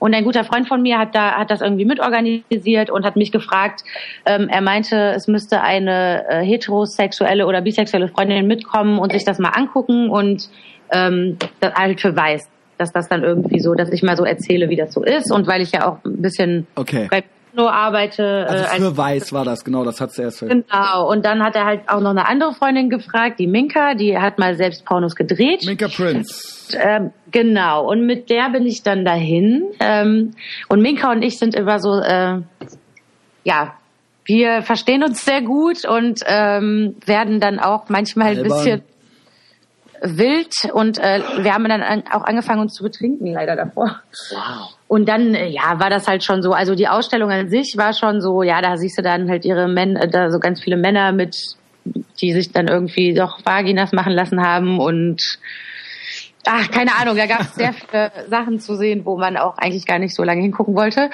Und 0.00 0.14
ein 0.14 0.24
guter 0.24 0.44
Freund 0.44 0.66
von 0.66 0.82
mir 0.82 0.98
hat 0.98 1.14
da 1.14 1.32
hat 1.32 1.50
das 1.50 1.60
irgendwie 1.60 1.84
mitorganisiert 1.84 2.90
und 2.90 3.04
hat 3.04 3.16
mich 3.16 3.30
gefragt. 3.30 3.84
Ähm, 4.26 4.48
er 4.48 4.60
meinte, 4.60 5.12
es 5.14 5.28
müsste 5.28 5.60
eine 5.60 6.26
äh, 6.28 6.44
heterosexuelle 6.44 7.46
oder 7.46 7.60
bisexuelle 7.60 8.08
Freundin 8.08 8.46
mitkommen 8.46 8.98
und 8.98 9.12
sich 9.12 9.24
das 9.24 9.38
mal 9.38 9.50
angucken 9.50 10.10
und 10.10 10.50
ähm, 10.92 11.36
das 11.60 11.74
halt 11.74 12.00
für 12.00 12.14
weiß, 12.16 12.48
dass 12.78 12.92
das 12.92 13.08
dann 13.08 13.22
irgendwie 13.22 13.60
so, 13.60 13.74
dass 13.74 13.90
ich 13.90 14.02
mal 14.02 14.16
so 14.16 14.24
erzähle, 14.24 14.68
wie 14.70 14.76
das 14.76 14.92
so 14.92 15.02
ist 15.02 15.30
und 15.32 15.46
weil 15.46 15.60
ich 15.60 15.72
ja 15.72 15.86
auch 15.88 15.98
ein 16.04 16.22
bisschen 16.22 16.66
Okay. 16.76 17.08
bei 17.10 17.24
Porno 17.54 17.68
arbeite. 17.68 18.46
also 18.48 18.64
äh, 18.64 18.66
als 18.68 18.78
für 18.78 18.96
weiß 18.96 19.32
war 19.32 19.44
das, 19.44 19.64
genau, 19.64 19.84
das 19.84 20.00
hat 20.00 20.12
sie 20.12 20.22
erst 20.22 20.38
ver- 20.38 20.46
Genau, 20.46 21.10
und 21.10 21.24
dann 21.24 21.42
hat 21.42 21.56
er 21.56 21.64
halt 21.64 21.80
auch 21.88 22.00
noch 22.00 22.10
eine 22.10 22.26
andere 22.28 22.52
Freundin 22.54 22.88
gefragt, 22.88 23.38
die 23.40 23.46
Minka, 23.48 23.94
die 23.94 24.16
hat 24.16 24.38
mal 24.38 24.54
selbst 24.56 24.84
Pornos 24.84 25.14
gedreht. 25.16 25.64
Minka 25.66 25.88
Prince. 25.88 26.76
Ähm, 26.80 27.10
genau, 27.32 27.90
und 27.90 28.06
mit 28.06 28.30
der 28.30 28.48
bin 28.50 28.64
ich 28.66 28.82
dann 28.84 29.04
dahin. 29.04 29.64
Ähm, 29.80 30.34
und 30.68 30.80
Minka 30.80 31.10
und 31.10 31.22
ich 31.22 31.38
sind 31.38 31.54
immer 31.56 31.80
so, 31.80 31.98
äh, 31.98 32.38
ja, 33.44 33.74
wir 34.24 34.62
verstehen 34.62 35.02
uns 35.02 35.24
sehr 35.24 35.42
gut 35.42 35.84
und 35.84 36.20
ähm, 36.26 36.94
werden 37.04 37.40
dann 37.40 37.58
auch 37.58 37.88
manchmal 37.88 38.36
ein 38.36 38.42
bisschen 38.44 38.82
wild 40.02 40.54
und 40.72 40.98
äh, 40.98 41.20
wir 41.42 41.54
haben 41.54 41.68
dann 41.68 41.82
an, 41.82 42.04
auch 42.10 42.24
angefangen 42.24 42.60
uns 42.60 42.74
zu 42.74 42.82
betrinken 42.82 43.26
leider 43.32 43.56
davor. 43.56 44.00
Wow. 44.30 44.74
Und 44.88 45.08
dann, 45.08 45.34
äh, 45.34 45.48
ja, 45.48 45.78
war 45.78 45.90
das 45.90 46.08
halt 46.08 46.24
schon 46.24 46.42
so. 46.42 46.52
Also 46.52 46.74
die 46.74 46.88
Ausstellung 46.88 47.30
an 47.30 47.48
sich 47.48 47.74
war 47.76 47.92
schon 47.92 48.20
so, 48.20 48.42
ja, 48.42 48.60
da 48.62 48.76
siehst 48.76 48.98
du 48.98 49.02
dann 49.02 49.28
halt 49.28 49.44
ihre 49.44 49.68
Männer, 49.68 50.06
da 50.06 50.30
so 50.30 50.38
ganz 50.38 50.62
viele 50.62 50.76
Männer 50.76 51.12
mit, 51.12 51.36
die 52.20 52.32
sich 52.32 52.52
dann 52.52 52.68
irgendwie 52.68 53.14
doch 53.14 53.40
Vaginas 53.44 53.92
machen 53.92 54.12
lassen 54.12 54.42
haben 54.42 54.80
und 54.80 55.38
ach, 56.46 56.70
keine 56.70 56.94
Ahnung, 56.96 57.16
da 57.16 57.26
gab 57.26 57.42
es 57.42 57.54
sehr 57.54 57.72
viele 57.90 58.10
Sachen 58.28 58.58
zu 58.60 58.76
sehen, 58.76 59.04
wo 59.04 59.18
man 59.18 59.36
auch 59.36 59.58
eigentlich 59.58 59.86
gar 59.86 59.98
nicht 59.98 60.14
so 60.14 60.24
lange 60.24 60.42
hingucken 60.42 60.74
wollte. 60.74 61.10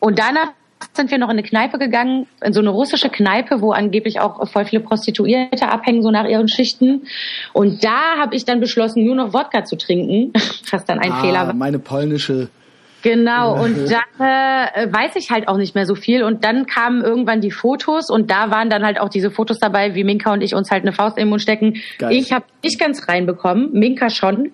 Und 0.00 0.18
danach 0.18 0.52
sind 0.94 1.10
wir 1.10 1.18
noch 1.18 1.28
in 1.28 1.32
eine 1.32 1.42
Kneipe 1.42 1.78
gegangen, 1.78 2.26
in 2.44 2.52
so 2.52 2.60
eine 2.60 2.70
russische 2.70 3.08
Kneipe, 3.10 3.60
wo 3.60 3.72
angeblich 3.72 4.20
auch 4.20 4.46
voll 4.48 4.64
viele 4.64 4.82
Prostituierte 4.82 5.68
abhängen, 5.68 6.02
so 6.02 6.10
nach 6.10 6.26
ihren 6.26 6.48
Schichten. 6.48 7.02
Und 7.52 7.84
da 7.84 8.16
habe 8.18 8.34
ich 8.34 8.44
dann 8.44 8.60
beschlossen, 8.60 9.04
nur 9.04 9.14
noch 9.14 9.32
Wodka 9.32 9.64
zu 9.64 9.76
trinken, 9.76 10.32
was 10.70 10.84
dann 10.84 10.98
ein 10.98 11.12
Fehler 11.20 11.40
Ah, 11.40 11.46
war. 11.48 11.54
meine 11.54 11.78
polnische. 11.78 12.48
Genau, 13.02 13.62
und 13.62 13.90
dann 13.90 14.26
äh, 14.26 14.92
weiß 14.92 15.16
ich 15.16 15.30
halt 15.30 15.48
auch 15.48 15.56
nicht 15.56 15.74
mehr 15.74 15.86
so 15.86 15.94
viel. 15.94 16.22
Und 16.22 16.44
dann 16.44 16.66
kamen 16.66 17.02
irgendwann 17.02 17.40
die 17.40 17.50
Fotos 17.50 18.10
und 18.10 18.30
da 18.30 18.50
waren 18.50 18.68
dann 18.68 18.84
halt 18.84 19.00
auch 19.00 19.08
diese 19.08 19.30
Fotos 19.30 19.58
dabei, 19.58 19.94
wie 19.94 20.04
Minka 20.04 20.30
und 20.32 20.42
ich 20.42 20.54
uns 20.54 20.70
halt 20.70 20.82
eine 20.82 20.92
Faust 20.92 21.16
in 21.16 21.22
den 21.24 21.30
Mund 21.30 21.40
stecken. 21.40 21.76
Geil. 21.98 22.12
Ich 22.12 22.30
habe 22.32 22.44
nicht 22.62 22.78
ganz 22.78 23.08
reinbekommen, 23.08 23.72
Minka 23.72 24.10
schon. 24.10 24.52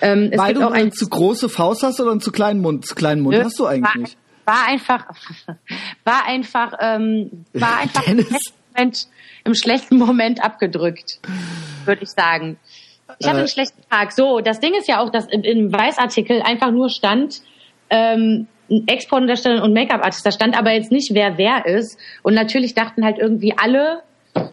Ähm, 0.00 0.28
es 0.30 0.38
Weil 0.38 0.54
du 0.54 0.62
auch 0.62 0.70
eine 0.70 0.84
ein 0.84 0.92
zu 0.92 1.08
große 1.08 1.48
Faust 1.48 1.82
hast 1.82 2.00
oder 2.00 2.12
einen 2.12 2.20
zu 2.20 2.30
kleinen 2.30 2.60
Mund? 2.60 2.86
Zu 2.86 2.94
kleinen 2.94 3.20
Mund 3.22 3.36
hast 3.36 3.58
du 3.58 3.66
eigentlich 3.66 3.94
nicht. 3.96 4.16
War 4.44 4.66
einfach, 4.66 5.06
war 6.04 6.26
einfach, 6.26 6.74
ähm, 6.80 7.44
war 7.52 7.78
einfach 7.80 8.06
im 8.06 8.18
schlechten, 8.18 8.54
Moment, 8.74 9.06
im 9.44 9.54
schlechten 9.54 9.96
Moment 9.98 10.44
abgedrückt, 10.44 11.20
würde 11.84 12.02
ich 12.02 12.10
sagen. 12.10 12.58
Ich 13.18 13.26
hatte 13.26 13.36
Äh. 13.36 13.40
einen 13.40 13.48
schlechten 13.48 13.82
Tag. 13.88 14.12
So, 14.12 14.40
das 14.40 14.60
Ding 14.60 14.74
ist 14.74 14.88
ja 14.88 15.00
auch, 15.00 15.10
dass 15.10 15.26
im, 15.26 15.72
Weißartikel 15.72 16.42
einfach 16.42 16.70
nur 16.70 16.88
stand, 16.88 17.42
ähm, 17.90 18.46
Ex-Pornodarsteller 18.86 19.62
und 19.62 19.74
Make-up-Artist. 19.74 20.24
Da 20.24 20.30
stand 20.30 20.56
aber 20.56 20.72
jetzt 20.72 20.90
nicht, 20.90 21.12
wer 21.12 21.36
wer 21.36 21.66
ist. 21.66 21.98
Und 22.22 22.34
natürlich 22.34 22.74
dachten 22.74 23.04
halt 23.04 23.18
irgendwie 23.18 23.54
alle, 23.56 24.02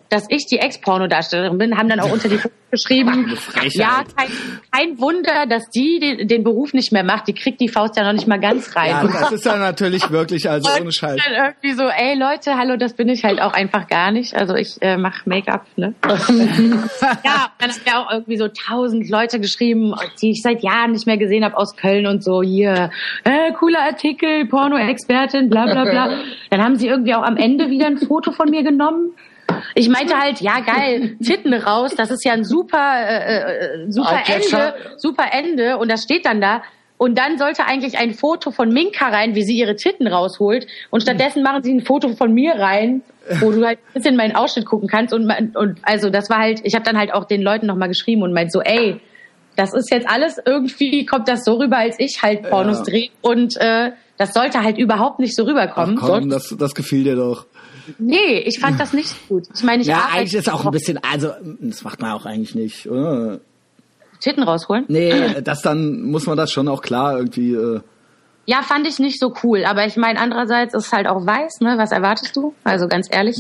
dass 0.10 0.26
ich 0.30 0.48
die 0.48 0.58
Ex-Pornodarstellerin 0.58 1.58
bin, 1.58 1.78
haben 1.78 1.88
dann 1.88 2.00
auch 2.00 2.12
unter 2.12 2.30
die 2.30 2.40
geschrieben, 2.72 3.36
ja, 3.72 4.04
kein, 4.16 4.30
kein 4.72 5.00
Wunder, 5.00 5.48
dass 5.48 5.70
die 5.70 6.00
den, 6.00 6.28
den 6.28 6.44
Beruf 6.44 6.74
nicht 6.74 6.92
mehr 6.92 7.04
macht. 7.04 7.28
Die 7.28 7.34
kriegt 7.34 7.60
die 7.62 7.68
Faust 7.68 7.98
ja 7.98 8.04
noch 8.04 8.14
nicht 8.14 8.28
mal 8.28 8.40
ganz 8.40 8.76
rein. 8.76 8.92
Ja, 8.92 9.04
das 9.08 9.32
ist 9.32 9.46
dann 9.48 9.60
natürlich 9.60 10.12
wirklich, 10.12 10.48
also 10.48 10.70
ohne 10.80 10.92
Scheiß. 10.92 11.20
dann 11.24 11.34
irgendwie 11.34 11.74
so, 11.74 11.88
ey 11.88 12.16
Leute, 12.16 12.58
hallo, 12.58 12.78
das 12.78 12.94
bin 12.94 13.10
ich 13.10 13.24
halt 13.24 13.42
auch 13.42 13.54
einfach 13.54 13.88
gar 13.88 14.12
nicht. 14.12 14.36
Also 14.36 14.54
ich 14.54 14.80
äh, 14.82 14.98
mache 14.98 15.28
Make-up, 15.28 15.66
ne? 15.78 15.96
ja, 16.06 17.52
dann 17.58 17.70
hat 17.72 17.82
ja 17.88 18.04
auch 18.04 18.12
irgendwie 18.12 18.38
so 18.38 18.48
tausend 18.50 19.10
Leute 19.10 19.40
geschrieben, 19.40 19.96
die 20.22 20.32
ich 20.32 20.42
seit 20.44 20.62
Jahren 20.62 20.92
nicht 20.92 21.08
mehr 21.08 21.18
gesehen 21.18 21.44
habe 21.44 21.58
aus 21.58 21.76
Köln 21.76 22.06
und 22.06 22.24
so, 22.24 22.44
hier, 22.44 22.92
äh, 23.24 23.52
cooler 23.54 23.82
Artikel, 23.82 24.46
Porno-Expertin, 24.46 25.50
bla 25.50 25.66
bla 25.66 25.86
bla. 25.86 26.20
Dann 26.52 26.64
haben 26.64 26.76
sie 26.76 26.88
irgendwie 26.88 27.16
auch 27.16 27.24
am 27.24 27.38
Ende 27.38 27.70
wieder 27.70 27.88
ein 27.88 27.98
Foto 27.98 28.32
von 28.32 28.52
mir 28.52 28.62
genommen. 28.64 29.14
Ich 29.76 29.90
meinte 29.90 30.18
halt, 30.18 30.42
ja 30.42 30.60
geil, 30.62 31.18
Titten 31.24 31.54
raus, 31.54 31.92
das 31.96 32.12
ist 32.12 32.26
ja 32.26 32.34
ein 32.34 32.44
super, 32.44 32.78
äh, 32.78 33.38
äh, 33.86 33.92
super 33.92 34.22
Eyecatcher. 34.26 34.76
Ende, 34.76 34.90
super 34.98 35.26
Ende 35.32 35.78
und 35.78 35.90
das 35.92 36.04
steht 36.04 36.26
dann 36.26 36.42
da. 36.42 36.62
Und 36.98 37.18
dann 37.18 37.38
sollte 37.38 37.66
eigentlich 37.66 37.98
ein 37.98 38.14
Foto 38.14 38.52
von 38.52 38.74
Minka 38.74 39.08
rein, 39.08 39.34
wie 39.34 39.44
sie 39.44 39.58
ihre 39.58 39.78
Titten 39.78 40.06
rausholt. 40.06 40.68
Und 40.90 41.00
stattdessen 41.00 41.44
machen 41.44 41.64
sie 41.64 41.74
ein 41.74 41.80
Foto 41.86 42.10
von 42.10 42.34
mir 42.34 42.56
rein, 42.56 43.04
wo 43.40 43.52
du 43.52 43.66
halt 43.66 43.80
ein 43.80 43.94
bisschen 43.94 44.18
meinen 44.18 44.36
Ausschnitt 44.36 44.66
gucken 44.66 44.90
kannst. 44.90 45.14
Und, 45.14 45.32
und 45.56 45.80
also 45.84 46.10
das 46.10 46.30
war 46.30 46.40
halt, 46.40 46.60
ich 46.64 46.76
habe 46.76 46.84
dann 46.84 46.98
halt 46.98 47.14
auch 47.14 47.24
den 47.24 47.42
Leuten 47.42 47.68
nochmal 47.68 47.88
geschrieben 47.88 48.22
und 48.22 48.34
meint 48.34 48.52
so, 48.52 48.60
ey, 48.60 49.00
das 49.56 49.74
ist 49.74 49.90
jetzt 49.92 50.10
alles 50.10 50.40
irgendwie, 50.46 51.06
kommt 51.06 51.30
das 51.30 51.46
so 51.46 51.54
rüber, 51.54 51.78
als 51.78 51.96
ich 52.00 52.22
halt 52.22 52.50
Pornos 52.50 52.80
Ja. 52.80 52.84
drehe. 52.84 53.10
Und 53.22 53.56
äh, 53.62 53.92
das 54.18 54.34
sollte 54.34 54.62
halt 54.62 54.78
überhaupt 54.78 55.20
nicht 55.20 55.38
so 55.38 55.44
Ach 55.44 55.48
rüberkommen. 55.48 55.96
komm, 55.96 56.30
das, 56.30 56.54
das 56.60 56.76
gefiel 56.76 57.06
dir 57.06 57.16
doch. 57.16 57.46
Nee, 57.98 58.40
ich 58.46 58.60
fand 58.60 58.80
das 58.80 58.94
nicht 58.94 59.28
gut. 59.28 59.48
Ich 59.56 59.64
meine, 59.64 59.82
ich 59.82 59.88
Ja, 59.88 60.10
eigentlich 60.12 60.36
ist 60.36 60.52
auch 60.52 60.66
ein 60.66 60.72
bisschen, 60.72 61.00
also 61.04 61.32
das 61.62 61.84
macht 61.84 62.02
man 62.02 62.12
auch 62.12 62.26
eigentlich 62.26 62.56
nicht, 62.56 62.88
oder? 62.88 63.40
Titten 64.20 64.44
rausholen. 64.44 64.86
Nee, 64.90 65.42
das 65.42 65.62
dann 65.62 66.02
muss 66.04 66.26
man 66.26 66.38
das 66.38 66.52
schon 66.52 66.68
auch 66.68 66.82
klar 66.82 67.18
irgendwie. 67.18 67.54
Äh, 67.54 67.80
Ja, 68.46 68.62
fand 68.64 68.86
ich 68.88 69.00
nicht 69.00 69.20
so 69.20 69.34
cool. 69.44 69.64
Aber 69.66 69.86
ich 69.86 69.96
meine, 69.96 70.20
andererseits 70.20 70.74
ist 70.74 70.88
es 70.88 70.92
halt 70.92 71.08
auch 71.08 71.26
weiß, 71.26 71.62
ne? 71.62 71.76
Was 71.78 71.92
erwartest 71.92 72.36
du? 72.36 72.54
Also 72.64 72.88
ganz 72.88 73.08
ehrlich. 73.10 73.38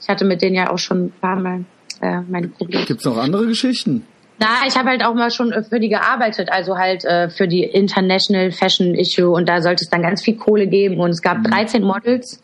Ich 0.00 0.08
hatte 0.08 0.24
mit 0.24 0.42
denen 0.42 0.56
ja 0.56 0.70
auch 0.70 0.78
schon 0.78 1.06
ein 1.06 1.12
paar 1.20 1.36
Mal 1.36 1.64
äh, 2.00 2.20
meine 2.28 2.48
Probleme. 2.48 2.84
gibt's 2.84 3.04
noch 3.04 3.16
andere 3.16 3.46
Geschichten? 3.46 4.06
Na, 4.40 4.66
ich 4.66 4.76
habe 4.76 4.88
halt 4.90 5.04
auch 5.04 5.14
mal 5.14 5.30
schon 5.30 5.50
äh, 5.52 5.62
für 5.64 5.80
die 5.80 5.88
gearbeitet, 5.88 6.48
also 6.52 6.78
halt 6.78 7.04
äh, 7.04 7.28
für 7.28 7.48
die 7.48 7.64
International 7.64 8.52
Fashion 8.52 8.94
Issue 8.94 9.30
und 9.30 9.48
da 9.48 9.60
sollte 9.62 9.82
es 9.82 9.90
dann 9.90 10.02
ganz 10.02 10.22
viel 10.22 10.36
Kohle 10.36 10.66
geben 10.68 11.00
und 11.00 11.10
es 11.10 11.22
gab 11.22 11.42
13 11.42 11.82
Models 11.82 12.40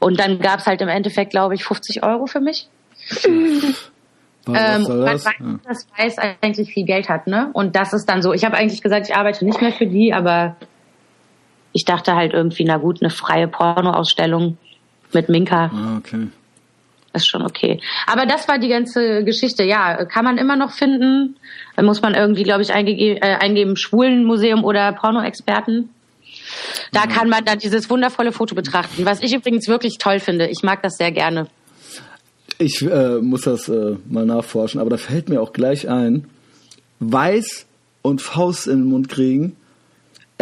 und 0.00 0.20
dann 0.20 0.38
gab's 0.38 0.66
halt 0.66 0.82
im 0.82 0.88
Endeffekt, 0.88 1.30
glaube 1.30 1.54
ich, 1.54 1.64
50 1.64 2.02
Euro 2.02 2.26
für 2.26 2.40
mich. 2.40 2.68
Was 3.08 3.24
Ähm, 3.26 4.82
man 4.82 5.00
das? 5.06 5.24
weiß, 5.24 5.34
Ja. 5.40 5.58
dass 5.66 5.86
Weiß 5.96 6.16
eigentlich 6.42 6.72
viel 6.72 6.84
Geld 6.84 7.08
hat, 7.08 7.26
ne? 7.26 7.50
Und 7.52 7.76
das 7.76 7.92
ist 7.92 8.06
dann 8.06 8.20
so. 8.22 8.32
Ich 8.32 8.44
habe 8.44 8.56
eigentlich 8.56 8.82
gesagt, 8.82 9.08
ich 9.08 9.14
arbeite 9.14 9.44
nicht 9.44 9.60
mehr 9.60 9.72
für 9.72 9.86
die, 9.86 10.12
aber 10.12 10.56
ich 11.72 11.84
dachte 11.84 12.16
halt 12.16 12.32
irgendwie, 12.32 12.64
na 12.64 12.76
gut, 12.78 13.00
eine 13.00 13.10
freie 13.10 13.48
Pornoausstellung 13.48 14.58
mit 15.12 15.28
Minka 15.28 15.70
Ah, 15.72 15.96
okay. 15.98 16.28
Ist 17.12 17.28
schon 17.28 17.42
okay. 17.42 17.80
Aber 18.06 18.26
das 18.26 18.48
war 18.48 18.58
die 18.58 18.68
ganze 18.68 19.24
Geschichte. 19.24 19.64
Ja, 19.64 20.04
kann 20.04 20.24
man 20.24 20.38
immer 20.38 20.56
noch 20.56 20.72
finden. 20.72 21.36
Muss 21.80 22.02
man 22.02 22.14
irgendwie, 22.14 22.42
glaube 22.42 22.62
ich, 22.62 22.70
äh, 22.70 23.20
eingeben, 23.20 23.76
Schwulenmuseum 23.76 24.64
oder 24.64 24.92
Pornoexperten. 24.92 25.88
Da 26.92 27.06
kann 27.06 27.28
man 27.28 27.44
dann 27.44 27.58
dieses 27.58 27.88
wundervolle 27.90 28.32
Foto 28.32 28.54
betrachten, 28.54 29.04
was 29.04 29.22
ich 29.22 29.34
übrigens 29.34 29.68
wirklich 29.68 29.98
toll 29.98 30.20
finde. 30.20 30.48
Ich 30.48 30.62
mag 30.62 30.82
das 30.82 30.96
sehr 30.96 31.12
gerne. 31.12 31.46
Ich 32.58 32.82
äh, 32.82 33.18
muss 33.20 33.42
das 33.42 33.68
äh, 33.68 33.96
mal 34.08 34.26
nachforschen, 34.26 34.80
aber 34.80 34.90
da 34.90 34.96
fällt 34.96 35.28
mir 35.28 35.40
auch 35.40 35.52
gleich 35.52 35.88
ein, 35.88 36.26
Weiß 36.98 37.66
und 38.02 38.20
Faust 38.20 38.66
in 38.66 38.80
den 38.80 38.88
Mund 38.88 39.08
kriegen. 39.08 39.56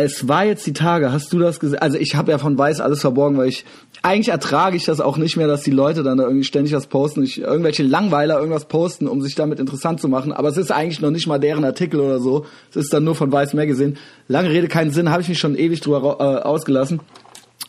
Es 0.00 0.28
war 0.28 0.44
jetzt 0.44 0.64
die 0.64 0.72
Tage, 0.72 1.10
hast 1.10 1.32
du 1.32 1.40
das 1.40 1.58
gesehen? 1.58 1.80
Also 1.80 1.98
ich 1.98 2.14
habe 2.14 2.30
ja 2.30 2.38
von 2.38 2.56
Weiß 2.56 2.80
alles 2.80 3.00
verborgen, 3.00 3.36
weil 3.36 3.48
ich 3.48 3.64
eigentlich 4.00 4.28
ertrage 4.28 4.76
ich 4.76 4.84
das 4.84 5.00
auch 5.00 5.16
nicht 5.16 5.36
mehr, 5.36 5.48
dass 5.48 5.62
die 5.62 5.72
Leute 5.72 6.04
dann 6.04 6.18
da 6.18 6.24
irgendwie 6.24 6.44
ständig 6.44 6.72
was 6.72 6.86
posten, 6.86 7.24
ich, 7.24 7.40
irgendwelche 7.40 7.82
Langweiler 7.82 8.38
irgendwas 8.38 8.66
posten, 8.66 9.08
um 9.08 9.20
sich 9.22 9.34
damit 9.34 9.58
interessant 9.58 10.00
zu 10.00 10.06
machen. 10.06 10.32
Aber 10.32 10.50
es 10.50 10.56
ist 10.56 10.70
eigentlich 10.70 11.00
noch 11.00 11.10
nicht 11.10 11.26
mal 11.26 11.40
deren 11.40 11.64
Artikel 11.64 11.98
oder 11.98 12.20
so. 12.20 12.46
Es 12.70 12.76
ist 12.76 12.92
dann 12.92 13.02
nur 13.02 13.16
von 13.16 13.32
Weiß 13.32 13.54
Magazine. 13.54 13.94
Lange 14.28 14.50
Rede, 14.50 14.68
keinen 14.68 14.92
Sinn, 14.92 15.10
habe 15.10 15.22
ich 15.22 15.28
mich 15.28 15.40
schon 15.40 15.56
ewig 15.56 15.80
drüber 15.80 16.18
äh, 16.20 16.46
ausgelassen. 16.46 17.00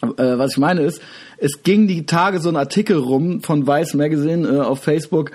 Äh, 0.04 0.38
was 0.38 0.52
ich 0.52 0.60
meine 0.60 0.82
ist, 0.82 1.02
es 1.40 1.64
ging 1.64 1.88
die 1.88 2.06
Tage 2.06 2.42
so 2.42 2.50
ein 2.50 2.58
Artikel 2.58 2.98
rum 2.98 3.42
von 3.42 3.66
Vice 3.66 3.96
Magazine 3.96 4.48
äh, 4.48 4.60
auf 4.60 4.84
Facebook 4.84 5.32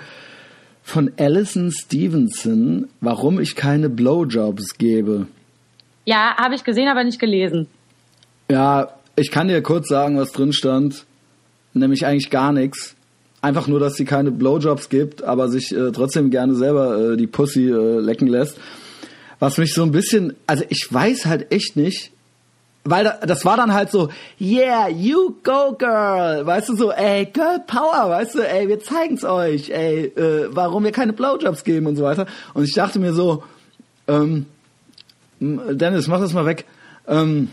von 0.81 1.11
Alison 1.17 1.73
Stevenson, 1.73 2.87
warum 3.01 3.41
ich 3.41 3.57
keine 3.57 3.89
Blowjobs 3.89 4.77
gebe. 4.77 5.27
Ja, 6.05 6.35
habe 6.37 6.55
ich 6.55 6.63
gesehen, 6.63 6.87
aber 6.87 7.03
nicht 7.03 7.19
gelesen. 7.19 7.67
Ja, 8.49 8.89
ich 9.15 9.31
kann 9.31 9.47
dir 9.47 9.61
kurz 9.61 9.87
sagen, 9.87 10.17
was 10.17 10.31
drin 10.31 10.53
stand. 10.53 11.05
Nämlich 11.73 12.05
eigentlich 12.05 12.29
gar 12.29 12.53
nichts. 12.53 12.95
Einfach 13.41 13.67
nur, 13.67 13.79
dass 13.79 13.95
sie 13.95 14.05
keine 14.05 14.31
Blowjobs 14.31 14.89
gibt, 14.89 15.23
aber 15.23 15.49
sich 15.49 15.75
äh, 15.75 15.91
trotzdem 15.91 16.31
gerne 16.31 16.55
selber 16.55 17.13
äh, 17.13 17.17
die 17.17 17.27
Pussy 17.27 17.69
äh, 17.69 17.99
lecken 17.99 18.27
lässt. 18.27 18.57
was 19.39 19.57
mich 19.57 19.73
so 19.73 19.83
ein 19.83 19.91
bisschen, 19.91 20.35
also 20.47 20.63
ich 20.69 20.87
weiß 20.89 21.25
halt 21.25 21.51
echt 21.51 21.75
nicht, 21.75 22.11
weil 22.83 23.03
da, 23.03 23.17
das 23.25 23.43
war 23.45 23.57
dann 23.57 23.73
halt 23.73 23.91
so, 23.91 24.09
yeah, 24.39 24.87
you 24.87 25.35
go 25.43 25.75
girl, 25.77 26.45
weißt 26.45 26.69
du 26.69 26.75
so, 26.75 26.91
ey, 26.91 27.25
Girl 27.25 27.59
Power, 27.65 28.09
weißt 28.09 28.35
du, 28.35 28.47
ey, 28.47 28.67
wir 28.67 28.79
zeigen's 28.79 29.23
euch, 29.23 29.71
ey, 29.71 30.05
äh, 30.05 30.47
warum 30.51 30.83
wir 30.83 30.91
keine 30.91 31.13
Blowjobs 31.13 31.63
geben 31.63 31.87
und 31.87 31.95
so 31.95 32.03
weiter. 32.03 32.27
Und 32.53 32.63
ich 32.63 32.73
dachte 32.73 32.99
mir 32.99 33.13
so, 33.13 33.43
ähm, 34.07 34.45
Dennis, 35.39 36.07
mach 36.07 36.19
das 36.19 36.33
mal 36.33 36.45
weg. 36.45 36.65
Ähm, 37.07 37.49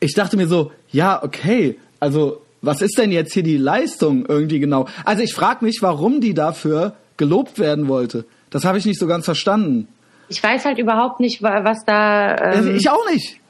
ich 0.00 0.14
dachte 0.14 0.36
mir 0.36 0.46
so, 0.46 0.72
ja, 0.90 1.22
okay, 1.22 1.78
also 2.00 2.42
was 2.62 2.82
ist 2.82 2.98
denn 2.98 3.12
jetzt 3.12 3.32
hier 3.32 3.42
die 3.42 3.56
Leistung 3.56 4.26
irgendwie 4.26 4.60
genau? 4.60 4.86
Also 5.04 5.22
ich 5.22 5.34
frage 5.34 5.64
mich, 5.64 5.78
warum 5.80 6.20
die 6.20 6.34
dafür 6.34 6.94
gelobt 7.16 7.58
werden 7.58 7.88
wollte. 7.88 8.24
Das 8.50 8.64
habe 8.64 8.78
ich 8.78 8.86
nicht 8.86 8.98
so 8.98 9.06
ganz 9.06 9.24
verstanden. 9.24 9.88
Ich 10.28 10.42
weiß 10.42 10.64
halt 10.64 10.78
überhaupt 10.78 11.20
nicht, 11.20 11.42
was 11.42 11.84
da. 11.84 12.36
Ähm 12.54 12.76
ich 12.76 12.88
auch 12.90 13.08
nicht. 13.10 13.40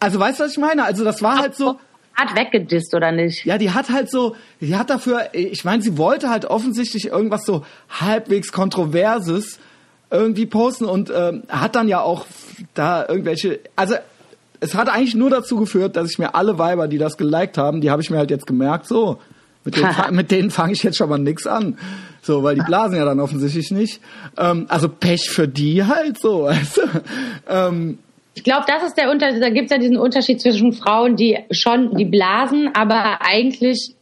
Also 0.00 0.18
weißt 0.18 0.40
du, 0.40 0.44
was 0.44 0.52
ich 0.52 0.58
meine? 0.58 0.84
Also 0.84 1.04
das 1.04 1.22
war 1.22 1.38
halt 1.38 1.54
so. 1.54 1.78
Hat 2.14 2.36
weggedisst 2.36 2.94
oder 2.94 3.10
nicht? 3.10 3.46
Ja, 3.46 3.56
die 3.56 3.70
hat 3.70 3.88
halt 3.88 4.10
so, 4.10 4.36
die 4.60 4.76
hat 4.76 4.90
dafür, 4.90 5.30
ich 5.32 5.64
meine, 5.64 5.82
sie 5.82 5.96
wollte 5.96 6.28
halt 6.28 6.44
offensichtlich 6.44 7.06
irgendwas 7.06 7.46
so 7.46 7.64
halbwegs 7.88 8.52
kontroverses 8.52 9.58
irgendwie 10.12 10.46
posten 10.46 10.84
und 10.84 11.10
ähm, 11.14 11.42
hat 11.48 11.74
dann 11.74 11.88
ja 11.88 12.00
auch 12.02 12.26
da 12.74 13.06
irgendwelche, 13.08 13.60
also 13.74 13.94
es 14.60 14.74
hat 14.74 14.88
eigentlich 14.88 15.14
nur 15.14 15.30
dazu 15.30 15.56
geführt, 15.56 15.96
dass 15.96 16.10
ich 16.10 16.18
mir 16.18 16.34
alle 16.34 16.58
Weiber, 16.58 16.86
die 16.86 16.98
das 16.98 17.16
geliked 17.16 17.58
haben, 17.58 17.80
die 17.80 17.90
habe 17.90 18.02
ich 18.02 18.10
mir 18.10 18.18
halt 18.18 18.30
jetzt 18.30 18.46
gemerkt, 18.46 18.86
so, 18.86 19.18
mit 19.64 19.76
denen, 19.76 19.94
mit 20.10 20.30
denen 20.30 20.50
fange 20.50 20.72
ich 20.72 20.82
jetzt 20.82 20.96
schon 20.96 21.08
mal 21.08 21.18
nix 21.18 21.46
an. 21.46 21.78
So, 22.20 22.44
weil 22.44 22.54
die 22.54 22.62
blasen 22.62 22.96
ja 22.96 23.04
dann 23.04 23.18
offensichtlich 23.18 23.72
nicht. 23.72 24.00
Ähm, 24.36 24.66
also 24.68 24.88
Pech 24.88 25.28
für 25.28 25.48
die 25.48 25.84
halt 25.84 26.20
so, 26.20 26.48
du? 26.74 27.02
Ähm, 27.48 27.98
ich 28.34 28.44
glaube, 28.44 28.64
das 28.66 28.84
ist 28.84 28.96
der 28.96 29.10
Unterschied. 29.10 29.42
Da 29.42 29.50
gibt 29.50 29.66
es 29.66 29.70
ja 29.72 29.78
diesen 29.78 29.98
Unterschied 29.98 30.40
zwischen 30.40 30.72
Frauen, 30.72 31.16
die 31.16 31.38
schon, 31.50 31.96
die 31.96 32.04
blasen, 32.04 32.70
aber 32.74 33.18
eigentlich, 33.20 33.94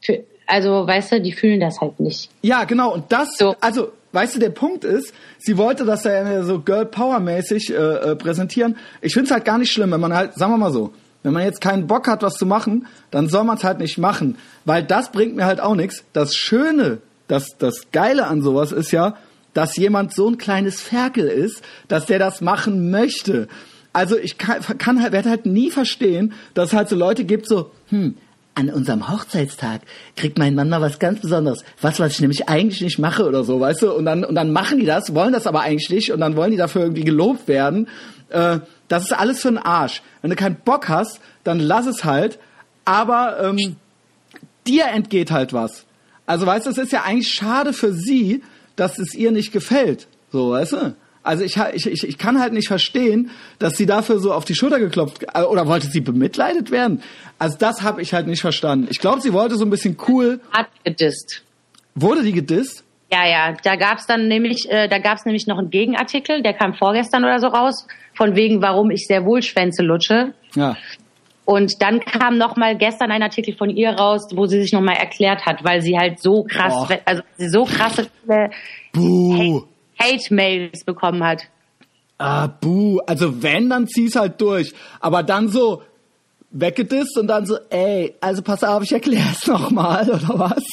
für, 0.00 0.24
also 0.46 0.86
weißt 0.86 1.12
du, 1.12 1.20
die 1.20 1.32
fühlen 1.32 1.60
das 1.60 1.80
halt 1.80 2.00
nicht. 2.00 2.30
Ja, 2.42 2.64
genau. 2.64 2.92
Und 2.92 3.12
das, 3.12 3.36
so. 3.36 3.54
also 3.60 3.92
weißt 4.14 4.36
du, 4.36 4.38
der 4.38 4.50
Punkt 4.50 4.84
ist, 4.84 5.12
sie 5.38 5.58
wollte 5.58 5.84
das 5.84 6.04
ja 6.04 6.42
so 6.42 6.60
Girl 6.60 6.86
Power 6.86 7.20
mäßig 7.20 7.70
äh, 7.70 7.74
äh, 7.74 8.16
präsentieren. 8.16 8.76
Ich 9.02 9.12
finde 9.12 9.26
es 9.26 9.32
halt 9.32 9.44
gar 9.44 9.58
nicht 9.58 9.72
schlimm, 9.72 9.90
wenn 9.90 10.00
man 10.00 10.14
halt, 10.14 10.34
sagen 10.34 10.52
wir 10.52 10.58
mal 10.58 10.72
so, 10.72 10.94
wenn 11.22 11.32
man 11.32 11.42
jetzt 11.42 11.60
keinen 11.60 11.86
Bock 11.86 12.06
hat, 12.06 12.22
was 12.22 12.34
zu 12.34 12.46
machen, 12.46 12.86
dann 13.10 13.28
soll 13.28 13.44
man 13.44 13.56
es 13.56 13.64
halt 13.64 13.78
nicht 13.78 13.98
machen, 13.98 14.36
weil 14.64 14.82
das 14.82 15.10
bringt 15.10 15.36
mir 15.36 15.46
halt 15.46 15.60
auch 15.60 15.74
nichts. 15.74 16.04
Das 16.12 16.34
Schöne, 16.34 16.98
das 17.28 17.56
das 17.58 17.90
Geile 17.92 18.26
an 18.26 18.42
sowas 18.42 18.72
ist 18.72 18.92
ja, 18.92 19.16
dass 19.54 19.76
jemand 19.76 20.12
so 20.12 20.28
ein 20.28 20.38
kleines 20.38 20.80
Ferkel 20.80 21.26
ist, 21.26 21.62
dass 21.88 22.06
der 22.06 22.18
das 22.18 22.40
machen 22.40 22.90
möchte. 22.90 23.48
Also 23.92 24.18
ich 24.18 24.38
kann, 24.38 24.60
kann 24.78 25.02
halt, 25.02 25.12
werde 25.12 25.30
halt 25.30 25.46
nie 25.46 25.70
verstehen, 25.70 26.34
dass 26.52 26.68
es 26.68 26.74
halt 26.74 26.88
so 26.88 26.96
Leute 26.96 27.24
gibt, 27.24 27.48
so, 27.48 27.70
hm, 27.88 28.16
an 28.54 28.70
unserem 28.70 29.08
Hochzeitstag 29.08 29.82
kriegt 30.16 30.38
mein 30.38 30.54
Mann 30.54 30.68
mal 30.68 30.80
was 30.80 30.98
ganz 30.98 31.20
Besonderes. 31.20 31.64
Was, 31.80 31.98
was 31.98 32.12
ich 32.12 32.20
nämlich 32.20 32.48
eigentlich 32.48 32.80
nicht 32.80 32.98
mache 32.98 33.26
oder 33.26 33.44
so, 33.44 33.58
weißt 33.58 33.82
du? 33.82 33.92
Und 33.92 34.04
dann, 34.04 34.24
und 34.24 34.34
dann 34.34 34.52
machen 34.52 34.78
die 34.78 34.86
das, 34.86 35.14
wollen 35.14 35.32
das 35.32 35.46
aber 35.46 35.62
eigentlich 35.62 35.90
nicht 35.90 36.12
und 36.12 36.20
dann 36.20 36.36
wollen 36.36 36.52
die 36.52 36.56
dafür 36.56 36.82
irgendwie 36.82 37.04
gelobt 37.04 37.48
werden. 37.48 37.88
Äh, 38.30 38.60
das 38.88 39.04
ist 39.04 39.12
alles 39.12 39.40
für 39.40 39.48
einen 39.48 39.58
Arsch. 39.58 40.02
Wenn 40.22 40.30
du 40.30 40.36
keinen 40.36 40.56
Bock 40.56 40.88
hast, 40.88 41.20
dann 41.42 41.58
lass 41.58 41.86
es 41.86 42.04
halt. 42.04 42.38
Aber 42.84 43.42
ähm, 43.42 43.76
dir 44.66 44.86
entgeht 44.86 45.30
halt 45.30 45.52
was. 45.52 45.84
Also 46.26 46.46
weißt 46.46 46.66
du, 46.66 46.70
es 46.70 46.78
ist 46.78 46.92
ja 46.92 47.02
eigentlich 47.02 47.32
schade 47.32 47.72
für 47.72 47.92
sie, 47.92 48.42
dass 48.76 48.98
es 48.98 49.14
ihr 49.14 49.32
nicht 49.32 49.52
gefällt. 49.52 50.06
So, 50.32 50.50
weißt 50.50 50.72
du? 50.72 50.94
Also 51.24 51.42
ich, 51.42 51.56
ich, 51.56 51.86
ich, 51.86 52.06
ich 52.06 52.18
kann 52.18 52.38
halt 52.38 52.52
nicht 52.52 52.68
verstehen, 52.68 53.30
dass 53.58 53.76
sie 53.76 53.86
dafür 53.86 54.18
so 54.18 54.32
auf 54.32 54.44
die 54.44 54.54
Schulter 54.54 54.78
geklopft 54.78 55.24
äh, 55.34 55.42
oder 55.42 55.66
wollte 55.66 55.86
sie 55.86 56.00
bemitleidet 56.00 56.70
werden. 56.70 57.02
Also 57.38 57.56
das 57.58 57.82
habe 57.82 58.02
ich 58.02 58.12
halt 58.12 58.26
nicht 58.26 58.42
verstanden. 58.42 58.88
Ich 58.90 59.00
glaube, 59.00 59.20
sie 59.22 59.32
wollte 59.32 59.56
so 59.56 59.64
ein 59.64 59.70
bisschen 59.70 59.96
cool. 60.06 60.40
Hat 60.52 60.68
gedisst. 60.84 61.42
Wurde 61.94 62.22
die 62.22 62.32
gedisst? 62.32 62.84
Ja, 63.10 63.26
ja. 63.26 63.54
Da 63.64 63.76
gab's 63.76 64.06
dann 64.06 64.28
nämlich, 64.28 64.70
äh, 64.70 64.86
da 64.88 64.98
gab's 64.98 65.24
nämlich 65.24 65.46
noch 65.46 65.58
einen 65.58 65.70
Gegenartikel, 65.70 66.42
der 66.42 66.52
kam 66.52 66.74
vorgestern 66.74 67.24
oder 67.24 67.38
so 67.38 67.46
raus, 67.46 67.86
von 68.14 68.36
wegen, 68.36 68.60
warum 68.60 68.90
ich 68.90 69.06
sehr 69.06 69.24
wohl 69.24 69.42
Schwänze 69.42 69.82
lutsche. 69.82 70.34
Ja. 70.54 70.76
Und 71.46 71.80
dann 71.80 72.00
kam 72.00 72.38
noch 72.38 72.56
mal 72.56 72.76
gestern 72.76 73.10
ein 73.10 73.22
Artikel 73.22 73.54
von 73.54 73.70
ihr 73.70 73.90
raus, 73.90 74.28
wo 74.34 74.46
sie 74.46 74.60
sich 74.60 74.72
noch 74.72 74.80
mal 74.80 74.96
erklärt 74.96 75.44
hat, 75.44 75.62
weil 75.62 75.82
sie 75.82 75.98
halt 75.98 76.20
so 76.20 76.44
krass, 76.44 76.74
Och. 76.74 76.90
also 77.04 77.22
so 77.38 77.64
krasse 77.64 78.08
Hate-Mails 80.00 80.84
bekommen 80.84 81.22
hat. 81.24 81.44
Ah, 82.18 82.46
buh. 82.46 83.00
Also 83.06 83.42
wenn, 83.42 83.70
dann 83.70 83.86
zieh's 83.88 84.16
halt 84.16 84.40
durch. 84.40 84.72
Aber 85.00 85.22
dann 85.22 85.48
so 85.48 85.82
weggedisst 86.50 87.18
und 87.18 87.26
dann 87.26 87.46
so, 87.46 87.58
ey, 87.70 88.14
also 88.20 88.42
pass 88.42 88.62
auf, 88.64 88.82
ich 88.82 88.92
erklär's 88.92 89.46
noch 89.46 89.70
mal, 89.70 90.08
oder 90.08 90.38
was? 90.38 90.64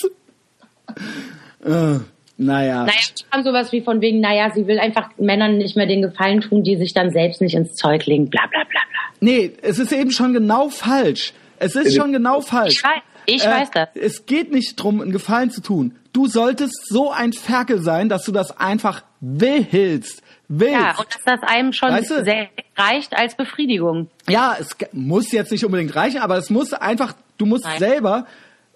äh, 1.65 1.99
naja. 2.37 2.85
Naja, 2.85 2.91
kam 3.29 3.43
sowas 3.43 3.71
wie 3.71 3.81
von 3.81 4.01
wegen, 4.01 4.19
naja, 4.19 4.51
sie 4.53 4.67
will 4.67 4.79
einfach 4.79 5.09
Männern 5.17 5.57
nicht 5.57 5.75
mehr 5.75 5.87
den 5.87 6.01
Gefallen 6.01 6.41
tun, 6.41 6.63
die 6.63 6.77
sich 6.77 6.93
dann 6.93 7.11
selbst 7.11 7.41
nicht 7.41 7.55
ins 7.55 7.75
Zeug 7.75 8.05
legen, 8.05 8.29
bla 8.29 8.41
bla 8.47 8.63
bla 8.63 8.81
bla. 8.89 9.01
Nee, 9.19 9.53
es 9.61 9.79
ist 9.79 9.91
eben 9.91 10.11
schon 10.11 10.33
genau 10.33 10.69
falsch. 10.69 11.33
Es 11.59 11.75
ist 11.75 11.95
schon 11.95 12.11
genau 12.11 12.41
falsch. 12.41 12.77
Ich 12.77 12.83
weiß, 12.83 13.01
ich 13.27 13.45
äh, 13.45 13.49
weiß 13.49 13.71
das. 13.71 13.89
Es 13.93 14.25
geht 14.25 14.51
nicht 14.51 14.75
drum, 14.75 15.01
einen 15.01 15.11
Gefallen 15.11 15.51
zu 15.51 15.61
tun. 15.61 15.95
Du 16.13 16.27
solltest 16.27 16.87
so 16.89 17.11
ein 17.11 17.33
Ferkel 17.33 17.81
sein, 17.81 18.09
dass 18.09 18.23
du 18.25 18.31
das 18.31 18.57
einfach 18.57 19.03
willst. 19.21 20.21
Willst. 20.47 20.73
Ja, 20.73 20.97
und 20.97 21.07
dass 21.07 21.23
das 21.25 21.39
einem 21.43 21.71
schon 21.71 21.89
weißt 21.89 22.11
du? 22.11 22.23
sehr 22.25 22.49
reicht 22.75 23.17
als 23.17 23.35
Befriedigung. 23.35 24.09
Ja, 24.27 24.57
es 24.59 24.75
muss 24.91 25.31
jetzt 25.31 25.51
nicht 25.51 25.63
unbedingt 25.63 25.95
reichen, 25.95 26.19
aber 26.19 26.37
es 26.37 26.49
muss 26.49 26.73
einfach, 26.73 27.13
du 27.37 27.45
musst 27.45 27.63
Nein. 27.63 27.79
selber 27.79 28.25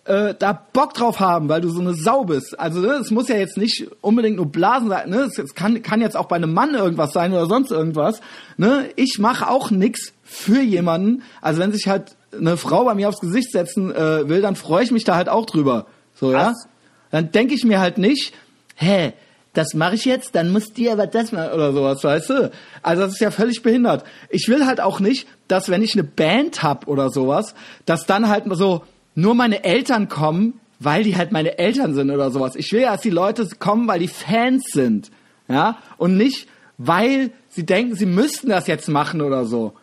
äh, 0.05 0.33
da 0.37 0.53
Bock 0.53 0.93
drauf 0.93 1.19
haben, 1.19 1.49
weil 1.49 1.61
du 1.61 1.69
so 1.69 1.81
eine 1.81 1.93
Sau 1.93 2.23
bist. 2.23 2.57
Also 2.59 2.79
ne, 2.79 2.93
es 2.93 3.11
muss 3.11 3.27
ja 3.27 3.35
jetzt 3.35 3.57
nicht 3.57 3.87
unbedingt 4.01 4.37
nur 4.37 4.45
Blasen 4.45 4.87
sein. 4.87 5.09
Ne? 5.09 5.21
Es, 5.21 5.37
es 5.37 5.55
kann, 5.55 5.81
kann 5.81 5.99
jetzt 5.99 6.15
auch 6.15 6.27
bei 6.27 6.35
einem 6.35 6.53
Mann 6.53 6.73
irgendwas 6.73 7.11
sein 7.11 7.33
oder 7.33 7.47
sonst 7.47 7.71
irgendwas. 7.71 8.21
Ne? 8.57 8.89
Ich 8.95 9.17
mache 9.19 9.49
auch 9.49 9.71
nix 9.71 10.13
für 10.23 10.61
jemanden. 10.61 11.23
Also 11.41 11.59
wenn 11.59 11.71
sich 11.71 11.87
halt 11.87 12.15
eine 12.31 12.57
Frau 12.57 12.85
bei 12.85 12.93
mir 12.93 13.09
aufs 13.09 13.19
Gesicht 13.19 13.51
setzen 13.51 13.93
äh, 13.93 14.29
will, 14.29 14.41
dann 14.41 14.55
freue 14.55 14.83
ich 14.83 14.91
mich 14.91 15.03
da 15.03 15.15
halt 15.15 15.29
auch 15.29 15.45
drüber. 15.45 15.87
So 16.13 16.31
Was? 16.31 16.63
ja. 16.63 16.69
Dann 17.11 17.31
denke 17.31 17.53
ich 17.53 17.63
mir 17.63 17.79
halt 17.79 17.97
nicht, 17.97 18.33
hä, 18.75 19.13
das 19.53 19.73
mache 19.73 19.95
ich 19.95 20.05
jetzt, 20.05 20.35
dann 20.35 20.51
muss 20.51 20.73
die 20.73 20.89
aber 20.89 21.07
das 21.07 21.31
machen 21.31 21.53
oder 21.53 21.71
sowas, 21.71 22.03
weißt 22.03 22.29
du? 22.29 22.51
Also 22.83 23.03
das 23.03 23.13
ist 23.13 23.21
ja 23.21 23.31
völlig 23.31 23.63
behindert. 23.63 24.03
Ich 24.29 24.47
will 24.49 24.65
halt 24.65 24.81
auch 24.81 24.99
nicht, 24.99 25.27
dass 25.47 25.69
wenn 25.69 25.81
ich 25.81 25.93
eine 25.93 26.03
Band 26.03 26.61
hab 26.61 26.87
oder 26.87 27.09
sowas, 27.09 27.55
dass 27.85 28.05
dann 28.05 28.27
halt 28.27 28.43
so 28.51 28.83
nur 29.15 29.33
meine 29.33 29.63
Eltern 29.63 30.09
kommen, 30.09 30.59
weil 30.79 31.03
die 31.03 31.15
halt 31.15 31.31
meine 31.31 31.57
Eltern 31.57 31.93
sind 31.93 32.11
oder 32.11 32.31
sowas. 32.31 32.55
Ich 32.55 32.71
will 32.73 32.81
ja, 32.81 32.91
dass 32.91 33.01
die 33.01 33.09
Leute 33.09 33.47
kommen, 33.59 33.87
weil 33.87 33.99
die 33.99 34.09
Fans 34.09 34.65
sind. 34.71 35.09
Ja? 35.47 35.77
Und 35.97 36.17
nicht, 36.17 36.47
weil 36.77 37.31
sie 37.49 37.65
denken, 37.65 37.95
sie 37.95 38.05
müssten 38.05 38.49
das 38.49 38.67
jetzt 38.67 38.89
machen 38.89 39.21
oder 39.21 39.45
so. 39.45 39.73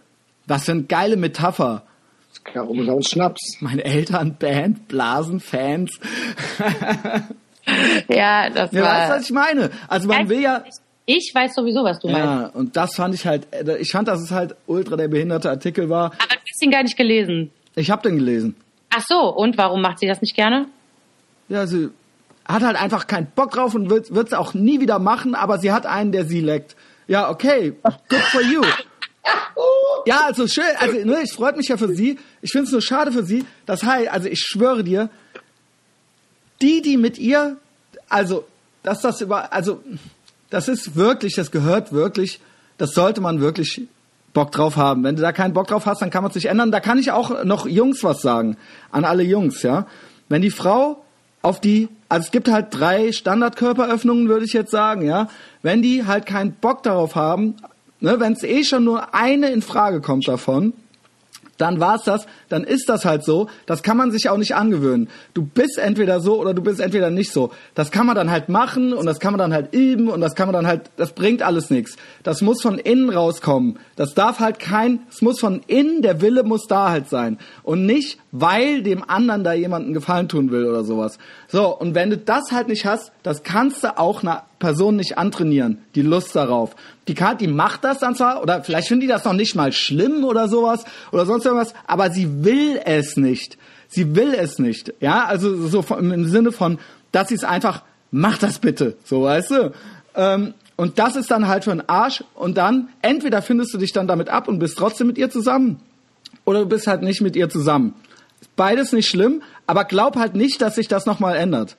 Was 0.47 0.65
für 0.65 0.73
eine 0.73 0.83
geile 0.83 1.17
Metapher. 1.17 1.85
Klar, 2.45 2.69
um 2.69 3.03
Schnaps. 3.03 3.57
Meine 3.61 3.85
Eltern, 3.85 4.37
Band, 4.39 4.89
Blasen, 4.89 5.41
Fans. 5.41 5.91
ja, 8.09 8.51
das 8.51 8.73
ja, 8.73 8.83
war... 8.83 8.91
Weißt 8.91 9.11
du, 9.11 9.15
was 9.15 9.25
ich 9.25 9.33
meine? 9.33 9.71
Also 9.89 10.09
man 10.09 10.29
will 10.29 10.41
ja... 10.41 10.65
Ich 11.05 11.33
weiß 11.35 11.55
sowieso, 11.55 11.83
was 11.83 11.99
du 11.99 12.09
meinst. 12.09 12.25
Ja, 12.25 12.47
und 12.55 12.77
das 12.77 12.95
fand 12.95 13.15
ich 13.15 13.27
halt... 13.27 13.47
Ich 13.81 13.91
fand, 13.91 14.09
dass 14.09 14.21
es 14.21 14.31
halt 14.31 14.55
ultra 14.67 14.97
der 14.97 15.09
behinderte 15.09 15.51
Artikel 15.51 15.89
war. 15.89 16.07
Aber 16.07 16.35
du 16.35 16.41
hast 16.49 16.63
ihn 16.63 16.71
gar 16.71 16.83
nicht 16.83 16.97
gelesen. 16.97 17.51
Ich 17.75 17.91
hab 17.91 18.03
den 18.03 18.17
gelesen. 18.17 18.57
Ach 18.91 19.03
so, 19.07 19.35
und 19.35 19.57
warum 19.59 19.81
macht 19.81 19.99
sie 19.99 20.07
das 20.07 20.21
nicht 20.21 20.37
gerne? 20.37 20.67
Ja, 21.49 21.67
sie 21.67 21.91
hat 22.45 22.63
halt 22.63 22.81
einfach 22.81 23.07
keinen 23.07 23.27
Bock 23.27 23.53
drauf 23.53 23.75
und 23.75 23.91
wird 23.91 24.11
es 24.11 24.33
auch 24.33 24.55
nie 24.55 24.81
wieder 24.81 24.99
machen, 24.99 25.35
aber 25.35 25.59
sie 25.59 25.73
hat 25.73 25.87
einen, 25.87 26.13
der 26.13 26.25
sie 26.25 26.41
leckt. 26.41 26.77
Ja, 27.09 27.31
okay, 27.31 27.75
good 27.83 28.21
for 28.31 28.43
you. 28.43 28.63
Ja, 30.07 30.27
also 30.27 30.47
schön, 30.47 30.65
also 30.79 30.99
ne, 31.05 31.23
ich 31.23 31.33
freut 31.33 31.57
mich 31.57 31.69
ja 31.69 31.77
für 31.77 31.95
sie. 31.95 32.19
Ich 32.41 32.53
finde 32.53 32.67
es 32.67 32.73
nur 32.73 32.83
schade 32.83 33.13
für 33.13 33.25
sie. 33.25 33.45
Das 33.67 33.83
heißt, 33.83 34.11
also 34.11 34.29
ich 34.29 34.41
schwöre 34.41 34.85
dir, 34.85 35.11
die, 36.61 36.83
die 36.83 36.97
mit 36.97 37.19
ihr, 37.19 37.57
also, 38.09 38.45
dass 38.83 39.01
das 39.01 39.21
über, 39.21 39.53
also, 39.53 39.83
das 40.51 40.69
ist 40.69 40.97
wirklich, 40.97 41.35
das 41.35 41.51
gehört 41.51 41.93
wirklich, 41.93 42.41
das 42.79 42.93
sollte 42.93 43.21
man 43.21 43.41
wirklich 43.41 43.83
Bock 44.33 44.53
drauf 44.53 44.77
haben. 44.77 45.05
Wenn 45.05 45.17
du 45.17 45.23
da 45.23 45.33
keinen 45.33 45.53
Bock 45.53 45.67
drauf 45.69 45.87
hast, 45.87 46.03
dann 46.03 46.11
kann 46.11 46.23
man 46.23 46.31
es 46.31 46.35
nicht 46.35 46.47
ändern. 46.47 46.71
Da 46.73 46.81
kann 46.81 46.99
ich 46.99 47.11
auch 47.13 47.45
noch 47.45 47.67
Jungs 47.67 48.03
was 48.03 48.23
sagen. 48.23 48.57
An 48.91 49.05
alle 49.05 49.23
Jungs, 49.23 49.63
ja. 49.63 49.87
Wenn 50.29 50.43
die 50.43 50.51
Frau 50.51 51.05
auf 51.43 51.61
die, 51.61 51.89
also 52.09 52.27
es 52.27 52.31
gibt 52.31 52.51
halt 52.51 52.69
drei 52.71 53.13
Standardkörperöffnungen, 53.13 54.29
würde 54.29 54.45
ich 54.45 54.53
jetzt 54.53 54.71
sagen, 54.71 55.07
ja. 55.07 55.29
Wenn 55.63 55.83
die 55.83 56.07
halt 56.07 56.27
keinen 56.27 56.53
Bock 56.53 56.83
darauf 56.83 57.15
haben, 57.15 57.57
ne, 58.03 58.21
wenn 58.21 58.35
es 58.35 58.43
eh 58.43 58.65
schon 58.65 58.85
nur 58.85 59.15
eine 59.15 59.51
in 59.51 59.63
Frage 59.63 60.01
kommt 60.01 60.29
davon, 60.29 60.75
dann 61.59 61.79
war's 61.81 62.03
das, 62.05 62.27
dann 62.49 62.65
ist 62.65 62.89
das 62.89 63.05
halt 63.05 63.25
so. 63.25 63.49
Das 63.67 63.83
kann 63.83 63.97
man 63.97 64.11
sich 64.11 64.29
auch 64.29 64.37
nicht 64.37 64.55
angewöhnen. 64.55 65.09
Du 65.33 65.45
bist 65.45 65.79
entweder 65.79 66.21
so 66.21 66.41
oder 66.41 66.55
du 66.55 66.63
bist 66.63 66.81
entweder 66.81 67.11
nicht 67.11 67.33
so. 67.33 67.53
Das 67.75 67.91
kann 67.91 68.07
man 68.07 68.17
dann 68.17 68.31
halt 68.31 68.49
machen 68.49 68.93
und 68.93 69.07
das 69.07 69.21
kann 69.21 69.33
man 69.33 69.39
dann 69.39 69.53
halt 69.53 69.73
üben 69.73 70.09
und 70.09 70.21
das 70.21 70.35
kann 70.35 70.49
man 70.49 70.55
dann 70.55 70.67
halt, 70.67 70.91
das 70.97 71.13
bringt 71.13 71.43
alles 71.43 71.71
nichts. 71.71 71.97
Das 72.25 72.41
muss 72.41 72.63
von 72.63 72.79
innen 72.79 73.11
rauskommen. 73.11 73.79
Das 73.95 74.15
darf 74.15 74.41
halt 74.41 74.59
kein, 74.59 75.01
es 75.09 75.23
muss 75.23 75.39
von 75.39 75.61
innen, 75.69 76.03
der 76.03 76.21
Wille 76.21 76.43
muss 76.43 76.67
da 76.67 76.91
halt 76.91 77.09
sein. 77.09 77.39
Und 77.63 77.87
nicht, 77.87 78.19
weil 78.33 78.83
dem 78.83 79.09
anderen 79.09 79.45
da 79.45 79.53
jemanden 79.53 79.93
Gefallen 79.93 80.29
tun 80.29 80.51
will 80.51 80.65
oder 80.65 80.85
sowas. 80.85 81.19
So, 81.49 81.69
und 81.79 81.95
wenn 81.95 82.09
du 82.09 82.17
das 82.17 82.51
halt 82.51 82.67
nicht 82.67 82.87
hast, 82.87 83.13
das 83.23 83.43
kannst 83.43 83.85
du 83.85 83.99
auch 83.99 84.23
einer 84.23 84.45
Person 84.59 84.97
nicht 84.97 85.19
antrainieren, 85.19 85.83
die 85.95 86.03
Lust 86.03 86.35
darauf. 86.35 86.75
Die, 87.09 87.15
kann, 87.15 87.37
die 87.37 87.47
macht 87.47 87.85
das 87.85 87.99
dann 87.99 88.17
zwar, 88.17 88.43
oder 88.43 88.65
vielleicht 88.65 88.89
finden 88.89 89.03
die 89.03 89.07
das 89.07 89.25
noch 89.25 89.35
nicht 89.35 89.55
mal 89.55 89.71
schlimm 89.73 90.25
oder 90.25 90.49
sowas, 90.49 90.85
oder 91.13 91.27
sonst 91.27 91.45
irgendwas, 91.45 91.75
aber 91.87 92.11
sie 92.11 92.43
will 92.43 92.81
es 92.85 93.19
nicht. 93.19 93.59
Sie 93.89 94.17
will 94.17 94.35
es 94.35 94.59
nicht. 94.59 94.95
Ja, 95.01 95.27
also 95.27 95.69
so 95.69 95.85
im 95.95 96.25
Sinne 96.25 96.53
von, 96.53 96.79
dass 97.13 97.29
sie 97.29 97.35
es 97.35 97.45
einfach, 97.45 97.83
mach 98.11 98.39
das 98.39 98.59
bitte, 98.59 98.97
so 99.05 99.25
weißt 99.25 99.51
du. 99.51 99.73
Ähm, 100.15 100.55
und 100.77 100.99
das 100.99 101.17
ist 101.17 101.31
dann 101.31 101.49
halt 101.49 101.65
für 101.65 101.73
einen 101.73 101.87
Arsch. 101.87 102.25
Und 102.35 102.57
dann, 102.57 102.89
entweder 103.03 103.43
findest 103.43 103.75
du 103.75 103.79
dich 103.79 103.93
dann 103.93 104.07
damit 104.09 104.31
ab 104.31 104.49
und 104.49 104.59
bist 104.59 104.79
trotzdem 104.79 105.09
mit 105.09 105.19
ihr 105.19 105.29
zusammen, 105.29 105.81
oder 106.47 106.61
du 106.61 106.67
bist 106.67 106.87
halt 106.87 107.03
nicht 107.03 107.21
mit 107.21 107.37
ihr 107.37 107.51
zusammen. 107.51 107.95
Beides 108.57 108.93
nicht 108.93 109.09
schlimm, 109.09 109.43
aber 109.67 109.85
glaub 109.85 110.17
halt 110.17 110.35
nicht, 110.35 110.61
dass 110.63 110.75
sich 110.75 110.89
das 110.89 111.07
nochmal 111.07 111.37
ändert. 111.37 111.77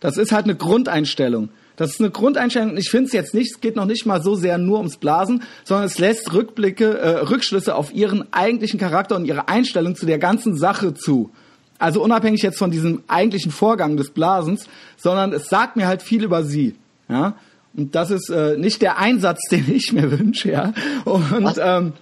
Das 0.00 0.16
ist 0.16 0.32
halt 0.32 0.44
eine 0.44 0.56
Grundeinstellung. 0.56 1.50
Das 1.76 1.92
ist 1.92 2.00
eine 2.00 2.10
Grundeinstellung. 2.10 2.76
Ich 2.76 2.90
finde 2.90 3.06
es 3.06 3.12
jetzt 3.12 3.32
nicht, 3.32 3.52
es 3.52 3.60
geht 3.60 3.76
noch 3.76 3.86
nicht 3.86 4.04
mal 4.04 4.22
so 4.22 4.34
sehr 4.34 4.58
nur 4.58 4.78
ums 4.78 4.98
Blasen, 4.98 5.42
sondern 5.64 5.86
es 5.86 5.98
lässt 5.98 6.32
Rückblicke, 6.32 6.98
äh, 6.98 7.08
Rückschlüsse 7.20 7.74
auf 7.74 7.94
ihren 7.94 8.30
eigentlichen 8.32 8.78
Charakter 8.78 9.16
und 9.16 9.24
ihre 9.24 9.48
Einstellung 9.48 9.94
zu 9.94 10.04
der 10.04 10.18
ganzen 10.18 10.56
Sache 10.56 10.92
zu. 10.94 11.30
Also 11.78 12.02
unabhängig 12.02 12.42
jetzt 12.42 12.58
von 12.58 12.70
diesem 12.70 13.02
eigentlichen 13.08 13.50
Vorgang 13.50 13.96
des 13.96 14.10
Blasens, 14.10 14.68
sondern 14.98 15.32
es 15.32 15.48
sagt 15.48 15.76
mir 15.76 15.86
halt 15.86 16.02
viel 16.02 16.22
über 16.22 16.44
sie. 16.44 16.74
Ja? 17.08 17.36
Und 17.74 17.94
das 17.94 18.10
ist 18.10 18.28
äh, 18.28 18.58
nicht 18.58 18.82
der 18.82 18.98
Einsatz, 18.98 19.40
den 19.50 19.72
ich 19.72 19.92
mir 19.92 20.10
wünsche, 20.10 20.50
ja. 20.50 20.74
Und 21.04 21.44
Was? 21.44 21.58
ähm, 21.58 21.94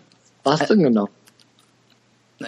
Was 0.42 0.66
denn 0.66 0.82
genau? 0.82 1.09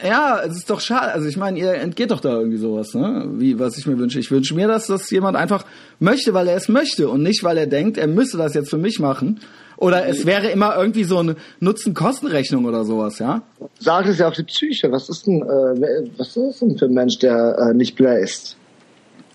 Ja, 0.04 0.40
es 0.46 0.56
ist 0.56 0.70
doch 0.70 0.80
schade. 0.80 1.12
Also 1.12 1.26
ich 1.26 1.36
meine, 1.36 1.58
ihr 1.58 1.74
entgeht 1.74 2.12
doch 2.12 2.20
da 2.20 2.38
irgendwie 2.38 2.58
sowas, 2.58 2.94
ne? 2.94 3.26
Wie 3.32 3.58
was 3.58 3.76
ich 3.76 3.86
mir 3.86 3.98
wünsche. 3.98 4.20
Ich 4.20 4.30
wünsche 4.30 4.54
mir, 4.54 4.68
dass 4.68 4.86
das 4.86 5.10
jemand 5.10 5.36
einfach 5.36 5.64
möchte, 5.98 6.32
weil 6.32 6.46
er 6.46 6.56
es 6.56 6.68
möchte 6.68 7.08
und 7.08 7.22
nicht, 7.22 7.42
weil 7.42 7.58
er 7.58 7.66
denkt, 7.66 7.98
er 7.98 8.06
müsste 8.06 8.38
das 8.38 8.54
jetzt 8.54 8.70
für 8.70 8.78
mich 8.78 9.00
machen. 9.00 9.40
Oder 9.76 10.06
es 10.06 10.26
wäre 10.26 10.50
immer 10.50 10.76
irgendwie 10.76 11.04
so 11.04 11.18
eine 11.18 11.36
Nutzen-Kosten-Rechnung 11.58 12.66
oder 12.66 12.84
sowas, 12.84 13.18
ja? 13.18 13.42
Sagt 13.78 14.08
es 14.08 14.18
ja 14.18 14.28
auf 14.28 14.34
die 14.34 14.44
Psyche. 14.44 14.92
Was 14.92 15.08
ist 15.08 15.26
denn, 15.26 15.42
äh, 15.42 16.10
was 16.18 16.36
ist 16.36 16.60
denn 16.60 16.78
für 16.78 16.84
ein 16.84 16.92
Mensch, 16.92 17.18
der 17.18 17.56
äh, 17.58 17.74
nicht 17.74 17.96
bläst? 17.96 18.56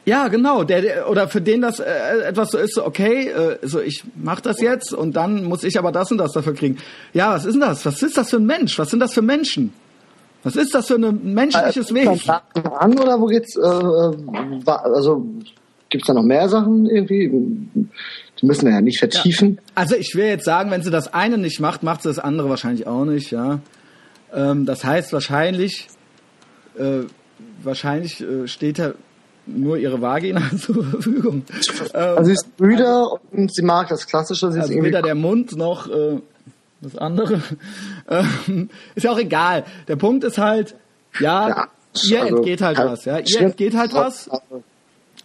Ja, 0.06 0.28
genau. 0.28 0.64
Der, 0.64 0.82
der 0.82 1.10
oder 1.10 1.28
für 1.28 1.42
den 1.42 1.62
das 1.62 1.80
äh, 1.80 1.86
etwas 2.28 2.52
so 2.52 2.60
ist, 2.60 2.76
so 2.76 2.86
okay, 2.86 3.28
äh, 3.28 3.58
so 3.64 3.82
ich 3.82 4.04
mach 4.16 4.40
das 4.40 4.62
jetzt 4.62 4.94
und 4.94 5.16
dann 5.16 5.44
muss 5.44 5.64
ich 5.64 5.78
aber 5.80 5.92
das 5.92 6.12
und 6.12 6.20
das 6.20 6.32
dafür 6.32 6.54
kriegen. 6.54 6.78
Ja, 7.14 7.34
was 7.34 7.46
ist 7.46 7.54
denn 7.54 7.62
das? 7.62 7.86
Was 7.86 8.02
ist 8.02 8.18
das 8.18 8.30
für 8.30 8.38
ein 8.38 8.46
Mensch? 8.46 8.78
Was 8.80 8.92
sind 8.92 9.00
das 9.00 9.14
für 9.14 9.24
Menschen? 9.24 9.74
Was 10.46 10.56
ist 10.56 10.74
das 10.74 10.88
für 10.88 10.96
ein 10.96 11.34
menschliches 11.34 11.92
Äh, 11.92 11.96
Wesen? 11.96 12.32
an 12.80 12.98
oder 13.00 13.20
wo 13.20 13.26
geht's? 13.26 13.56
Äh, 13.58 13.62
äh, 13.62 14.72
also 14.72 15.26
gibt's 15.90 16.08
da 16.08 16.14
noch 16.14 16.24
mehr 16.24 16.48
Sachen 16.48 16.86
irgendwie? 16.86 17.30
Die 18.40 18.46
müssen 18.46 18.66
wir 18.66 18.74
ja 18.74 18.82
nicht 18.82 19.00
vertiefen. 19.00 19.60
Also 19.76 19.96
ich 19.96 20.14
will 20.16 20.26
jetzt 20.28 20.46
sagen, 20.46 20.72
wenn 20.72 20.82
sie 20.84 20.92
das 20.92 21.14
eine 21.14 21.38
nicht 21.38 21.60
macht, 21.60 21.84
macht 21.84 22.04
sie 22.04 22.10
das 22.10 22.20
andere 22.20 22.50
wahrscheinlich 22.50 22.86
auch 22.88 23.06
nicht, 23.06 23.32
ja. 23.32 23.60
Ähm, 24.34 24.66
das 24.66 24.84
heißt 24.86 25.14
wahrscheinlich, 25.14 25.88
äh, 26.78 27.02
wahrscheinlich 27.64 28.22
äh, 28.22 28.48
steht 28.48 28.80
da 28.80 28.92
nur 29.48 29.78
ihre 29.78 30.02
Vagina 30.02 30.42
zur 30.58 30.84
Verfügung. 30.92 31.44
Ähm, 31.94 32.18
Also 32.18 32.24
sie 32.26 32.34
ist 32.34 32.60
müde 32.60 33.06
und 33.32 33.54
sie 33.54 33.62
mag 33.64 33.88
das 33.90 34.06
Klassische. 34.08 34.52
Sie 34.52 34.58
ist 34.58 34.64
also 34.64 34.74
irgendwie 34.74 34.88
weder 34.90 35.02
der 35.02 35.16
Mund 35.16 35.56
noch 35.56 35.88
äh, 35.90 36.20
das 36.86 36.98
andere. 36.98 37.42
Ähm, 38.08 38.70
ist 38.94 39.04
ja 39.04 39.12
auch 39.12 39.18
egal. 39.18 39.66
Der 39.88 39.96
Punkt 39.96 40.24
ist 40.24 40.38
halt, 40.38 40.76
ja, 41.20 41.50
Ja, 41.50 41.68
ihr 42.04 42.22
also, 42.22 42.36
entgeht 42.38 42.62
halt 42.62 42.78
ja, 42.78 42.86
was, 42.86 43.06
ja. 43.06 43.18
Ihr 43.20 43.42
entgeht 43.42 43.76
halt 43.76 43.94
was. 43.94 44.30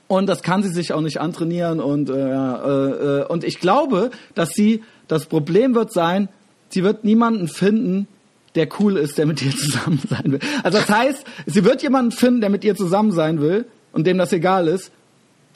Und 0.09 0.27
das 0.29 0.43
kann 0.43 0.63
sie 0.63 0.71
sich 0.71 0.93
auch 0.93 1.01
nicht 1.01 1.21
antrainieren 1.21 1.79
und 1.81 2.11
äh, 2.11 2.15
äh, 2.15 3.21
äh, 3.21 3.25
und 3.27 3.45
ich 3.45 3.61
glaube, 3.61 4.11
dass 4.35 4.51
sie 4.51 4.83
das 5.09 5.27
Problem 5.27 5.75
wird 5.75 5.93
sein, 5.93 6.29
sie 6.71 6.83
wird 6.83 7.05
niemanden 7.05 7.49
finden, 7.49 8.09
der 8.55 8.69
cool 8.81 8.97
ist, 8.97 9.19
der 9.19 9.27
mit 9.27 9.43
ihr 9.43 9.53
zusammen 9.57 10.01
sein 10.09 10.33
will. 10.33 10.41
Also 10.63 10.79
das 10.79 10.89
heißt, 10.89 11.25
sie 11.47 11.65
wird 11.65 11.83
jemanden 11.83 12.13
finden, 12.13 12.41
der 12.41 12.51
mit 12.51 12.65
ihr 12.65 12.75
zusammen 12.75 13.13
sein 13.13 13.41
will 13.41 13.67
und 13.93 14.07
dem 14.07 14.19
das 14.19 14.33
egal 14.33 14.67
ist, 14.67 14.91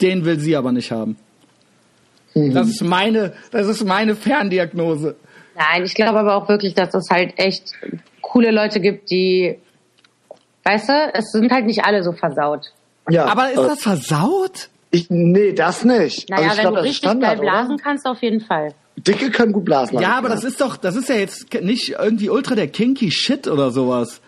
den 0.01 0.25
will 0.25 0.39
sie 0.39 0.55
aber 0.55 0.71
nicht 0.71 0.91
haben. 0.91 1.17
Das 2.33 2.67
ist 2.67 2.83
meine, 2.83 3.33
das 3.51 3.67
ist 3.67 3.85
meine 3.85 4.15
Ferndiagnose. 4.15 5.15
Nein, 5.55 5.83
ich 5.83 5.95
glaube 5.95 6.19
aber 6.19 6.35
auch 6.35 6.49
wirklich, 6.49 6.73
dass 6.73 6.93
es 6.93 7.09
halt 7.09 7.33
echt 7.37 7.73
coole 8.21 8.51
Leute 8.51 8.79
gibt, 8.79 9.09
die, 9.09 9.57
weißt 10.63 10.89
du, 10.89 11.11
es 11.13 11.31
sind 11.31 11.51
halt 11.51 11.65
nicht 11.65 11.85
alle 11.85 12.03
so 12.03 12.11
versaut. 12.11 12.71
Ja, 13.09 13.25
Aber 13.25 13.51
ist 13.51 13.59
äh, 13.59 13.67
das 13.67 13.81
versaut? 13.81 14.69
ich, 14.95 15.09
nee, 15.09 15.53
das 15.53 15.83
nicht. 15.83 16.29
Naja, 16.29 16.49
also 16.49 16.51
ich 16.51 16.57
wenn 16.57 16.61
glaub, 16.61 16.73
du 16.73 16.75
das 16.75 16.85
ist 16.85 16.89
richtig 16.89 17.09
Standard, 17.09 17.37
geil 17.37 17.39
blasen 17.41 17.73
oder? 17.75 17.83
kannst, 17.83 18.05
auf 18.05 18.21
jeden 18.21 18.41
Fall. 18.41 18.73
Dicke 18.97 19.29
können 19.29 19.51
gut 19.51 19.65
blasen. 19.65 19.99
Ja, 19.99 20.17
aber 20.17 20.29
das 20.29 20.43
ist 20.43 20.61
doch, 20.61 20.77
das 20.77 20.95
ist 20.95 21.09
ja 21.09 21.15
jetzt 21.15 21.53
nicht 21.61 21.95
irgendwie 21.99 22.29
ultra 22.29 22.55
der 22.55 22.67
kinky 22.67 23.11
Shit 23.11 23.47
oder 23.47 23.71
sowas. 23.71 24.21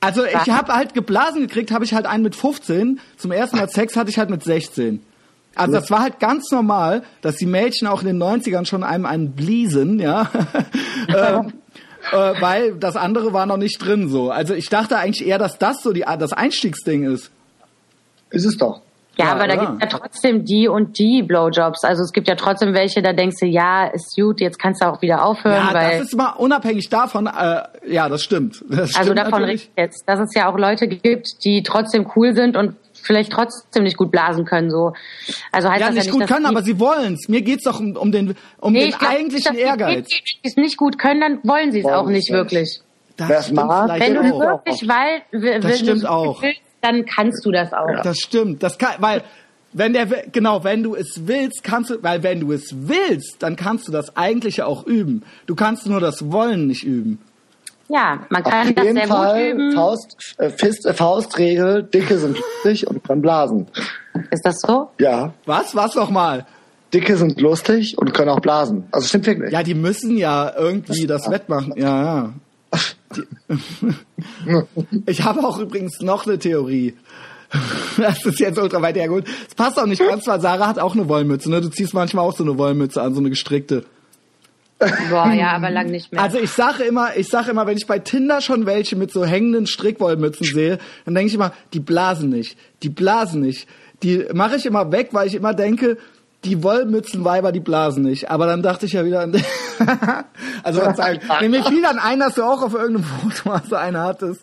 Also 0.00 0.24
ich 0.24 0.50
habe 0.50 0.74
halt 0.74 0.94
geblasen 0.94 1.42
gekriegt, 1.42 1.70
habe 1.70 1.84
ich 1.84 1.94
halt 1.94 2.06
einen 2.06 2.24
mit 2.24 2.34
15. 2.34 2.98
Zum 3.16 3.30
ersten 3.30 3.56
Mal 3.56 3.68
Sex 3.68 3.96
hatte 3.96 4.10
ich 4.10 4.18
halt 4.18 4.30
mit 4.30 4.42
16. 4.42 5.00
Also 5.54 5.72
das 5.72 5.90
war 5.90 6.00
halt 6.00 6.18
ganz 6.18 6.50
normal, 6.50 7.02
dass 7.20 7.36
die 7.36 7.46
Mädchen 7.46 7.86
auch 7.88 8.00
in 8.02 8.06
den 8.06 8.22
90ern 8.22 8.64
schon 8.64 8.84
einem 8.84 9.06
einen 9.06 9.32
bliesen, 9.32 9.98
ja. 9.98 10.30
ähm, 11.08 11.52
äh, 12.10 12.40
weil 12.40 12.74
das 12.74 12.96
andere 12.96 13.32
war 13.32 13.46
noch 13.46 13.58
nicht 13.58 13.78
drin 13.78 14.08
so. 14.08 14.30
Also 14.30 14.54
ich 14.54 14.68
dachte 14.68 14.98
eigentlich 14.98 15.26
eher, 15.26 15.38
dass 15.38 15.58
das 15.58 15.82
so 15.82 15.92
die, 15.92 16.04
das 16.18 16.32
Einstiegsding 16.32 17.04
ist. 17.04 17.30
Ist 18.30 18.46
es 18.46 18.56
doch. 18.56 18.80
Ja, 19.16 19.26
Ja, 19.26 19.32
aber 19.32 19.46
da 19.46 19.54
oder? 19.54 19.66
gibt 19.66 19.82
ja 19.82 19.88
trotzdem 19.98 20.44
die 20.44 20.68
und 20.68 20.98
die 20.98 21.22
Blowjobs. 21.22 21.84
Also 21.84 22.02
es 22.02 22.12
gibt 22.12 22.28
ja 22.28 22.34
trotzdem 22.34 22.72
welche, 22.72 23.02
da 23.02 23.12
denkst 23.12 23.36
du, 23.40 23.46
ja, 23.46 23.86
ist 23.86 24.16
gut, 24.16 24.40
jetzt 24.40 24.58
kannst 24.58 24.82
du 24.82 24.86
auch 24.86 25.02
wieder 25.02 25.22
aufhören, 25.24 25.68
Ja, 25.68 25.74
weil 25.74 25.98
das 25.98 26.08
ist 26.08 26.16
mal 26.16 26.30
unabhängig 26.30 26.88
davon, 26.88 27.26
äh, 27.26 27.62
ja, 27.86 28.08
das 28.08 28.22
stimmt. 28.22 28.64
Das 28.70 28.94
also 28.96 29.12
stimmt 29.12 29.18
davon 29.18 29.34
rede 29.34 29.42
natürlich. 29.42 29.64
ich 29.64 29.70
jetzt, 29.76 30.08
dass 30.08 30.18
es 30.18 30.34
ja 30.34 30.50
auch 30.50 30.56
Leute 30.56 30.88
gibt, 30.88 31.44
die 31.44 31.62
trotzdem 31.62 32.10
cool 32.16 32.34
sind 32.34 32.56
und 32.56 32.74
vielleicht 33.02 33.32
trotzdem 33.32 33.84
nicht 33.84 33.96
gut 33.96 34.10
blasen 34.10 34.44
können. 34.44 34.70
So, 34.70 34.92
also 35.50 35.68
heißt 35.68 35.80
ja, 35.80 35.86
das 35.88 35.94
nicht 35.94 36.06
ja 36.06 36.12
gut 36.12 36.20
nicht, 36.20 36.30
dass 36.30 36.36
können, 36.36 36.46
aber 36.46 36.62
sie 36.62 36.78
wollen's. 36.78 37.28
Mir 37.28 37.42
geht's 37.42 37.64
doch 37.64 37.80
um, 37.80 37.96
um 37.96 38.12
den, 38.12 38.34
um 38.60 38.72
Nee, 38.72 38.90
den 38.90 38.98
glaub, 38.98 39.10
eigentlichen 39.10 39.56
Ehrgeiz. 39.56 40.08
Die 40.08 40.22
die 40.24 40.38
es 40.48 40.56
nicht 40.56 40.76
gut 40.76 40.98
können, 40.98 41.20
dann 41.20 41.38
wollen 41.42 41.72
sie 41.72 41.80
es 41.80 41.84
Wollen 41.84 41.94
auch 41.94 42.06
sie 42.06 42.12
nicht 42.12 42.30
es 42.30 42.34
wirklich. 42.34 42.80
Das 43.16 43.30
es 43.30 43.44
stimmt 43.44 43.56
mag, 43.56 44.00
Wenn 44.00 44.14
du 44.14 44.22
wirklich 44.22 44.88
weil, 44.88 45.22
wenn 45.32 45.60
Das 45.60 45.72
du 45.72 45.78
stimmt 45.78 45.98
es 45.98 46.04
auch. 46.04 46.42
willst, 46.42 46.60
dann 46.80 47.04
kannst 47.04 47.44
du 47.44 47.50
das 47.52 47.72
auch. 47.72 48.02
Das 48.02 48.18
stimmt. 48.18 48.62
Das 48.62 48.78
kann, 48.78 48.94
weil, 48.98 49.22
wenn 49.72 49.92
der, 49.92 50.06
genau, 50.32 50.64
wenn 50.64 50.82
du 50.82 50.94
es 50.94 51.26
willst, 51.26 51.62
kannst 51.62 51.90
du, 51.90 52.02
weil 52.02 52.22
wenn 52.22 52.40
du 52.40 52.52
es 52.52 52.74
willst, 52.74 53.36
dann 53.42 53.56
kannst 53.56 53.88
du 53.88 53.92
das 53.92 54.16
Eigentliche 54.16 54.66
auch 54.66 54.86
üben. 54.86 55.22
Du 55.46 55.54
kannst 55.54 55.86
nur 55.86 56.00
das 56.00 56.30
Wollen 56.30 56.66
nicht 56.66 56.84
üben. 56.84 57.18
Ja, 57.92 58.20
man 58.30 58.42
Auf 58.42 58.50
kann 58.50 58.74
das 58.74 58.84
jeden 58.84 58.96
sehr 58.96 59.06
Fall 59.08 59.52
gut 59.52 59.60
üben. 59.60 59.72
Faust, 59.72 60.16
äh, 60.38 60.48
Fist, 60.48 60.86
äh, 60.86 60.94
Faustregel, 60.94 61.82
Dicke 61.82 62.16
sind 62.16 62.38
lustig 62.38 62.86
und 62.86 63.04
können 63.04 63.20
blasen. 63.20 63.66
Ist 64.30 64.46
das 64.46 64.60
so? 64.60 64.88
Ja, 64.98 65.34
Was? 65.44 65.74
Was 65.76 65.94
nochmal? 65.94 66.46
Dicke 66.94 67.16
sind 67.16 67.40
lustig 67.40 67.98
und 67.98 68.14
können 68.14 68.30
auch 68.30 68.40
blasen. 68.40 68.84
Also 68.92 69.08
stimmt 69.08 69.26
wirklich. 69.26 69.52
Ja, 69.52 69.62
die 69.62 69.74
müssen 69.74 70.16
ja 70.16 70.52
irgendwie 70.56 71.06
das 71.06 71.30
wettmachen. 71.30 71.74
Ja, 71.76 72.02
ja. 72.04 72.32
Ich 75.06 75.22
habe 75.24 75.40
auch 75.46 75.58
übrigens 75.58 76.00
noch 76.00 76.26
eine 76.26 76.38
Theorie. 76.38 76.94
Das 77.98 78.24
ist 78.24 78.40
jetzt 78.40 78.58
ultra 78.58 78.80
weit 78.80 78.96
hergeholt. 78.96 79.26
Es 79.46 79.54
passt 79.54 79.78
auch 79.78 79.84
nicht 79.86 79.98
ganz, 80.06 80.26
weil 80.26 80.40
Sarah 80.40 80.68
hat 80.68 80.78
auch 80.78 80.94
eine 80.94 81.08
Wollmütze. 81.08 81.50
Ne? 81.50 81.60
Du 81.60 81.68
ziehst 81.68 81.92
manchmal 81.92 82.24
auch 82.24 82.34
so 82.34 82.44
eine 82.44 82.56
Wollmütze 82.56 83.02
an, 83.02 83.12
so 83.14 83.20
eine 83.20 83.28
gestrickte. 83.28 83.84
Boah, 85.10 85.32
ja, 85.32 85.52
aber 85.52 85.70
lang 85.70 85.90
nicht 85.90 86.12
mehr. 86.12 86.20
Also 86.20 86.38
ich 86.38 86.50
sage 86.50 86.84
immer, 86.84 87.16
ich 87.16 87.28
sage 87.28 87.50
immer, 87.50 87.66
wenn 87.66 87.76
ich 87.76 87.86
bei 87.86 87.98
Tinder 87.98 88.40
schon 88.40 88.66
welche 88.66 88.96
mit 88.96 89.12
so 89.12 89.24
hängenden 89.24 89.66
Strickwollmützen 89.66 90.46
sehe, 90.46 90.78
dann 91.04 91.14
denke 91.14 91.28
ich 91.28 91.34
immer, 91.34 91.52
die 91.72 91.80
blasen 91.80 92.30
nicht, 92.30 92.58
die 92.82 92.88
blasen 92.88 93.40
nicht. 93.40 93.68
Die 94.02 94.26
mache 94.32 94.56
ich 94.56 94.66
immer 94.66 94.90
weg, 94.90 95.10
weil 95.12 95.28
ich 95.28 95.34
immer 95.34 95.54
denke, 95.54 95.96
die 96.44 96.62
Wollmützenweiber, 96.62 97.52
die 97.52 97.60
blasen 97.60 98.02
nicht. 98.02 98.30
Aber 98.30 98.46
dann 98.46 98.62
dachte 98.62 98.86
ich 98.86 98.92
ja 98.92 99.04
wieder 99.04 99.20
an 99.20 99.32
Also 100.62 100.80
Verzeihung. 100.80 101.20
nee, 101.40 101.48
mir 101.48 101.64
fiel 101.64 101.82
dann 101.82 101.98
ein, 101.98 102.18
dass 102.18 102.34
du 102.34 102.42
auch 102.42 102.62
auf 102.62 102.74
irgendeinem 102.74 103.04
Foto 103.04 103.48
mal 103.48 103.62
so 103.68 103.76
eine 103.76 104.00
hattest. 104.00 104.42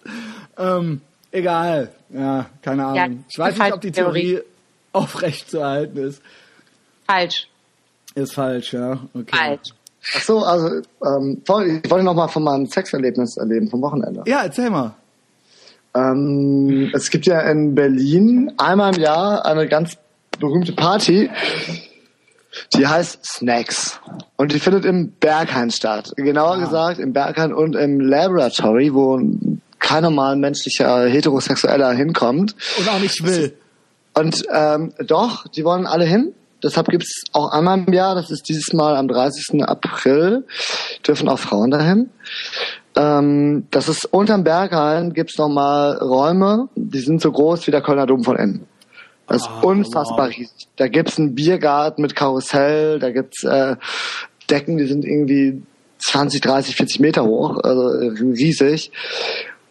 Ähm, 0.58 1.02
egal. 1.32 1.90
Ja, 2.10 2.46
keine 2.62 2.86
Ahnung. 2.86 2.96
Ja, 2.96 3.08
ich 3.30 3.38
weiß 3.38 3.58
nicht, 3.58 3.74
ob 3.74 3.82
die 3.82 3.92
Theorie. 3.92 4.22
Theorie 4.22 4.44
aufrecht 4.94 5.52
zu 5.52 5.60
erhalten 5.60 5.98
ist. 5.98 6.22
Falsch. 7.06 7.48
Ist 8.16 8.34
falsch, 8.34 8.74
ja. 8.74 9.00
Okay. 9.14 9.36
Falsch. 9.36 9.70
Ach 10.16 10.22
so, 10.22 10.40
also 10.40 10.82
ähm, 11.06 11.42
ich 11.44 11.50
wollte 11.92 12.04
noch 12.04 12.16
mal 12.16 12.28
von 12.28 12.44
meinem 12.44 12.66
Sexerlebnis 12.68 13.38
erleben 13.38 13.70
vom 13.70 13.82
Wochenende. 13.82 14.24
Ja, 14.26 14.44
erzähl 14.44 14.70
mal. 14.70 14.96
Ähm, 15.96 16.92
es 16.94 17.10
gibt 17.10 17.26
ja 17.26 17.42
in 17.42 17.76
Berlin 17.76 18.52
einmal 18.58 18.96
im 18.96 19.02
Jahr 19.02 19.46
eine 19.46 19.68
ganz 19.68 19.98
berühmte 20.40 20.74
Party, 20.74 21.30
die 22.76 22.88
heißt 22.88 23.26
Snacks. 23.26 24.00
Und 24.38 24.54
die 24.54 24.60
findet 24.60 24.86
im 24.86 25.12
Berghain 25.12 25.72
statt. 25.72 26.14
Genauer 26.16 26.60
gesagt 26.60 27.00
im 27.00 27.14
Berghain 27.14 27.54
und 27.54 27.76
im 27.76 28.00
Laboratory, 28.00 28.94
wo 28.94 29.20
kein 29.80 30.04
normal 30.04 30.36
menschlicher 30.36 31.06
Heterosexueller 31.08 31.92
hinkommt. 31.92 32.56
Und 32.78 32.90
auch 32.90 33.00
nicht 33.00 33.24
will. 33.24 33.54
Und 34.14 34.44
ähm, 34.52 34.94
doch, 35.06 35.48
die 35.48 35.64
wollen 35.64 35.86
alle 35.86 36.06
hin. 36.06 36.34
Deshalb 36.64 36.88
gibt's 36.88 37.24
auch 37.32 37.52
einmal 37.52 37.80
im 37.80 37.94
Jahr, 37.94 38.16
das 38.16 38.32
ist 38.32 38.50
dieses 38.50 38.74
Mal 38.74 38.96
am 38.96 39.08
30. 39.08 39.64
April, 39.64 40.46
dürfen 41.08 41.30
auch 41.30 41.40
Frauen 41.40 41.72
dahin. 41.72 42.10
Ähm, 42.96 43.68
das 43.72 43.88
ist 43.88 44.06
unterm 44.06 44.44
Berghain 44.44 45.14
gibt's 45.14 45.38
noch 45.38 45.48
nochmal 45.48 45.98
Räume, 45.98 46.70
die 46.76 47.00
sind 47.00 47.22
so 47.22 47.32
groß 47.32 47.66
wie 47.68 47.72
der 47.72 47.82
Kölner 47.82 48.06
Dom 48.06 48.24
von 48.24 48.36
innen. 48.36 48.68
Das 49.28 49.44
ist 49.44 49.50
unfassbar 49.62 50.30
riesig. 50.30 50.68
Da 50.76 50.88
gibt's 50.88 51.20
einen 51.20 51.36
Biergarten 51.36 52.02
mit 52.02 52.16
Karussell, 52.16 53.00
da 53.00 53.12
gibt's 53.12 53.44
äh, 53.44 53.76
Decken, 54.50 54.78
die 54.78 54.88
sind 54.88 55.06
irgendwie 55.06 55.62
20, 56.00 56.42
30, 56.42 56.76
40 56.76 57.00
Meter 57.00 57.24
hoch, 57.24 57.60
also 57.64 57.90
äh, 57.90 58.10
riesig. 58.20 58.92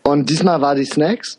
Und 0.05 0.31
diesmal 0.31 0.60
war 0.60 0.74
die 0.74 0.85
Snacks 0.85 1.39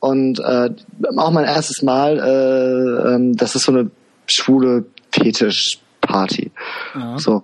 und 0.00 0.40
äh, 0.40 0.70
auch 1.16 1.30
mein 1.30 1.44
erstes 1.44 1.82
Mal, 1.82 2.18
äh, 2.18 3.14
ähm, 3.14 3.36
das 3.36 3.54
ist 3.54 3.64
so 3.64 3.72
eine 3.72 3.90
schwule 4.26 4.84
Fetisch-Party. 5.12 6.50
Ja. 6.94 7.18
So, 7.18 7.42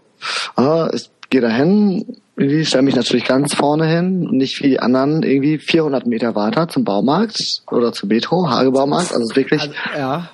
äh, 0.58 0.94
ich 0.94 1.10
gehe 1.30 1.40
da 1.40 1.48
hin, 1.48 2.16
irgendwie 2.36 2.64
stelle 2.64 2.82
mich 2.82 2.96
natürlich 2.96 3.24
ganz 3.24 3.54
vorne 3.54 3.86
hin 3.86 4.26
und 4.26 4.36
nicht 4.36 4.62
wie 4.62 4.70
die 4.70 4.80
anderen 4.80 5.22
irgendwie 5.22 5.58
400 5.58 6.06
Meter 6.06 6.34
weiter 6.34 6.68
zum 6.68 6.84
Baumarkt 6.84 7.38
oder 7.70 7.92
zum 7.92 8.08
Metro, 8.08 8.48
Hagebaumarkt. 8.48 9.12
Also 9.12 9.36
wirklich, 9.36 9.60
Also, 9.60 9.74
ja. 9.96 10.30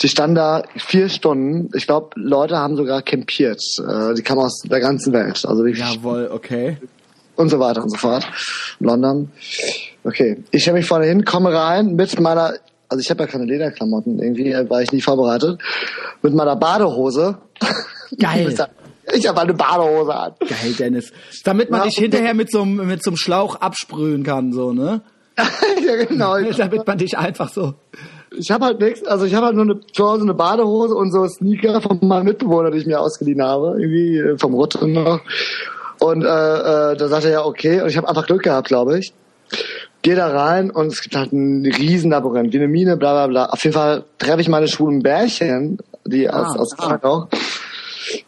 die 0.00 0.08
standen 0.08 0.36
da 0.36 0.62
vier 0.76 1.08
Stunden. 1.08 1.70
Ich 1.76 1.86
glaube, 1.86 2.10
Leute 2.14 2.56
haben 2.56 2.76
sogar 2.76 3.02
campiert. 3.02 3.60
Äh, 3.78 4.14
die 4.14 4.22
kamen 4.22 4.40
aus 4.40 4.62
der 4.64 4.80
ganzen 4.80 5.12
Welt. 5.12 5.44
Also 5.46 5.66
Jawohl, 5.66 6.30
okay. 6.32 6.78
und 7.36 7.50
so 7.50 7.60
weiter 7.60 7.82
und 7.82 7.90
so 7.90 7.98
fort. 7.98 8.26
London. 8.80 9.30
Okay, 10.04 10.42
ich 10.50 10.62
stelle 10.62 10.78
mich 10.78 10.86
vorne 10.86 11.06
hin, 11.06 11.24
komme 11.24 11.52
rein 11.52 11.94
mit 11.94 12.18
meiner, 12.18 12.54
also 12.92 13.00
ich 13.00 13.10
habe 13.10 13.22
ja 13.24 13.26
keine 13.26 13.44
Lederklamotten, 13.46 14.18
irgendwie 14.20 14.52
war 14.70 14.82
ich 14.82 14.92
nie 14.92 15.00
vorbereitet, 15.00 15.60
mit 16.22 16.34
meiner 16.34 16.56
Badehose. 16.56 17.38
Geil. 18.18 18.54
Ich 19.14 19.26
habe 19.26 19.40
eine 19.40 19.52
Badehose 19.52 20.14
an. 20.14 20.32
Geil, 20.38 20.74
Dennis. 20.78 21.12
Damit 21.42 21.70
man 21.70 21.80
Ja, 21.80 21.86
dich 21.86 21.96
hinterher 21.98 22.34
mit 22.34 22.52
so, 22.52 22.62
einem- 22.62 22.86
mit 22.86 23.02
so 23.02 23.10
einem 23.10 23.16
Schlauch 23.16 23.56
absprühen 23.56 24.22
kann, 24.22 24.52
so, 24.52 24.72
ne? 24.72 25.02
ja, 25.84 26.04
genau. 26.04 26.38
Damit 26.56 26.86
man 26.86 26.98
dich 26.98 27.18
einfach 27.18 27.48
so. 27.52 27.74
Ich 28.30 28.52
habe 28.52 28.64
halt 28.64 28.80
nichts, 28.80 29.04
also 29.04 29.24
ich 29.24 29.34
habe 29.34 29.46
halt 29.46 29.56
nur 29.56 29.64
eine, 29.64 29.80
zu 29.92 30.04
Hause 30.08 30.22
eine 30.22 30.34
Badehose 30.34 30.94
und 30.94 31.10
so 31.10 31.26
Sneaker 31.26 31.80
von 31.82 31.98
meinem 32.00 32.26
Mitbewohner, 32.26 32.70
die 32.70 32.78
ich 32.78 32.86
mir 32.86 33.00
ausgeliehen 33.00 33.42
habe, 33.42 33.74
irgendwie 33.76 34.18
äh, 34.18 34.38
vom 34.38 34.54
Rutte 34.54 34.86
noch. 34.86 35.20
Und 35.98 36.22
äh, 36.22 36.26
äh, 36.92 36.96
da 36.96 37.08
sagte 37.08 37.26
er 37.26 37.32
ja 37.32 37.44
okay 37.44 37.82
und 37.82 37.88
ich 37.88 37.96
habe 37.96 38.08
einfach 38.08 38.26
Glück 38.26 38.44
gehabt, 38.44 38.68
glaube 38.68 39.00
ich. 39.00 39.12
Geh 40.02 40.14
da 40.16 40.26
rein 40.28 40.70
und 40.70 40.88
es 40.88 41.00
gibt 41.00 41.14
halt 41.14 41.32
ein 41.32 41.64
riesen 41.64 42.10
Labyrinth, 42.10 42.52
wie 42.52 42.58
eine 42.58 42.68
Mine, 42.68 42.96
bla 42.96 43.12
bla 43.12 43.26
bla. 43.28 43.46
Auf 43.46 43.62
jeden 43.62 43.74
Fall 43.74 44.04
treffe 44.18 44.40
ich 44.40 44.48
meine 44.48 44.66
schwulen 44.68 45.00
Bärchen, 45.02 45.78
die 46.04 46.28
aus, 46.28 46.56
Ah, 46.56 46.58
aus 46.60 46.72
ah. 46.78 46.86
Krakau. 46.88 47.28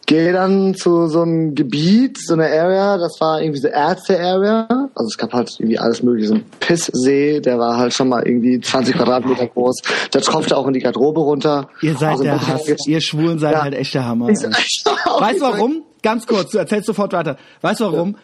Gehe 0.07 0.33
dann 0.33 0.75
zu 0.77 1.09
so 1.09 1.23
einem 1.23 1.55
Gebiet, 1.57 2.17
so 2.25 2.35
eine 2.35 2.45
Area, 2.47 2.97
das 2.97 3.21
war 3.21 3.43
irgendwie 3.43 3.59
so 3.61 3.69
Ärzte-Area. 3.69 4.69
Also 4.95 5.09
es 5.09 5.19
gab 5.19 5.33
halt 5.33 5.51
irgendwie 5.59 5.79
alles 5.79 6.03
mögliche. 6.03 6.29
So 6.29 6.35
ein 6.35 6.45
Pisssee, 6.61 7.41
der 7.41 7.59
war 7.59 7.77
halt 7.77 7.93
schon 7.93 8.09
mal 8.09 8.23
irgendwie 8.27 8.61
20 8.61 8.95
Quadratmeter 8.95 9.49
groß. 9.49 9.83
Der 10.13 10.21
tropfte 10.21 10.57
auch 10.57 10.67
in 10.69 10.75
die 10.75 10.81
Garderobe 10.81 11.21
runter. 11.21 11.69
Ihr 11.83 11.95
seid 11.97 12.13
Also 12.13 12.23
der 12.23 12.47
Hass. 12.47 12.87
Ihr 12.87 13.01
Schwulen 13.01 13.39
seid 13.41 13.55
Ja. 13.55 13.63
halt 13.63 13.75
echt 13.75 13.95
der 13.95 14.07
Hammer. 14.07 14.29
Ich-. 14.29 14.39
Weißt 14.45 15.41
du 15.41 15.45
warum? 15.45 15.83
Ganz 16.03 16.27
kurz, 16.27 16.53
du 16.53 16.59
erzählst 16.59 16.87
sofort 16.87 17.13
weiter. 17.13 17.37
Weißt 17.63 17.81
du 17.81 17.85
warum? 17.87 18.17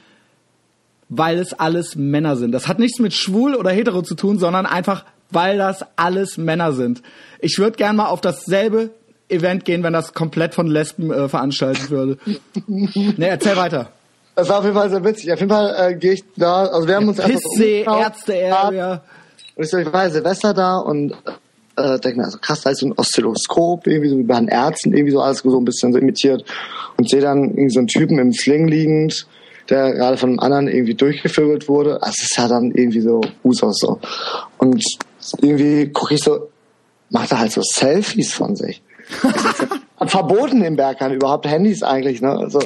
Weil 1.11 1.39
es 1.39 1.53
alles 1.53 1.97
Männer 1.97 2.37
sind. 2.37 2.53
Das 2.53 2.69
hat 2.69 2.79
nichts 2.79 2.99
mit 2.99 3.13
schwul 3.13 3.55
oder 3.55 3.71
hetero 3.71 4.01
zu 4.03 4.15
tun, 4.15 4.39
sondern 4.39 4.65
einfach, 4.65 5.05
weil 5.31 5.59
das 5.59 5.85
alles 5.97 6.39
Männer 6.39 6.73
sind. 6.73 7.03
Ich 7.41 7.59
würde 7.59 7.77
gern 7.77 7.97
mal 7.97 8.07
auf 8.07 8.23
dasselbe 8.23 8.91
Event 9.29 9.65
gehen, 9.65 9.83
wenn 9.83 9.93
das 9.93 10.15
komplett 10.15 10.55
von 10.55 10.67
Lesben 10.67 11.13
äh, 11.13 11.29
veranstaltet 11.29 11.91
würde. 11.91 12.19
ne, 12.67 13.29
erzähl 13.29 13.57
weiter. 13.57 13.91
Das 14.35 14.49
war 14.49 14.59
auf 14.59 14.65
jeden 14.65 14.77
Fall 14.77 14.91
sehr 14.91 15.05
witzig. 15.05 15.33
Auf 15.33 15.39
jeden 15.39 15.51
Fall 15.51 15.75
äh, 15.77 15.95
gehe 15.97 16.13
ich 16.15 16.25
da, 16.37 16.65
also 16.67 16.89
wir 16.89 16.97
haben 16.97 17.09
uns 17.09 17.21
einfach 17.21 17.41
umgeschaut. 17.45 18.01
Ärzte-Area. 18.01 19.03
Und 19.57 19.65
ich 19.65 19.71
so, 19.71 19.79
ich 19.79 19.93
war 19.93 20.09
Silvester 20.09 20.55
da 20.55 20.79
und 20.79 21.13
äh, 21.77 21.99
denke 21.99 22.19
mir, 22.19 22.25
also 22.25 22.39
krass, 22.39 22.63
da 22.63 22.71
ist 22.71 22.81
so 22.81 22.87
ein 22.87 22.95
Oszilloskop, 22.97 23.87
irgendwie 23.87 24.09
so 24.11 24.19
wie 24.19 24.23
bei 24.23 24.39
den 24.39 24.49
Ärzten, 24.49 24.93
irgendwie 24.93 25.13
so 25.13 25.21
alles 25.21 25.39
so 25.39 25.59
ein 25.59 25.65
bisschen 25.65 25.93
so 25.93 25.99
imitiert. 25.99 26.45
Und 26.97 27.09
sehe 27.09 27.21
dann 27.21 27.45
irgendwie 27.45 27.71
so 27.71 27.81
einen 27.81 27.89
Typen 27.89 28.19
im 28.19 28.33
Sling 28.33 28.69
liegend, 28.69 29.27
der 29.71 29.93
gerade 29.93 30.17
von 30.17 30.31
einem 30.31 30.41
anderen 30.41 30.69
irgendwie 30.69 30.95
durchgevögelt 30.95 31.69
wurde. 31.69 32.03
Also 32.03 32.15
es 32.19 32.31
ist 32.31 32.37
ja 32.37 32.49
dann 32.49 32.73
irgendwie 32.73 33.01
so 33.01 33.21
Usos 33.45 33.79
so. 33.79 33.99
Und 34.59 34.83
irgendwie 35.41 35.89
gucke 35.93 36.15
ich 36.15 36.23
so, 36.23 36.49
macht 37.11 37.31
er 37.31 37.41
halt 37.41 37.53
so 37.53 37.63
Selfies 37.63 38.33
von 38.33 38.57
sich. 38.57 38.83
Verboten 40.07 40.63
im 40.63 40.77
Berghain 40.77 41.13
überhaupt 41.13 41.47
Handys 41.47 41.83
eigentlich, 41.83 42.23
ne? 42.23 42.31
Also 42.31 42.61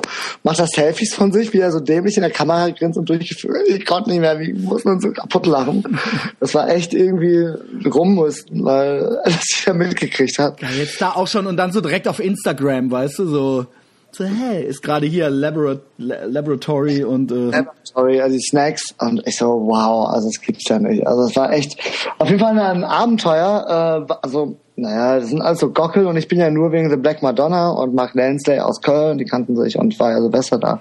macht 0.44 0.60
er 0.60 0.68
Selfies 0.68 1.14
von 1.14 1.32
sich, 1.32 1.52
wie 1.52 1.58
er 1.58 1.72
so 1.72 1.80
dämlich 1.80 2.16
in 2.16 2.22
der 2.22 2.30
Kamera 2.30 2.70
grinst 2.70 2.96
und 2.96 3.08
durchgeführt. 3.08 3.56
Ich 3.68 3.84
konnte 3.84 4.10
nicht 4.10 4.20
mehr, 4.20 4.38
wie 4.38 4.52
muss 4.52 4.84
man 4.84 5.00
so 5.00 5.10
kaputt 5.10 5.46
lachen. 5.46 5.98
Das 6.38 6.54
war 6.54 6.68
echt 6.68 6.94
irgendwie 6.94 7.48
rum 7.88 8.14
mussten, 8.14 8.64
weil 8.64 9.18
er 9.24 9.30
das 9.30 9.66
mehr 9.66 9.74
mitgekriegt 9.74 10.38
hat. 10.38 10.62
Ja, 10.62 10.68
jetzt 10.70 11.00
da 11.00 11.10
auch 11.10 11.26
schon 11.26 11.46
und 11.46 11.56
dann 11.56 11.72
so 11.72 11.80
direkt 11.80 12.06
auf 12.06 12.20
Instagram, 12.20 12.90
weißt 12.90 13.18
du, 13.18 13.26
so, 13.26 13.66
so 14.14 14.24
hey, 14.24 14.62
ist 14.64 14.82
gerade 14.82 15.06
hier 15.06 15.28
Labora 15.30 15.76
La- 15.98 16.24
Laboratory 16.24 17.02
und 17.04 17.30
äh, 17.32 17.64
Sorry, 17.82 18.20
also 18.20 18.34
die 18.36 18.42
Snacks 18.42 18.94
und 19.00 19.22
ich 19.26 19.36
so, 19.36 19.46
wow, 19.46 20.08
also 20.08 20.28
das 20.28 20.40
gibt's 20.40 20.68
ja 20.68 20.78
nicht. 20.78 21.06
Also 21.06 21.22
es 21.24 21.36
war 21.36 21.52
echt 21.52 21.78
auf 22.18 22.28
jeden 22.28 22.40
Fall 22.40 22.58
ein 22.58 22.84
Abenteuer. 22.84 24.06
Äh, 24.08 24.14
also, 24.22 24.56
naja, 24.76 25.20
das 25.20 25.28
sind 25.28 25.42
alles 25.42 25.60
so 25.60 25.70
Gockel 25.70 26.06
und 26.06 26.16
ich 26.16 26.26
bin 26.28 26.38
ja 26.40 26.50
nur 26.50 26.72
wegen 26.72 26.90
The 26.90 26.96
Black 26.96 27.22
Madonna 27.22 27.70
und 27.70 27.94
Mark 27.94 28.14
Lansley 28.14 28.58
aus 28.60 28.80
Köln, 28.80 29.18
die 29.18 29.24
kannten 29.24 29.56
sich 29.56 29.78
und 29.78 29.98
war 30.00 30.10
ja 30.10 30.20
Silvester 30.20 30.58
da. 30.58 30.80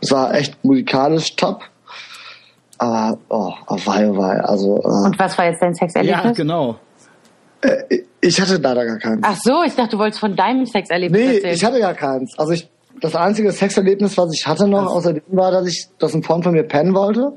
Es 0.00 0.10
war 0.12 0.34
echt 0.34 0.64
musikalisch 0.64 1.34
top. 1.36 1.62
Aber, 2.78 3.18
oh, 3.28 3.52
oh 3.68 3.76
wei, 3.84 4.08
oh 4.10 4.16
wei, 4.16 4.40
also 4.40 4.76
äh, 4.78 5.06
Und 5.06 5.18
was 5.18 5.38
war 5.38 5.44
jetzt 5.46 5.62
dein 5.62 5.70
ja, 5.72 5.78
Sexerlebnis? 5.78 6.36
genau. 6.36 6.76
Äh, 7.62 8.02
ich 8.20 8.40
hatte 8.40 8.56
leider 8.56 8.84
gar 8.86 8.98
keins. 8.98 9.20
Ach 9.22 9.36
so, 9.42 9.62
ich 9.64 9.74
dachte, 9.74 9.90
du 9.90 9.98
wolltest 9.98 10.20
von 10.20 10.36
deinem 10.36 10.66
Sexerlebnis 10.66 11.20
Nee, 11.20 11.34
erzählen. 11.36 11.54
ich 11.54 11.64
hatte 11.64 11.80
gar 11.80 11.94
keins. 11.94 12.38
Also 12.38 12.52
ich, 12.52 12.68
das 13.00 13.16
einzige 13.16 13.50
Sexerlebnis, 13.50 14.16
was 14.16 14.32
ich 14.32 14.46
hatte 14.46 14.68
noch 14.68 14.86
außerdem 14.86 15.22
war, 15.28 15.50
dass 15.50 15.66
ich, 15.66 15.88
dass 15.98 16.14
ein 16.14 16.22
Freund 16.22 16.44
von 16.44 16.52
mir 16.52 16.62
pennen 16.62 16.94
wollte. 16.94 17.32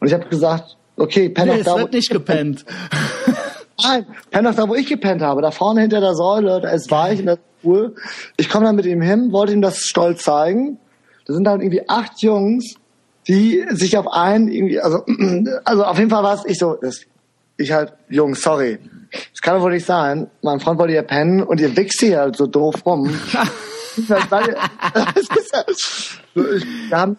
Und 0.00 0.06
ich 0.06 0.12
habe 0.12 0.26
gesagt, 0.26 0.76
okay, 0.96 1.28
penn 1.30 1.46
Nee, 1.46 1.52
doch 1.52 1.58
es 1.60 1.64
da, 1.66 1.74
wo 1.74 1.78
wird 1.78 1.92
nicht 1.92 2.10
gepennt. 2.10 2.64
Nein, 3.82 4.06
penn 4.30 4.44
doch 4.44 4.54
da, 4.54 4.68
wo 4.68 4.74
ich 4.74 4.86
gepennt 4.86 5.22
habe. 5.22 5.40
Da 5.40 5.50
vorne 5.50 5.80
hinter 5.82 6.00
der 6.00 6.14
Säule, 6.14 6.60
da 6.60 6.70
ist 6.70 6.90
weich 6.90 7.20
und 7.20 7.26
das 7.26 7.38
ist 7.38 7.64
cool. 7.64 7.94
Ich 8.36 8.50
komme 8.50 8.66
dann 8.66 8.76
mit 8.76 8.86
ihm 8.86 9.00
hin, 9.00 9.32
wollte 9.32 9.52
ihm 9.52 9.62
das 9.62 9.78
stolz 9.78 10.22
zeigen. 10.22 10.78
Da 11.26 11.34
sind 11.34 11.44
dann 11.44 11.60
irgendwie 11.60 11.88
acht 11.88 12.20
Jungs, 12.20 12.74
die 13.28 13.64
sich 13.70 13.96
auf 13.96 14.08
einen 14.08 14.48
irgendwie, 14.48 14.80
also, 14.80 15.04
also 15.64 15.84
auf 15.84 15.98
jeden 15.98 16.10
Fall 16.10 16.22
war 16.22 16.34
es 16.34 16.44
ich 16.46 16.58
so, 16.58 16.76
das, 16.80 17.00
ich 17.58 17.72
halt, 17.72 17.92
Jungs, 18.08 18.40
sorry. 18.40 18.78
Das 19.10 19.40
kann 19.42 19.56
doch 19.56 19.62
wohl 19.62 19.72
nicht 19.72 19.86
sein. 19.86 20.30
Mein 20.42 20.60
Freund 20.60 20.78
wollte 20.78 20.94
ja 20.94 21.02
pennen 21.02 21.42
und 21.42 21.60
ihr 21.60 21.76
wichst 21.76 22.00
hier 22.00 22.20
halt 22.20 22.36
so 22.36 22.46
doof 22.46 22.86
rum. 22.86 23.08
Wir 23.96 24.16
haben 26.92 27.16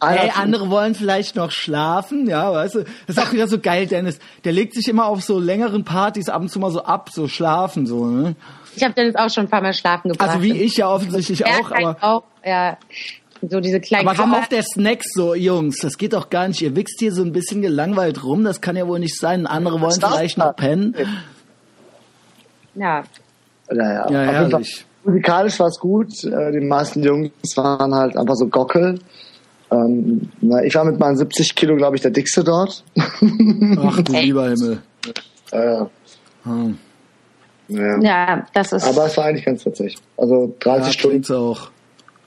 Ey, 0.00 0.30
andere 0.34 0.68
wollen 0.68 0.94
vielleicht 0.94 1.34
noch 1.34 1.50
schlafen, 1.50 2.28
ja, 2.28 2.52
weißt 2.52 2.74
du? 2.74 2.84
Das 3.06 3.16
ist 3.16 3.18
auch 3.18 3.32
wieder 3.32 3.48
so 3.48 3.58
geil, 3.58 3.86
Dennis. 3.86 4.18
Der 4.44 4.52
legt 4.52 4.74
sich 4.74 4.86
immer 4.86 5.06
auf 5.06 5.22
so 5.22 5.38
längeren 5.38 5.84
Partys 5.84 6.28
ab 6.28 6.42
und 6.42 6.50
zu 6.50 6.60
mal 6.60 6.70
so 6.70 6.84
ab, 6.84 7.08
so 7.10 7.26
schlafen, 7.26 7.86
so, 7.86 8.04
ne? 8.06 8.36
Ich 8.76 8.82
habe 8.82 8.92
Dennis 8.92 9.16
auch 9.16 9.30
schon 9.30 9.46
ein 9.46 9.50
paar 9.50 9.62
Mal 9.62 9.72
schlafen 9.72 10.10
gebracht. 10.10 10.28
Also 10.28 10.42
wie 10.42 10.60
ich 10.60 10.76
ja 10.76 10.88
offensichtlich 10.88 11.46
auch, 11.46 11.70
aber, 11.70 11.96
auch, 12.02 12.24
ja. 12.44 12.76
So 13.48 13.60
diese 13.60 13.80
kleinen 13.80 14.06
aber 14.06 14.16
so 14.16 14.22
Kammer- 14.22 14.38
auf 14.38 14.48
der 14.48 14.62
Snacks 14.62 15.06
so, 15.14 15.34
Jungs, 15.34 15.78
das 15.80 15.98
geht 15.98 16.12
doch 16.12 16.30
gar 16.30 16.46
nicht. 16.48 16.62
Ihr 16.62 16.76
wichst 16.76 17.00
hier 17.00 17.12
so 17.12 17.22
ein 17.22 17.32
bisschen 17.32 17.60
gelangweilt 17.60 18.22
rum, 18.22 18.44
das 18.44 18.60
kann 18.60 18.76
ja 18.76 18.86
wohl 18.86 19.00
nicht 19.00 19.18
sein. 19.18 19.46
Andere 19.46 19.80
wollen 19.80 19.92
vielleicht 20.00 20.38
noch 20.38 20.54
pennen. 20.56 20.94
Ja, 22.74 23.02
Ja. 23.70 24.10
Ja, 24.10 24.20
herrlich. 24.20 24.84
musikalisch 25.04 25.58
war 25.60 25.66
es 25.68 25.78
gut. 25.78 26.24
Äh, 26.24 26.52
Die 26.52 26.60
meisten 26.60 27.02
Jungs 27.02 27.30
waren 27.56 27.94
halt 27.94 28.16
einfach 28.16 28.34
so 28.36 28.46
Gockel. 28.46 28.98
Ähm, 29.70 30.28
na, 30.40 30.62
ich 30.62 30.74
war 30.74 30.84
mit 30.84 30.98
meinen 31.00 31.16
70 31.16 31.54
Kilo, 31.54 31.76
glaube 31.76 31.96
ich, 31.96 32.02
der 32.02 32.10
dickste 32.10 32.44
dort. 32.44 32.84
Ach 32.98 34.00
du 34.02 34.12
lieber 34.12 34.48
Himmel. 34.50 34.82
äh, 35.50 35.84
Hm. 36.44 36.76
ja. 37.68 37.98
ja, 38.00 38.46
das 38.52 38.72
ist. 38.72 38.84
Aber 38.84 39.06
es 39.06 39.16
war 39.16 39.24
eigentlich 39.26 39.44
ganz 39.44 39.64
witzig. 39.64 39.96
Also 40.16 40.54
30 40.60 40.86
Ja, 40.86 40.92
Stunden 40.92 41.34
auch. 41.34 41.70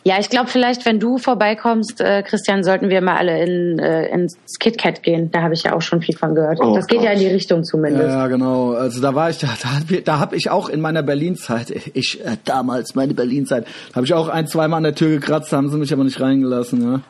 Ja, 0.07 0.19
ich 0.19 0.29
glaube 0.29 0.51
vielleicht, 0.51 0.85
wenn 0.85 0.99
du 0.99 1.17
vorbeikommst, 1.17 1.99
äh, 1.99 2.21
Christian, 2.21 2.63
sollten 2.63 2.89
wir 2.89 3.01
mal 3.01 3.17
alle 3.17 3.43
in, 3.43 3.79
äh, 3.79 4.07
ins 4.09 4.37
KitKat 4.59 5.01
gehen. 5.01 5.31
Da 5.31 5.41
habe 5.41 5.55
ich 5.55 5.63
ja 5.63 5.75
auch 5.75 5.81
schon 5.81 5.99
viel 5.99 6.15
von 6.15 6.35
gehört. 6.35 6.59
Oh 6.61 6.75
das 6.75 6.85
geht 6.85 7.01
ja 7.01 7.09
in 7.09 7.17
Gott. 7.17 7.27
die 7.27 7.33
Richtung 7.33 7.63
zumindest. 7.63 8.09
Ja, 8.09 8.27
genau. 8.27 8.73
Also 8.73 9.01
da 9.01 9.15
war 9.15 9.31
ich, 9.31 9.39
da, 9.39 9.47
da, 9.63 9.97
da 10.03 10.19
habe 10.19 10.35
ich 10.35 10.51
auch 10.51 10.69
in 10.69 10.79
meiner 10.79 11.01
Berlin-Zeit, 11.01 11.71
ich 11.95 12.23
äh, 12.23 12.37
damals 12.45 12.93
meine 12.93 13.15
Berlin-Zeit, 13.15 13.65
habe 13.95 14.05
ich 14.05 14.13
auch 14.13 14.27
ein, 14.27 14.45
zweimal 14.45 14.77
an 14.77 14.83
der 14.83 14.93
Tür 14.93 15.09
gekratzt, 15.09 15.51
haben 15.51 15.71
sie 15.71 15.77
mich 15.77 15.91
aber 15.91 16.03
nicht 16.03 16.21
reingelassen. 16.21 16.83
Ja. 16.83 17.01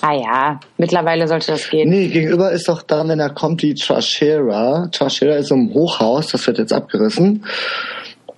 Ah 0.00 0.14
ja, 0.14 0.60
mittlerweile 0.78 1.28
sollte 1.28 1.52
das 1.52 1.68
gehen. 1.68 1.90
Nee, 1.90 2.08
gegenüber 2.08 2.52
ist 2.52 2.68
doch 2.70 2.82
dann, 2.82 3.10
wenn 3.10 3.18
da 3.18 3.28
kommt 3.28 3.60
die 3.60 3.74
Trashera. 3.74 4.88
Trashera 4.90 5.34
ist 5.34 5.48
so 5.48 5.56
ein 5.56 5.74
Hochhaus, 5.74 6.28
das 6.28 6.46
wird 6.46 6.56
jetzt 6.56 6.72
abgerissen. 6.72 7.44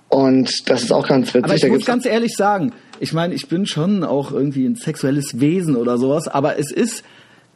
Und 0.09 0.69
das 0.69 0.83
ist 0.83 0.91
auch 0.91 1.07
ganz 1.07 1.33
witzig. 1.33 1.45
Aber 1.45 1.55
ich 1.55 1.61
da 1.61 1.67
muss 1.67 1.85
ganz 1.85 2.05
ehrlich 2.05 2.35
sagen, 2.35 2.73
ich 2.99 3.13
meine, 3.13 3.33
ich 3.33 3.47
bin 3.47 3.65
schon 3.65 4.03
auch 4.03 4.31
irgendwie 4.31 4.65
ein 4.65 4.75
sexuelles 4.75 5.39
Wesen 5.39 5.75
oder 5.75 5.97
sowas, 5.97 6.27
aber 6.27 6.59
es 6.59 6.71
ist, 6.71 7.03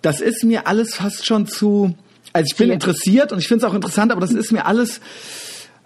das 0.02 0.22
ist 0.22 0.44
mir 0.44 0.68
alles 0.68 0.96
fast 0.96 1.26
schon 1.26 1.48
zu, 1.48 1.96
also 2.34 2.48
ich 2.52 2.58
bin 2.58 2.68
Viel. 2.68 2.74
interessiert 2.74 3.32
und 3.32 3.40
ich 3.40 3.48
finde 3.48 3.66
es 3.66 3.72
auch 3.72 3.76
interessant, 3.76 4.12
aber 4.12 4.22
das 4.22 4.32
ist 4.32 4.52
mir 4.52 4.66
alles, 4.66 5.02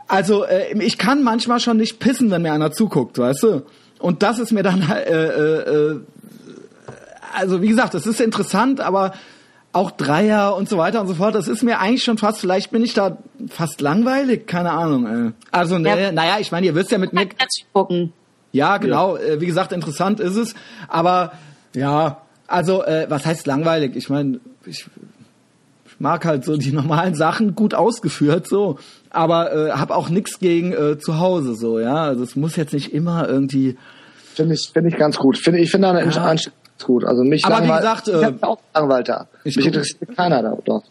also 0.08 0.44
äh, 0.46 0.78
ich 0.82 0.98
kann 0.98 1.24
manchmal 1.24 1.60
schon 1.60 1.78
nicht 1.78 2.00
pissen, 2.00 2.32
wenn 2.32 2.42
mir 2.42 2.54
einer 2.54 2.72
zuguckt, 2.72 3.18
weißt 3.18 3.44
du? 3.44 3.62
Und 4.00 4.24
das 4.24 4.40
ist 4.40 4.52
mir 4.52 4.64
dann, 4.64 4.82
äh, 4.90 5.02
äh, 5.02 5.94
äh, 5.94 6.00
also 7.34 7.62
wie 7.62 7.68
gesagt, 7.68 7.94
das 7.94 8.06
ist 8.06 8.22
interessant, 8.22 8.80
aber 8.82 9.14
auch 9.74 9.92
Dreier 9.92 10.56
und 10.56 10.70
so 10.70 10.78
weiter 10.78 11.02
und 11.02 11.08
so 11.08 11.16
fort, 11.16 11.36
das 11.36 11.50
ist 11.50 11.62
mir 11.64 11.80
eigentlich 11.80 12.04
schon 12.04 12.18
fast, 12.18 12.40
vielleicht 12.40 12.72
bin 12.72 12.82
ich 12.84 12.94
da 12.94 13.18
fast 13.50 13.82
langweilig, 13.82 14.48
keine 14.48 14.72
Ahnung. 14.72 15.06
Ey. 15.06 15.32
Also, 15.52 15.78
ne, 15.78 16.02
Ja. 16.02 16.12
naja, 16.14 16.38
ich 16.40 16.52
meine, 16.52 16.66
ihr 16.66 16.76
wisst 16.76 16.92
ja 16.92 16.98
mit 16.98 17.12
mir, 17.12 17.28
gucken. 17.74 18.14
Ja, 18.56 18.78
genau. 18.78 19.16
Äh, 19.18 19.40
wie 19.42 19.46
gesagt, 19.46 19.72
interessant 19.72 20.20
ist 20.20 20.36
es. 20.36 20.56
Aber 20.88 21.34
ja, 21.74 22.22
also 22.48 22.84
äh, 22.84 23.06
was 23.10 23.26
heißt 23.26 23.46
langweilig? 23.48 23.96
Ich 23.96 24.10
meine, 24.10 24.40
ich, 24.66 24.86
ich 25.86 26.00
mag 26.00 26.26
halt 26.26 26.46
so 26.46 26.58
die 26.58 26.72
normalen 26.82 27.16
Sachen 27.16 27.56
gut 27.56 27.74
ausgeführt 27.74 28.48
so, 28.48 28.78
aber 29.10 29.52
äh, 29.54 29.72
habe 29.72 29.96
auch 29.96 30.10
nichts 30.10 30.40
gegen 30.40 30.72
äh, 30.74 30.98
zu 31.00 31.20
Hause 31.20 31.56
so. 31.56 31.80
Ja, 31.80 32.04
also 32.04 32.24
es 32.24 32.36
muss 32.36 32.56
jetzt 32.56 32.74
nicht 32.74 32.94
immer 32.94 33.28
irgendwie. 33.28 33.78
Finde 34.36 34.54
ich, 34.56 34.70
finde 34.74 34.90
ich 34.90 34.98
ganz 34.98 35.18
gut. 35.18 35.38
Finde 35.38 35.60
ich 35.60 35.72
finde 35.72 35.90
eine 35.90 36.06
Ja. 36.12 36.26
Ganz 36.28 36.50
gut. 36.84 37.06
Also 37.06 37.24
mich 37.24 37.46
Aber 37.46 37.64
wie 37.64 37.68
gesagt, 37.72 38.08
ich 38.10 38.14
äh, 38.16 38.26
hab 38.26 38.44
auch 38.44 38.60
langweilt 38.74 39.08
da. 39.08 39.28
ich 39.46 39.56
Mich 39.56 39.66
guck- 39.66 39.74
interessiert 39.76 40.16
keiner 40.18 40.42
da 40.44 40.58
doch. 40.66 40.84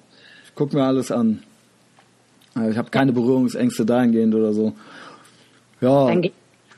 Ich 0.47 0.55
guck 0.55 0.73
mir 0.73 0.83
alles 0.85 1.11
an. 1.13 1.43
Also 2.55 2.71
ich 2.71 2.79
habe 2.79 2.89
keine 2.91 3.13
Berührungsängste 3.13 3.85
dahingehend 3.85 4.35
oder 4.35 4.53
so. 4.55 4.73
Ja, 5.83 6.07
Dann 6.07 6.23
geht 6.23 6.33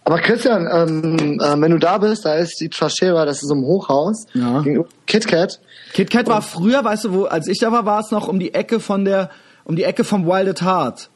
Aber 0.06 0.20
Christian, 0.20 0.68
ähm, 0.72 1.40
äh, 1.40 1.60
wenn 1.60 1.72
du 1.72 1.78
da 1.78 1.98
bist, 1.98 2.24
da 2.24 2.34
ist 2.34 2.60
die 2.60 2.68
Trashera, 2.68 3.24
das 3.24 3.42
ist 3.42 3.48
so 3.48 3.54
ein 3.56 3.62
Hochhaus. 3.62 4.26
Ja. 4.34 4.64
KitKat. 5.06 5.58
KitKat 5.94 6.28
war 6.28 6.42
früher, 6.42 6.84
weißt 6.84 7.06
du, 7.06 7.12
wo 7.12 7.24
als 7.24 7.48
ich 7.48 7.58
da 7.58 7.72
war, 7.72 7.86
war 7.86 7.98
es 7.98 8.12
noch 8.12 8.28
um 8.28 8.38
die 8.38 8.54
Ecke 8.54 8.78
von 8.78 9.04
der, 9.04 9.30
um 9.64 9.74
die 9.74 9.82
Ecke 9.82 10.04
vom 10.04 10.24
Wild 10.24 10.48
at 10.48 10.62
Heart. 10.62 11.10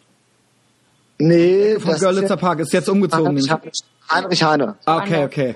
Nee, 1.19 1.79
Vom 1.79 1.95
Görlitzer 1.97 2.35
ist 2.35 2.41
Park 2.41 2.59
ist 2.61 2.73
jetzt 2.73 2.89
umgezogen. 2.89 3.27
Heinrich. 3.37 3.73
Heinrich 4.11 4.43
Heine. 4.43 4.75
Ah, 4.87 4.97
okay, 4.99 5.25
okay. 5.25 5.55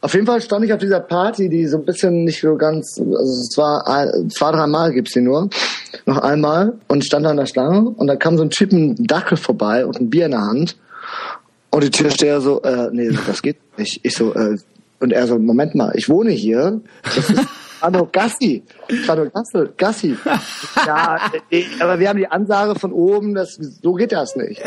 Auf 0.00 0.12
jeden 0.14 0.26
Fall 0.26 0.40
stand 0.40 0.64
ich 0.64 0.72
auf 0.72 0.80
dieser 0.80 0.98
Party, 1.00 1.48
die 1.48 1.68
so 1.68 1.78
ein 1.78 1.84
bisschen 1.84 2.24
nicht 2.24 2.40
so 2.40 2.56
ganz, 2.56 2.98
also 2.98 3.12
es 3.22 3.56
war 3.56 3.86
ein- 3.86 4.28
zwei, 4.30 4.50
drei 4.50 4.66
Mal 4.66 4.92
gibt's 4.92 5.12
die 5.12 5.20
nur, 5.20 5.48
noch 6.06 6.18
einmal 6.18 6.72
und 6.88 7.04
stand 7.04 7.24
da 7.24 7.30
an 7.30 7.36
der 7.36 7.46
Schlange 7.46 7.88
und 7.90 8.08
da 8.08 8.16
kam 8.16 8.36
so 8.36 8.42
ein 8.42 8.50
Typ 8.50 8.72
einem 8.72 8.96
Dackel 9.06 9.36
vorbei 9.38 9.86
und 9.86 10.00
ein 10.00 10.10
Bier 10.10 10.24
in 10.24 10.32
der 10.32 10.40
Hand 10.40 10.76
und 11.74 11.82
die 11.84 11.90
Türsteher 11.90 12.40
so, 12.40 12.62
äh, 12.62 12.88
nee, 12.92 13.10
das 13.26 13.42
geht 13.42 13.56
nicht. 13.78 14.00
Ich 14.02 14.14
so, 14.16 14.32
äh, 14.34 14.56
und 15.00 15.12
er 15.12 15.26
so, 15.26 15.38
Moment 15.38 15.74
mal, 15.74 15.92
ich 15.96 16.08
wohne 16.08 16.30
hier. 16.30 16.80
Das 17.02 17.30
ist 17.30 17.42
Hallo 17.82 18.08
Gassi. 18.10 18.62
Hallo 19.08 19.28
Gassi. 19.30 19.68
Gassi. 19.76 20.16
Ja, 20.86 21.18
äh, 21.50 21.64
aber 21.80 21.98
wir 21.98 22.08
haben 22.08 22.16
die 22.18 22.28
Ansage 22.30 22.78
von 22.78 22.92
oben, 22.92 23.34
das, 23.34 23.56
so 23.82 23.92
geht 23.94 24.12
das 24.12 24.36
nicht. 24.36 24.62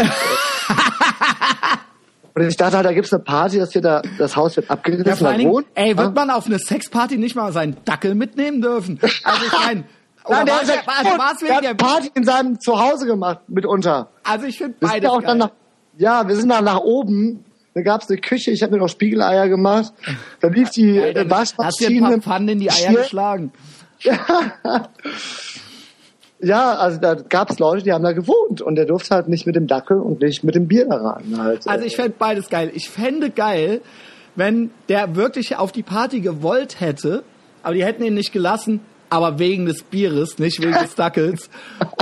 Und 2.35 2.43
ich 2.47 2.55
dachte 2.55 2.75
halt, 2.77 2.85
da 2.85 2.93
gibt's 2.93 3.11
eine 3.11 3.23
Party, 3.23 3.57
dass 3.57 3.73
wir 3.73 3.81
da, 3.81 4.03
das 4.19 4.35
Haus 4.35 4.55
wird 4.57 4.69
abgerissen. 4.69 5.07
Ja, 5.07 5.15
vor 5.15 5.29
allen 5.29 5.39
Dingen, 5.39 5.65
ey, 5.73 5.97
wird 5.97 6.07
Ja. 6.07 6.11
man 6.11 6.29
auf 6.29 6.45
eine 6.45 6.59
Sexparty 6.59 7.17
nicht 7.17 7.35
mal 7.35 7.51
seinen 7.51 7.77
Dackel 7.83 8.13
mitnehmen 8.13 8.61
dürfen? 8.61 8.99
Also 9.23 9.45
ich 9.45 9.51
meine, 9.65 9.83
Nein, 10.29 10.45
der, 10.45 10.55
war 10.55 10.61
ist 10.61 10.69
es 10.69 10.75
ja, 10.75 10.81
also 10.85 11.17
war's 11.17 11.37
der 11.39 11.47
der, 11.47 11.69
eine 11.69 11.75
Party 11.75 12.11
in 12.13 12.23
seinem 12.25 12.59
Zuhause 12.59 13.07
gemacht, 13.07 13.39
mitunter. 13.47 14.09
also 14.23 14.45
ich 14.45 14.57
finde 14.57 14.75
ja 14.81 15.09
auch 15.09 15.21
dann 15.21 15.23
geil. 15.23 15.35
nach, 15.37 15.51
ja, 15.97 16.27
wir 16.27 16.35
sind 16.35 16.49
dann 16.49 16.65
nach 16.65 16.79
oben. 16.79 17.43
Da 17.73 17.81
gab's 17.83 18.09
eine 18.09 18.19
Küche, 18.19 18.49
ich 18.51 18.63
habe 18.63 18.73
mir 18.73 18.79
noch 18.79 18.89
Spiegeleier 18.89 19.47
gemacht. 19.49 19.93
Da 20.39 20.47
lief 20.47 20.71
die 20.71 20.97
Ey, 20.97 21.09
äh, 21.11 21.13
dann 21.13 21.29
Hast 21.29 21.57
du 21.57 21.61
ein 21.61 21.67
Waschmaschine. 21.67 22.01
paar 22.09 22.21
Pfannen 22.21 22.49
in 22.49 22.59
die 22.59 22.71
Eier 22.71 22.93
geschlagen? 22.93 23.51
Ja, 26.39 26.75
also 26.75 26.99
da 26.99 27.15
gab's 27.15 27.57
Leute, 27.57 27.83
die 27.83 27.91
haben 27.91 28.03
da 28.03 28.11
gewohnt 28.11 28.61
und 28.61 28.75
der 28.75 28.85
durfte 28.85 29.15
halt 29.15 29.27
nicht 29.27 29.47
mit 29.47 29.55
dem 29.55 29.65
Dackel 29.65 29.97
und 29.99 30.21
nicht 30.21 30.43
mit 30.43 30.53
dem 30.53 30.67
Bier 30.67 30.85
da 30.87 30.97
rein. 30.97 31.35
Halt. 31.35 31.67
Also 31.67 31.83
ich 31.83 31.95
fände 31.95 32.13
beides 32.17 32.49
geil. 32.49 32.69
Ich 32.75 32.91
fände 32.91 33.31
geil, 33.31 33.81
wenn 34.35 34.69
der 34.87 35.15
wirklich 35.15 35.55
auf 35.55 35.71
die 35.71 35.81
Party 35.81 36.19
gewollt 36.19 36.79
hätte, 36.79 37.23
aber 37.63 37.73
die 37.73 37.83
hätten 37.83 38.03
ihn 38.03 38.13
nicht 38.13 38.33
gelassen, 38.33 38.81
aber 39.09 39.39
wegen 39.39 39.65
des 39.65 39.83
Bieres, 39.83 40.37
nicht 40.39 40.61
wegen 40.61 40.73
des 40.73 40.95
Dackels. 40.95 41.49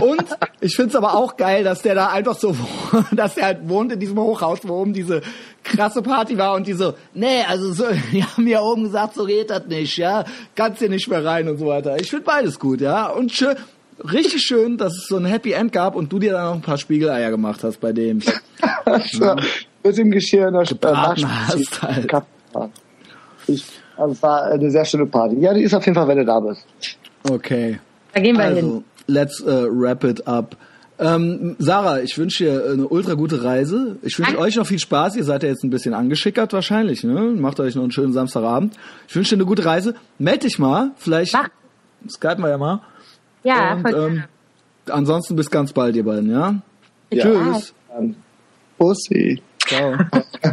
Und 0.02 0.26
ich 0.60 0.76
finde 0.76 0.90
es 0.90 0.96
aber 0.96 1.16
auch 1.16 1.38
geil, 1.38 1.64
dass 1.64 1.82
der 1.82 1.96
da 1.96 2.10
einfach 2.10 2.38
so, 2.38 2.56
dass 3.12 3.36
der 3.36 3.46
halt 3.46 3.70
wohnt 3.70 3.92
in 3.92 4.00
diesem 4.00 4.20
Hochhaus, 4.20 4.60
wo 4.64 4.82
oben 4.82 4.94
diese 4.94 5.22
krasse 5.64 6.02
Party 6.02 6.38
war 6.38 6.56
und 6.56 6.68
die 6.68 6.74
so, 6.74 6.94
nee, 7.14 7.44
also 7.48 7.74
so, 7.74 7.86
die 8.12 8.24
haben 8.24 8.44
mir 8.44 8.62
oben 8.62 8.84
gesagt, 8.84 9.16
so 9.16 9.26
geht 9.26 9.50
das 9.50 9.66
nicht, 9.68 9.98
ja, 9.98 10.26
kannst 10.56 10.80
hier 10.80 10.90
nicht 10.90 11.08
mehr 11.08 11.24
rein 11.24 11.48
und 11.48 11.58
so 11.58 11.68
weiter. 11.68 12.00
Ich 12.00 12.10
finde 12.10 12.26
beides 12.26 12.60
gut, 12.60 12.82
ja, 12.82 13.08
und 13.08 13.32
schön, 13.32 13.56
richtig 14.04 14.44
schön, 14.44 14.78
dass 14.78 14.94
es 14.94 15.08
so 15.08 15.18
ein 15.18 15.26
Happy 15.26 15.52
End 15.52 15.72
gab 15.72 15.96
und 15.96 16.12
du 16.12 16.20
dir 16.20 16.34
dann 16.34 16.46
noch 16.46 16.56
ein 16.56 16.62
paar 16.62 16.78
Spiegeleier 16.78 17.32
gemacht 17.32 17.64
hast 17.64 17.80
bei 17.80 17.94
dem. 17.94 18.22
mit 19.84 19.98
dem 19.98 20.12
Geschirr 20.12 20.48
in 20.48 20.54
der 20.54 20.64
Gebraten 20.64 21.24
Waschmaschine. 21.24 21.66
hast 21.66 21.82
halt. 21.82 22.12
Ich, 23.48 23.66
also 23.98 24.14
es 24.14 24.24
war 24.24 24.44
eine 24.46 24.72
sehr 24.72 24.86
schöne 24.86 25.06
Party. 25.06 25.38
Ja, 25.40 25.54
die 25.54 25.64
ist 25.64 25.74
auf 25.74 25.86
jeden 25.86 25.96
Fall, 25.96 26.08
wenn 26.08 26.18
du 26.18 26.26
da 26.26 26.40
bist. 26.40 26.66
Okay. 27.30 27.80
Da 28.14 28.22
gehen 28.22 28.38
wir 28.38 28.46
Also, 28.46 28.56
hin. 28.56 28.84
let's 29.08 29.42
uh, 29.42 29.68
wrap 29.70 30.04
it 30.04 30.26
up. 30.28 30.56
Ähm, 30.98 31.58
Sarah, 31.60 32.00
ich 32.00 32.18
wünsche 32.18 32.46
dir 32.46 32.72
eine 32.72 32.88
ultra 32.88 33.16
gute 33.16 33.44
Reise. 33.44 33.98
Ich 34.02 34.18
wünsche 34.18 34.40
euch 34.40 34.56
noch 34.56 34.66
viel 34.66 34.80
Spaß. 34.80 35.18
Ihr 35.18 35.26
seid 35.26 35.44
ja 35.44 35.50
jetzt 35.50 35.64
ein 35.66 35.70
bisschen 35.70 35.94
angeschickert 35.94 36.54
wahrscheinlich. 36.54 37.04
Ne? 37.04 37.34
Macht 37.38 37.60
euch 37.60 37.76
noch 37.76 37.82
einen 37.84 37.92
schönen 37.92 38.14
Samstagabend. 38.14 38.76
Ich 39.08 39.16
wünsche 39.16 39.36
dir 39.36 39.42
eine 39.42 39.46
gute 39.46 39.66
Reise. 39.66 39.96
Meld 40.20 40.44
dich 40.44 40.58
mal. 40.58 40.92
Vielleicht 40.96 41.34
Mach. 41.34 41.50
skypen 42.10 42.44
wir 42.44 42.50
ja 42.52 42.58
mal. 42.58 42.80
Ja, 43.44 43.74
Und 43.74 43.94
ähm, 43.94 44.24
ansonsten 44.90 45.36
bis 45.36 45.52
ganz 45.52 45.74
bald, 45.74 45.98
ihr 45.98 46.06
beiden. 46.06 46.32
Ja? 46.32 46.56
Ja. 47.12 47.24
Tschüss. 47.26 47.74
Pussy. 48.78 49.42
Ciao. 49.68 49.96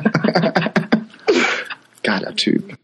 Geiler 2.02 2.34
Typ. 2.34 2.74